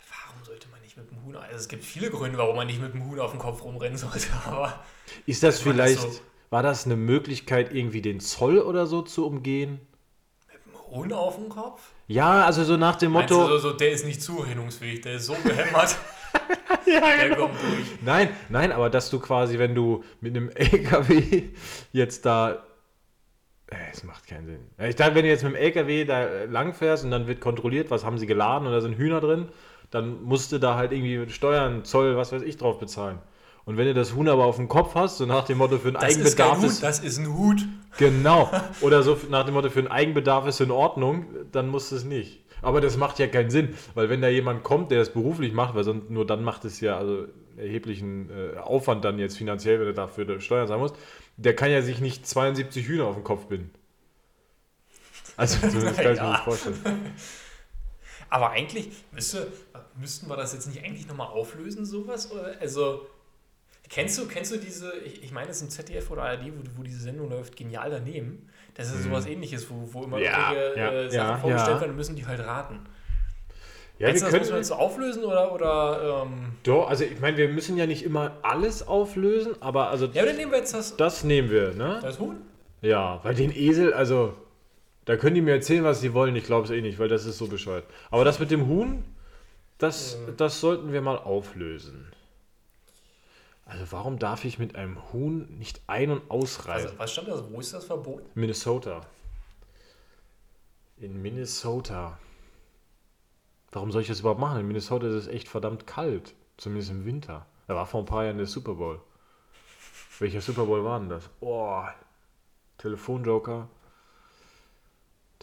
Warum 0.10 0.44
sollte 0.46 0.68
man 0.70 0.82
nicht 0.82 0.96
mit 0.98 1.10
dem 1.12 1.23
Huhn? 1.36 1.44
Also 1.44 1.56
es 1.56 1.68
gibt 1.68 1.84
viele 1.84 2.10
Gründe, 2.10 2.38
warum 2.38 2.56
man 2.56 2.68
nicht 2.68 2.82
mit 2.82 2.94
dem 2.94 3.06
Huhn 3.10 3.20
auf 3.20 3.32
dem 3.32 3.40
Kopf 3.40 3.64
rumrennen 3.64 3.98
sollte, 3.98 4.28
aber 4.46 4.84
Ist 5.26 5.44
das 5.44 5.60
vielleicht, 5.60 6.00
so- 6.00 6.20
war 6.50 6.64
das 6.64 6.86
eine 6.86 6.96
Möglichkeit, 6.96 7.74
irgendwie 7.74 8.02
den 8.02 8.20
Zoll 8.20 8.60
oder 8.60 8.86
so 8.86 9.02
zu 9.02 9.26
umgehen? 9.26 9.80
mit 10.52 10.66
dem 10.66 10.92
Huhn 10.92 11.14
auf 11.14 11.36
dem 11.36 11.50
Kopf? 11.50 11.82
Ja, 12.08 12.46
also 12.46 12.64
so 12.64 12.78
nach 12.78 12.98
dem 12.98 13.12
Meinst 13.14 13.32
Motto. 13.34 13.48
du 13.48 13.54
so, 13.60 13.70
so, 13.70 13.74
der 13.78 13.92
ist 13.92 14.06
nicht 14.06 14.22
zurechnungsfähig, 14.22 15.02
der 15.02 15.16
ist 15.16 15.26
so 15.26 15.36
behämmert. 15.44 15.98
der 16.86 17.30
genau. 17.30 17.48
kommt 17.48 17.62
durch. 17.62 17.86
Nein, 18.02 18.30
nein, 18.50 18.72
aber 18.72 18.90
dass 18.90 19.10
du 19.10 19.20
quasi, 19.20 19.58
wenn 19.58 19.74
du 19.74 20.04
mit 20.20 20.36
einem 20.36 20.50
LKW 20.50 21.44
jetzt 21.94 22.26
da. 22.26 22.64
Äh, 23.68 23.76
Es 23.94 24.04
macht 24.04 24.28
keinen 24.28 24.46
Sinn. 24.46 24.60
Ich 24.90 24.96
dachte, 24.96 25.16
wenn 25.16 25.24
du 25.24 25.30
jetzt 25.30 25.44
mit 25.44 25.54
dem 25.54 25.56
LKW 25.56 26.06
da 26.06 26.24
äh, 26.24 26.46
lang 26.46 26.74
fährst 26.74 27.04
und 27.06 27.12
dann 27.12 27.28
wird 27.28 27.40
kontrolliert, 27.40 27.90
was 27.90 28.04
haben 28.04 28.18
sie 28.18 28.28
geladen 28.28 28.68
und 28.68 28.74
da 28.74 28.82
sind 28.82 28.98
Hühner 28.98 29.22
drin, 29.22 29.50
dann 29.94 30.24
musst 30.24 30.52
du 30.52 30.58
da 30.58 30.76
halt 30.76 30.92
irgendwie 30.92 31.30
Steuern, 31.32 31.86
Zoll, 31.86 32.18
was 32.18 32.32
weiß 32.32 32.42
ich 32.42 32.58
drauf 32.58 32.80
bezahlen. 32.80 33.20
Und 33.64 33.78
wenn 33.78 33.86
du 33.86 33.94
das 33.94 34.16
Huhn 34.16 34.28
aber 34.28 34.46
auf 34.46 34.56
dem 34.56 34.68
Kopf 34.68 34.96
hast, 34.96 35.18
so 35.18 35.26
nach 35.26 35.46
dem 35.46 35.60
Motto 35.60 35.78
für 35.78 35.90
einen 35.90 35.98
Das 35.98 36.16
ist 36.16 36.18
Eigenbedarf 36.18 36.58
Hut, 36.58 36.66
ist, 36.66 36.84
das 36.84 37.00
ist 37.00 37.18
ein 37.20 37.38
Hut. 37.38 37.66
genau, 37.98 38.52
oder 38.82 39.04
so 39.04 39.18
nach 39.30 39.46
dem 39.46 39.54
Motto 39.54 39.70
für 39.70 39.80
einen 39.80 39.90
Eigenbedarf 39.90 40.48
ist 40.48 40.60
in 40.62 40.72
Ordnung, 40.72 41.28
dann 41.52 41.70
musst 41.70 41.92
du 41.92 41.96
es 41.96 42.04
nicht. 42.04 42.44
Aber 42.64 42.82
das 42.82 42.98
macht 42.98 43.20
ja 43.20 43.28
keinen 43.28 43.52
Sinn, 43.52 43.76
weil 43.94 44.10
wenn 44.10 44.22
da 44.22 44.30
jemand 44.30 44.64
kommt, 44.64 44.90
der 44.90 44.98
das 44.98 45.14
beruflich 45.14 45.54
macht, 45.54 45.76
weil 45.76 45.84
sonst 45.84 46.10
nur 46.10 46.26
dann 46.26 46.44
macht 46.44 46.66
es 46.66 46.80
ja 46.80 46.98
also 46.98 47.28
erheblichen 47.56 48.30
äh, 48.32 48.58
Aufwand 48.58 49.06
dann 49.06 49.20
jetzt 49.20 49.38
finanziell, 49.38 49.80
wenn 49.80 49.88
er 49.88 49.94
dafür 49.94 50.40
Steuern 50.42 50.68
zahlen 50.68 50.82
muss, 50.82 50.94
der 51.38 51.56
kann 51.56 51.70
ja 51.70 51.84
sich 51.84 52.02
nicht 52.02 52.26
72 52.26 52.88
Hühner 52.88 53.06
auf 53.06 53.16
den 53.16 53.24
Kopf 53.24 53.46
binden. 53.46 53.70
Also 55.38 55.58
das 55.62 55.74
kann 55.74 56.14
ich 56.14 56.22
mir 56.22 56.30
nicht 56.32 56.40
vorstellen. 56.44 56.80
Aber 58.34 58.50
eigentlich, 58.50 58.90
müsste, 59.12 59.46
müssten 59.96 60.28
wir 60.28 60.36
das 60.36 60.54
jetzt 60.54 60.66
nicht 60.66 60.84
eigentlich 60.84 61.08
nochmal 61.08 61.28
auflösen, 61.28 61.86
sowas? 61.86 62.32
Oder, 62.32 62.56
also, 62.60 63.06
kennst 63.90 64.18
du, 64.18 64.26
kennst 64.26 64.52
du 64.52 64.58
diese, 64.58 64.92
ich, 65.06 65.24
ich 65.24 65.32
meine, 65.32 65.52
es 65.52 65.58
ist 65.58 65.62
im 65.62 65.70
ZDF 65.70 66.10
oder 66.10 66.24
ARD, 66.24 66.48
wo, 66.48 66.80
wo 66.80 66.82
diese 66.82 67.00
Sendung 67.00 67.30
läuft, 67.30 67.56
genial 67.56 67.92
daneben. 67.92 68.50
Das 68.74 68.92
ist 68.92 69.04
sowas 69.04 69.28
ähnliches, 69.28 69.70
wo, 69.70 69.88
wo 69.94 70.06
immer 70.06 70.18
Hm. 70.18 70.24
Ja, 70.24 70.52
irgendwelche 70.52 70.80
ja, 70.80 70.92
äh, 70.92 71.12
Sachen 71.12 71.30
ja, 71.30 71.38
vorgestellt 71.38 71.76
ja. 71.76 71.82
werden 71.82 71.92
und 71.92 71.98
müssen 71.98 72.16
die 72.16 72.26
halt 72.26 72.40
raten. 72.40 72.80
Ja, 74.00 74.08
Meinst 74.08 74.24
wir 74.24 74.32
du, 74.32 74.38
das 74.40 74.48
können, 74.48 74.58
jetzt 74.58 74.68
so 74.70 74.76
auflösen 74.76 75.24
oder, 75.26 75.54
oder 75.54 76.24
ähm, 76.26 76.54
doch, 76.64 76.90
also 76.90 77.04
ich 77.04 77.20
meine, 77.20 77.38
wir 77.38 77.50
müssen 77.50 77.78
ja 77.78 77.86
nicht 77.86 78.02
immer 78.02 78.32
alles 78.42 78.88
auflösen, 78.88 79.54
aber 79.60 79.90
also 79.90 80.08
ja, 80.08 80.26
dann 80.26 80.38
nehmen 80.38 80.52
wir 80.52 80.58
jetzt 80.58 80.74
das, 80.74 80.98
das 80.98 81.24
nehmen 81.24 81.52
wir, 81.52 81.76
ne? 81.76 82.00
das 82.02 82.18
Huhn. 82.18 82.38
Ja, 82.82 83.20
weil 83.24 83.36
den 83.36 83.56
Esel, 83.56 83.94
also, 83.94 84.34
da 85.06 85.18
können 85.18 85.36
die 85.36 85.42
mir 85.42 85.54
erzählen, 85.54 85.84
was 85.84 86.02
sie 86.02 86.14
wollen. 86.14 86.36
Ich 86.36 86.46
glaube 86.46 86.66
es 86.66 86.72
eh 86.72 86.82
nicht, 86.82 87.00
weil 87.00 87.10
das 87.10 87.26
ist 87.26 87.38
so 87.38 87.48
bescheuert. 87.48 87.86
Aber 88.10 88.24
das 88.24 88.40
mit 88.40 88.52
dem 88.52 88.68
Huhn, 88.68 89.04
das, 89.78 90.18
das 90.38 90.60
sollten 90.60 90.94
wir 90.94 91.02
mal 91.02 91.18
auflösen. 91.18 92.12
Also, 93.66 93.92
warum 93.92 94.20
darf 94.20 94.46
ich 94.46 94.60
mit 94.60 94.76
einem 94.76 94.98
Huhn 95.14 95.48
nicht 95.58 95.82
ein- 95.88 96.12
und 96.12 96.30
ausreisen? 96.30 96.88
Also, 96.88 97.00
was 97.00 97.12
stand 97.12 97.28
da? 97.30 97.44
Wo 97.50 97.60
ist 97.60 97.74
das 97.74 97.86
verboten? 97.86 98.30
Minnesota. 98.36 99.02
In 100.98 101.22
Minnesota. 101.22 102.18
Warum 103.72 103.92
soll 103.92 104.02
ich 104.02 104.08
das 104.08 104.20
überhaupt 104.20 104.40
machen? 104.40 104.60
In 104.60 104.68
Minnesota 104.68 105.08
ist 105.08 105.14
es 105.14 105.28
echt 105.28 105.48
verdammt 105.48 105.88
kalt. 105.88 106.34
Zumindest 106.58 106.92
im 106.92 107.06
Winter. 107.06 107.46
Da 107.68 107.76
war 107.76 107.86
vor 107.86 108.02
ein 108.02 108.06
paar 108.06 108.26
Jahren 108.26 108.38
der 108.38 108.46
Super 108.46 108.76
Bowl. 108.76 109.02
Welcher 110.20 110.42
Super 110.42 110.66
Bowl 110.66 110.84
war 110.84 111.00
denn 111.00 111.10
das? 111.10 111.30
Oh, 111.40 111.84
Telefonjoker. 112.78 113.68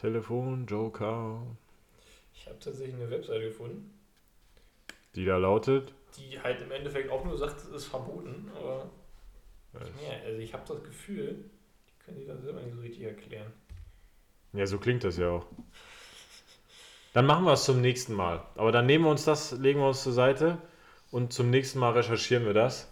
Telefonjoker. 0.01 1.43
Ich 2.35 2.47
habe 2.47 2.59
tatsächlich 2.59 2.95
eine 2.95 3.11
Webseite 3.11 3.45
gefunden, 3.45 3.93
Die 5.15 5.27
da 5.27 5.37
lautet. 5.37 5.93
die 6.17 6.41
halt 6.41 6.63
im 6.63 6.71
Endeffekt 6.73 7.11
auch 7.11 7.25
nur 7.25 7.37
sagt, 7.37 7.59
es 7.61 7.69
ist 7.69 7.87
verboten, 7.87 8.51
aber 8.57 8.91
ja, 9.75 9.81
also 10.25 10.41
ich 10.41 10.53
habe 10.55 10.65
das 10.67 10.83
Gefühl, 10.83 11.45
die 11.89 12.05
können 12.05 12.19
die 12.19 12.27
das 12.27 12.41
selber 12.43 12.61
nicht 12.63 12.75
so 12.75 12.81
richtig 12.81 13.03
erklären. 13.03 13.53
Ja, 14.53 14.67
so 14.67 14.79
klingt 14.79 15.05
das 15.05 15.19
ja 15.19 15.29
auch. 15.31 15.47
Dann 17.13 17.27
machen 17.27 17.45
wir 17.45 17.53
es 17.53 17.65
zum 17.65 17.81
nächsten 17.81 18.15
Mal. 18.15 18.45
Aber 18.57 18.73
dann 18.73 18.87
nehmen 18.87 19.05
wir 19.05 19.11
uns 19.11 19.25
das, 19.25 19.53
legen 19.53 19.81
wir 19.81 19.89
uns 19.89 20.03
zur 20.03 20.13
Seite 20.13 20.59
und 21.11 21.33
zum 21.33 21.51
nächsten 21.51 21.79
Mal 21.79 21.93
recherchieren 21.93 22.47
wir 22.47 22.55
das. 22.55 22.91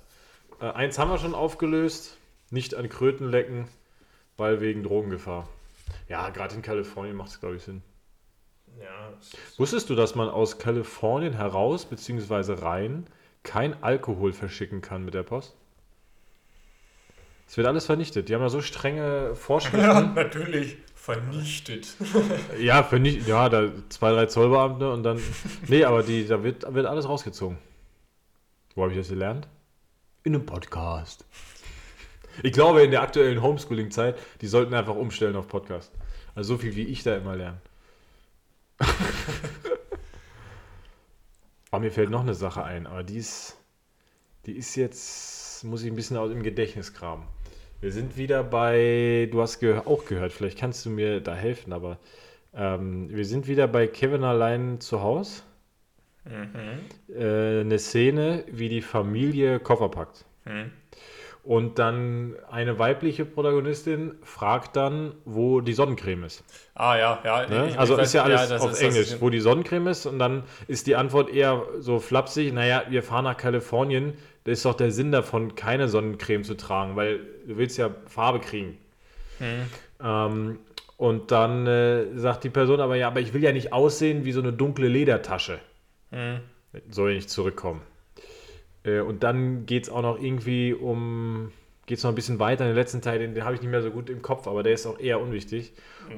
Äh, 0.60 0.66
eins 0.66 0.98
haben 0.98 1.10
wir 1.10 1.18
schon 1.18 1.34
aufgelöst. 1.34 2.16
Nicht 2.50 2.74
an 2.74 2.88
Kröten 2.88 3.28
lecken, 3.30 3.66
weil 4.36 4.60
wegen 4.60 4.82
Drogengefahr. 4.82 5.48
Ja, 6.08 6.30
gerade 6.30 6.54
in 6.54 6.62
Kalifornien 6.62 7.16
macht 7.16 7.30
es, 7.30 7.40
glaube 7.40 7.56
ich, 7.56 7.62
Sinn. 7.62 7.82
Ja, 8.80 9.12
Wusstest 9.56 9.90
du, 9.90 9.94
dass 9.94 10.14
man 10.14 10.28
aus 10.28 10.58
Kalifornien 10.58 11.32
heraus 11.34 11.84
bzw. 11.84 12.54
rein 12.62 13.06
kein 13.42 13.82
Alkohol 13.82 14.32
verschicken 14.32 14.80
kann 14.80 15.04
mit 15.04 15.14
der 15.14 15.22
Post? 15.22 15.56
Es 17.46 17.56
wird 17.56 17.66
alles 17.66 17.86
vernichtet. 17.86 18.28
Die 18.28 18.34
haben 18.34 18.42
ja 18.42 18.50
so 18.50 18.60
strenge 18.60 19.34
Vorschriften. 19.34 19.80
ja 19.80 20.00
natürlich 20.02 20.76
vernichtet. 20.94 21.94
Ja, 22.58 22.82
für 22.82 22.98
nicht, 22.98 23.26
ja, 23.26 23.48
da 23.48 23.70
zwei, 23.88 24.12
drei 24.12 24.26
Zollbeamte 24.26 24.92
und 24.92 25.02
dann. 25.02 25.20
Nee, 25.66 25.84
aber 25.84 26.02
die, 26.02 26.26
da 26.26 26.42
wird, 26.42 26.72
wird 26.74 26.86
alles 26.86 27.08
rausgezogen. 27.08 27.56
Wo 28.74 28.82
habe 28.82 28.92
ich 28.92 28.98
das 28.98 29.08
gelernt? 29.08 29.48
In 30.24 30.34
einem 30.34 30.44
Podcast. 30.44 31.24
Ich 32.42 32.52
glaube, 32.52 32.82
in 32.82 32.90
der 32.90 33.02
aktuellen 33.02 33.42
Homeschooling-Zeit, 33.42 34.18
die 34.40 34.46
sollten 34.46 34.74
einfach 34.74 34.94
umstellen 34.94 35.36
auf 35.36 35.48
Podcast. 35.48 35.92
Also 36.34 36.54
so 36.54 36.58
viel 36.58 36.76
wie 36.76 36.84
ich 36.84 37.02
da 37.02 37.16
immer 37.16 37.36
lerne. 37.36 37.60
aber 41.70 41.80
mir 41.80 41.90
fällt 41.90 42.10
noch 42.10 42.20
eine 42.20 42.34
Sache 42.34 42.62
ein, 42.62 42.86
aber 42.86 43.02
die 43.02 43.18
ist, 43.18 43.56
die 44.46 44.52
ist 44.52 44.76
jetzt, 44.76 45.64
muss 45.64 45.82
ich 45.82 45.90
ein 45.90 45.96
bisschen 45.96 46.16
aus 46.16 46.30
dem 46.30 46.42
Gedächtnis 46.42 46.94
kramen. 46.94 47.26
Wir 47.80 47.92
sind 47.92 48.16
wieder 48.16 48.42
bei, 48.44 49.28
du 49.30 49.40
hast 49.40 49.60
ge 49.60 49.78
auch 49.84 50.04
gehört, 50.04 50.32
vielleicht 50.32 50.58
kannst 50.58 50.84
du 50.84 50.90
mir 50.90 51.20
da 51.20 51.34
helfen, 51.34 51.72
aber 51.72 51.98
ähm, 52.54 53.08
wir 53.10 53.24
sind 53.24 53.46
wieder 53.46 53.68
bei 53.68 53.86
Kevin 53.86 54.24
allein 54.24 54.80
zu 54.80 55.02
Hause. 55.02 55.42
Mhm. 56.24 57.14
Äh, 57.14 57.60
eine 57.60 57.78
Szene, 57.78 58.44
wie 58.50 58.68
die 58.68 58.82
Familie 58.82 59.60
Koffer 59.60 59.88
packt. 59.88 60.24
Mhm. 60.44 60.72
Und 61.48 61.78
dann 61.78 62.36
eine 62.50 62.78
weibliche 62.78 63.24
Protagonistin 63.24 64.16
fragt 64.22 64.76
dann, 64.76 65.14
wo 65.24 65.62
die 65.62 65.72
Sonnencreme 65.72 66.24
ist. 66.24 66.44
Ah 66.74 66.98
ja, 66.98 67.22
ja. 67.24 67.46
Ne? 67.48 67.64
ich- 67.68 67.70
ich 67.72 67.78
also 67.80 67.96
ist 67.96 68.12
ja 68.12 68.24
alles 68.24 68.50
das 68.50 68.60
auf 68.60 68.72
ist- 68.72 68.82
Englisch, 68.82 69.16
wo 69.20 69.30
die 69.30 69.40
Sonnencreme 69.40 69.86
ist. 69.86 70.04
Und 70.04 70.18
dann 70.18 70.42
ist 70.66 70.86
die 70.86 70.94
Antwort 70.94 71.30
eher 71.32 71.62
so 71.78 72.00
flapsig, 72.00 72.52
naja, 72.52 72.82
wir 72.90 73.02
fahren 73.02 73.24
nach 73.24 73.38
Kalifornien, 73.38 74.12
da 74.44 74.52
ist 74.52 74.62
doch 74.66 74.74
der 74.74 74.90
Sinn 74.90 75.10
davon, 75.10 75.54
keine 75.54 75.88
Sonnencreme 75.88 76.44
zu 76.44 76.54
tragen, 76.54 76.96
weil 76.96 77.20
du 77.46 77.56
willst 77.56 77.78
ja 77.78 77.88
Farbe 78.06 78.40
kriegen. 78.40 78.76
Mhm. 79.38 79.70
Ähm, 80.04 80.58
und 80.98 81.30
dann 81.30 81.66
äh, 81.66 82.14
sagt 82.18 82.44
die 82.44 82.50
Person 82.50 82.78
aber, 82.80 82.96
ja, 82.96 83.06
aber 83.06 83.20
ich 83.20 83.32
will 83.32 83.42
ja 83.42 83.52
nicht 83.52 83.72
aussehen 83.72 84.26
wie 84.26 84.32
so 84.32 84.40
eine 84.42 84.52
dunkle 84.52 84.88
Ledertasche. 84.88 85.60
Mhm. 86.10 86.40
Soll 86.90 87.14
nicht 87.14 87.30
zurückkommen. 87.30 87.80
Äh, 88.88 89.00
und 89.00 89.22
dann 89.22 89.66
geht 89.66 89.84
es 89.84 89.90
auch 89.90 90.02
noch 90.02 90.20
irgendwie 90.20 90.72
um, 90.72 91.52
geht 91.86 91.98
es 91.98 92.04
noch 92.04 92.12
ein 92.12 92.14
bisschen 92.14 92.38
weiter 92.38 92.64
in 92.64 92.70
den 92.70 92.76
letzten 92.76 93.02
Teil, 93.02 93.18
den, 93.18 93.34
den 93.34 93.44
habe 93.44 93.54
ich 93.54 93.60
nicht 93.60 93.70
mehr 93.70 93.82
so 93.82 93.90
gut 93.90 94.10
im 94.10 94.22
Kopf, 94.22 94.46
aber 94.46 94.62
der 94.62 94.72
ist 94.74 94.86
auch 94.86 94.98
eher 94.98 95.20
unwichtig. 95.20 95.72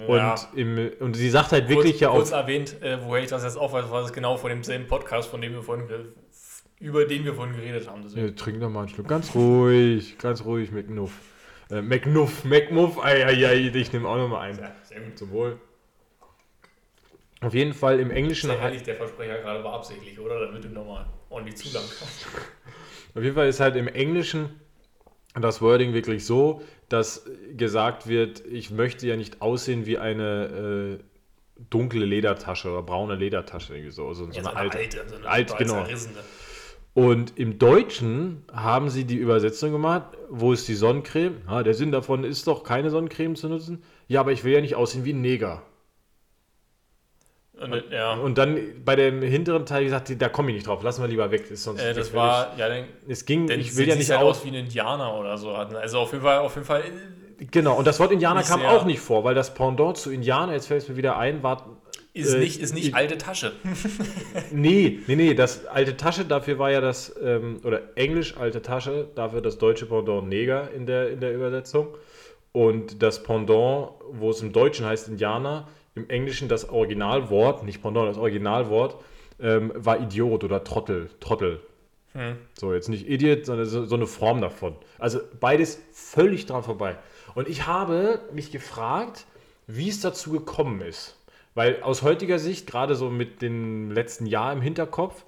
Ja. 0.08 0.34
Und, 0.34 0.58
im, 0.58 0.90
und 1.00 1.14
sie 1.14 1.30
sagt 1.30 1.52
halt 1.52 1.68
wirklich 1.68 1.92
kurz, 1.92 2.00
ja 2.00 2.10
auch, 2.10 2.16
kurz 2.16 2.32
erwähnt, 2.32 2.80
äh, 2.82 2.98
woher 3.04 3.22
ich 3.22 3.30
das 3.30 3.44
jetzt 3.44 3.56
auch 3.56 3.72
weiß, 3.72 3.90
war 3.90 4.02
das 4.02 4.12
genau 4.12 4.36
von 4.36 4.50
demselben 4.50 4.86
Podcast, 4.86 5.30
von 5.30 5.40
dem 5.40 5.52
wir 5.54 5.62
vorhin, 5.62 5.86
über 6.78 7.04
den 7.04 7.24
wir 7.24 7.34
vorhin 7.34 7.54
geredet 7.56 7.88
haben. 7.88 8.02
Deswegen. 8.02 8.26
ja, 8.26 8.32
trink 8.32 8.60
doch 8.60 8.70
mal 8.70 8.80
einen 8.80 8.88
Schluck. 8.88 9.08
Ganz 9.08 9.34
ruhig, 9.34 10.18
ganz 10.18 10.44
ruhig, 10.44 10.70
McNuff. 10.70 11.12
Äh, 11.70 11.82
McNuff, 11.82 12.44
McMuff, 12.44 12.98
ei, 13.02 13.24
ei, 13.26 13.46
ei, 13.46 13.70
ich 13.74 13.92
nehme 13.92 14.08
auch 14.08 14.16
noch 14.16 14.28
mal 14.28 14.40
einen. 14.40 14.58
Ja, 14.58 14.72
sehr 14.82 15.00
gut. 15.00 15.18
Zum 15.18 15.30
Wohl. 15.30 15.58
Auf 17.42 17.54
jeden 17.54 17.72
Fall 17.72 18.00
im 18.00 18.10
Englischen 18.10 18.50
Sehr 18.50 18.58
ehrlich, 18.58 18.82
der 18.82 18.96
Versprecher 18.96 19.38
gerade 19.38 19.64
war 19.64 19.74
absichtlich, 19.74 20.18
oder? 20.18 20.46
Damit 20.46 20.64
du 20.64 20.68
nochmal 20.68 21.06
ordentlich 21.30 21.56
zu 21.56 21.72
lang. 21.72 21.84
Auf 23.14 23.22
jeden 23.22 23.34
Fall 23.34 23.48
ist 23.48 23.60
halt 23.60 23.76
im 23.76 23.88
Englischen 23.88 24.60
das 25.34 25.62
Wording 25.62 25.92
wirklich 25.94 26.26
so, 26.26 26.62
dass 26.88 27.24
gesagt 27.56 28.08
wird, 28.08 28.44
ich 28.46 28.70
möchte 28.70 29.06
ja 29.06 29.16
nicht 29.16 29.40
aussehen 29.40 29.86
wie 29.86 29.98
eine 29.98 30.98
äh, 31.00 31.04
dunkle 31.70 32.04
Ledertasche 32.04 32.70
oder 32.70 32.82
braune 32.82 33.14
Ledertasche, 33.14 33.74
irgendwie 33.74 33.92
so. 33.92 34.12
So, 34.12 34.26
so 34.26 34.32
Ja, 34.32 34.46
eine 34.46 34.56
alte. 34.56 34.78
so 35.08 35.16
eine 35.16 35.28
alt, 35.28 35.56
genau. 35.56 35.86
Und 36.92 37.38
im 37.38 37.58
Deutschen 37.58 38.42
haben 38.52 38.90
sie 38.90 39.04
die 39.04 39.14
Übersetzung 39.16 39.70
gemacht, 39.70 40.16
wo 40.28 40.52
ist 40.52 40.66
die 40.66 40.74
Sonnencreme? 40.74 41.42
Ah, 41.46 41.62
der 41.62 41.74
Sinn 41.74 41.92
davon 41.92 42.24
ist 42.24 42.48
doch, 42.48 42.64
keine 42.64 42.90
Sonnencreme 42.90 43.36
zu 43.36 43.48
nutzen. 43.48 43.84
Ja, 44.08 44.20
aber 44.20 44.32
ich 44.32 44.42
will 44.42 44.52
ja 44.52 44.60
nicht 44.60 44.74
aussehen 44.74 45.04
wie 45.04 45.12
ein 45.12 45.20
Neger. 45.20 45.62
Und, 47.62 47.72
äh, 47.74 47.82
ja, 47.92 48.14
Und 48.14 48.38
dann 48.38 48.58
bei 48.84 48.96
dem 48.96 49.20
hinteren 49.22 49.66
Teil 49.66 49.84
gesagt, 49.84 50.10
da 50.20 50.28
komme 50.28 50.48
ich 50.50 50.54
nicht 50.56 50.66
drauf, 50.66 50.82
lassen 50.82 51.02
wir 51.02 51.08
lieber 51.08 51.30
weg. 51.30 51.50
Ist 51.50 51.64
sonst 51.64 51.80
äh, 51.82 51.92
das 51.92 52.14
war, 52.14 52.54
ja, 52.56 52.68
dann, 52.68 52.84
Es 53.08 53.24
ging, 53.26 53.46
dann 53.46 53.60
ich 53.60 53.76
will 53.76 53.86
ja 53.88 53.94
nicht 53.96 54.10
halt 54.10 54.20
aus. 54.22 54.44
wie 54.44 54.48
ein 54.48 54.54
Indianer 54.54 55.14
oder 55.14 55.36
so. 55.36 55.56
hatten. 55.56 55.76
Also 55.76 55.98
auf 55.98 56.12
jeden 56.12 56.24
Fall, 56.24 56.38
auf 56.38 56.54
jeden 56.54 56.66
Fall 56.66 56.80
äh, 56.82 57.44
Genau, 57.50 57.76
und 57.78 57.86
das 57.86 57.98
Wort 58.00 58.12
Indianer 58.12 58.42
kam 58.42 58.60
sehr- 58.60 58.70
auch 58.70 58.84
nicht 58.84 59.00
vor, 59.00 59.24
weil 59.24 59.34
das 59.34 59.54
Pendant 59.54 59.96
zu 59.96 60.10
Indianer, 60.10 60.52
jetzt 60.52 60.66
fällt 60.68 60.82
es 60.82 60.88
mir 60.90 60.96
wieder 60.96 61.16
ein, 61.16 61.42
war. 61.42 61.66
ist 62.12 62.34
Äh, 62.34 62.38
nicht, 62.38 62.60
ist 62.60 62.74
nicht 62.74 62.88
ich- 62.88 62.94
alte 62.94 63.16
Tasche. 63.18 63.52
Nee, 64.52 65.00
nee, 65.06 65.16
nee, 65.16 65.34
das 65.34 65.66
alte 65.66 65.96
Tasche, 65.96 66.24
dafür 66.24 66.58
war 66.58 66.70
ja 66.70 66.80
das, 66.80 67.14
ähm, 67.22 67.60
oder 67.64 67.80
Englisch 67.96 68.36
alte 68.36 68.62
Tasche, 68.62 69.08
dafür 69.14 69.40
das 69.40 69.58
deutsche 69.58 69.86
Pendant 69.86 70.28
Neger 70.28 70.70
in 70.74 70.86
der, 70.86 71.10
in 71.10 71.20
der 71.20 71.34
Übersetzung. 71.34 71.88
Und 72.52 73.02
das 73.02 73.22
Pendant, 73.22 73.90
wo 74.12 74.30
es 74.30 74.42
im 74.42 74.52
Deutschen 74.52 74.84
heißt 74.86 75.08
Indianer, 75.08 75.68
im 75.94 76.08
Englischen 76.08 76.48
das 76.48 76.68
Originalwort, 76.68 77.64
nicht 77.64 77.82
Pendant, 77.82 78.08
das 78.08 78.18
Originalwort, 78.18 78.96
ähm, 79.40 79.72
war 79.74 80.00
Idiot 80.00 80.44
oder 80.44 80.64
Trottel, 80.64 81.10
Trottel. 81.20 81.60
Hm. 82.12 82.36
So, 82.58 82.74
jetzt 82.74 82.88
nicht 82.88 83.08
Idiot, 83.08 83.46
sondern 83.46 83.66
so, 83.66 83.84
so 83.84 83.94
eine 83.94 84.06
Form 84.06 84.40
davon. 84.40 84.74
Also 84.98 85.20
beides 85.38 85.80
völlig 85.92 86.46
dran 86.46 86.62
vorbei. 86.62 86.98
Und 87.34 87.48
ich 87.48 87.66
habe 87.66 88.20
mich 88.32 88.50
gefragt, 88.50 89.26
wie 89.66 89.88
es 89.88 90.00
dazu 90.00 90.32
gekommen 90.32 90.80
ist. 90.80 91.16
Weil 91.54 91.82
aus 91.82 92.02
heutiger 92.02 92.38
Sicht, 92.38 92.66
gerade 92.66 92.94
so 92.94 93.10
mit 93.10 93.42
dem 93.42 93.90
letzten 93.90 94.26
Jahr 94.26 94.52
im 94.52 94.60
Hinterkopf, 94.60 95.24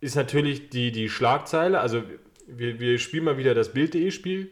ist 0.00 0.16
natürlich 0.16 0.70
die, 0.70 0.92
die 0.92 1.08
Schlagzeile, 1.08 1.80
also 1.80 2.02
wir, 2.46 2.78
wir 2.78 2.98
spielen 2.98 3.24
mal 3.24 3.38
wieder 3.38 3.54
das 3.54 3.72
Bild.de-Spiel. 3.72 4.50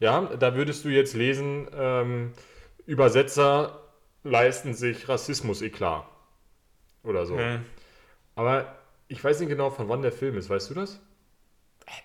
Ja, 0.00 0.22
da 0.38 0.56
würdest 0.56 0.84
du 0.84 0.88
jetzt 0.88 1.14
lesen, 1.14 1.68
ähm, 1.74 2.32
Übersetzer 2.86 3.81
leisten 4.22 4.74
sich 4.74 5.08
Rassismus-Eklat. 5.08 6.04
Oder 7.04 7.26
so. 7.26 7.36
Hm. 7.38 7.64
Aber 8.34 8.76
ich 9.08 9.22
weiß 9.22 9.40
nicht 9.40 9.48
genau, 9.48 9.70
von 9.70 9.88
wann 9.88 10.02
der 10.02 10.12
Film 10.12 10.36
ist. 10.36 10.48
Weißt 10.48 10.70
du 10.70 10.74
das? 10.74 11.00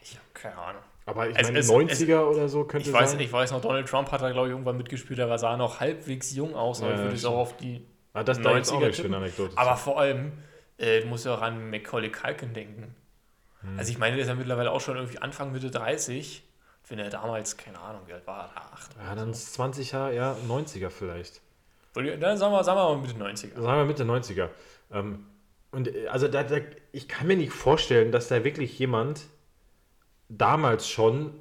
Ich 0.02 0.16
habe 0.16 0.26
keine 0.34 0.58
Ahnung. 0.58 0.82
Aber 1.06 1.30
ich 1.30 1.38
Es- 1.38 1.48
meine, 1.48 1.60
es- 1.60 1.70
90er 1.70 2.28
oder 2.30 2.50
so 2.50 2.66
könnte 2.66 2.90
Ich 2.90 2.94
weiß, 2.94 3.12
sein. 3.12 3.20
ich 3.20 3.32
weiß 3.32 3.52
noch, 3.52 3.62
Donald 3.62 3.88
Trump 3.88 4.12
hat 4.12 4.22
da, 4.22 4.32
glaube 4.32 4.48
ich, 4.48 4.52
irgendwann 4.52 4.76
mitgespielt, 4.78 5.20
der 5.20 5.38
sah 5.38 5.56
noch 5.56 5.80
halbwegs 5.80 6.34
jung 6.36 6.56
aus, 6.56 6.82
aber 6.82 6.90
Ja, 6.92 6.96
ich 6.98 7.02
würde 7.04 7.16
es 7.16 7.26
auch 7.26 7.38
auf 7.38 7.56
die. 7.58 7.86
ah, 8.14 8.24
das 8.24 8.42
da 8.42 8.58
jetzt 8.58 8.72
auch 8.72 8.76
90er 8.82 8.88
nicht 8.88 8.96
schön 8.98 9.04
tippen. 9.06 9.16
Anekdote. 9.16 9.58
Aber 9.58 9.78
vor 9.78 10.00
allem, 10.00 10.34
äh, 10.78 11.02
du 11.02 11.08
musst 11.08 11.26
ja 11.26 11.36
auch 11.36 11.42
an 11.42 11.70
Macaulay 11.70 12.12
Culkin 12.12 12.54
denken. 12.54 12.94
Hm. 13.62 13.80
Also 13.80 13.92
ich 13.92 13.98
meine, 14.00 14.16
der 14.16 14.24
ist 14.24 14.30
ja 14.30 14.36
mittlerweile 14.36 14.72
auch 14.72 14.82
schon 14.82 14.98
irgendwie 14.98 15.20
Anfang, 15.20 15.52
Mitte 15.54 15.72
30. 15.72 16.44
Wenn 16.90 17.00
er 17.00 17.10
damals, 17.10 17.58
keine 17.58 17.80
Ahnung, 17.80 18.02
wie 18.08 18.14
alt 18.14 18.26
war 18.28 18.44
er? 18.46 18.54
Da, 18.54 18.62
acht 18.74 18.96
ja, 18.96 19.02
oder 19.08 19.16
dann 19.16 19.34
so. 19.34 19.40
ist 19.40 19.54
20 19.54 19.92
Jahre, 19.92 20.16
ja, 20.16 20.36
90er 20.48 20.90
vielleicht. 20.90 21.42
Dann 21.98 22.38
sagen 22.38 22.54
wir, 22.54 22.64
sagen 22.64 22.78
wir 22.78 22.96
mal 22.96 22.98
Mitte 22.98 23.16
90er. 23.16 23.62
Sagen 23.62 23.78
wir 23.80 23.86
Mitte 23.86 24.04
90er. 24.04 24.50
Ähm, 24.92 25.26
und 25.72 25.94
äh, 25.94 26.08
also 26.08 26.28
da, 26.28 26.44
da, 26.44 26.58
ich 26.92 27.08
kann 27.08 27.28
mir 27.28 27.38
nicht 27.38 27.52
vorstellen, 27.52 28.12
dass 28.12 28.28
da 28.28 28.44
wirklich 28.44 28.78
jemand 28.80 29.24
damals 30.30 30.90
schon 30.90 31.34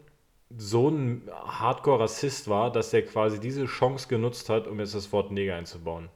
so 0.57 0.89
ein 0.89 1.29
Hardcore-Rassist 1.31 2.49
war, 2.49 2.71
dass 2.71 2.91
der 2.91 3.05
quasi 3.05 3.41
diese 3.41 3.67
Chance 3.67 4.09
genutzt 4.09 4.49
hat, 4.49 4.67
um 4.69 4.79
jetzt 4.79 4.95
das 4.95 5.13
Wort 5.13 5.33
Neger 5.33 5.57
einzubauen. 5.57 6.09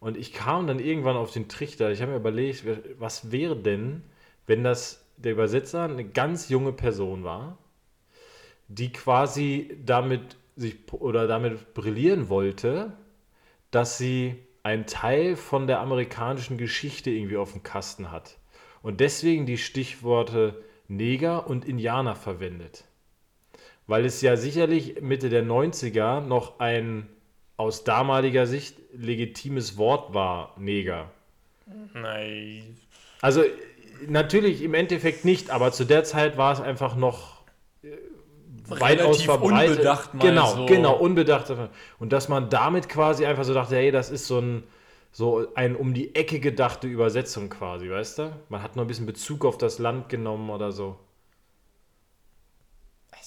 Und 0.00 0.16
ich 0.16 0.32
kam 0.32 0.66
dann 0.68 0.78
irgendwann 0.78 1.16
auf 1.16 1.32
den 1.32 1.48
Trichter. 1.48 1.90
Ich 1.90 2.00
habe 2.00 2.12
mir 2.12 2.18
überlegt, 2.18 2.64
was 2.98 3.32
wäre 3.32 3.56
denn, 3.56 4.04
wenn 4.46 4.62
das 4.62 5.04
der 5.16 5.32
Übersetzer 5.32 5.82
eine 5.82 6.04
ganz 6.04 6.48
junge 6.48 6.72
Person 6.72 7.24
war, 7.24 7.58
die 8.68 8.92
quasi 8.92 9.76
damit 9.84 10.36
sich 10.54 10.76
oder 10.92 11.26
damit 11.26 11.74
brillieren 11.74 12.28
wollte, 12.28 12.92
dass 13.70 13.98
sie 13.98 14.36
einen 14.62 14.86
Teil 14.86 15.36
von 15.36 15.66
der 15.66 15.80
amerikanischen 15.80 16.58
Geschichte 16.58 17.10
irgendwie 17.10 17.36
auf 17.36 17.52
dem 17.52 17.62
Kasten 17.62 18.10
hat. 18.10 18.38
Und 18.82 19.00
deswegen 19.00 19.46
die 19.46 19.58
Stichworte 19.58 20.62
Neger 20.88 21.46
und 21.46 21.64
Indianer 21.64 22.16
verwendet. 22.16 22.84
Weil 23.86 24.04
es 24.04 24.20
ja 24.20 24.36
sicherlich 24.36 25.00
Mitte 25.00 25.28
der 25.28 25.44
90er 25.44 26.20
noch 26.20 26.60
ein 26.60 27.08
aus 27.56 27.84
damaliger 27.84 28.46
Sicht 28.46 28.76
legitimes 28.92 29.76
Wort 29.76 30.14
war, 30.14 30.54
Neger. 30.58 31.10
Nein. 31.94 32.76
Also 33.20 33.42
natürlich 34.06 34.62
im 34.62 34.74
Endeffekt 34.74 35.24
nicht, 35.24 35.50
aber 35.50 35.72
zu 35.72 35.84
der 35.84 36.04
Zeit 36.04 36.36
war 36.36 36.52
es 36.52 36.60
einfach 36.60 36.94
noch 36.96 37.42
äh, 37.82 37.88
weitaus 38.68 39.22
verbreitet. 39.22 39.70
unbedacht 39.70 40.14
mal 40.14 40.28
genau, 40.28 40.46
so. 40.54 40.66
genau, 40.66 40.96
unbedacht. 40.96 41.52
Und 41.98 42.12
dass 42.12 42.28
man 42.28 42.50
damit 42.50 42.88
quasi 42.88 43.26
einfach 43.26 43.44
so 43.44 43.54
dachte, 43.54 43.76
hey, 43.76 43.90
das 43.90 44.10
ist 44.10 44.26
so 44.26 44.38
ein 44.40 44.64
so 45.10 45.46
ein 45.54 45.74
um 45.74 45.94
die 45.94 46.14
Ecke 46.14 46.38
gedachte 46.38 46.86
Übersetzung 46.86 47.48
quasi, 47.48 47.90
weißt 47.90 48.18
du? 48.18 48.32
Man 48.48 48.62
hat 48.62 48.76
noch 48.76 48.84
ein 48.84 48.86
bisschen 48.88 49.06
Bezug 49.06 49.44
auf 49.44 49.58
das 49.58 49.78
Land 49.78 50.08
genommen 50.08 50.50
oder 50.50 50.70
so. 50.70 50.96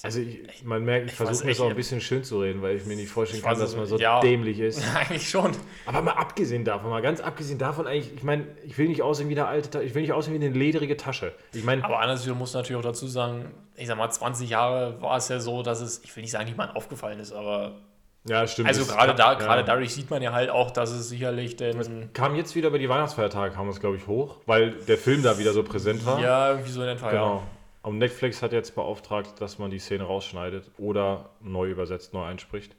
Also 0.04 0.18
ich, 0.18 0.64
man 0.64 0.84
merkt, 0.84 1.06
ich, 1.06 1.12
ich 1.12 1.16
versuche 1.16 1.44
mir 1.46 1.52
das 1.52 1.60
auch 1.60 1.70
ein 1.70 1.76
bisschen 1.76 2.00
schön 2.00 2.24
zu 2.24 2.40
reden, 2.40 2.60
weil 2.60 2.76
ich 2.76 2.84
mir 2.86 2.96
nicht 2.96 3.08
vorstellen 3.08 3.40
kann, 3.42 3.56
dass 3.56 3.70
es 3.70 3.76
man 3.76 3.86
so 3.86 3.96
Ja. 3.98 4.18
dämlich 4.20 4.58
ist. 4.58 4.82
Eigentlich 4.96 5.30
schon. 5.30 5.52
Aber 5.86 6.02
mal 6.02 6.12
abgesehen 6.14 6.64
davon, 6.64 6.90
mal 6.90 7.02
ganz 7.02 7.20
abgesehen 7.20 7.58
davon, 7.58 7.86
eigentlich, 7.86 8.12
ich 8.16 8.24
meine, 8.24 8.46
ich 8.64 8.76
will 8.78 8.88
nicht 8.88 9.02
aussehen 9.02 9.28
wie 9.28 9.38
eine 9.38 9.46
alte 9.46 9.70
Tasche, 9.70 9.84
ich 9.84 9.94
will 9.94 10.02
nicht 10.02 10.12
aussehen 10.12 10.34
wie 10.40 10.44
eine 10.44 10.52
ledrige 10.56 10.96
Tasche. 10.96 11.32
Ich 11.54 11.62
meine, 11.62 11.84
Aber 11.84 12.00
anderswo 12.00 12.34
muss 12.34 12.52
natürlich 12.52 12.80
auch 12.80 12.88
dazu 12.88 13.06
sagen, 13.06 13.52
ich 13.76 13.86
sag 13.86 13.96
mal, 13.96 14.10
20 14.10 14.50
Jahre 14.50 15.00
war 15.00 15.16
es 15.18 15.28
ja 15.28 15.38
so, 15.38 15.62
dass 15.62 15.80
es, 15.80 16.02
ich 16.02 16.14
will 16.16 16.22
nicht 16.22 16.32
sagen, 16.32 16.46
niemand 16.46 16.74
aufgefallen 16.74 17.20
ist, 17.20 17.32
aber 17.32 17.76
ja, 18.24 18.44
stimmt. 18.48 18.68
also 18.68 18.84
gerade 18.84 19.14
da, 19.14 19.34
gerade 19.34 19.60
ja. 19.60 19.66
dadurch 19.66 19.94
sieht 19.94 20.10
man 20.10 20.20
ja 20.20 20.32
halt 20.32 20.50
auch, 20.50 20.72
dass 20.72 20.90
es 20.90 21.08
sicherlich 21.08 21.56
denn 21.56 22.12
Kam 22.12 22.34
jetzt 22.34 22.56
wieder 22.56 22.68
über 22.68 22.78
die 22.80 22.88
Weihnachtsfeiertage, 22.88 23.54
kam 23.54 23.68
es, 23.68 23.78
glaube 23.78 23.96
ich, 23.98 24.06
hoch, 24.08 24.38
weil 24.46 24.72
der 24.72 24.98
Film 24.98 25.22
da 25.22 25.38
wieder 25.38 25.52
so 25.52 25.62
präsent 25.62 26.04
war. 26.04 26.20
ja 26.20 26.50
irgendwie 26.50 26.70
so 26.72 26.82
in 26.82 26.88
etwa, 26.88 27.10
Genau. 27.10 27.36
ja. 27.36 27.42
Und 27.82 27.98
Netflix 27.98 28.42
hat 28.42 28.52
jetzt 28.52 28.74
beauftragt, 28.74 29.40
dass 29.40 29.58
man 29.58 29.70
die 29.70 29.80
Szene 29.80 30.04
rausschneidet 30.04 30.70
oder 30.78 31.30
neu 31.40 31.70
übersetzt, 31.70 32.14
neu 32.14 32.24
einspricht. 32.24 32.76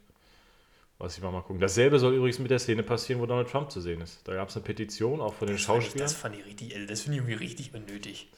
Was 0.98 1.16
ich 1.16 1.22
mal 1.22 1.32
mal 1.32 1.42
gucken. 1.42 1.60
Dasselbe 1.60 1.98
soll 1.98 2.14
übrigens 2.14 2.38
mit 2.38 2.50
der 2.50 2.58
Szene 2.58 2.82
passieren, 2.82 3.20
wo 3.20 3.26
Donald 3.26 3.48
Trump 3.48 3.70
zu 3.70 3.80
sehen 3.80 4.00
ist. 4.00 4.26
Da 4.26 4.34
gab 4.34 4.48
es 4.48 4.56
eine 4.56 4.64
Petition, 4.64 5.20
auch 5.20 5.34
von 5.34 5.48
den 5.48 5.56
Das 5.56 5.62
Schauspielern. 5.62 6.06
Das 6.06 6.14
fand 6.14 6.36
ich 6.36 6.46
richtig, 6.46 6.74
das 6.86 7.02
finde 7.02 7.18
ich 7.18 7.24
irgendwie 7.24 7.44
richtig 7.44 7.74
unnötig. 7.74 8.30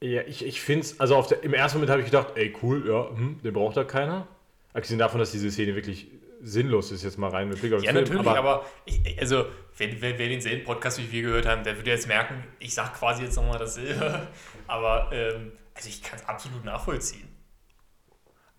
Ja, 0.00 0.22
ich, 0.22 0.44
ich 0.44 0.60
finde 0.60 0.86
es, 0.86 0.98
also 0.98 1.16
auf 1.16 1.26
der, 1.26 1.42
im 1.42 1.54
ersten 1.54 1.78
Moment 1.78 1.90
habe 1.90 2.00
ich 2.00 2.06
gedacht, 2.06 2.32
ey, 2.36 2.54
cool, 2.62 2.88
ja, 2.88 3.10
hm, 3.10 3.40
den 3.42 3.52
braucht 3.52 3.76
da 3.76 3.84
keiner. 3.84 4.26
Abgesehen 4.72 4.98
davon, 4.98 5.20
dass 5.20 5.32
diese 5.32 5.50
Szene 5.50 5.74
wirklich 5.74 6.08
sinnlos 6.40 6.92
ist, 6.92 7.02
jetzt 7.04 7.18
mal 7.18 7.30
rein 7.30 7.48
mit 7.48 7.60
Blick 7.60 7.72
auf 7.72 7.80
den 7.80 7.86
Ja, 7.86 7.92
Film. 7.92 8.04
natürlich, 8.04 8.26
aber, 8.28 8.64
ich, 8.84 9.18
also, 9.20 9.46
wer, 9.76 9.88
wer, 10.00 10.18
wer 10.18 10.28
denselben 10.28 10.64
Podcast 10.64 10.98
wie 10.98 11.10
wir 11.10 11.22
gehört 11.22 11.46
haben, 11.46 11.64
der 11.64 11.76
würde 11.76 11.90
jetzt 11.90 12.06
merken, 12.08 12.44
ich 12.58 12.74
sag 12.74 12.94
quasi 12.98 13.24
jetzt 13.24 13.36
nochmal 13.36 13.58
dasselbe. 13.58 14.28
Aber, 14.66 15.08
ähm, 15.12 15.52
also 15.74 15.88
ich 15.88 16.02
kann 16.02 16.18
es 16.18 16.28
absolut 16.28 16.64
nachvollziehen. 16.64 17.28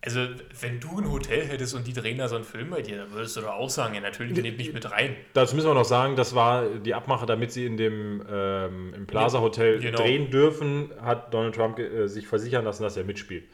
Also, 0.02 0.26
wenn 0.60 0.80
du 0.80 0.98
ein 0.98 1.12
Hotel 1.12 1.46
hättest 1.46 1.74
und 1.74 1.86
die 1.86 1.92
drehen 1.92 2.16
da 2.16 2.26
so 2.26 2.36
einen 2.36 2.44
Film 2.46 2.70
bei 2.70 2.80
dir, 2.80 2.96
dann 2.96 3.12
würdest 3.12 3.36
du 3.36 3.42
doch 3.42 3.50
auch 3.50 3.68
sagen, 3.68 3.94
ja, 3.94 4.00
natürlich 4.00 4.40
nehmt 4.40 4.56
mich 4.56 4.72
mit 4.72 4.90
rein. 4.90 5.14
Dazu 5.34 5.54
müssen 5.54 5.68
wir 5.68 5.74
noch 5.74 5.84
sagen, 5.84 6.16
das 6.16 6.34
war 6.34 6.64
die 6.66 6.94
Abmache, 6.94 7.26
damit 7.26 7.52
sie 7.52 7.66
in 7.66 7.76
dem 7.76 8.22
ähm, 8.30 8.94
im 8.94 9.06
Plaza 9.06 9.40
Hotel 9.40 9.78
Genau. 9.78 9.98
drehen 9.98 10.30
dürfen, 10.30 10.90
hat 11.02 11.34
Donald 11.34 11.54
Trump 11.54 11.78
äh, 11.78 12.06
sich 12.08 12.26
versichern 12.26 12.64
lassen, 12.64 12.82
dass 12.82 12.96
er 12.96 13.04
mitspielt. 13.04 13.44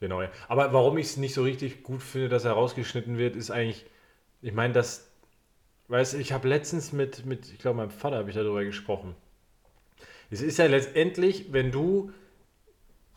Genau, 0.00 0.22
ja. 0.22 0.30
Aber 0.48 0.72
warum 0.72 0.96
ich 0.98 1.06
es 1.06 1.16
nicht 1.18 1.34
so 1.34 1.42
richtig 1.42 1.82
gut 1.82 2.02
finde, 2.02 2.30
dass 2.30 2.44
er 2.44 2.52
rausgeschnitten 2.52 3.18
wird, 3.18 3.36
ist 3.36 3.50
eigentlich, 3.50 3.84
ich 4.40 4.54
meine, 4.54 4.72
das, 4.72 5.10
weißt 5.88 6.14
ich 6.14 6.32
habe 6.32 6.48
letztens 6.48 6.92
mit, 6.92 7.26
mit, 7.26 7.52
ich 7.52 7.58
glaube, 7.58 7.76
meinem 7.76 7.90
Vater 7.90 8.16
habe 8.16 8.30
ich 8.30 8.36
darüber 8.36 8.64
gesprochen. 8.64 9.14
Es 10.30 10.40
ist 10.40 10.58
ja 10.58 10.66
letztendlich, 10.66 11.52
wenn 11.52 11.70
du 11.70 12.12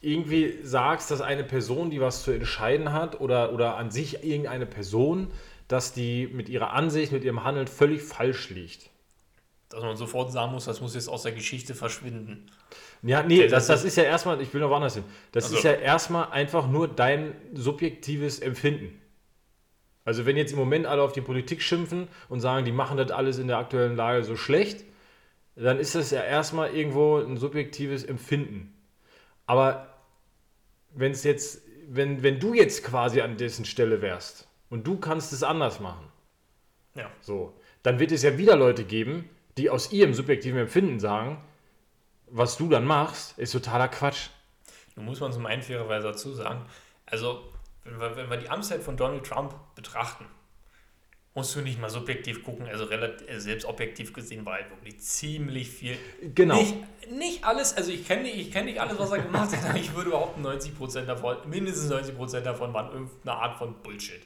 irgendwie 0.01 0.59
sagst, 0.63 1.09
dass 1.11 1.21
eine 1.21 1.45
Person, 1.45 1.89
die 1.89 2.01
was 2.01 2.23
zu 2.23 2.31
entscheiden 2.31 2.91
hat, 2.91 3.21
oder, 3.21 3.53
oder 3.53 3.77
an 3.77 3.89
sich 3.89 4.23
irgendeine 4.23 4.65
Person, 4.65 5.31
dass 5.69 5.93
die 5.93 6.27
mit 6.27 6.49
ihrer 6.49 6.73
Ansicht, 6.73 7.13
mit 7.13 7.23
ihrem 7.23 7.45
Handeln 7.45 7.67
völlig 7.67 8.01
falsch 8.01 8.49
liegt. 8.49 8.89
Dass 9.69 9.81
man 9.81 9.95
sofort 9.95 10.33
sagen 10.33 10.51
muss, 10.51 10.65
das 10.65 10.81
muss 10.81 10.95
jetzt 10.95 11.07
aus 11.07 11.23
der 11.23 11.31
Geschichte 11.31 11.73
verschwinden. 11.73 12.51
Ja, 13.03 13.21
nee, 13.21 13.47
Das 13.47 13.67
das, 13.67 13.83
ist- 13.83 13.97
ja 13.97 14.03
erstmal, 14.03 14.39
ich 14.41 14.53
will 14.53 14.61
noch 14.61 14.69
woanders 14.69 14.95
hin. 14.95 15.03
Das 15.33 15.45
Also- 15.45 15.57
ist 15.57 15.63
ja 15.63 15.73
erstmal 15.73 16.31
einfach 16.31 16.67
nur 16.67 16.87
dein 16.87 17.35
subjektives 17.53 18.39
Empfinden. 18.39 18.99
Also 20.05 20.25
wenn 20.25 20.35
jetzt 20.37 20.51
im 20.51 20.57
Moment 20.59 20.85
alle 20.85 21.01
auf 21.01 21.13
die 21.13 21.21
Politik 21.21 21.61
schimpfen 21.61 22.07
und 22.29 22.39
sagen, 22.41 22.65
die 22.65 22.71
machen 22.71 22.97
das 22.97 23.11
alles 23.11 23.37
in 23.39 23.47
der 23.47 23.57
aktuellen 23.57 23.95
Lage 23.95 24.23
so 24.23 24.35
schlecht, 24.35 24.83
dann 25.55 25.79
ist 25.79 25.95
das 25.95 26.11
ja 26.11 26.21
erstmal 26.23 26.73
irgendwo 26.73 27.17
ein 27.19 27.37
subjektives 27.37 28.03
Empfinden. 28.03 28.73
Aber 29.45 29.87
wenn 30.95 31.11
es 31.11 31.23
jetzt, 31.23 31.61
wenn, 31.89 32.23
wenn 32.23 32.39
du 32.39 32.53
jetzt 32.53 32.83
quasi 32.83 33.21
an 33.21 33.37
dessen 33.37 33.65
Stelle 33.65 34.01
wärst 34.01 34.47
und 34.69 34.87
du 34.87 34.97
kannst 34.97 35.31
es 35.33 35.43
anders 35.43 35.79
machen, 35.79 36.05
Ja. 36.95 37.09
so, 37.21 37.53
dann 37.83 37.99
wird 37.99 38.11
es 38.11 38.23
ja 38.23 38.37
wieder 38.37 38.55
Leute 38.55 38.83
geben, 38.83 39.29
die 39.57 39.69
aus 39.69 39.91
ihrem 39.91 40.13
subjektiven 40.13 40.59
Empfinden 40.59 40.99
sagen, 40.99 41.37
was 42.33 42.57
du 42.57 42.67
dann 42.67 42.85
machst, 42.85 43.37
ist 43.37 43.51
totaler 43.51 43.87
Quatsch. 43.87 44.29
Nun 44.95 45.05
muss 45.05 45.19
man 45.19 45.31
zum 45.31 45.45
einen 45.45 45.61
fairerweise 45.61 46.07
dazu 46.07 46.33
sagen, 46.33 46.65
also 47.05 47.43
wenn 47.83 47.99
wir, 47.99 48.17
wenn 48.17 48.29
wir 48.29 48.37
die 48.37 48.49
Amtszeit 48.49 48.81
von 48.81 48.97
Donald 48.97 49.23
Trump 49.23 49.53
betrachten, 49.75 50.25
musst 51.35 51.55
du 51.55 51.61
nicht 51.61 51.79
mal 51.79 51.89
subjektiv 51.89 52.43
gucken, 52.43 52.67
also 52.67 52.85
relativ, 52.85 53.27
also 53.27 53.39
selbst 53.39 53.65
objektiv 53.65 54.13
gesehen 54.13 54.45
war 54.45 54.53
halt 54.53 54.69
wirklich 54.71 54.99
ziemlich 54.99 55.69
viel. 55.69 55.97
Genau. 56.33 56.55
Nicht, 56.55 56.75
nicht 57.11 57.43
alles, 57.43 57.75
also 57.75 57.91
ich 57.91 58.07
kenne 58.07 58.29
ich 58.29 58.51
kenn 58.51 58.65
nicht 58.65 58.79
alles, 58.79 58.97
was 58.97 59.11
er 59.11 59.19
gemacht 59.19 59.55
hat, 59.55 59.69
aber 59.69 59.77
ich 59.77 59.93
würde 59.95 60.11
behaupten, 60.11 60.45
90% 60.45 61.05
davon, 61.05 61.37
mindestens 61.47 61.91
90% 61.91 62.41
davon 62.41 62.73
waren 62.73 62.91
irgendeine 62.91 63.37
Art 63.37 63.57
von 63.57 63.75
Bullshit. 63.81 64.21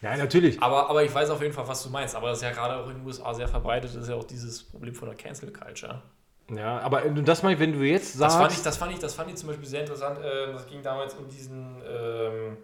Ja, 0.00 0.16
natürlich. 0.16 0.62
Aber, 0.62 0.88
aber 0.90 1.02
ich 1.02 1.14
weiß 1.14 1.30
auf 1.30 1.40
jeden 1.40 1.54
Fall, 1.54 1.66
was 1.66 1.82
du 1.82 1.88
meinst. 1.88 2.14
Aber 2.14 2.28
das 2.28 2.38
ist 2.38 2.44
ja 2.44 2.50
gerade 2.50 2.76
auch 2.76 2.90
in 2.90 2.96
den 2.96 3.06
USA 3.06 3.32
sehr 3.32 3.48
verbreitet, 3.48 3.94
das 3.94 4.02
ist 4.02 4.08
ja 4.08 4.14
auch 4.14 4.24
dieses 4.24 4.62
Problem 4.62 4.94
von 4.94 5.08
der 5.08 5.16
Cancel 5.16 5.50
Culture. 5.50 6.02
Ja, 6.50 6.78
aber 6.80 7.00
das 7.02 7.42
meine 7.42 7.54
ich, 7.54 7.60
wenn 7.60 7.72
du 7.72 7.82
jetzt 7.84 8.14
Das 8.14 8.18
sagst. 8.32 8.36
fand, 8.36 8.52
ich, 8.52 8.62
das, 8.62 8.76
fand 8.76 8.92
ich, 8.92 8.98
das 8.98 9.14
fand 9.14 9.30
ich 9.30 9.36
zum 9.36 9.48
Beispiel 9.48 9.66
sehr 9.68 9.80
interessant. 9.80 10.18
Äh, 10.22 10.52
das 10.52 10.66
ging 10.66 10.82
damals 10.82 11.14
um 11.14 11.26
diesen, 11.28 11.80
ähm, 11.88 12.56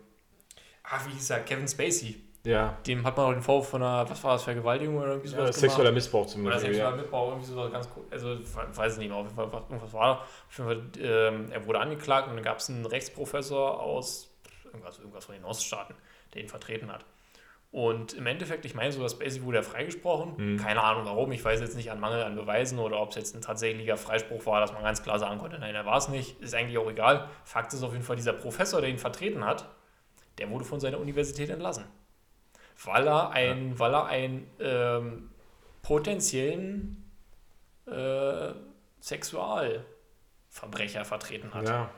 ach, 0.83 1.07
wie 1.07 1.13
hieß 1.13 1.31
er, 1.31 1.41
Kevin 1.41 1.67
Spacey. 1.67 2.21
ja, 2.45 2.77
Dem 2.87 3.05
hat 3.07 3.17
man 3.17 3.27
auch 3.27 3.33
den 3.33 3.43
Vorwurf 3.43 3.69
von 3.71 3.83
einer, 3.83 4.09
was 4.09 4.23
war 4.23 4.35
das, 4.35 4.43
Vergewaltigung 4.45 4.99
oder 4.99 5.09
irgendwie 5.13 5.31
ja, 5.31 5.39
sowas 5.39 5.59
sexueller 5.59 5.85
gemacht. 5.91 5.95
Missbrauch 5.95 6.21
Oder 6.23 6.29
zumindest. 6.31 6.61
sexueller 6.67 6.91
Ja. 6.91 6.97
Missbrauch, 6.97 7.29
irgendwie 7.31 7.47
sowas 7.47 7.73
ganz 7.73 7.89
cool. 7.97 8.05
Also, 8.11 8.35
ich 8.35 8.77
weiß 8.77 8.99
nicht 8.99 9.09
mehr, 9.09 9.17
auf 9.17 9.25
jeden 9.25 9.37
Fall, 9.37 9.51
was, 9.71 9.93
war. 9.95 10.21
Auf 10.21 10.59
jeden 10.59 10.69
Fall, 10.69 10.83
ähm, 11.03 11.47
er 11.51 11.67
wurde 11.67 11.81
angeklagt 11.81 12.29
und 12.29 12.35
dann 12.35 12.45
gab 12.45 12.59
es 12.59 12.69
einen 12.69 12.85
Rechtsprofessor 12.85 13.81
aus 13.81 14.29
irgendwas, 14.65 14.99
irgendwas 14.99 15.25
von 15.25 15.35
den 15.35 15.45
Oststaaten, 15.45 15.95
der 16.35 16.43
ihn 16.43 16.49
vertreten 16.49 16.93
hat. 16.93 17.05
Und 17.73 18.15
im 18.15 18.27
Endeffekt, 18.27 18.65
ich 18.65 18.75
meine, 18.75 18.91
so 18.91 19.01
das 19.01 19.13
Spacey 19.13 19.45
wurde 19.45 19.59
ja 19.59 19.63
freigesprochen. 19.63 20.37
Hm. 20.37 20.57
Keine 20.59 20.83
Ahnung 20.83 21.05
warum. 21.05 21.31
Ich 21.31 21.45
weiß 21.45 21.61
jetzt 21.61 21.77
nicht 21.77 21.93
an 21.93 22.01
Mangel 22.01 22.25
an 22.25 22.35
Beweisen 22.35 22.81
oder 22.81 23.01
ob 23.01 23.11
es 23.11 23.17
jetzt 23.17 23.37
ein 23.37 23.43
tatsächlicher 23.43 23.97
Freispruch 23.97 24.45
war, 24.47 24.61
dass 24.61 24.73
man 24.73 24.83
ganz 24.83 25.05
klar 25.05 25.21
sagen 25.21 25.39
konnte, 25.39 25.59
nein, 25.59 25.75
er 25.75 25.87
war 25.87 25.99
es 25.99 26.09
nicht. 26.09 26.41
Ist 26.41 26.55
eigentlich 26.55 26.79
auch 26.79 26.91
egal. 26.91 27.29
Fakt 27.45 27.73
ist 27.73 27.85
auf 27.85 27.93
jeden 27.93 28.05
Fall, 28.05 28.17
dieser 28.17 28.33
Professor, 28.33 28.81
der 28.81 28.91
ihn 28.91 28.99
vertreten 28.99 29.45
hat, 29.45 29.69
der 30.39 30.51
wurde 30.51 30.65
von 30.65 30.81
seiner 30.81 30.99
Universität 30.99 31.49
entlassen. 31.49 31.85
Weil 32.83 33.07
er 33.07 33.31
ein, 33.31 33.79
weil 33.79 33.95
er 33.95 34.07
einen 34.07 34.51
ähm, 34.59 35.31
potenziellen 35.83 37.09
äh, 37.87 38.53
Sexualverbrecher 39.01 41.05
vertreten 41.05 41.55
hat. 41.55 41.69
Ja. 41.69 41.91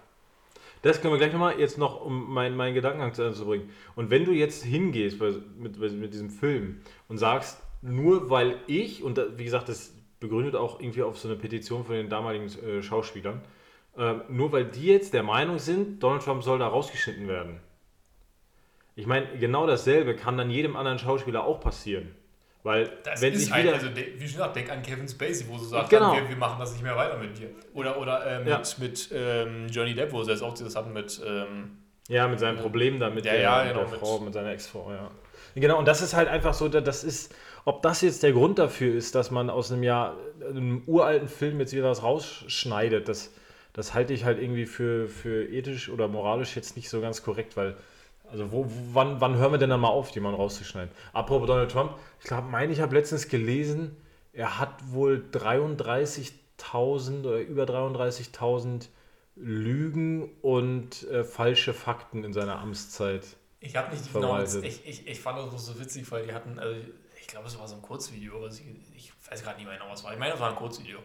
Das 0.82 1.00
können 1.00 1.14
wir 1.14 1.18
gleich 1.18 1.32
nochmal 1.32 1.58
jetzt 1.58 1.78
noch, 1.78 2.04
um 2.04 2.32
meinen, 2.32 2.56
meinen 2.56 2.74
Gedankengang 2.74 3.14
zu 3.14 3.44
bringen. 3.46 3.70
Und 3.94 4.10
wenn 4.10 4.24
du 4.24 4.32
jetzt 4.32 4.64
hingehst 4.64 5.18
bei, 5.18 5.32
mit, 5.56 5.78
mit 5.78 6.12
diesem 6.12 6.28
Film 6.28 6.80
und 7.08 7.18
sagst, 7.18 7.62
nur 7.82 8.30
weil 8.30 8.56
ich, 8.66 9.02
und 9.02 9.20
wie 9.36 9.44
gesagt, 9.44 9.68
das 9.68 9.94
begründet 10.20 10.56
auch 10.56 10.80
irgendwie 10.80 11.02
auf 11.02 11.18
so 11.18 11.28
eine 11.28 11.36
Petition 11.36 11.84
von 11.84 11.94
den 11.94 12.08
damaligen 12.08 12.46
äh, 12.46 12.82
Schauspielern, 12.82 13.42
äh, 13.96 14.14
nur 14.28 14.52
weil 14.52 14.64
die 14.64 14.86
jetzt 14.86 15.14
der 15.14 15.22
Meinung 15.22 15.58
sind, 15.58 16.02
Donald 16.02 16.22
Trump 16.22 16.42
soll 16.42 16.58
da 16.58 16.68
rausgeschnitten 16.68 17.28
werden. 17.28 17.60
Ich 18.94 19.06
meine, 19.06 19.26
genau 19.38 19.66
dasselbe 19.66 20.14
kann 20.14 20.36
dann 20.36 20.50
jedem 20.50 20.76
anderen 20.76 20.98
Schauspieler 20.98 21.44
auch 21.44 21.60
passieren. 21.60 22.14
Weil, 22.64 22.90
Das 23.02 23.20
wenn 23.20 23.32
ist 23.32 23.44
sich 23.46 23.52
ein, 23.52 23.64
wieder. 23.64 23.74
also 23.74 23.88
wie 23.94 24.18
gesagt, 24.24 24.54
denk 24.54 24.70
an 24.70 24.82
Kevin 24.82 25.08
Spacey, 25.08 25.46
wo 25.48 25.58
sie 25.58 25.66
sagt, 25.68 25.90
Genau. 25.90 26.14
wir, 26.14 26.28
wir 26.28 26.36
machen 26.36 26.60
das 26.60 26.72
nicht 26.72 26.82
mehr 26.82 26.94
weiter 26.96 27.18
mit 27.18 27.36
dir. 27.36 27.48
Oder, 27.74 27.98
oder 27.98 28.24
äh, 28.24 28.38
mit, 28.38 28.48
Ja. 28.48 28.62
mit 28.78 29.08
ähm, 29.12 29.66
Johnny 29.68 29.94
Depp, 29.94 30.12
wo 30.12 30.22
sie 30.22 30.30
jetzt 30.30 30.42
auch 30.42 30.54
das 30.54 30.76
hatten 30.76 30.92
mit 30.92 31.20
ähm, 31.26 31.78
Ja, 32.08 32.28
mit 32.28 32.38
seinem 32.38 32.58
Problem 32.58 33.00
da 33.00 33.10
mit 33.10 33.24
Ja, 33.24 33.32
der, 33.32 33.40
ja, 33.42 33.58
mit 33.64 33.72
genau, 33.72 33.80
der 33.84 33.90
mit- 33.90 34.00
Frau, 34.00 34.18
mit 34.20 34.32
seiner 34.34 34.52
Ex-Frau, 34.52 34.92
ja. 34.92 35.10
Genau, 35.56 35.78
und 35.78 35.86
das 35.88 36.00
ist 36.02 36.14
halt 36.14 36.28
einfach 36.28 36.54
so, 36.54 36.68
da- 36.68 36.80
das 36.80 37.02
ist, 37.04 37.34
ob 37.64 37.82
das 37.82 38.00
jetzt 38.00 38.22
der 38.22 38.32
Grund 38.32 38.58
dafür 38.60 38.94
ist, 38.94 39.14
dass 39.16 39.30
man 39.32 39.50
aus 39.50 39.72
einem 39.72 39.82
Jahr, 39.82 40.16
einem 40.48 40.82
uralten 40.86 41.28
Film 41.28 41.58
jetzt 41.60 41.72
wieder 41.74 41.90
was 41.90 42.02
rausschneidet, 42.04 43.08
das, 43.08 43.32
das 43.72 43.92
halte 43.92 44.12
ich 44.14 44.24
halt 44.24 44.40
irgendwie 44.40 44.66
für, 44.66 45.08
für 45.08 45.48
ethisch 45.48 45.88
oder 45.88 46.06
moralisch 46.08 46.54
jetzt 46.56 46.76
nicht 46.76 46.88
so 46.88 47.00
ganz 47.00 47.22
korrekt, 47.24 47.56
weil, 47.56 47.76
also 48.32 48.50
wo, 48.50 48.66
wann, 48.92 49.20
wann 49.20 49.36
hören 49.36 49.52
wir 49.52 49.58
denn 49.58 49.70
dann 49.70 49.80
mal 49.80 49.88
auf, 49.88 50.10
jemanden 50.10 50.40
rauszuschneiden? 50.40 50.90
Apropos 51.12 51.46
Donald 51.46 51.70
Trump, 51.70 51.94
ich 52.18 52.26
glaube, 52.26 52.48
meine, 52.48 52.72
ich 52.72 52.80
habe 52.80 52.94
letztens 52.94 53.28
gelesen, 53.28 53.96
er 54.32 54.58
hat 54.58 54.92
wohl 54.92 55.24
33.000 55.32 57.20
oder 57.20 57.40
über 57.40 57.64
33.000 57.64 58.88
Lügen 59.36 60.30
und 60.40 61.08
äh, 61.10 61.24
falsche 61.24 61.74
Fakten 61.74 62.24
in 62.24 62.32
seiner 62.32 62.58
Amtszeit. 62.58 63.24
Ich 63.60 63.76
habe 63.76 63.94
nicht 63.94 64.12
genau, 64.12 64.28
Verwaltet. 64.28 64.64
ich, 64.64 64.86
ich, 64.86 65.06
ich 65.06 65.20
fand 65.20 65.38
das 65.52 65.66
so 65.66 65.78
witzig, 65.78 66.10
weil 66.10 66.26
die 66.26 66.32
hatten, 66.32 66.58
also 66.58 66.74
ich 67.20 67.26
glaube, 67.26 67.46
es 67.46 67.58
war 67.58 67.68
so 67.68 67.76
ein 67.76 67.82
Kurzvideo, 67.82 68.36
aber 68.36 68.50
sie, 68.50 68.64
ich 68.96 69.12
weiß 69.30 69.42
gerade 69.42 69.58
nicht 69.58 69.66
mehr 69.66 69.76
genau, 69.76 69.90
was 69.90 70.02
war. 70.04 70.12
Ich 70.12 70.18
meine, 70.18 70.34
es 70.34 70.40
war 70.40 70.50
ein 70.50 70.56
Kurzvideo. 70.56 70.98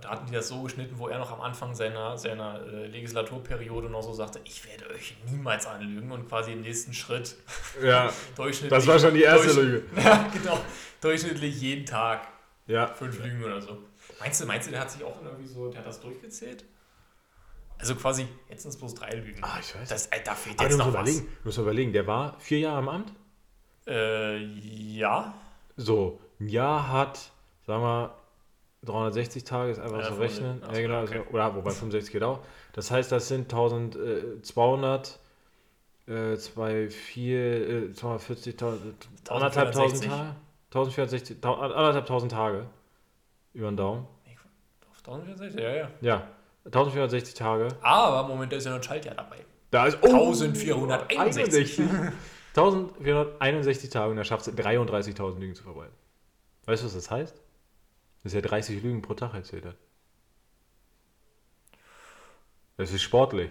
Und 0.00 0.06
da 0.06 0.10
hatten 0.12 0.24
die 0.26 0.32
das 0.32 0.48
so 0.48 0.62
geschnitten, 0.62 0.98
wo 0.98 1.08
er 1.08 1.18
noch 1.18 1.30
am 1.30 1.42
Anfang 1.42 1.74
seiner, 1.74 2.16
seiner 2.16 2.58
äh, 2.66 2.86
Legislaturperiode 2.86 3.90
noch 3.90 4.00
so 4.02 4.14
sagte, 4.14 4.40
ich 4.44 4.66
werde 4.66 4.88
euch 4.94 5.14
niemals 5.30 5.66
anlügen 5.66 6.10
und 6.10 6.26
quasi 6.26 6.52
im 6.52 6.62
nächsten 6.62 6.94
Schritt 6.94 7.36
Ja, 7.82 8.10
durchschnittlich. 8.36 8.70
das 8.70 8.86
war 8.86 8.98
schon 8.98 9.12
die 9.12 9.22
erste 9.22 9.52
durch- 9.54 9.56
Lüge. 9.58 9.82
Ja, 10.02 10.26
genau. 10.32 10.58
Durchschnittlich 11.02 11.60
jeden 11.60 11.84
Tag 11.84 12.26
Ja, 12.66 12.86
fünf 12.86 13.22
Lügen 13.22 13.44
oder 13.44 13.60
so. 13.60 13.76
Meinst 14.20 14.40
du, 14.40 14.46
meinst 14.46 14.68
du, 14.68 14.70
der 14.70 14.80
hat 14.80 14.90
sich 14.90 15.04
auch 15.04 15.22
irgendwie 15.22 15.46
so, 15.46 15.68
der 15.68 15.80
hat 15.80 15.86
das 15.86 16.00
durchgezählt? 16.00 16.64
Also 17.78 17.94
quasi, 17.94 18.26
jetzt 18.48 18.62
sind 18.62 18.70
es 18.70 18.78
bloß 18.78 18.94
drei 18.94 19.10
Lügen. 19.16 19.42
Ah, 19.44 19.58
ich 19.60 19.74
weiß. 19.78 19.86
Das, 19.88 20.06
äh, 20.06 20.22
da 20.24 20.34
fehlt 20.34 20.58
jetzt 20.62 20.78
noch 20.78 20.86
was. 20.86 20.94
überlegen, 20.94 21.26
du 21.26 21.44
musst 21.44 21.58
überlegen, 21.58 21.92
der 21.92 22.06
war 22.06 22.40
vier 22.40 22.60
Jahre 22.60 22.78
im 22.80 22.88
Amt. 22.88 23.12
Äh, 23.86 24.38
ja. 24.38 25.34
So, 25.76 26.18
ein 26.40 26.48
Jahr 26.48 26.90
hat, 26.90 27.30
sagen 27.66 27.82
wir, 27.82 28.14
360 28.84 29.44
Tage 29.44 29.72
ist 29.72 29.78
einfach 29.78 29.98
Ja, 29.98 30.04
so 30.08 30.14
65. 30.14 30.44
rechnen. 30.44 30.62
Ja, 30.74 30.80
genau, 30.80 31.02
okay. 31.02 31.18
also, 31.18 31.30
oder 31.30 31.54
wobei 31.56 31.70
65 31.70 32.12
geht 32.12 32.22
auch. 32.22 32.40
Das 32.72 32.90
heißt, 32.90 33.12
das 33.12 33.28
sind 33.28 33.52
1200, 33.52 35.18
äh, 36.06 36.36
2, 36.36 36.88
4, 36.88 37.38
äh, 37.88 37.92
240, 37.92 38.56
anderthalb 39.28 39.72
tausend 39.72 40.04
1460. 40.04 40.08
Tage. 40.08 40.34
1460, 40.70 41.40
tau- 41.40 41.54
anderthalb 41.56 42.06
tausend 42.06 42.32
Tage. 42.32 42.66
Über 43.52 43.70
den 43.70 43.76
Daumen. 43.76 44.06
Auf 44.90 44.98
1460, 44.98 45.60
ja, 45.60 45.74
ja. 45.74 45.90
Ja, 46.00 46.28
1460 46.66 47.34
Tage. 47.34 47.68
Aber 47.82 48.28
Moment, 48.28 48.52
da 48.52 48.56
ist 48.56 48.64
ja 48.64 48.70
noch 48.70 48.78
ein 48.78 48.82
Schaltjahr 48.82 49.14
dabei. 49.16 49.38
Da 49.70 49.86
ist 49.86 49.96
1461. 50.02 51.80
1461 52.56 53.90
Tage 53.90 54.10
und 54.10 54.18
er 54.18 54.24
schafft 54.24 54.46
es 54.46 54.54
33.000 54.56 55.38
Lügen 55.38 55.54
zu 55.54 55.62
verbreiten. 55.64 55.94
Weißt 56.66 56.82
du, 56.82 56.86
was 56.86 56.94
das 56.94 57.10
heißt? 57.10 57.40
Dass 58.22 58.34
er 58.34 58.42
30 58.42 58.82
Lügen 58.82 59.02
pro 59.02 59.14
Tag 59.14 59.34
erzählt 59.34 59.64
hat. 59.64 59.76
Das 62.76 62.92
ist 62.92 63.02
sportlich. 63.02 63.50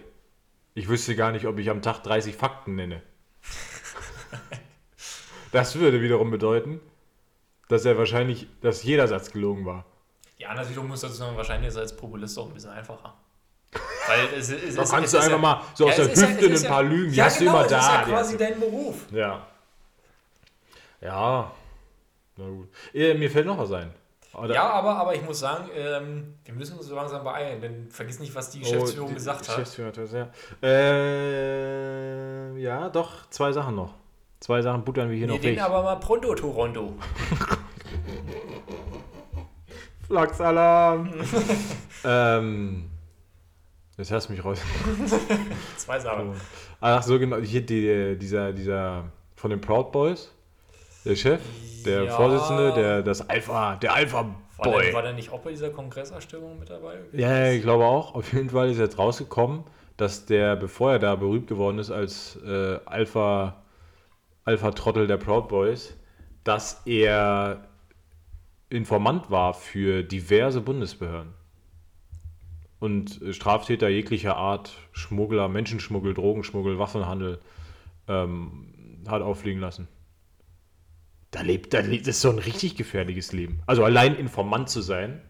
Ich 0.74 0.88
wüsste 0.88 1.16
gar 1.16 1.32
nicht, 1.32 1.46
ob 1.46 1.58
ich 1.58 1.70
am 1.70 1.82
Tag 1.82 2.02
30 2.02 2.34
Fakten 2.36 2.74
nenne. 2.76 3.02
Das 5.52 5.74
würde 5.74 6.00
wiederum 6.00 6.30
bedeuten, 6.30 6.80
dass 7.68 7.84
er 7.84 7.98
wahrscheinlich, 7.98 8.46
dass 8.60 8.84
jeder 8.84 9.08
Satz 9.08 9.32
gelogen 9.32 9.66
war. 9.66 9.84
Ja, 10.38 10.54
natürlich 10.54 10.80
muss 10.80 11.00
das 11.00 11.16
sagen, 11.16 11.36
wahrscheinlich 11.36 11.70
ist 11.70 11.76
als 11.76 11.96
Populist 11.96 12.38
auch 12.38 12.46
ein 12.46 12.54
bisschen 12.54 12.70
einfacher. 12.70 13.14
Weil 14.06 14.26
es, 14.38 14.48
es, 14.50 14.76
Da 14.76 14.82
es, 14.82 14.90
kannst 14.90 15.06
es 15.06 15.10
du 15.12 15.16
einfach 15.18 15.30
ja, 15.32 15.38
mal 15.38 15.62
so 15.74 15.88
aus 15.88 15.96
Ja, 15.96 16.04
der 16.04 16.12
ist 16.12 16.22
ja- 16.22 16.28
Hüfte 16.28 16.46
ist 16.46 16.60
ein 16.60 16.64
ja- 16.64 16.70
paar 16.70 16.82
Lügen, 16.84 17.10
die 17.10 17.16
ja, 17.16 17.24
hast 17.24 17.38
genau, 17.40 17.52
du 17.52 17.58
immer 17.58 17.68
da. 17.68 17.78
ist 17.80 17.86
ja 17.88 18.04
die 18.04 18.10
quasi 18.12 18.36
dein 18.38 18.60
Beruf. 18.60 19.06
Ja. 19.10 19.46
Ja. 21.00 21.52
Na 22.36 22.48
gut. 22.48 22.68
Äh, 22.94 23.14
mir 23.14 23.28
fällt 23.28 23.46
noch 23.46 23.58
was 23.58 23.72
ein. 23.72 23.92
Oder- 24.34 24.54
Ja, 24.54 24.70
aber, 24.70 24.96
aber 24.96 25.14
ich 25.14 25.22
muss 25.22 25.40
sagen, 25.40 25.68
ähm, 25.74 26.34
wir 26.44 26.54
müssen 26.54 26.76
uns 26.78 26.86
so 26.86 26.94
langsam 26.94 27.24
beeilen, 27.24 27.60
denn 27.60 27.90
vergiss 27.90 28.20
nicht, 28.20 28.34
was 28.34 28.50
die 28.50 28.60
Geschäftsführung 28.60 29.06
Oh, 29.06 29.08
die 29.08 29.14
gesagt 29.14 29.48
hat. 29.48 29.56
Geschäftsführung 29.56 29.92
ja. 30.12 30.28
Äh, 30.62 32.56
ja, 32.60 32.88
doch, 32.90 33.28
zwei 33.30 33.50
Sachen 33.52 33.74
noch. 33.74 33.94
Zwei 34.38 34.62
Sachen 34.62 34.84
buttern 34.84 35.10
wir 35.10 35.16
hier 35.16 35.26
Wir 35.28 35.34
noch 35.34 35.42
reden 35.42 35.56
weg. 35.56 35.62
aber 35.64 35.82
mal 35.82 35.96
pronto, 35.96 36.34
Toronto. 36.34 36.94
Flachsalarm. 40.06 41.10
ähm, 42.04 42.90
jetzt 43.96 44.10
hast 44.10 44.28
du 44.28 44.32
mich 44.32 44.44
raus. 44.44 44.60
Zwei 45.76 46.00
Sachen. 46.00 46.32
Ach 46.80 47.02
so, 47.02 47.18
genau. 47.18 47.36
Hier 47.38 47.64
die, 47.64 48.16
dieser, 48.18 48.52
dieser 48.52 49.04
von 49.36 49.50
den 49.50 49.60
Proud 49.60 49.92
Boys. 49.92 50.32
Der 51.04 51.16
Chef, 51.16 51.40
der 51.84 52.04
Ja. 52.04 52.12
Vorsitzende, 52.16 52.72
der 52.72 53.02
das 53.02 53.28
Alpha, 53.28 53.76
der 53.76 53.94
Alpha 53.94 54.22
War 54.58 54.64
der, 54.64 54.70
Boy. 54.70 54.92
war 54.92 55.02
der 55.02 55.14
nicht 55.14 55.30
auch 55.30 55.40
bei 55.40 55.50
dieser 55.50 55.70
Kongresserstimmung 55.70 56.58
mit 56.58 56.68
dabei? 56.68 56.98
Ja, 57.12 57.46
ja, 57.46 57.52
ich 57.52 57.62
glaube 57.62 57.84
auch. 57.84 58.14
Auf 58.14 58.32
jeden 58.34 58.50
Fall 58.50 58.70
ist 58.70 58.78
jetzt 58.78 58.98
rausgekommen, 58.98 59.64
dass 59.96 60.26
der, 60.26 60.56
bevor 60.56 60.92
er 60.92 60.98
da 60.98 61.14
berühmt 61.16 61.46
geworden 61.46 61.78
ist 61.78 61.90
als 61.90 62.38
äh, 62.44 62.78
Alpha, 62.84 63.62
Alpha-Trottel 64.44 65.06
der 65.06 65.16
Proud 65.16 65.48
Boys, 65.48 65.96
dass 66.44 66.82
er 66.86 67.66
Informant 68.68 69.30
war 69.30 69.54
für 69.54 70.02
diverse 70.02 70.60
Bundesbehörden. 70.60 71.32
Und 72.78 73.20
Straftäter 73.32 73.88
jeglicher 73.88 74.36
Art, 74.36 74.72
Schmuggler, 74.92 75.48
Menschenschmuggel, 75.48 76.14
Drogenschmuggel, 76.14 76.78
Waffenhandel, 76.78 77.40
ähm, 78.08 79.02
hat 79.08 79.22
auffliegen 79.22 79.60
lassen. 79.60 79.88
Da 81.30 81.42
lebt, 81.42 81.72
da 81.74 81.80
lebt, 81.80 82.06
das 82.06 82.16
ist 82.16 82.22
so 82.22 82.30
ein 82.30 82.38
richtig 82.38 82.76
gefährliches 82.76 83.32
Leben. 83.32 83.62
Also 83.66 83.84
allein 83.84 84.16
Informant 84.16 84.68
zu 84.68 84.80
sein, 84.80 85.22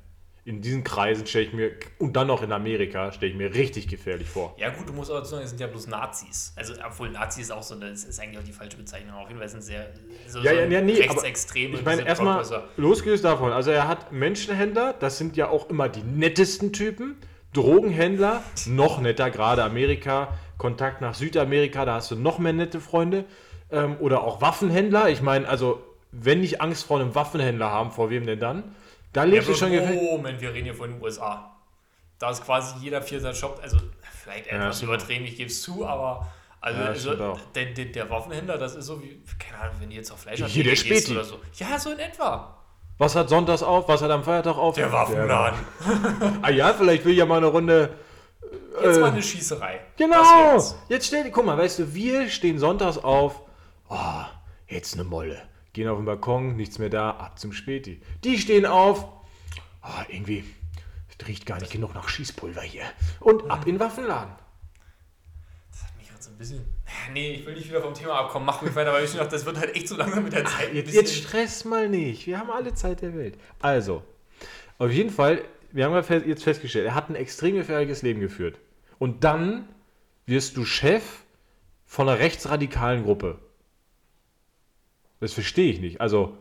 in 0.44 0.62
diesen 0.62 0.84
Kreisen 0.84 1.26
stelle 1.26 1.44
ich 1.44 1.53
mir, 1.53 1.72
und 1.98 2.16
dann 2.16 2.26
noch 2.26 2.42
in 2.42 2.51
Amerika, 2.51 3.12
stelle 3.12 3.30
ich 3.32 3.36
mir 3.36 3.55
richtig 3.55 3.88
gefährlich 3.88 4.28
vor. 4.28 4.57
Ja 4.59 4.70
gut, 4.70 4.88
du 4.88 4.92
musst 4.92 5.11
aber 5.11 5.24
sagen, 5.24 5.44
es 5.44 5.51
sind 5.51 5.61
ja 5.61 5.66
bloß 5.66 5.86
Nazis. 5.88 6.55
Also 6.57 6.74
obwohl 6.84 7.11
Nazi 7.11 7.42
ist 7.42 7.53
auch 7.53 7.62
so, 7.62 7.74
eine, 7.74 7.90
das 7.90 8.05
ist 8.05 8.18
eigentlich 8.18 8.38
auch 8.38 8.44
die 8.44 8.53
falsche 8.53 8.78
Bezeichnung. 8.78 9.14
Auf 9.14 9.28
jeden 9.28 9.38
Fall 9.38 9.48
sind 9.48 9.62
sehr 9.62 9.90
so, 10.26 10.38
Ja, 10.38 10.53
so 10.53 10.57
ja, 10.57 10.66
ja, 10.66 10.80
nee, 10.80 10.94
rechtsextreme. 10.94 11.76
Ich 11.76 11.84
meine, 11.84 12.07
erstmal 12.07 12.42
losgelöst 12.76 13.24
davon. 13.24 13.53
Also, 13.53 13.70
er 13.70 13.86
hat 13.86 14.12
Menschenhändler, 14.12 14.94
das 14.94 15.18
sind 15.18 15.36
ja 15.36 15.48
auch 15.48 15.68
immer 15.68 15.88
die 15.88 16.03
nettesten 16.03 16.72
Typen. 16.72 17.16
Drogenhändler, 17.53 18.42
noch 18.66 19.01
netter, 19.01 19.30
gerade 19.30 19.64
Amerika, 19.64 20.38
Kontakt 20.57 21.01
nach 21.01 21.14
Südamerika, 21.14 21.84
da 21.84 21.94
hast 21.94 22.11
du 22.12 22.16
noch 22.16 22.38
mehr 22.38 22.53
nette 22.53 22.80
Freunde. 22.80 23.24
Ähm, 23.72 23.96
oder 24.01 24.22
auch 24.22 24.40
Waffenhändler. 24.40 25.11
Ich 25.11 25.20
meine, 25.20 25.48
also, 25.48 25.82
wenn 26.12 26.40
nicht 26.40 26.61
Angst 26.61 26.84
vor 26.84 27.00
einem 27.00 27.14
Waffenhändler 27.14 27.70
haben, 27.70 27.90
vor 27.92 28.11
wem 28.11 28.26
denn 28.26 28.40
dann? 28.40 28.74
Da 29.12 29.24
Ja, 29.24 29.30
lebst 29.30 29.48
du 29.48 29.52
bloß, 29.52 29.58
schon 29.61 29.72
gefährlich. 29.72 30.00
Moment, 30.11 30.40
wir 30.40 30.52
reden 30.52 30.64
hier 30.64 30.74
von 30.74 30.90
den 30.90 31.02
USA. 31.02 31.56
Da 32.18 32.30
ist 32.30 32.44
quasi 32.44 32.74
jeder 32.80 33.00
vierte 33.02 33.34
Shop, 33.34 33.58
also 33.62 33.78
vielleicht 34.22 34.48
etwas 34.48 34.76
stimmt. 34.76 34.92
übertrieben, 34.92 35.24
ich 35.24 35.36
gebe 35.36 35.48
es 35.50 35.62
zu, 35.62 35.86
aber 35.86 36.26
also, 36.61 36.80
Ja, 36.80 36.86
also 36.88 37.14
der, 37.54 37.66
der, 37.72 37.84
der 37.86 38.11
Waffenhändler, 38.11 38.58
das 38.58 38.74
ist 38.74 38.84
so 38.86 39.02
wie, 39.02 39.22
keine 39.38 39.62
Ahnung, 39.62 39.76
wenn 39.80 39.88
du 39.88 39.96
jetzt 39.96 40.11
auf 40.12 40.20
Fleisch 40.20 40.42
Hier, 40.44 40.64
der 40.64 40.76
Späti. 40.76 41.12
oder 41.12 41.24
so. 41.24 41.38
Ja, 41.54 41.78
so 41.78 41.90
in 41.90 41.98
etwa. 41.98 42.56
Was 42.98 43.16
hat 43.16 43.30
sonntags 43.30 43.62
auf? 43.62 43.88
Was 43.88 44.02
hat 44.02 44.11
am 44.11 44.22
Feiertag 44.22 44.56
auf? 44.58 44.74
Der 44.74 44.92
Waffenladen. 44.92 45.58
Ah 46.42 46.50
ja, 46.50 46.74
vielleicht 46.74 47.04
will 47.06 47.12
ich 47.12 47.18
ja 47.18 47.24
mal 47.24 47.38
eine 47.38 47.46
Runde. 47.46 47.94
Jetzt 48.82 48.96
Äh, 48.98 49.00
mal 49.00 49.11
eine 49.12 49.22
Schießerei. 49.22 49.80
Genau! 49.96 50.62
Jetzt 50.90 51.06
stell 51.06 51.24
dir, 51.24 51.30
guck 51.30 51.46
mal, 51.46 51.56
weißt 51.56 51.78
du, 51.78 51.94
wir 51.94 52.28
stehen 52.28 52.58
sonntags 52.58 52.98
auf. 52.98 53.40
Oh, 53.88 53.96
jetzt 54.68 54.94
eine 54.94 55.04
Molle. 55.04 55.40
Gehen 55.73 55.89
auf 55.89 55.99
den 55.99 56.05
Balkon, 56.05 56.57
nichts 56.57 56.79
mehr 56.79 56.89
da, 56.89 57.11
ab 57.11 57.39
zum 57.39 57.53
Späti. 57.53 58.01
Die 58.25 58.39
stehen 58.39 58.66
auf. 58.66 59.05
Oh, 59.83 60.03
irgendwie, 60.09 60.45
es 61.09 61.27
riecht 61.27 61.47
gar 61.47 61.61
nicht 61.61 61.73
genug 61.73 61.95
nach 61.95 62.09
Schießpulver 62.09 62.62
hier. 62.62 62.85
Und 63.21 63.51
ab 63.51 63.66
in 63.66 63.75
den 63.75 63.81
Waffenladen. 63.81 64.35
Das 65.71 65.85
hat 65.85 65.97
mich 65.97 66.09
gerade 66.09 66.23
so 66.23 66.31
ein 66.31 66.39
bisschen. 66.39 66.64
Nee, 67.12 67.33
ich 67.33 67.47
will 67.47 67.55
nicht 67.55 67.68
wieder 67.68 67.83
vom 67.83 67.95
Thema 67.95 68.14
abkommen. 68.14 68.47
Mach 68.47 68.62
mich 68.62 68.75
weiter, 68.75 68.93
weil 68.93 69.05
ich 69.05 69.12
dachte, 69.12 69.31
das 69.31 69.47
wird 69.47 69.59
halt 69.59 69.75
echt 69.75 69.89
so 69.89 69.97
langsam 69.97 70.25
mit 70.25 70.33
der 70.33 70.45
Zeit. 70.45 70.71
ein 70.71 70.77
Jetzt, 70.77 70.93
jetzt 70.93 71.14
stress 71.14 71.64
mal 71.64 71.89
nicht. 71.89 72.27
Wir 72.27 72.39
haben 72.39 72.51
alle 72.51 72.75
Zeit 72.75 73.01
der 73.01 73.14
Welt. 73.14 73.39
Also, 73.61 74.03
auf 74.79 74.91
jeden 74.91 75.11
Fall, 75.11 75.43
wir 75.73 75.85
haben 75.85 75.95
jetzt 76.27 76.45
festgestellt, 76.45 76.87
er 76.87 76.95
hat 76.95 77.09
ein 77.09 77.14
extrem 77.14 77.55
gefährliches 77.55 78.03
Leben 78.03 78.21
geführt. 78.21 78.59
Und 78.99 79.25
dann 79.25 79.68
wirst 80.27 80.57
du 80.57 80.64
Chef 80.64 81.03
von 81.87 82.09
einer 82.09 82.18
rechtsradikalen 82.18 83.05
Gruppe. 83.05 83.39
Das 85.21 85.33
verstehe 85.33 85.71
ich 85.73 85.81
nicht. 85.81 86.01
Also, 86.01 86.37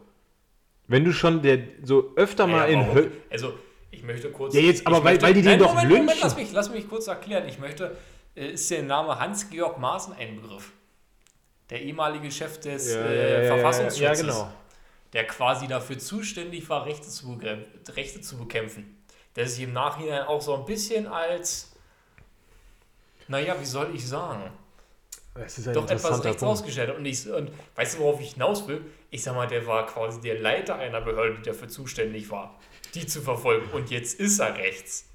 wenn 0.87 1.03
du 1.05 1.11
schon 1.13 1.41
der 1.41 1.59
so 1.83 2.13
öfter 2.15 2.45
Ja, 2.45 2.51
mal 2.51 2.71
ja, 2.71 2.79
in? 2.81 2.93
Höl 2.93 3.11
Also, 3.29 3.53
ich 3.91 4.03
möchte 4.03 4.31
kurz. 4.31 4.53
Ja, 4.55 4.61
jetzt, 4.61 4.85
aber 4.87 5.03
weil- 5.03 5.13
möchte, 5.13 5.25
weil 5.25 5.33
die 5.33 5.41
den 5.41 5.51
Nein, 5.51 5.59
doch 5.59 5.69
Moment, 5.73 5.89
Moment, 5.89 6.07
lynchen. 6.09 6.21
lass 6.23 6.35
mich, 6.35 6.51
lass 6.51 6.69
mich 6.71 6.87
kurz 6.89 7.07
erklären. 7.07 7.47
Ich 7.47 7.59
möchte. 7.59 7.95
äh, 8.35 8.51
Ist 8.51 8.69
der 8.71 8.83
Name 8.83 9.19
Hans-Georg 9.19 9.77
Maaßen 9.79 10.13
ein 10.13 10.41
Begriff? 10.41 10.71
Der 11.69 11.81
ehemalige 11.81 12.31
Chef 12.31 12.59
des 12.59 12.87
äh, 12.95 13.45
Verfassungsschutzes. 13.47 13.99
Ja, 13.99 14.13
genau. 14.13 14.51
Der 15.13 15.25
quasi 15.27 15.67
dafür 15.67 15.97
zuständig 15.99 16.69
war, 16.69 16.85
Rechte 16.85 17.07
zu, 17.09 17.39
Rechte 17.95 18.21
zu 18.21 18.37
bekämpfen. 18.37 18.95
Der 19.35 19.47
sich 19.47 19.63
im 19.63 19.73
Nachhinein 19.73 20.23
auch 20.23 20.41
so 20.41 20.55
ein 20.55 20.65
bisschen 20.65 21.05
als. 21.07 21.71
Naja, 23.27 23.55
wie 23.59 23.65
soll 23.65 23.91
ich 23.93 24.07
sagen? 24.07 24.51
Doch 25.73 25.89
etwas 25.89 26.23
rechts 26.23 26.41
Punkt. 26.41 26.43
ausgestellt. 26.43 26.95
Und, 26.95 27.05
ich, 27.05 27.29
und 27.29 27.51
weißt 27.75 27.95
du, 27.95 27.99
worauf 27.99 28.19
ich 28.19 28.33
hinaus 28.33 28.67
will? 28.67 28.81
Ich 29.09 29.23
sag 29.23 29.35
mal, 29.35 29.47
der 29.47 29.65
war 29.67 29.85
quasi 29.85 30.19
der 30.21 30.39
Leiter 30.39 30.75
einer 30.75 31.01
Behörde, 31.01 31.35
die 31.35 31.43
dafür 31.43 31.67
zuständig 31.67 32.29
war, 32.29 32.59
die 32.93 33.05
zu 33.05 33.21
verfolgen. 33.21 33.69
Und 33.71 33.89
jetzt 33.89 34.19
ist 34.19 34.39
er 34.39 34.57
rechts. 34.57 35.09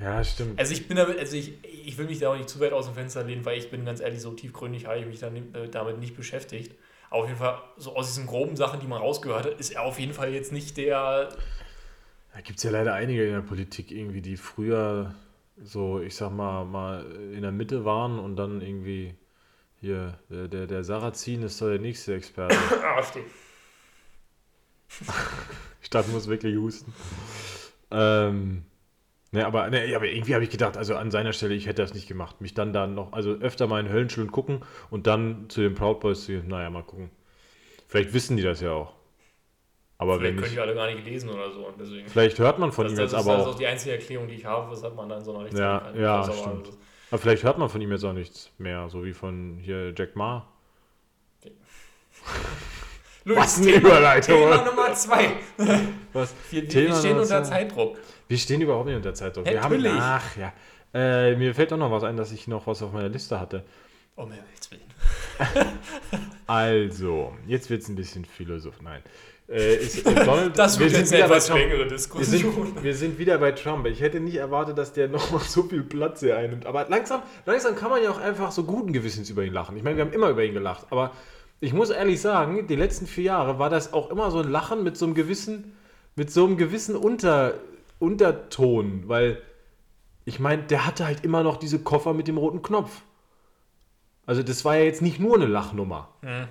Ja, 0.00 0.24
stimmt. 0.24 0.58
Also 0.58 0.72
ich 0.72 0.88
bin 0.88 0.96
damit, 0.96 1.18
also 1.18 1.36
ich, 1.36 1.54
ich 1.64 1.96
will 1.98 2.06
mich 2.06 2.18
da 2.18 2.30
auch 2.30 2.36
nicht 2.36 2.48
zu 2.48 2.58
weit 2.60 2.72
aus 2.72 2.86
dem 2.86 2.94
Fenster 2.94 3.22
lehnen, 3.22 3.44
weil 3.44 3.58
ich 3.58 3.70
bin 3.70 3.84
ganz 3.84 4.00
ehrlich, 4.00 4.20
so 4.20 4.32
tiefgründig 4.32 4.86
habe 4.86 4.98
ich 4.98 5.06
mich 5.06 5.20
dann, 5.20 5.36
äh, 5.54 5.68
damit 5.68 5.98
nicht 5.98 6.16
beschäftigt. 6.16 6.74
Aber 7.10 7.22
auf 7.22 7.28
jeden 7.28 7.38
Fall, 7.38 7.62
so 7.76 7.94
aus 7.94 8.08
diesen 8.08 8.26
groben 8.26 8.56
Sachen, 8.56 8.80
die 8.80 8.88
man 8.88 8.98
rausgehört 8.98 9.46
hat, 9.46 9.60
ist 9.60 9.70
er 9.70 9.82
auf 9.82 10.00
jeden 10.00 10.12
Fall 10.12 10.32
jetzt 10.32 10.50
nicht 10.50 10.76
der. 10.76 11.28
Da 12.32 12.40
gibt 12.40 12.58
es 12.58 12.64
ja 12.64 12.70
leider 12.70 12.94
einige 12.94 13.24
in 13.24 13.32
der 13.32 13.40
Politik 13.40 13.92
irgendwie, 13.92 14.20
die 14.20 14.36
früher 14.36 15.14
so, 15.62 16.00
ich 16.00 16.16
sag 16.16 16.32
mal, 16.32 16.64
mal 16.64 17.06
in 17.32 17.42
der 17.42 17.52
Mitte 17.52 17.84
waren 17.84 18.18
und 18.18 18.34
dann 18.34 18.60
irgendwie 18.60 19.14
hier, 19.84 20.18
der, 20.30 20.48
der, 20.48 20.66
der 20.66 20.82
Sarrazin 20.84 21.42
ist 21.42 21.58
so 21.58 21.68
der 21.68 21.78
nächste 21.78 22.14
Experte. 22.14 22.56
Ah. 22.82 23.02
Ich 25.82 25.90
dachte, 25.90 26.08
ich 26.08 26.14
muss 26.14 26.28
wirklich 26.28 26.56
husten. 26.56 26.94
Ähm, 27.90 28.64
ne, 29.32 29.44
aber, 29.46 29.68
ne, 29.70 29.94
aber 29.94 30.06
irgendwie 30.06 30.34
habe 30.34 30.44
ich 30.44 30.50
gedacht, 30.50 30.76
also 30.76 30.96
an 30.96 31.10
seiner 31.10 31.32
Stelle, 31.32 31.54
ich 31.54 31.66
hätte 31.66 31.82
das 31.82 31.94
nicht 31.94 32.06
gemacht. 32.08 32.40
Mich 32.40 32.54
dann 32.54 32.72
da 32.72 32.86
noch, 32.86 33.12
also 33.12 33.32
öfter 33.32 33.66
mal 33.66 33.80
in 33.80 33.90
Höllenschlund 33.92 34.32
gucken 34.32 34.62
und 34.90 35.06
dann 35.06 35.46
zu 35.48 35.60
den 35.62 35.74
Proud 35.74 36.00
Boys 36.00 36.24
zu 36.24 36.32
gehen. 36.32 36.48
Naja, 36.48 36.70
mal 36.70 36.82
gucken. 36.82 37.10
Vielleicht 37.88 38.12
wissen 38.12 38.36
die 38.36 38.42
das 38.42 38.60
ja 38.60 38.72
auch. 38.72 38.94
Aber 39.98 40.14
Vielleicht 40.18 40.22
wenn 40.24 40.34
können 40.36 40.42
nicht, 40.46 40.54
die 40.56 40.60
alle 40.60 40.74
gar 40.74 40.86
nicht 40.86 41.04
lesen 41.04 41.30
oder 41.30 41.50
so. 41.52 41.72
Deswegen. 41.78 42.08
vielleicht 42.08 42.38
hört 42.38 42.58
man 42.58 42.72
von 42.72 42.84
Das, 42.84 42.92
ihm 42.92 42.96
das, 42.98 43.12
jetzt 43.12 43.20
ist, 43.20 43.26
aber 43.26 43.36
das 43.38 43.46
ist 43.48 43.54
auch. 43.54 43.58
die 43.58 43.66
einzige 43.66 43.92
Erklärung, 43.94 44.28
die 44.28 44.34
ich 44.34 44.44
habe, 44.44 44.70
weshalb 44.72 44.94
man 44.96 45.08
dann 45.08 45.22
so 45.24 45.32
Ja, 45.34 45.40
Rechtsradikalen- 45.42 46.00
ja, 46.00 46.16
Also, 46.20 46.32
stimmt. 46.32 46.68
Aber 47.10 47.18
vielleicht 47.18 47.42
hört 47.44 47.58
man 47.58 47.68
von 47.68 47.80
ihm 47.80 47.92
jetzt 47.92 48.04
auch 48.04 48.12
nichts 48.12 48.50
mehr, 48.58 48.88
so 48.88 49.04
wie 49.04 49.12
von 49.12 49.58
hier 49.60 49.92
Jack 49.96 50.16
Ma. 50.16 50.48
Luis, 53.24 53.38
Was 53.38 53.56
eine 53.58 53.66
Thema, 53.66 53.78
Überleitung, 53.78 54.38
Thema? 54.38 54.64
Nummer 54.64 54.94
zwei. 54.94 55.30
Was? 56.12 56.34
Wir, 56.50 56.62
wir 56.70 56.94
stehen 56.94 57.18
unter. 57.18 57.42
Zeitdruck. 57.42 57.98
Wir 58.28 58.38
stehen 58.38 58.60
überhaupt 58.60 58.86
nicht 58.86 58.96
unter 58.96 59.14
Zeitdruck. 59.14 59.46
Wir 59.46 59.60
Natürlich. 59.60 59.92
haben, 59.92 60.20
ach 60.22 60.36
ja. 60.36 60.52
Äh, 60.92 61.34
mir 61.36 61.54
fällt 61.54 61.72
auch 61.72 61.76
noch 61.76 61.90
was 61.90 62.04
ein, 62.04 62.16
dass 62.16 62.30
ich 62.30 62.46
noch 62.46 62.66
was 62.66 62.82
auf 62.82 62.92
meiner 62.92 63.08
Liste 63.08 63.40
hatte. 63.40 63.64
Um 64.14 64.30
Himmels 64.30 64.70
Willen. 64.70 64.82
Also, 66.46 67.34
jetzt 67.46 67.70
wird 67.70 67.82
es 67.82 67.88
ein 67.88 67.96
bisschen 67.96 68.24
philosoph. 68.26 68.80
Nein. 68.82 69.02
Äh, 69.48 69.76
ist, 69.76 70.06
äh, 70.06 70.14
Donald, 70.24 70.58
Das 70.58 70.78
wird 70.78 70.92
wir 70.92 70.98
jetzt 70.98 71.10
sind 71.10 71.18
eine 71.18 71.24
wieder 71.24 71.28
bei 71.28 71.36
etwas 71.36 71.46
Trump. 71.48 71.60
längere 71.60 71.78
Wir 71.80 71.86
Diskussion. 71.88 72.64
sind, 72.64 72.82
wir 72.82 72.94
sind 72.94 73.18
wieder 73.18 73.38
bei 73.38 73.52
Trump. 73.52 73.86
Ich 73.86 74.00
hätte 74.00 74.20
nicht 74.20 74.36
erwartet, 74.36 74.78
dass 74.78 74.92
der 74.92 75.08
noch 75.16 75.30
mal 75.30 75.40
so 75.40 75.64
viel 75.64 75.82
Platz 75.82 76.20
hier 76.20 76.36
einnimmt. 76.38 76.66
Aber 76.66 76.86
langsam, 76.88 77.22
langsam 77.46 77.76
kann 77.76 77.90
man 77.90 78.02
ja 78.02 78.10
auch 78.10 78.18
einfach 78.20 78.52
so 78.52 78.64
guten 78.64 78.92
Gewissens 78.92 79.28
über 79.30 79.42
ihn 79.44 79.52
lachen. 79.52 79.76
Ich 79.76 79.82
meine, 79.82 79.96
wir 79.96 80.04
haben 80.04 80.12
immer 80.12 80.30
über 80.30 80.44
ihn 80.44 80.54
gelacht. 80.54 80.86
Aber 80.90 81.12
ich 81.60 81.72
muss 81.72 81.90
ehrlich 81.90 82.20
sagen, 82.20 82.66
die 82.66 82.76
letzten 82.76 83.06
vier 83.06 83.24
Jahre 83.24 83.58
war 83.58 83.70
das 83.70 83.92
auch 83.92 84.10
immer 84.10 84.30
so 84.30 84.38
ein 84.40 84.50
Lachen 84.50 84.82
mit 84.82 84.96
so 84.96 85.04
einem 85.06 85.14
gewissen, 85.14 85.76
mit 86.16 86.30
so 86.30 86.44
einem 86.46 86.56
gewissen 86.56 86.96
Unter, 86.96 87.54
Unterton. 87.98 89.04
Weil, 89.06 89.40
ich 90.24 90.40
meine, 90.40 90.62
der 90.62 90.86
hatte 90.86 91.04
halt 91.06 91.24
immer 91.24 91.42
noch 91.42 91.58
diese 91.58 91.78
Koffer 91.80 92.14
mit 92.14 92.28
dem 92.28 92.38
roten 92.38 92.62
Knopf. 92.62 93.02
Also 94.26 94.42
das 94.42 94.64
war 94.64 94.76
ja 94.76 94.84
jetzt 94.84 95.02
nicht 95.02 95.20
nur 95.20 95.36
eine 95.36 95.46
Lachnummer. 95.46 96.08
Hm. 96.22 96.46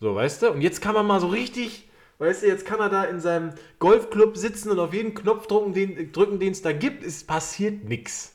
So, 0.00 0.14
weißt 0.14 0.42
du? 0.42 0.50
Und 0.52 0.60
jetzt 0.60 0.80
kann 0.80 0.94
man 0.94 1.06
mal 1.06 1.18
so 1.20 1.26
richtig, 1.26 1.88
weißt 2.18 2.42
du, 2.42 2.46
jetzt 2.46 2.66
kann 2.66 2.80
er 2.80 2.88
da 2.88 3.04
in 3.04 3.20
seinem 3.20 3.50
Golfclub 3.78 4.36
sitzen 4.36 4.70
und 4.70 4.78
auf 4.78 4.94
jeden 4.94 5.14
Knopf 5.14 5.46
drücken, 5.46 5.72
den 5.72 6.12
drücken, 6.12 6.40
es 6.42 6.62
da 6.62 6.72
gibt. 6.72 7.04
Es 7.04 7.24
passiert 7.24 7.84
nichts. 7.84 8.34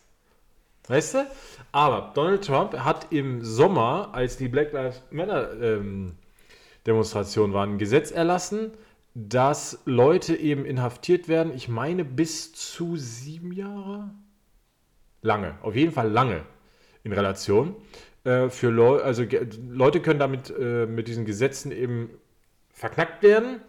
Weißt 0.87 1.15
du? 1.15 1.27
Aber 1.71 2.11
Donald 2.13 2.45
Trump 2.45 2.73
hat 2.77 3.11
im 3.11 3.43
Sommer, 3.43 4.09
als 4.13 4.37
die 4.37 4.47
Black 4.47 4.73
Lives 4.73 5.01
Matter 5.11 5.59
ähm, 5.61 6.13
Demonstration 6.85 7.53
waren, 7.53 7.73
ein 7.73 7.77
Gesetz 7.77 8.11
erlassen, 8.11 8.71
dass 9.13 9.79
Leute 9.85 10.35
eben 10.35 10.65
inhaftiert 10.65 11.27
werden. 11.27 11.53
Ich 11.53 11.67
meine 11.67 12.05
bis 12.05 12.53
zu 12.53 12.97
sieben 12.97 13.51
Jahre. 13.51 14.09
Lange, 15.21 15.57
auf 15.61 15.75
jeden 15.75 15.91
Fall 15.91 16.09
lange 16.09 16.43
in 17.03 17.13
Relation. 17.13 17.75
Äh, 18.23 18.49
für 18.49 18.69
Leu 18.69 19.01
also 19.01 19.23
Leute 19.69 20.01
können 20.01 20.19
damit 20.19 20.53
äh, 20.57 20.85
mit 20.85 21.07
diesen 21.07 21.25
Gesetzen 21.25 21.71
eben 21.71 22.09
verknackt 22.69 23.21
werden, 23.21 23.61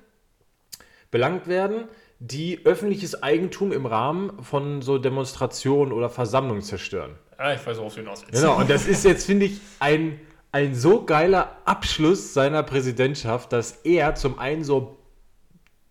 belangt 1.12 1.46
werden, 1.46 1.84
die 2.18 2.64
öffentliches 2.64 3.22
Eigentum 3.22 3.70
im 3.70 3.86
Rahmen 3.86 4.42
von 4.42 4.82
so 4.82 4.98
Demonstrationen 4.98 5.92
oder 5.92 6.10
Versammlungen 6.10 6.62
zerstören. 6.62 7.16
Ah, 7.36 7.54
ich 7.54 7.64
weiß, 7.64 7.78
worauf 7.78 7.94
du 7.94 8.00
hinaus 8.00 8.22
willst. 8.22 8.40
Genau, 8.40 8.58
und 8.58 8.68
das 8.68 8.86
ist 8.86 9.04
jetzt, 9.04 9.26
finde 9.26 9.46
ich, 9.46 9.60
ein, 9.78 10.20
ein 10.50 10.74
so 10.74 11.04
geiler 11.04 11.56
Abschluss 11.64 12.34
seiner 12.34 12.62
Präsidentschaft, 12.62 13.52
dass 13.52 13.72
er 13.84 14.14
zum 14.14 14.38
einen 14.38 14.64
so 14.64 14.98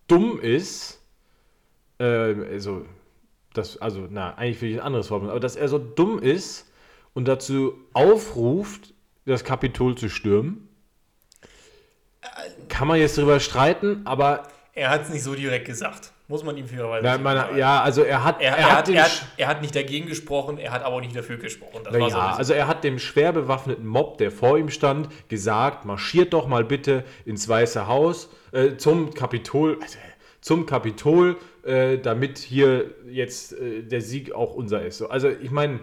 dumm 0.08 0.40
ist, 0.40 1.00
äh, 1.98 2.04
also, 2.04 2.84
das, 3.52 3.76
also, 3.76 4.08
na, 4.10 4.34
eigentlich 4.34 4.62
will 4.62 4.70
ich 4.70 4.80
ein 4.80 4.86
anderes 4.86 5.10
Wort, 5.10 5.22
aber 5.24 5.40
dass 5.40 5.56
er 5.56 5.68
so 5.68 5.78
dumm 5.78 6.18
ist 6.18 6.70
und 7.14 7.28
dazu 7.28 7.74
aufruft, 7.92 8.94
das 9.26 9.44
Kapitol 9.44 9.96
zu 9.96 10.08
stürmen. 10.08 10.68
Kann 12.68 12.88
man 12.88 12.98
jetzt 12.98 13.18
drüber 13.18 13.40
streiten, 13.40 14.02
aber 14.04 14.48
Er 14.74 14.88
hat 14.88 15.02
es 15.02 15.10
nicht 15.10 15.22
so 15.22 15.34
direkt 15.34 15.66
gesagt. 15.66 16.12
Muss 16.28 16.42
man 16.44 16.56
ihm 16.56 16.66
fairerweise 16.66 17.06
sagen. 17.06 17.22
man, 17.22 17.58
ja, 17.58 17.82
also 17.82 18.04
er 18.04 18.24
hat, 18.24 18.40
Er, 18.40 18.52
er, 18.52 18.56
er, 18.56 18.76
hat 18.76 18.88
er, 18.88 19.02
hat, 19.04 19.26
er 19.36 19.48
hat 19.48 19.60
nicht 19.60 19.76
dagegen 19.76 20.06
gesprochen, 20.06 20.56
er 20.56 20.72
hat 20.72 20.82
aber 20.82 20.96
auch 20.96 21.00
nicht 21.02 21.14
dafür 21.14 21.36
gesprochen. 21.36 21.82
Das 21.84 21.92
so 21.92 21.98
ja, 21.98 22.34
also 22.36 22.54
er 22.54 22.68
hat 22.68 22.82
dem 22.84 22.98
schwer 22.98 23.32
bewaffneten 23.32 23.86
Mob, 23.86 24.16
der 24.16 24.30
vor 24.30 24.56
ihm 24.56 24.70
stand, 24.70 25.08
gesagt, 25.28 25.84
marschiert 25.84 26.32
doch 26.32 26.46
mal 26.46 26.64
bitte 26.64 27.04
ins 27.26 27.46
Weiße 27.46 27.86
Haus 27.86 28.30
äh, 28.52 28.76
zum 28.76 29.12
Kapitol, 29.12 29.78
also, 29.82 29.98
zum 30.40 30.64
Kapitol, 30.64 31.36
äh, 31.64 31.98
damit 31.98 32.38
hier 32.38 32.92
jetzt 33.10 33.52
äh, 33.52 33.82
der 33.82 34.00
Sieg 34.00 34.32
auch 34.32 34.54
unser 34.54 34.86
ist. 34.86 34.98
So, 34.98 35.10
Also 35.10 35.28
ich 35.28 35.50
meine, 35.50 35.80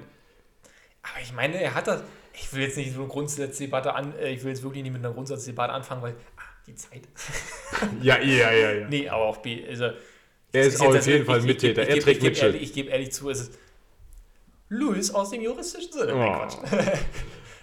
Aber 1.04 1.22
ich 1.22 1.32
meine, 1.34 1.62
er 1.62 1.76
hat 1.76 1.88
das. 1.88 2.04
Ich 2.34 2.54
will 2.54 2.62
jetzt 2.62 2.78
nicht 2.78 2.94
so 2.94 3.02
eine 3.02 3.10
Grundsatzdebatte 3.10 3.94
an. 3.94 4.14
äh, 4.18 4.32
Ich 4.32 4.44
will 4.44 4.50
jetzt 4.52 4.64
wirklich 4.64 4.82
nicht 4.82 4.94
mit 4.94 5.04
einer 5.04 5.14
Grundsatzdebatte 5.14 5.74
anfangen, 5.74 6.02
weil. 6.02 6.16
Die 6.70 6.76
Zeit. 6.76 7.01
ja, 8.01 8.20
ja, 8.22 8.51
ja, 8.51 8.72
ja. 8.72 8.88
nee, 8.89 9.09
aber 9.09 9.24
auch 9.26 9.38
B. 9.38 9.67
Also, 9.67 9.86
Er 9.86 10.61
ist 10.61 10.80
jetzt- 10.80 10.82
auf 10.82 11.05
jeden 11.07 11.22
ich- 11.22 11.26
Fall 11.26 11.41
Mittäter. 11.41 11.82
Ich, 11.84 11.89
Er 11.89 11.99
trägt 11.99 12.24
ich, 12.24 12.34
gebe 12.34 12.38
ehrlich, 12.38 12.61
ich 12.61 12.74
gebe 12.74 12.89
ehrlich 12.89 13.11
zu, 13.11 13.30
es 13.30 13.41
ist 13.41 13.59
Louis 14.70 15.11
aus 15.11 15.32
dem 15.32 15.41
juristischen 15.41 15.91
Sinne. 15.91 16.13
Oh. 16.15 16.20
Quatsch. 16.20 16.55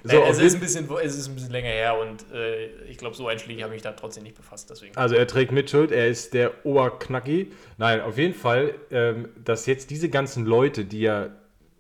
So, 0.08 0.20
Nein, 0.20 0.30
es, 0.30 0.38
ist 0.38 0.54
ein 0.54 0.60
bisschen, 0.60 0.88
es 1.02 1.16
ist 1.16 1.26
ein 1.26 1.34
bisschen 1.34 1.50
länger 1.50 1.68
her 1.70 1.98
und 1.98 2.30
äh, 2.32 2.66
ich 2.84 2.96
glaube, 2.96 3.16
so 3.16 3.26
einschlägig 3.26 3.64
habe 3.64 3.72
ich 3.72 3.78
mich 3.78 3.82
da 3.82 3.90
trotzdem 3.90 4.22
nicht 4.22 4.36
befasst. 4.36 4.70
Deswegen. 4.70 4.96
Also 4.96 5.16
er 5.16 5.26
trägt 5.26 5.50
Mitschuld, 5.50 5.90
er 5.90 6.06
ist 6.06 6.32
der 6.32 6.64
Oberknacki. 6.64 7.50
Nein, 7.76 8.00
auf 8.02 8.16
jeden 8.16 8.34
Fall, 8.34 8.76
ähm, 8.92 9.30
dass 9.44 9.66
jetzt 9.66 9.90
diese 9.90 10.08
ganzen 10.08 10.46
Leute, 10.46 10.84
die 10.84 11.00
ja 11.00 11.30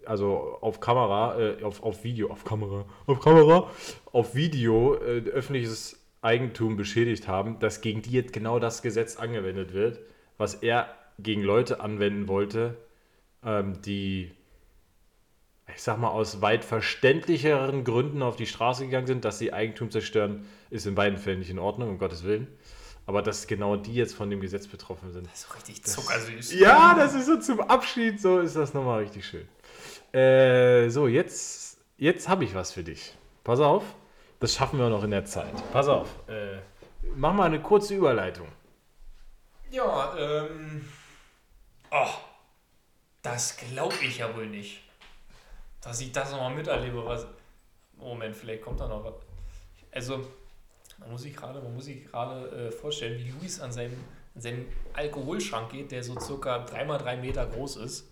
also 0.06 0.58
auf 0.60 0.80
Kamera, 0.80 1.38
äh, 1.38 1.62
auf, 1.62 1.84
auf 1.84 2.02
Video, 2.02 2.28
auf 2.32 2.44
Kamera, 2.44 2.84
auf 3.06 3.20
Kamera, 3.20 3.70
auf 4.10 4.34
Video 4.34 4.96
äh, 4.96 5.20
öffentliches 5.30 5.96
Eigentum 6.26 6.76
beschädigt 6.76 7.28
haben, 7.28 7.58
dass 7.60 7.80
gegen 7.80 8.02
die 8.02 8.10
jetzt 8.10 8.32
genau 8.32 8.58
das 8.58 8.82
Gesetz 8.82 9.16
angewendet 9.16 9.72
wird, 9.72 10.00
was 10.36 10.54
er 10.54 10.92
gegen 11.18 11.42
Leute 11.42 11.80
anwenden 11.80 12.28
wollte, 12.28 12.76
ähm, 13.44 13.80
die, 13.82 14.32
ich 15.72 15.80
sag 15.80 15.98
mal, 15.98 16.10
aus 16.10 16.42
weit 16.42 16.64
verständlicheren 16.64 17.84
Gründen 17.84 18.22
auf 18.22 18.34
die 18.34 18.46
Straße 18.46 18.84
gegangen 18.84 19.06
sind, 19.06 19.24
dass 19.24 19.38
sie 19.38 19.52
Eigentum 19.52 19.90
zerstören, 19.90 20.44
ist 20.68 20.86
in 20.86 20.96
beiden 20.96 21.16
Fällen 21.16 21.38
nicht 21.38 21.50
in 21.50 21.60
Ordnung, 21.60 21.90
um 21.90 21.98
Gottes 21.98 22.24
Willen. 22.24 22.48
Aber 23.06 23.22
dass 23.22 23.46
genau 23.46 23.76
die 23.76 23.94
jetzt 23.94 24.14
von 24.14 24.28
dem 24.28 24.40
Gesetz 24.40 24.66
betroffen 24.66 25.12
sind. 25.12 25.28
so 25.32 25.54
richtig 25.54 25.84
zuckersüß. 25.84 26.58
Ja, 26.58 26.94
das 26.96 27.14
ist 27.14 27.26
so 27.26 27.38
zum 27.38 27.60
Abschied, 27.60 28.20
so 28.20 28.40
ist 28.40 28.56
das 28.56 28.74
nochmal 28.74 29.04
richtig 29.04 29.24
schön. 29.24 29.46
Äh, 30.12 30.90
so, 30.90 31.06
jetzt, 31.06 31.78
jetzt 31.98 32.28
habe 32.28 32.42
ich 32.42 32.52
was 32.52 32.72
für 32.72 32.82
dich. 32.82 33.14
Pass 33.44 33.60
auf, 33.60 33.84
das 34.40 34.54
schaffen 34.54 34.78
wir 34.78 34.88
noch 34.88 35.04
in 35.04 35.10
der 35.10 35.24
Zeit. 35.24 35.52
Pass 35.72 35.88
auf, 35.88 36.08
äh, 36.28 36.58
mach 37.14 37.32
mal 37.32 37.44
eine 37.44 37.60
kurze 37.60 37.94
Überleitung. 37.94 38.48
Ja, 39.70 40.16
ähm. 40.16 40.88
Oh, 41.90 42.08
das 43.22 43.56
glaube 43.56 43.94
ich 44.02 44.18
ja 44.18 44.34
wohl 44.34 44.46
nicht. 44.46 44.80
Dass 45.80 46.00
ich 46.00 46.12
das 46.12 46.30
nochmal 46.32 46.54
miterlebe, 46.54 47.04
was. 47.04 47.26
Moment, 47.96 48.36
vielleicht 48.36 48.62
kommt 48.62 48.80
da 48.80 48.88
noch 48.88 49.04
was. 49.04 49.14
Also, 49.90 50.26
man 50.98 51.10
muss 51.10 51.22
sich 51.22 51.34
gerade, 51.34 51.60
äh, 52.68 52.70
vorstellen, 52.70 53.18
wie 53.18 53.30
Luis 53.30 53.60
an 53.60 53.72
seinem, 53.72 54.04
an 54.34 54.40
seinem 54.40 54.66
Alkoholschrank 54.92 55.70
geht, 55.70 55.90
der 55.92 56.02
so 56.02 56.18
circa 56.20 56.64
3x3 56.64 57.16
Meter 57.16 57.46
groß 57.46 57.76
ist. 57.76 58.08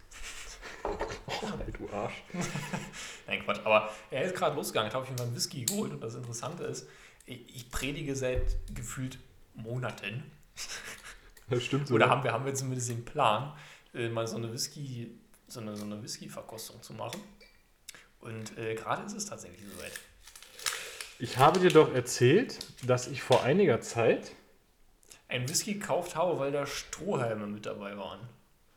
du 1.78 1.88
Arsch. 1.92 2.22
Nein, 3.26 3.42
Quatsch, 3.44 3.60
aber 3.64 3.90
er 4.10 4.24
ist 4.24 4.34
gerade 4.34 4.54
losgegangen, 4.54 4.92
hat 4.92 5.00
auf 5.00 5.06
jeden 5.06 5.18
Fall 5.18 5.26
einen 5.26 5.36
Whisky 5.36 5.64
geholt 5.64 5.92
und 5.92 6.00
das 6.00 6.14
Interessante 6.14 6.64
ist, 6.64 6.88
ich, 7.26 7.70
predige 7.70 8.14
seit 8.14 8.56
gefühlt 8.74 9.18
Monaten, 9.54 10.24
Das 11.48 11.62
stimmt 11.62 11.88
so. 11.88 11.94
Oder 11.94 12.08
haben 12.08 12.24
wir, 12.24 12.32
haben 12.32 12.44
wir 12.44 12.54
zumindest 12.54 12.90
den 12.90 13.04
Plan, 13.04 13.52
äh, 13.94 14.08
mal 14.08 14.26
so 14.26 14.36
eine 14.36 14.52
Whisky, 14.52 15.18
so 15.46 15.60
eine, 15.60 15.76
so 15.76 15.84
eine 15.84 16.02
Whisky-Verkostung 16.02 16.82
zu 16.82 16.94
machen. 16.94 17.20
Und 18.20 18.56
äh, 18.58 18.74
gerade 18.74 19.04
ist 19.04 19.14
es 19.14 19.26
tatsächlich 19.26 19.60
soweit. 19.76 19.92
Ich 21.18 21.38
habe 21.38 21.60
dir 21.60 21.70
doch 21.70 21.94
erzählt, 21.94 22.58
dass 22.82 23.06
ich 23.06 23.22
vor 23.22 23.44
einiger 23.44 23.80
Zeit 23.80 24.32
Ein 25.28 25.48
Whisky 25.48 25.74
gekauft 25.74 26.16
habe, 26.16 26.38
weil 26.38 26.52
da 26.52 26.66
Strohhalme 26.66 27.46
mit 27.46 27.66
dabei 27.66 27.96
waren. 27.96 28.20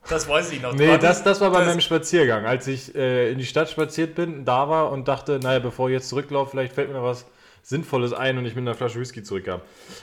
Das 0.09 0.27
weiß 0.27 0.51
ich 0.53 0.61
noch. 0.61 0.73
Nee, 0.73 0.87
Warte, 0.87 1.05
das, 1.05 1.23
das 1.23 1.41
war 1.41 1.51
bei 1.51 1.59
das- 1.59 1.67
meinem 1.67 1.81
Spaziergang, 1.81 2.45
als 2.45 2.67
ich 2.67 2.95
äh, 2.95 3.31
in 3.31 3.37
die 3.37 3.45
Stadt 3.45 3.69
spaziert 3.69 4.15
bin, 4.15 4.45
da 4.45 4.69
war 4.69 4.91
und 4.91 5.07
dachte, 5.07 5.39
naja, 5.41 5.59
bevor 5.59 5.89
ich 5.89 5.93
jetzt 5.93 6.09
zurücklaufe, 6.09 6.51
vielleicht 6.51 6.73
fällt 6.73 6.87
mir 6.89 6.95
noch 6.95 7.03
was 7.03 7.25
Sinnvolles 7.63 8.13
ein 8.13 8.37
und 8.37 8.45
ich 8.45 8.55
mit 8.55 8.61
einer 8.61 8.75
Flasche 8.75 8.99
Whisky 8.99 9.21
zurückkam. 9.23 9.59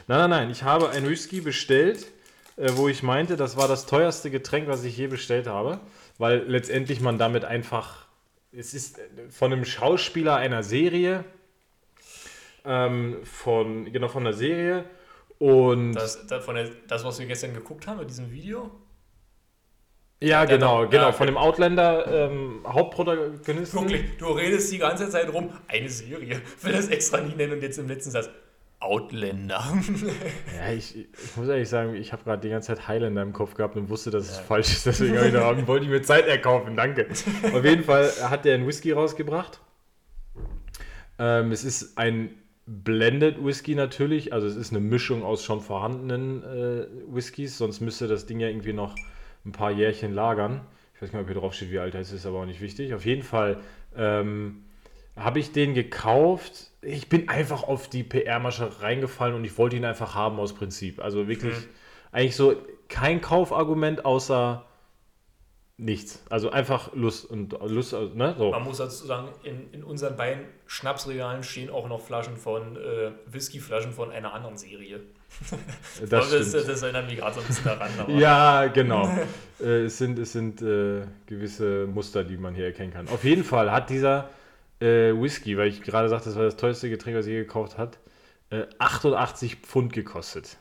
Nein, 0.06 0.18
nein, 0.18 0.30
nein, 0.30 0.50
ich 0.50 0.62
habe 0.62 0.90
ein 0.90 1.08
Whisky 1.08 1.40
bestellt, 1.40 2.06
äh, 2.56 2.70
wo 2.74 2.88
ich 2.88 3.02
meinte, 3.02 3.36
das 3.36 3.56
war 3.56 3.66
das 3.68 3.86
teuerste 3.86 4.30
Getränk, 4.30 4.68
was 4.68 4.84
ich 4.84 4.96
je 4.96 5.06
bestellt 5.06 5.46
habe, 5.46 5.80
weil 6.18 6.44
letztendlich 6.46 7.00
man 7.00 7.16
damit 7.18 7.44
einfach, 7.46 8.04
es 8.52 8.74
ist 8.74 8.98
äh, 8.98 9.02
von 9.30 9.52
einem 9.52 9.64
Schauspieler 9.64 10.36
einer 10.36 10.62
Serie, 10.62 11.24
ähm, 12.66 13.18
von, 13.24 13.90
genau, 13.90 14.08
von 14.08 14.26
einer 14.26 14.36
Serie 14.36 14.84
und... 15.38 15.94
Das, 15.94 16.26
das, 16.26 16.44
von 16.44 16.56
der, 16.56 16.68
das, 16.88 17.04
was 17.04 17.18
wir 17.18 17.26
gestern 17.26 17.54
geguckt 17.54 17.86
haben 17.86 17.98
mit 18.00 18.10
diesem 18.10 18.30
Video. 18.30 18.70
Ja, 20.24 20.46
der 20.46 20.58
genau, 20.58 20.88
genau, 20.88 21.12
von 21.12 21.26
dem 21.26 21.36
Outlander 21.36 22.30
ähm, 22.30 22.60
Hauptprotagonisten. 22.66 23.80
Wirklich, 23.80 24.16
du 24.18 24.26
redest 24.26 24.72
die 24.72 24.78
ganze 24.78 25.08
Zeit 25.08 25.32
rum, 25.32 25.50
eine 25.68 25.88
Serie. 25.88 26.40
Will 26.62 26.72
das 26.72 26.88
extra 26.88 27.20
nie 27.20 27.34
nennen 27.34 27.54
und 27.54 27.62
jetzt 27.62 27.78
im 27.78 27.88
letzten 27.88 28.10
Satz 28.10 28.28
Outlander. 28.84 29.64
Ja, 30.56 30.72
ich, 30.72 30.96
ich 30.96 31.36
muss 31.36 31.48
ehrlich 31.48 31.68
sagen, 31.68 31.94
ich 31.94 32.12
habe 32.12 32.22
gerade 32.22 32.42
die 32.42 32.50
ganze 32.50 32.68
Zeit 32.68 32.86
Highlander 32.86 33.22
im 33.22 33.32
Kopf 33.32 33.54
gehabt 33.54 33.76
und 33.76 33.88
wusste, 33.88 34.10
dass 34.10 34.28
es 34.28 34.38
falsch 34.38 34.72
ist. 34.72 34.86
Deswegen 34.86 35.14
ich 35.14 35.32
noch, 35.32 35.66
wollte 35.66 35.86
ich 35.86 35.90
mir 35.90 36.02
Zeit 36.02 36.26
erkaufen. 36.26 36.76
Danke. 36.76 37.08
Auf 37.54 37.64
jeden 37.64 37.82
Fall 37.82 38.10
hat 38.28 38.44
der 38.44 38.54
einen 38.54 38.66
Whisky 38.66 38.92
rausgebracht. 38.92 39.60
Ähm, 41.18 41.50
es 41.50 41.64
ist 41.64 41.96
ein 41.96 42.30
Blended 42.66 43.44
Whisky 43.44 43.74
natürlich. 43.74 44.32
Also 44.32 44.46
es 44.46 44.56
ist 44.56 44.70
eine 44.70 44.80
Mischung 44.80 45.22
aus 45.22 45.44
schon 45.44 45.60
vorhandenen 45.60 46.42
äh, 46.42 46.86
Whiskys. 47.08 47.58
Sonst 47.58 47.80
müsste 47.80 48.06
das 48.06 48.26
Ding 48.26 48.38
ja 48.38 48.48
irgendwie 48.48 48.74
noch 48.74 48.94
ein 49.44 49.52
paar 49.52 49.70
Jährchen 49.70 50.12
lagern. 50.12 50.60
Ich 50.94 51.02
weiß 51.02 51.12
gar 51.12 51.18
nicht, 51.18 51.28
ob 51.28 51.32
hier 51.32 51.40
drauf 51.40 51.54
steht, 51.54 51.70
wie 51.70 51.78
alt 51.78 51.94
er 51.94 52.00
ist, 52.00 52.12
ist 52.12 52.26
aber 52.26 52.40
auch 52.40 52.46
nicht 52.46 52.60
wichtig. 52.60 52.94
Auf 52.94 53.04
jeden 53.04 53.22
Fall 53.22 53.60
ähm, 53.96 54.64
habe 55.16 55.38
ich 55.38 55.52
den 55.52 55.74
gekauft. 55.74 56.70
Ich 56.82 57.08
bin 57.08 57.28
einfach 57.28 57.62
auf 57.62 57.88
die 57.88 58.02
PR-Masche 58.02 58.80
reingefallen 58.80 59.34
und 59.34 59.44
ich 59.44 59.56
wollte 59.58 59.76
ihn 59.76 59.84
einfach 59.84 60.14
haben 60.14 60.38
aus 60.38 60.54
Prinzip. 60.54 61.02
Also 61.02 61.28
wirklich 61.28 61.54
eigentlich 62.12 62.36
so 62.36 62.54
kein 62.88 63.20
Kaufargument 63.20 64.04
außer 64.04 64.64
nichts. 65.76 66.22
Also 66.30 66.50
einfach 66.50 66.94
Lust 66.94 67.24
und 67.24 67.56
Lust, 67.60 67.92
ne? 67.92 68.34
So. 68.38 68.50
Man 68.50 68.62
muss 68.62 68.78
dazu 68.78 69.06
sagen, 69.06 69.28
in, 69.42 69.72
in 69.72 69.84
unseren 69.84 70.16
beiden 70.16 70.44
Schnapsregalen 70.66 71.42
stehen 71.42 71.70
auch 71.70 71.88
noch 71.88 72.00
Flaschen 72.00 72.36
von 72.36 72.76
äh, 72.76 73.10
Whiskyflaschen 73.26 73.92
von 73.92 74.10
einer 74.10 74.32
anderen 74.32 74.56
Serie. 74.56 75.00
Das 76.00 76.30
das, 76.30 76.48
stimmt. 76.48 76.68
das 76.68 76.82
erinnert 76.82 77.06
mich 77.06 77.18
gerade 77.18 77.34
so 77.34 77.40
ein 77.40 77.46
bisschen 77.46 77.64
daran. 77.64 77.90
Ja, 78.18 78.66
genau. 78.66 79.08
äh, 79.60 79.84
es 79.84 79.98
sind, 79.98 80.18
es 80.18 80.32
sind 80.32 80.62
äh, 80.62 81.02
gewisse 81.26 81.86
Muster, 81.86 82.24
die 82.24 82.36
man 82.36 82.54
hier 82.54 82.66
erkennen 82.66 82.92
kann. 82.92 83.08
Auf 83.08 83.24
jeden 83.24 83.44
Fall 83.44 83.70
hat 83.70 83.90
dieser 83.90 84.30
äh, 84.80 85.12
Whisky, 85.12 85.56
weil 85.56 85.68
ich 85.68 85.82
gerade 85.82 86.08
sagte, 86.08 86.28
das 86.30 86.36
war 86.36 86.44
das 86.44 86.56
teuerste 86.56 86.90
Getränk, 86.90 87.16
was 87.16 87.26
ich 87.26 87.32
je 87.32 87.38
gekauft 87.40 87.78
hat, 87.78 87.98
äh, 88.50 88.64
88 88.78 89.56
Pfund 89.56 89.92
gekostet. 89.92 90.56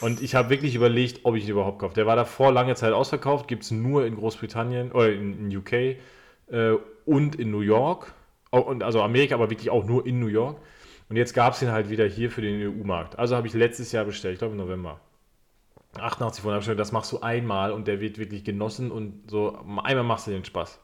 Und 0.00 0.20
ich 0.20 0.34
habe 0.34 0.50
wirklich 0.50 0.74
überlegt, 0.74 1.20
ob 1.24 1.36
ich 1.36 1.44
ihn 1.44 1.50
überhaupt 1.50 1.78
kaufe. 1.78 1.94
Der 1.94 2.06
war 2.06 2.16
davor 2.16 2.52
lange 2.52 2.74
Zeit 2.74 2.92
ausverkauft, 2.92 3.46
gibt 3.46 3.62
es 3.62 3.70
nur 3.70 4.04
in 4.04 4.16
Großbritannien 4.16 4.90
oder 4.90 5.12
in, 5.12 5.50
in 5.50 5.56
UK 5.56 5.72
äh, 5.72 5.96
und 7.04 7.36
in 7.36 7.50
New 7.50 7.60
York. 7.60 8.12
Und 8.50 8.82
also 8.82 9.00
Amerika, 9.00 9.36
aber 9.36 9.48
wirklich 9.48 9.70
auch 9.70 9.84
nur 9.84 10.06
in 10.06 10.18
New 10.18 10.26
York. 10.26 10.58
Und 11.12 11.16
jetzt 11.16 11.34
gab 11.34 11.52
es 11.52 11.60
ihn 11.60 11.70
halt 11.70 11.90
wieder 11.90 12.06
hier 12.06 12.30
für 12.30 12.40
den 12.40 12.58
EU-Markt. 12.58 13.18
Also 13.18 13.36
habe 13.36 13.46
ich 13.46 13.52
letztes 13.52 13.92
Jahr 13.92 14.06
bestellt, 14.06 14.32
ich 14.32 14.38
glaube 14.38 14.52
im 14.52 14.58
November. 14.58 14.98
88 16.00 16.42
von 16.42 16.58
der 16.58 16.74
das 16.74 16.90
machst 16.90 17.12
du 17.12 17.20
einmal 17.20 17.72
und 17.72 17.86
der 17.86 18.00
wird 18.00 18.16
wirklich 18.16 18.44
genossen 18.44 18.90
und 18.90 19.30
so 19.30 19.58
einmal 19.84 20.04
machst 20.04 20.26
du 20.26 20.30
den 20.30 20.46
Spaß. 20.46 20.80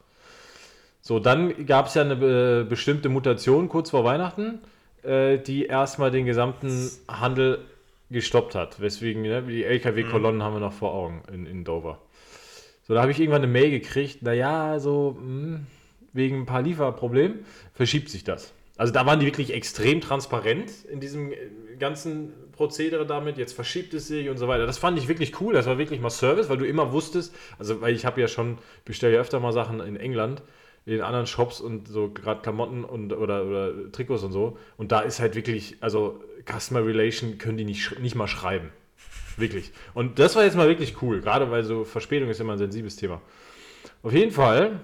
So, 1.01 1.17
dann 1.17 1.65
gab 1.65 1.87
es 1.87 1.95
ja 1.95 2.03
eine 2.03 2.13
äh, 2.13 2.63
bestimmte 2.63 3.09
Mutation 3.09 3.69
kurz 3.69 3.89
vor 3.89 4.03
Weihnachten, 4.03 4.59
äh, 5.01 5.39
die 5.39 5.65
erstmal 5.65 6.11
den 6.11 6.27
gesamten 6.27 6.91
Handel 7.07 7.65
gestoppt 8.11 8.53
hat. 8.53 8.79
Weswegen, 8.79 9.23
ne, 9.23 9.41
die 9.41 9.63
LKW-Kolonnen 9.63 10.43
haben 10.43 10.53
wir 10.53 10.59
noch 10.59 10.73
vor 10.73 10.93
Augen 10.93 11.23
in, 11.33 11.47
in 11.47 11.63
Dover. 11.63 11.97
So, 12.83 12.93
da 12.93 13.01
habe 13.01 13.11
ich 13.11 13.19
irgendwann 13.19 13.41
eine 13.41 13.51
Mail 13.51 13.71
gekriegt, 13.71 14.21
naja, 14.21 14.77
so 14.77 15.17
mh, 15.19 15.61
wegen 16.13 16.41
ein 16.41 16.45
paar 16.45 16.61
Lieferproblemen 16.61 17.39
verschiebt 17.73 18.09
sich 18.09 18.23
das. 18.23 18.53
Also 18.79 18.93
da 18.93 19.05
waren 19.05 19.19
die 19.19 19.25
wirklich 19.25 19.53
extrem 19.53 19.99
transparent 19.99 20.71
in 20.89 21.01
diesem 21.01 21.33
äh, 21.33 21.35
ganzen 21.77 22.31
Prozedere 22.53 23.05
damit, 23.05 23.37
jetzt 23.37 23.51
verschiebt 23.51 23.93
es 23.93 24.07
sich 24.07 24.29
und 24.29 24.37
so 24.37 24.47
weiter. 24.47 24.65
Das 24.65 24.77
fand 24.77 24.97
ich 24.97 25.09
wirklich 25.09 25.41
cool, 25.41 25.53
das 25.53 25.65
war 25.65 25.77
wirklich 25.77 25.99
mal 25.99 26.09
Service, 26.09 26.47
weil 26.47 26.57
du 26.57 26.65
immer 26.65 26.93
wusstest, 26.93 27.35
also 27.57 27.81
weil 27.81 27.93
ich 27.93 28.05
habe 28.05 28.21
ja 28.21 28.29
schon, 28.29 28.57
bestelle 28.85 29.15
ja 29.15 29.19
öfter 29.19 29.41
mal 29.41 29.51
Sachen 29.51 29.81
in 29.81 29.97
England, 29.97 30.43
in 30.85 31.01
anderen 31.01 31.27
Shops 31.27 31.59
und 31.59 31.89
so 31.89 32.09
gerade 32.09 32.41
Klamotten 32.41 32.85
und 32.85 33.11
oder, 33.11 33.43
oder 33.45 33.91
Trikots 33.91 34.23
und 34.23 34.31
so. 34.31 34.57
Und 34.77 34.93
da 34.93 35.01
ist 35.01 35.19
halt 35.19 35.35
wirklich, 35.35 35.75
also 35.81 36.23
Customer 36.49 36.85
Relation 36.85 37.37
können 37.37 37.57
die 37.57 37.65
nicht, 37.65 37.99
nicht 37.99 38.15
mal 38.15 38.27
schreiben. 38.27 38.69
Wirklich. 39.35 39.73
Und 39.93 40.19
das 40.19 40.37
war 40.37 40.45
jetzt 40.45 40.55
mal 40.55 40.69
wirklich 40.69 41.01
cool, 41.01 41.19
gerade 41.19 41.51
weil 41.51 41.65
so 41.65 41.83
Verspätung 41.83 42.29
ist 42.29 42.39
immer 42.39 42.53
ein 42.53 42.57
sensibles 42.57 42.95
Thema. 42.95 43.21
Auf 44.03 44.13
jeden 44.13 44.31
Fall 44.31 44.79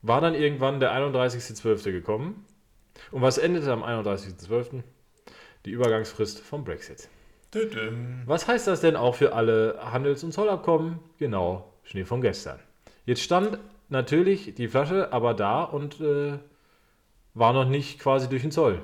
war 0.00 0.20
dann 0.20 0.36
irgendwann 0.36 0.78
der 0.78 0.92
31.12. 0.92 1.90
gekommen. 1.90 2.46
Und 3.10 3.22
was 3.22 3.38
endete 3.38 3.72
am 3.72 3.82
31.12.? 3.82 4.82
Die 5.64 5.70
Übergangsfrist 5.70 6.40
vom 6.40 6.64
Brexit. 6.64 7.08
Was 8.26 8.46
heißt 8.46 8.66
das 8.66 8.80
denn 8.80 8.96
auch 8.96 9.16
für 9.16 9.32
alle 9.34 9.78
Handels- 9.82 10.22
und 10.22 10.32
Zollabkommen? 10.32 11.00
Genau, 11.18 11.72
Schnee 11.82 12.04
von 12.04 12.20
gestern. 12.20 12.60
Jetzt 13.06 13.22
stand 13.22 13.58
natürlich 13.88 14.54
die 14.54 14.68
Flasche 14.68 15.12
aber 15.12 15.34
da 15.34 15.64
und 15.64 16.00
äh, 16.00 16.38
war 17.34 17.52
noch 17.52 17.68
nicht 17.68 17.98
quasi 17.98 18.28
durch 18.28 18.42
den 18.42 18.52
Zoll. 18.52 18.80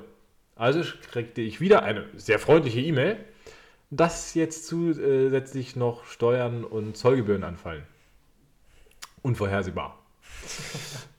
Also 0.55 0.81
kriegte 1.11 1.41
ich 1.41 1.61
wieder 1.61 1.83
eine 1.83 2.05
sehr 2.15 2.39
freundliche 2.39 2.81
E-Mail, 2.81 3.17
dass 3.89 4.33
jetzt 4.33 4.67
zusätzlich 4.67 5.75
noch 5.75 6.03
Steuern 6.05 6.63
und 6.63 6.97
Zollgebühren 6.97 7.43
anfallen. 7.43 7.83
Unvorhersehbar. 9.21 9.97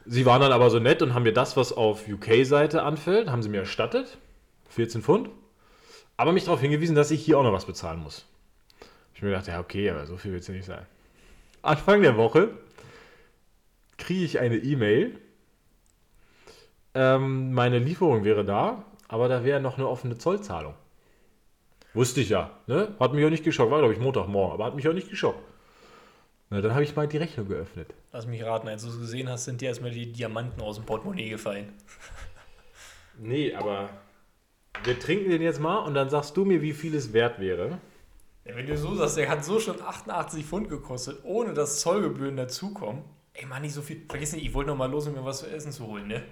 Sie 0.04 0.24
waren 0.24 0.40
dann 0.40 0.52
aber 0.52 0.70
so 0.70 0.78
nett 0.78 1.02
und 1.02 1.14
haben 1.14 1.24
mir 1.24 1.32
das, 1.32 1.56
was 1.56 1.72
auf 1.72 2.08
UK-Seite 2.08 2.82
anfällt, 2.82 3.28
haben 3.28 3.42
sie 3.42 3.48
mir 3.48 3.60
erstattet. 3.60 4.18
14 4.70 5.02
Pfund. 5.02 5.30
Aber 6.16 6.32
mich 6.32 6.44
darauf 6.44 6.60
hingewiesen, 6.60 6.96
dass 6.96 7.10
ich 7.10 7.24
hier 7.24 7.38
auch 7.38 7.42
noch 7.42 7.52
was 7.52 7.66
bezahlen 7.66 8.00
muss. 8.00 8.26
Ich 9.14 9.22
mir 9.22 9.30
gedacht, 9.30 9.48
ja, 9.48 9.60
okay, 9.60 9.90
aber 9.90 10.06
so 10.06 10.16
viel 10.16 10.32
wird 10.32 10.42
es 10.42 10.48
ja 10.48 10.54
nicht 10.54 10.64
sein. 10.64 10.86
Anfang 11.62 12.02
der 12.02 12.16
Woche 12.16 12.50
kriege 13.96 14.24
ich 14.24 14.38
eine 14.38 14.56
E-Mail. 14.56 15.18
Ähm, 16.94 17.52
meine 17.52 17.78
Lieferung 17.78 18.24
wäre 18.24 18.44
da, 18.44 18.84
aber 19.08 19.28
da 19.28 19.44
wäre 19.44 19.60
noch 19.60 19.76
eine 19.76 19.88
offene 19.88 20.18
Zollzahlung. 20.18 20.74
Wusste 21.94 22.20
ich 22.20 22.28
ja, 22.28 22.50
ne? 22.66 22.94
Hat 23.00 23.12
mich 23.12 23.24
auch 23.24 23.30
nicht 23.30 23.44
geschockt. 23.44 23.70
War, 23.70 23.80
glaube 23.80 23.94
ich, 23.94 24.00
Montagmorgen, 24.00 24.54
aber 24.54 24.64
hat 24.64 24.76
mich 24.76 24.88
auch 24.88 24.92
nicht 24.92 25.10
geschockt. 25.10 25.42
Na, 26.50 26.60
dann 26.60 26.72
habe 26.72 26.84
ich 26.84 26.96
mal 26.96 27.08
die 27.08 27.16
Rechnung 27.16 27.48
geöffnet. 27.48 27.92
Lass 28.12 28.26
mich 28.26 28.42
raten, 28.42 28.68
als 28.68 28.82
du 28.82 28.88
es 28.88 28.98
gesehen 28.98 29.28
hast, 29.28 29.44
sind 29.44 29.60
dir 29.60 29.68
erstmal 29.68 29.90
die 29.90 30.10
Diamanten 30.12 30.62
aus 30.62 30.76
dem 30.76 30.86
Portemonnaie 30.86 31.28
gefallen. 31.28 31.74
Nee, 33.18 33.54
aber 33.54 33.90
wir 34.84 34.98
trinken 34.98 35.30
den 35.30 35.42
jetzt 35.42 35.60
mal 35.60 35.78
und 35.78 35.94
dann 35.94 36.08
sagst 36.08 36.36
du 36.36 36.44
mir, 36.44 36.62
wie 36.62 36.72
viel 36.72 36.94
es 36.94 37.12
wert 37.12 37.38
wäre. 37.38 37.80
Ja, 38.44 38.56
wenn 38.56 38.66
du 38.66 38.78
so 38.78 38.94
sagst, 38.94 39.16
der 39.18 39.28
hat 39.28 39.44
so 39.44 39.60
schon 39.60 39.80
88 39.80 40.46
Pfund 40.46 40.68
gekostet, 40.70 41.20
ohne 41.24 41.52
dass 41.52 41.80
Zollgebühren 41.80 42.36
dazukommen. 42.36 43.02
Ey, 43.34 43.44
mach 43.46 43.60
nicht 43.60 43.74
so 43.74 43.82
viel. 43.82 44.04
Vergiss 44.08 44.32
nicht, 44.32 44.46
ich 44.46 44.54
wollte 44.54 44.70
noch 44.70 44.76
mal 44.76 44.90
los, 44.90 45.06
um 45.06 45.14
mir 45.14 45.24
was 45.24 45.40
zu 45.40 45.46
essen 45.50 45.70
zu 45.70 45.86
holen, 45.86 46.06
ne? 46.08 46.24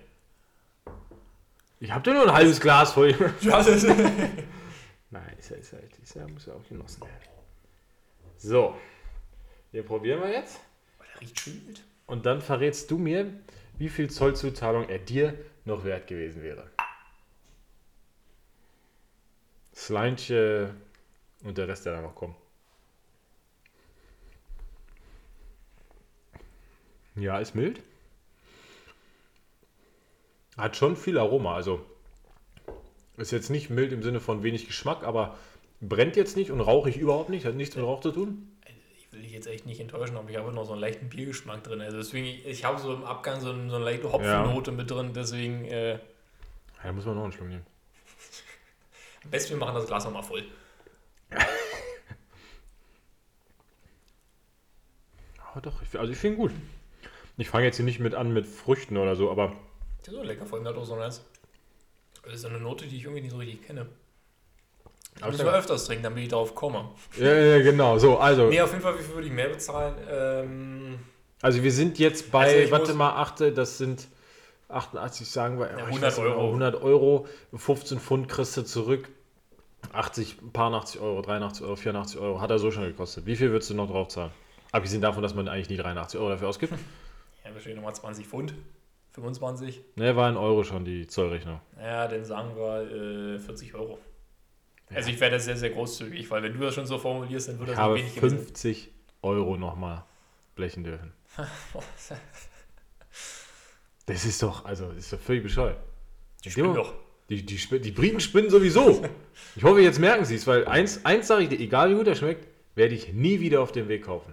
Ich 1.79 1.93
habe 1.93 2.03
dir 2.03 2.15
nur 2.15 2.23
ein 2.23 2.33
halbes 2.33 2.59
Glas 2.59 2.93
voll. 2.93 3.15
Ja, 3.43 3.63
das 3.63 3.85
Nein, 5.11 5.37
ist 5.39 5.51
ja, 5.51 5.57
ist 5.57 5.73
ja, 5.73 5.79
ist 6.03 6.15
ja, 6.15 6.27
muss 6.27 6.47
ja 6.47 6.55
auch 6.55 6.69
genossen 6.69 7.03
werden. 7.03 7.29
So, 8.39 8.75
den 9.73 9.85
probieren 9.85 10.21
wir 10.23 10.31
jetzt. 10.31 10.61
Riecht 11.21 11.41
schön 11.41 11.67
wild. 11.67 11.83
Und 12.07 12.27
dann 12.27 12.41
verrätst 12.41 12.91
du 12.91 12.99
mir, 12.99 13.33
wie 13.79 13.89
viel 13.89 14.11
Zollzuzahlung 14.11 14.89
er 14.89 14.99
dir 14.99 15.35
noch 15.65 15.85
wert 15.85 16.07
gewesen 16.07 16.43
wäre. 16.43 16.71
Sleinche 19.75 20.75
und 21.45 21.59
der 21.59 21.69
Rest, 21.69 21.85
der 21.85 21.95
da 21.95 22.01
noch 22.01 22.15
kommt. 22.15 22.37
Ja, 27.17 27.39
ist 27.39 27.55
mild. 27.55 27.83
Hat 30.57 30.77
schon 30.77 30.97
viel 30.97 31.19
Aroma, 31.19 31.55
also 31.55 31.85
ist 33.17 33.33
jetzt 33.33 33.51
nicht 33.51 33.71
mild 33.71 33.93
im 33.93 34.03
Sinne 34.03 34.21
von 34.21 34.43
wenig 34.43 34.67
Geschmack, 34.67 35.03
aber 35.03 35.39
brennt 35.81 36.17
jetzt 36.17 36.37
nicht 36.37 36.51
und 36.51 36.61
rauchig 36.61 36.97
überhaupt 36.97 37.31
nicht, 37.31 37.45
hat 37.45 37.55
nichts 37.55 37.77
mit 37.77 37.85
Rauch 37.85 38.01
zu 38.01 38.13
tun. 38.13 38.56
Ich 39.17 39.21
will 39.23 39.29
dich 39.29 39.33
jetzt 39.33 39.47
echt 39.47 39.65
nicht 39.65 39.81
enttäuschen, 39.81 40.15
aber 40.19 40.29
ich 40.29 40.37
habe 40.37 40.53
noch 40.53 40.65
so 40.67 40.73
einen 40.73 40.81
leichten 40.83 41.09
Biergeschmack 41.09 41.65
drin. 41.65 41.81
Also 41.81 41.97
deswegen, 41.97 42.27
ich 42.47 42.65
habe 42.67 42.79
so 42.79 42.93
im 42.93 43.03
Abgang 43.05 43.41
so, 43.41 43.51
ein- 43.51 43.71
so 43.71 43.77
eine 43.77 43.85
leichte 43.87 44.13
Hopfennote 44.13 44.73
mit 44.73 44.91
drin, 44.91 45.13
deswegen 45.15 45.65
äh, 45.65 45.93
Ja, 45.93 46.01
da 46.83 46.93
muss 46.93 47.07
man 47.07 47.15
noch 47.17 47.23
einen 47.25 47.33
Schluck 47.33 47.49
nehmen. 47.49 47.65
am 49.25 49.31
besten 49.31 49.53
wir 49.53 49.57
machen 49.57 49.75
das 49.75 49.87
Glas 49.87 50.05
nochmal 50.05 50.23
voll. 50.23 50.45
Aber 55.51 55.61
doch, 55.63 55.81
ich, 55.83 55.99
also 55.99 56.13
ich 56.13 56.19
finde 56.19 56.37
ihn 56.37 56.41
gut. 56.41 56.53
Ich 57.39 57.49
fange 57.49 57.65
jetzt 57.65 57.77
hier 57.77 57.85
nicht 57.87 58.01
mit 58.01 58.15
an 58.15 58.33
mit 58.35 58.47
Früchten 58.47 58.97
oder 58.99 59.17
so, 59.17 59.31
aber 59.31 59.49
Der 60.05 60.13
ist 60.13 60.19
so 60.19 60.23
lecker, 60.23 60.47
vor 60.47 60.59
allem 60.59 60.69
hat 60.69 60.77
auch 60.77 60.85
so 60.85 60.95
eine, 60.95 61.05
das 61.05 61.23
ist 62.27 62.43
so 62.43 62.49
eine 62.49 62.59
Note, 62.61 62.87
die 62.87 62.97
ich 62.97 63.05
irgendwie 63.05 63.23
nicht 63.23 63.31
so 63.33 63.39
richtig 63.39 63.67
kenne. 63.67 63.87
Ich 65.17 65.23
Aber 65.23 65.31
muss 65.33 65.41
ich 65.41 65.45
mal 65.47 65.53
sag- 65.53 65.59
öfters 65.61 65.85
trinken, 65.87 66.03
damit 66.05 66.23
ich 66.25 66.29
darauf 66.29 66.55
komme. 66.55 66.91
ja, 67.19 67.33
ja, 67.35 67.63
genau, 67.63 67.99
so, 67.99 68.19
also, 68.19 68.49
Nee, 68.49 68.61
auf 68.61 68.71
jeden 68.71 68.83
Fall, 68.83 68.99
wie 68.99 69.03
viel 69.03 69.15
würde 69.15 69.27
ich 69.29 69.33
mehr 69.33 69.49
bezahlen? 69.49 69.95
Ähm, 70.11 70.99
also 71.41 71.63
wir 71.63 71.73
sind 71.73 71.99
jetzt 71.99 72.31
bei, 72.31 72.61
Also 72.61 72.71
warte 72.73 72.87
muss- 72.89 72.95
mal, 72.97 73.11
achte, 73.17 73.53
das 73.53 73.79
sind 73.79 74.09
88, 74.69 75.29
sagen 75.31 75.59
wir, 75.59 75.67
Ja, 75.69 75.77
ich 75.79 75.83
100 75.85 76.03
weiß 76.03 76.19
nicht, 76.19 76.27
Euro. 76.27 76.49
100 76.51 76.83
Euro, 76.83 77.27
15 77.55 77.99
Pfund 77.99 78.29
kriegst 78.29 78.57
du 78.57 78.63
zurück, 78.63 79.09
80, 79.93 80.43
ein 80.43 80.53
paar 80.53 80.73
80 80.75 81.01
Euro, 81.01 81.23
83 81.23 81.65
Euro, 81.65 81.77
84 81.77 82.21
Euro, 82.21 82.41
hat 82.41 82.51
er 82.51 82.59
so 82.59 82.71
schon 82.71 82.83
gekostet. 82.85 83.25
Wie 83.27 83.37
viel 83.37 83.51
würdest 83.53 83.71
du 83.71 83.75
noch 83.75 83.89
drauf 83.91 84.09
zahlen? 84.09 84.33
Abgesehen 84.73 85.01
davon, 85.01 85.23
dass 85.23 85.35
man 85.35 85.49
eigentlich 85.49 85.71
nie 85.71 85.77
83 85.77 86.19
Euro 86.21 86.31
dafür 86.31 86.49
ausgibt. 86.49 86.73
ja, 87.45 87.55
wir 87.55 87.61
stehen 87.61 87.77
nochmal 87.77 87.95
20 87.95 88.27
Pfund. 88.27 88.53
25. 89.15 89.81
Ne, 89.95 90.15
war 90.15 90.29
ein 90.29 90.37
Euro 90.37 90.63
schon 90.63 90.85
die 90.85 91.07
Zollrechnung. 91.07 91.61
Ja, 91.81 92.07
dann 92.07 92.23
sagen 92.25 92.51
wir 92.55 93.37
äh, 93.37 93.39
40 93.39 93.75
Euro. 93.75 93.99
Also 94.95 95.11
ich 95.11 95.21
werde 95.21 95.41
sehr, 95.41 95.57
sehr 95.57 95.71
großzügig, 95.71 96.31
weil 96.31 96.43
wenn 96.43 96.53
du 96.53 96.61
das 96.61 96.75
schon 96.75 96.87
so 96.87 96.99
formulierst, 96.99 97.49
dann 97.49 97.55
Ich 97.57 97.61
das 97.61 97.69
nicht 97.71 97.79
habe 97.79 97.95
wenig 97.97 98.15
gewesen. 98.15 98.39
50 98.39 98.91
Euro 99.23 99.57
nochmal 99.57 100.05
blechen 100.55 100.85
dürfen. 100.85 101.13
Das 104.09 104.25
ist 104.25 104.41
doch, 104.41 104.65
also, 104.65 104.87
das 104.93 104.99
ist 104.99 105.13
doch 105.13 105.19
völlig 105.19 105.43
bescheuert. 105.43 105.79
Die 106.45 106.51
spinnen 106.53 106.75
doch. 106.75 106.95
Die, 107.29 107.45
die, 107.45 107.57
die 107.81 107.91
Briten 107.91 108.21
spinnen 108.21 108.51
sowieso. 108.51 109.03
Ich 109.57 109.65
hoffe, 109.65 109.81
jetzt 109.81 109.99
merken 109.99 110.25
sie 110.25 110.37
es, 110.37 110.47
weil 110.47 110.65
eins, 110.67 111.05
eins 111.05 111.27
sage 111.27 111.43
ich 111.43 111.49
dir, 111.49 111.59
egal 111.59 111.91
wie 111.91 111.95
gut 111.97 112.07
er 112.07 112.15
schmeckt, 112.15 112.47
werde 112.77 112.95
ich 112.95 113.13
nie 113.13 113.41
wieder 113.41 113.63
auf 113.63 113.73
dem 113.73 113.89
Weg 113.89 114.05
kaufen. 114.05 114.33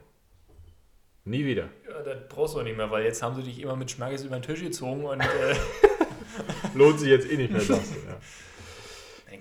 Nie 1.26 1.44
wieder. 1.44 1.70
Ja, 1.90 2.04
das 2.04 2.28
brauchst 2.30 2.54
du 2.54 2.60
auch 2.60 2.64
nicht 2.64 2.78
mehr, 2.78 2.92
weil 2.92 3.04
jetzt 3.04 3.24
haben 3.24 3.36
sie 3.36 3.42
dich 3.42 3.60
immer 3.60 3.76
mit 3.76 3.90
Schmackes 3.90 4.24
über 4.24 4.38
den 4.38 4.44
Tisch 4.44 4.62
gezogen 4.62 5.06
und 5.06 5.22
äh, 5.22 5.56
Lohnt 6.76 7.00
sich 7.00 7.10
jetzt 7.10 7.30
eh 7.30 7.38
nicht 7.38 7.52
mehr, 7.52 7.62
sagst 7.62 7.96
du. 7.96 8.08
Ja. 8.08 8.18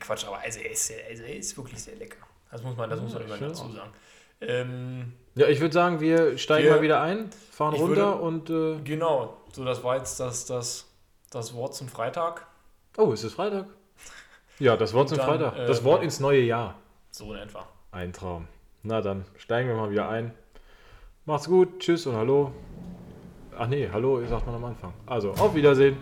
Quatsch, 0.03 0.27
aber 0.27 0.39
also 0.39 0.61
er 0.61 0.71
ist, 0.73 0.87
sehr, 0.87 0.99
also 1.09 1.23
er 1.23 1.37
ist 1.37 1.57
wirklich 1.57 1.83
sehr 1.83 1.97
lecker. 1.97 2.19
Das 2.51 2.63
muss 2.63 2.77
man, 2.77 2.91
das 2.91 3.01
muss 3.01 3.15
man 3.15 3.23
immer 3.25 3.39
dazu 3.39 3.71
sagen. 3.73 3.91
Ähm, 4.41 5.13
ja, 5.35 5.47
ich 5.49 5.61
würde 5.61 5.73
sagen, 5.73 6.01
wir 6.01 6.37
steigen 6.37 6.67
Wir- 6.67 6.77
mal 6.77 6.83
wieder 6.83 7.01
ein, 7.01 7.31
fahren 7.51 7.75
runter 7.75 8.21
und. 8.21 8.51
Äh, 8.51 8.81
genau, 8.83 9.39
so 9.53 9.65
das 9.65 9.83
war 9.83 9.97
jetzt 9.97 10.19
das, 10.21 10.45
das, 10.47 10.87
das 11.31 11.55
Wort 11.55 11.75
zum 11.75 11.89
Freitag. 11.89 12.47
oh, 12.99 13.13
ist 13.13 13.23
es 13.25 13.33
Freitag? 13.33 13.67
Ja, 14.59 14.77
das 14.77 14.93
Wort 14.93 15.09
zum 15.09 15.19
dann, 15.19 15.27
Freitag. 15.27 15.57
Das 15.67 15.79
ähm, 15.79 15.85
Wort 15.85 16.03
ins 16.03 16.21
neue 16.21 16.41
Jahr. 16.41 16.75
So 17.11 17.33
in 17.33 17.39
etwa. 17.41 17.67
Ein 17.93 18.13
Traum. 18.13 18.49
Na 18.83 19.01
dann, 19.01 19.25
steigen 19.37 19.69
wir 19.69 19.77
mal 19.77 19.91
wieder 19.91 20.09
ein. 20.09 20.35
Macht's 21.25 21.47
gut, 21.47 21.79
tschüss 21.79 22.07
und 22.07 22.17
hallo. 22.17 22.53
Ach 23.57 23.69
nee, 23.69 23.89
hallo 23.93 24.25
sagt 24.27 24.47
man 24.47 24.57
am 24.57 24.65
Anfang. 24.65 24.93
Also, 25.07 25.31
auf 25.33 25.55
Wiedersehen. 25.55 25.97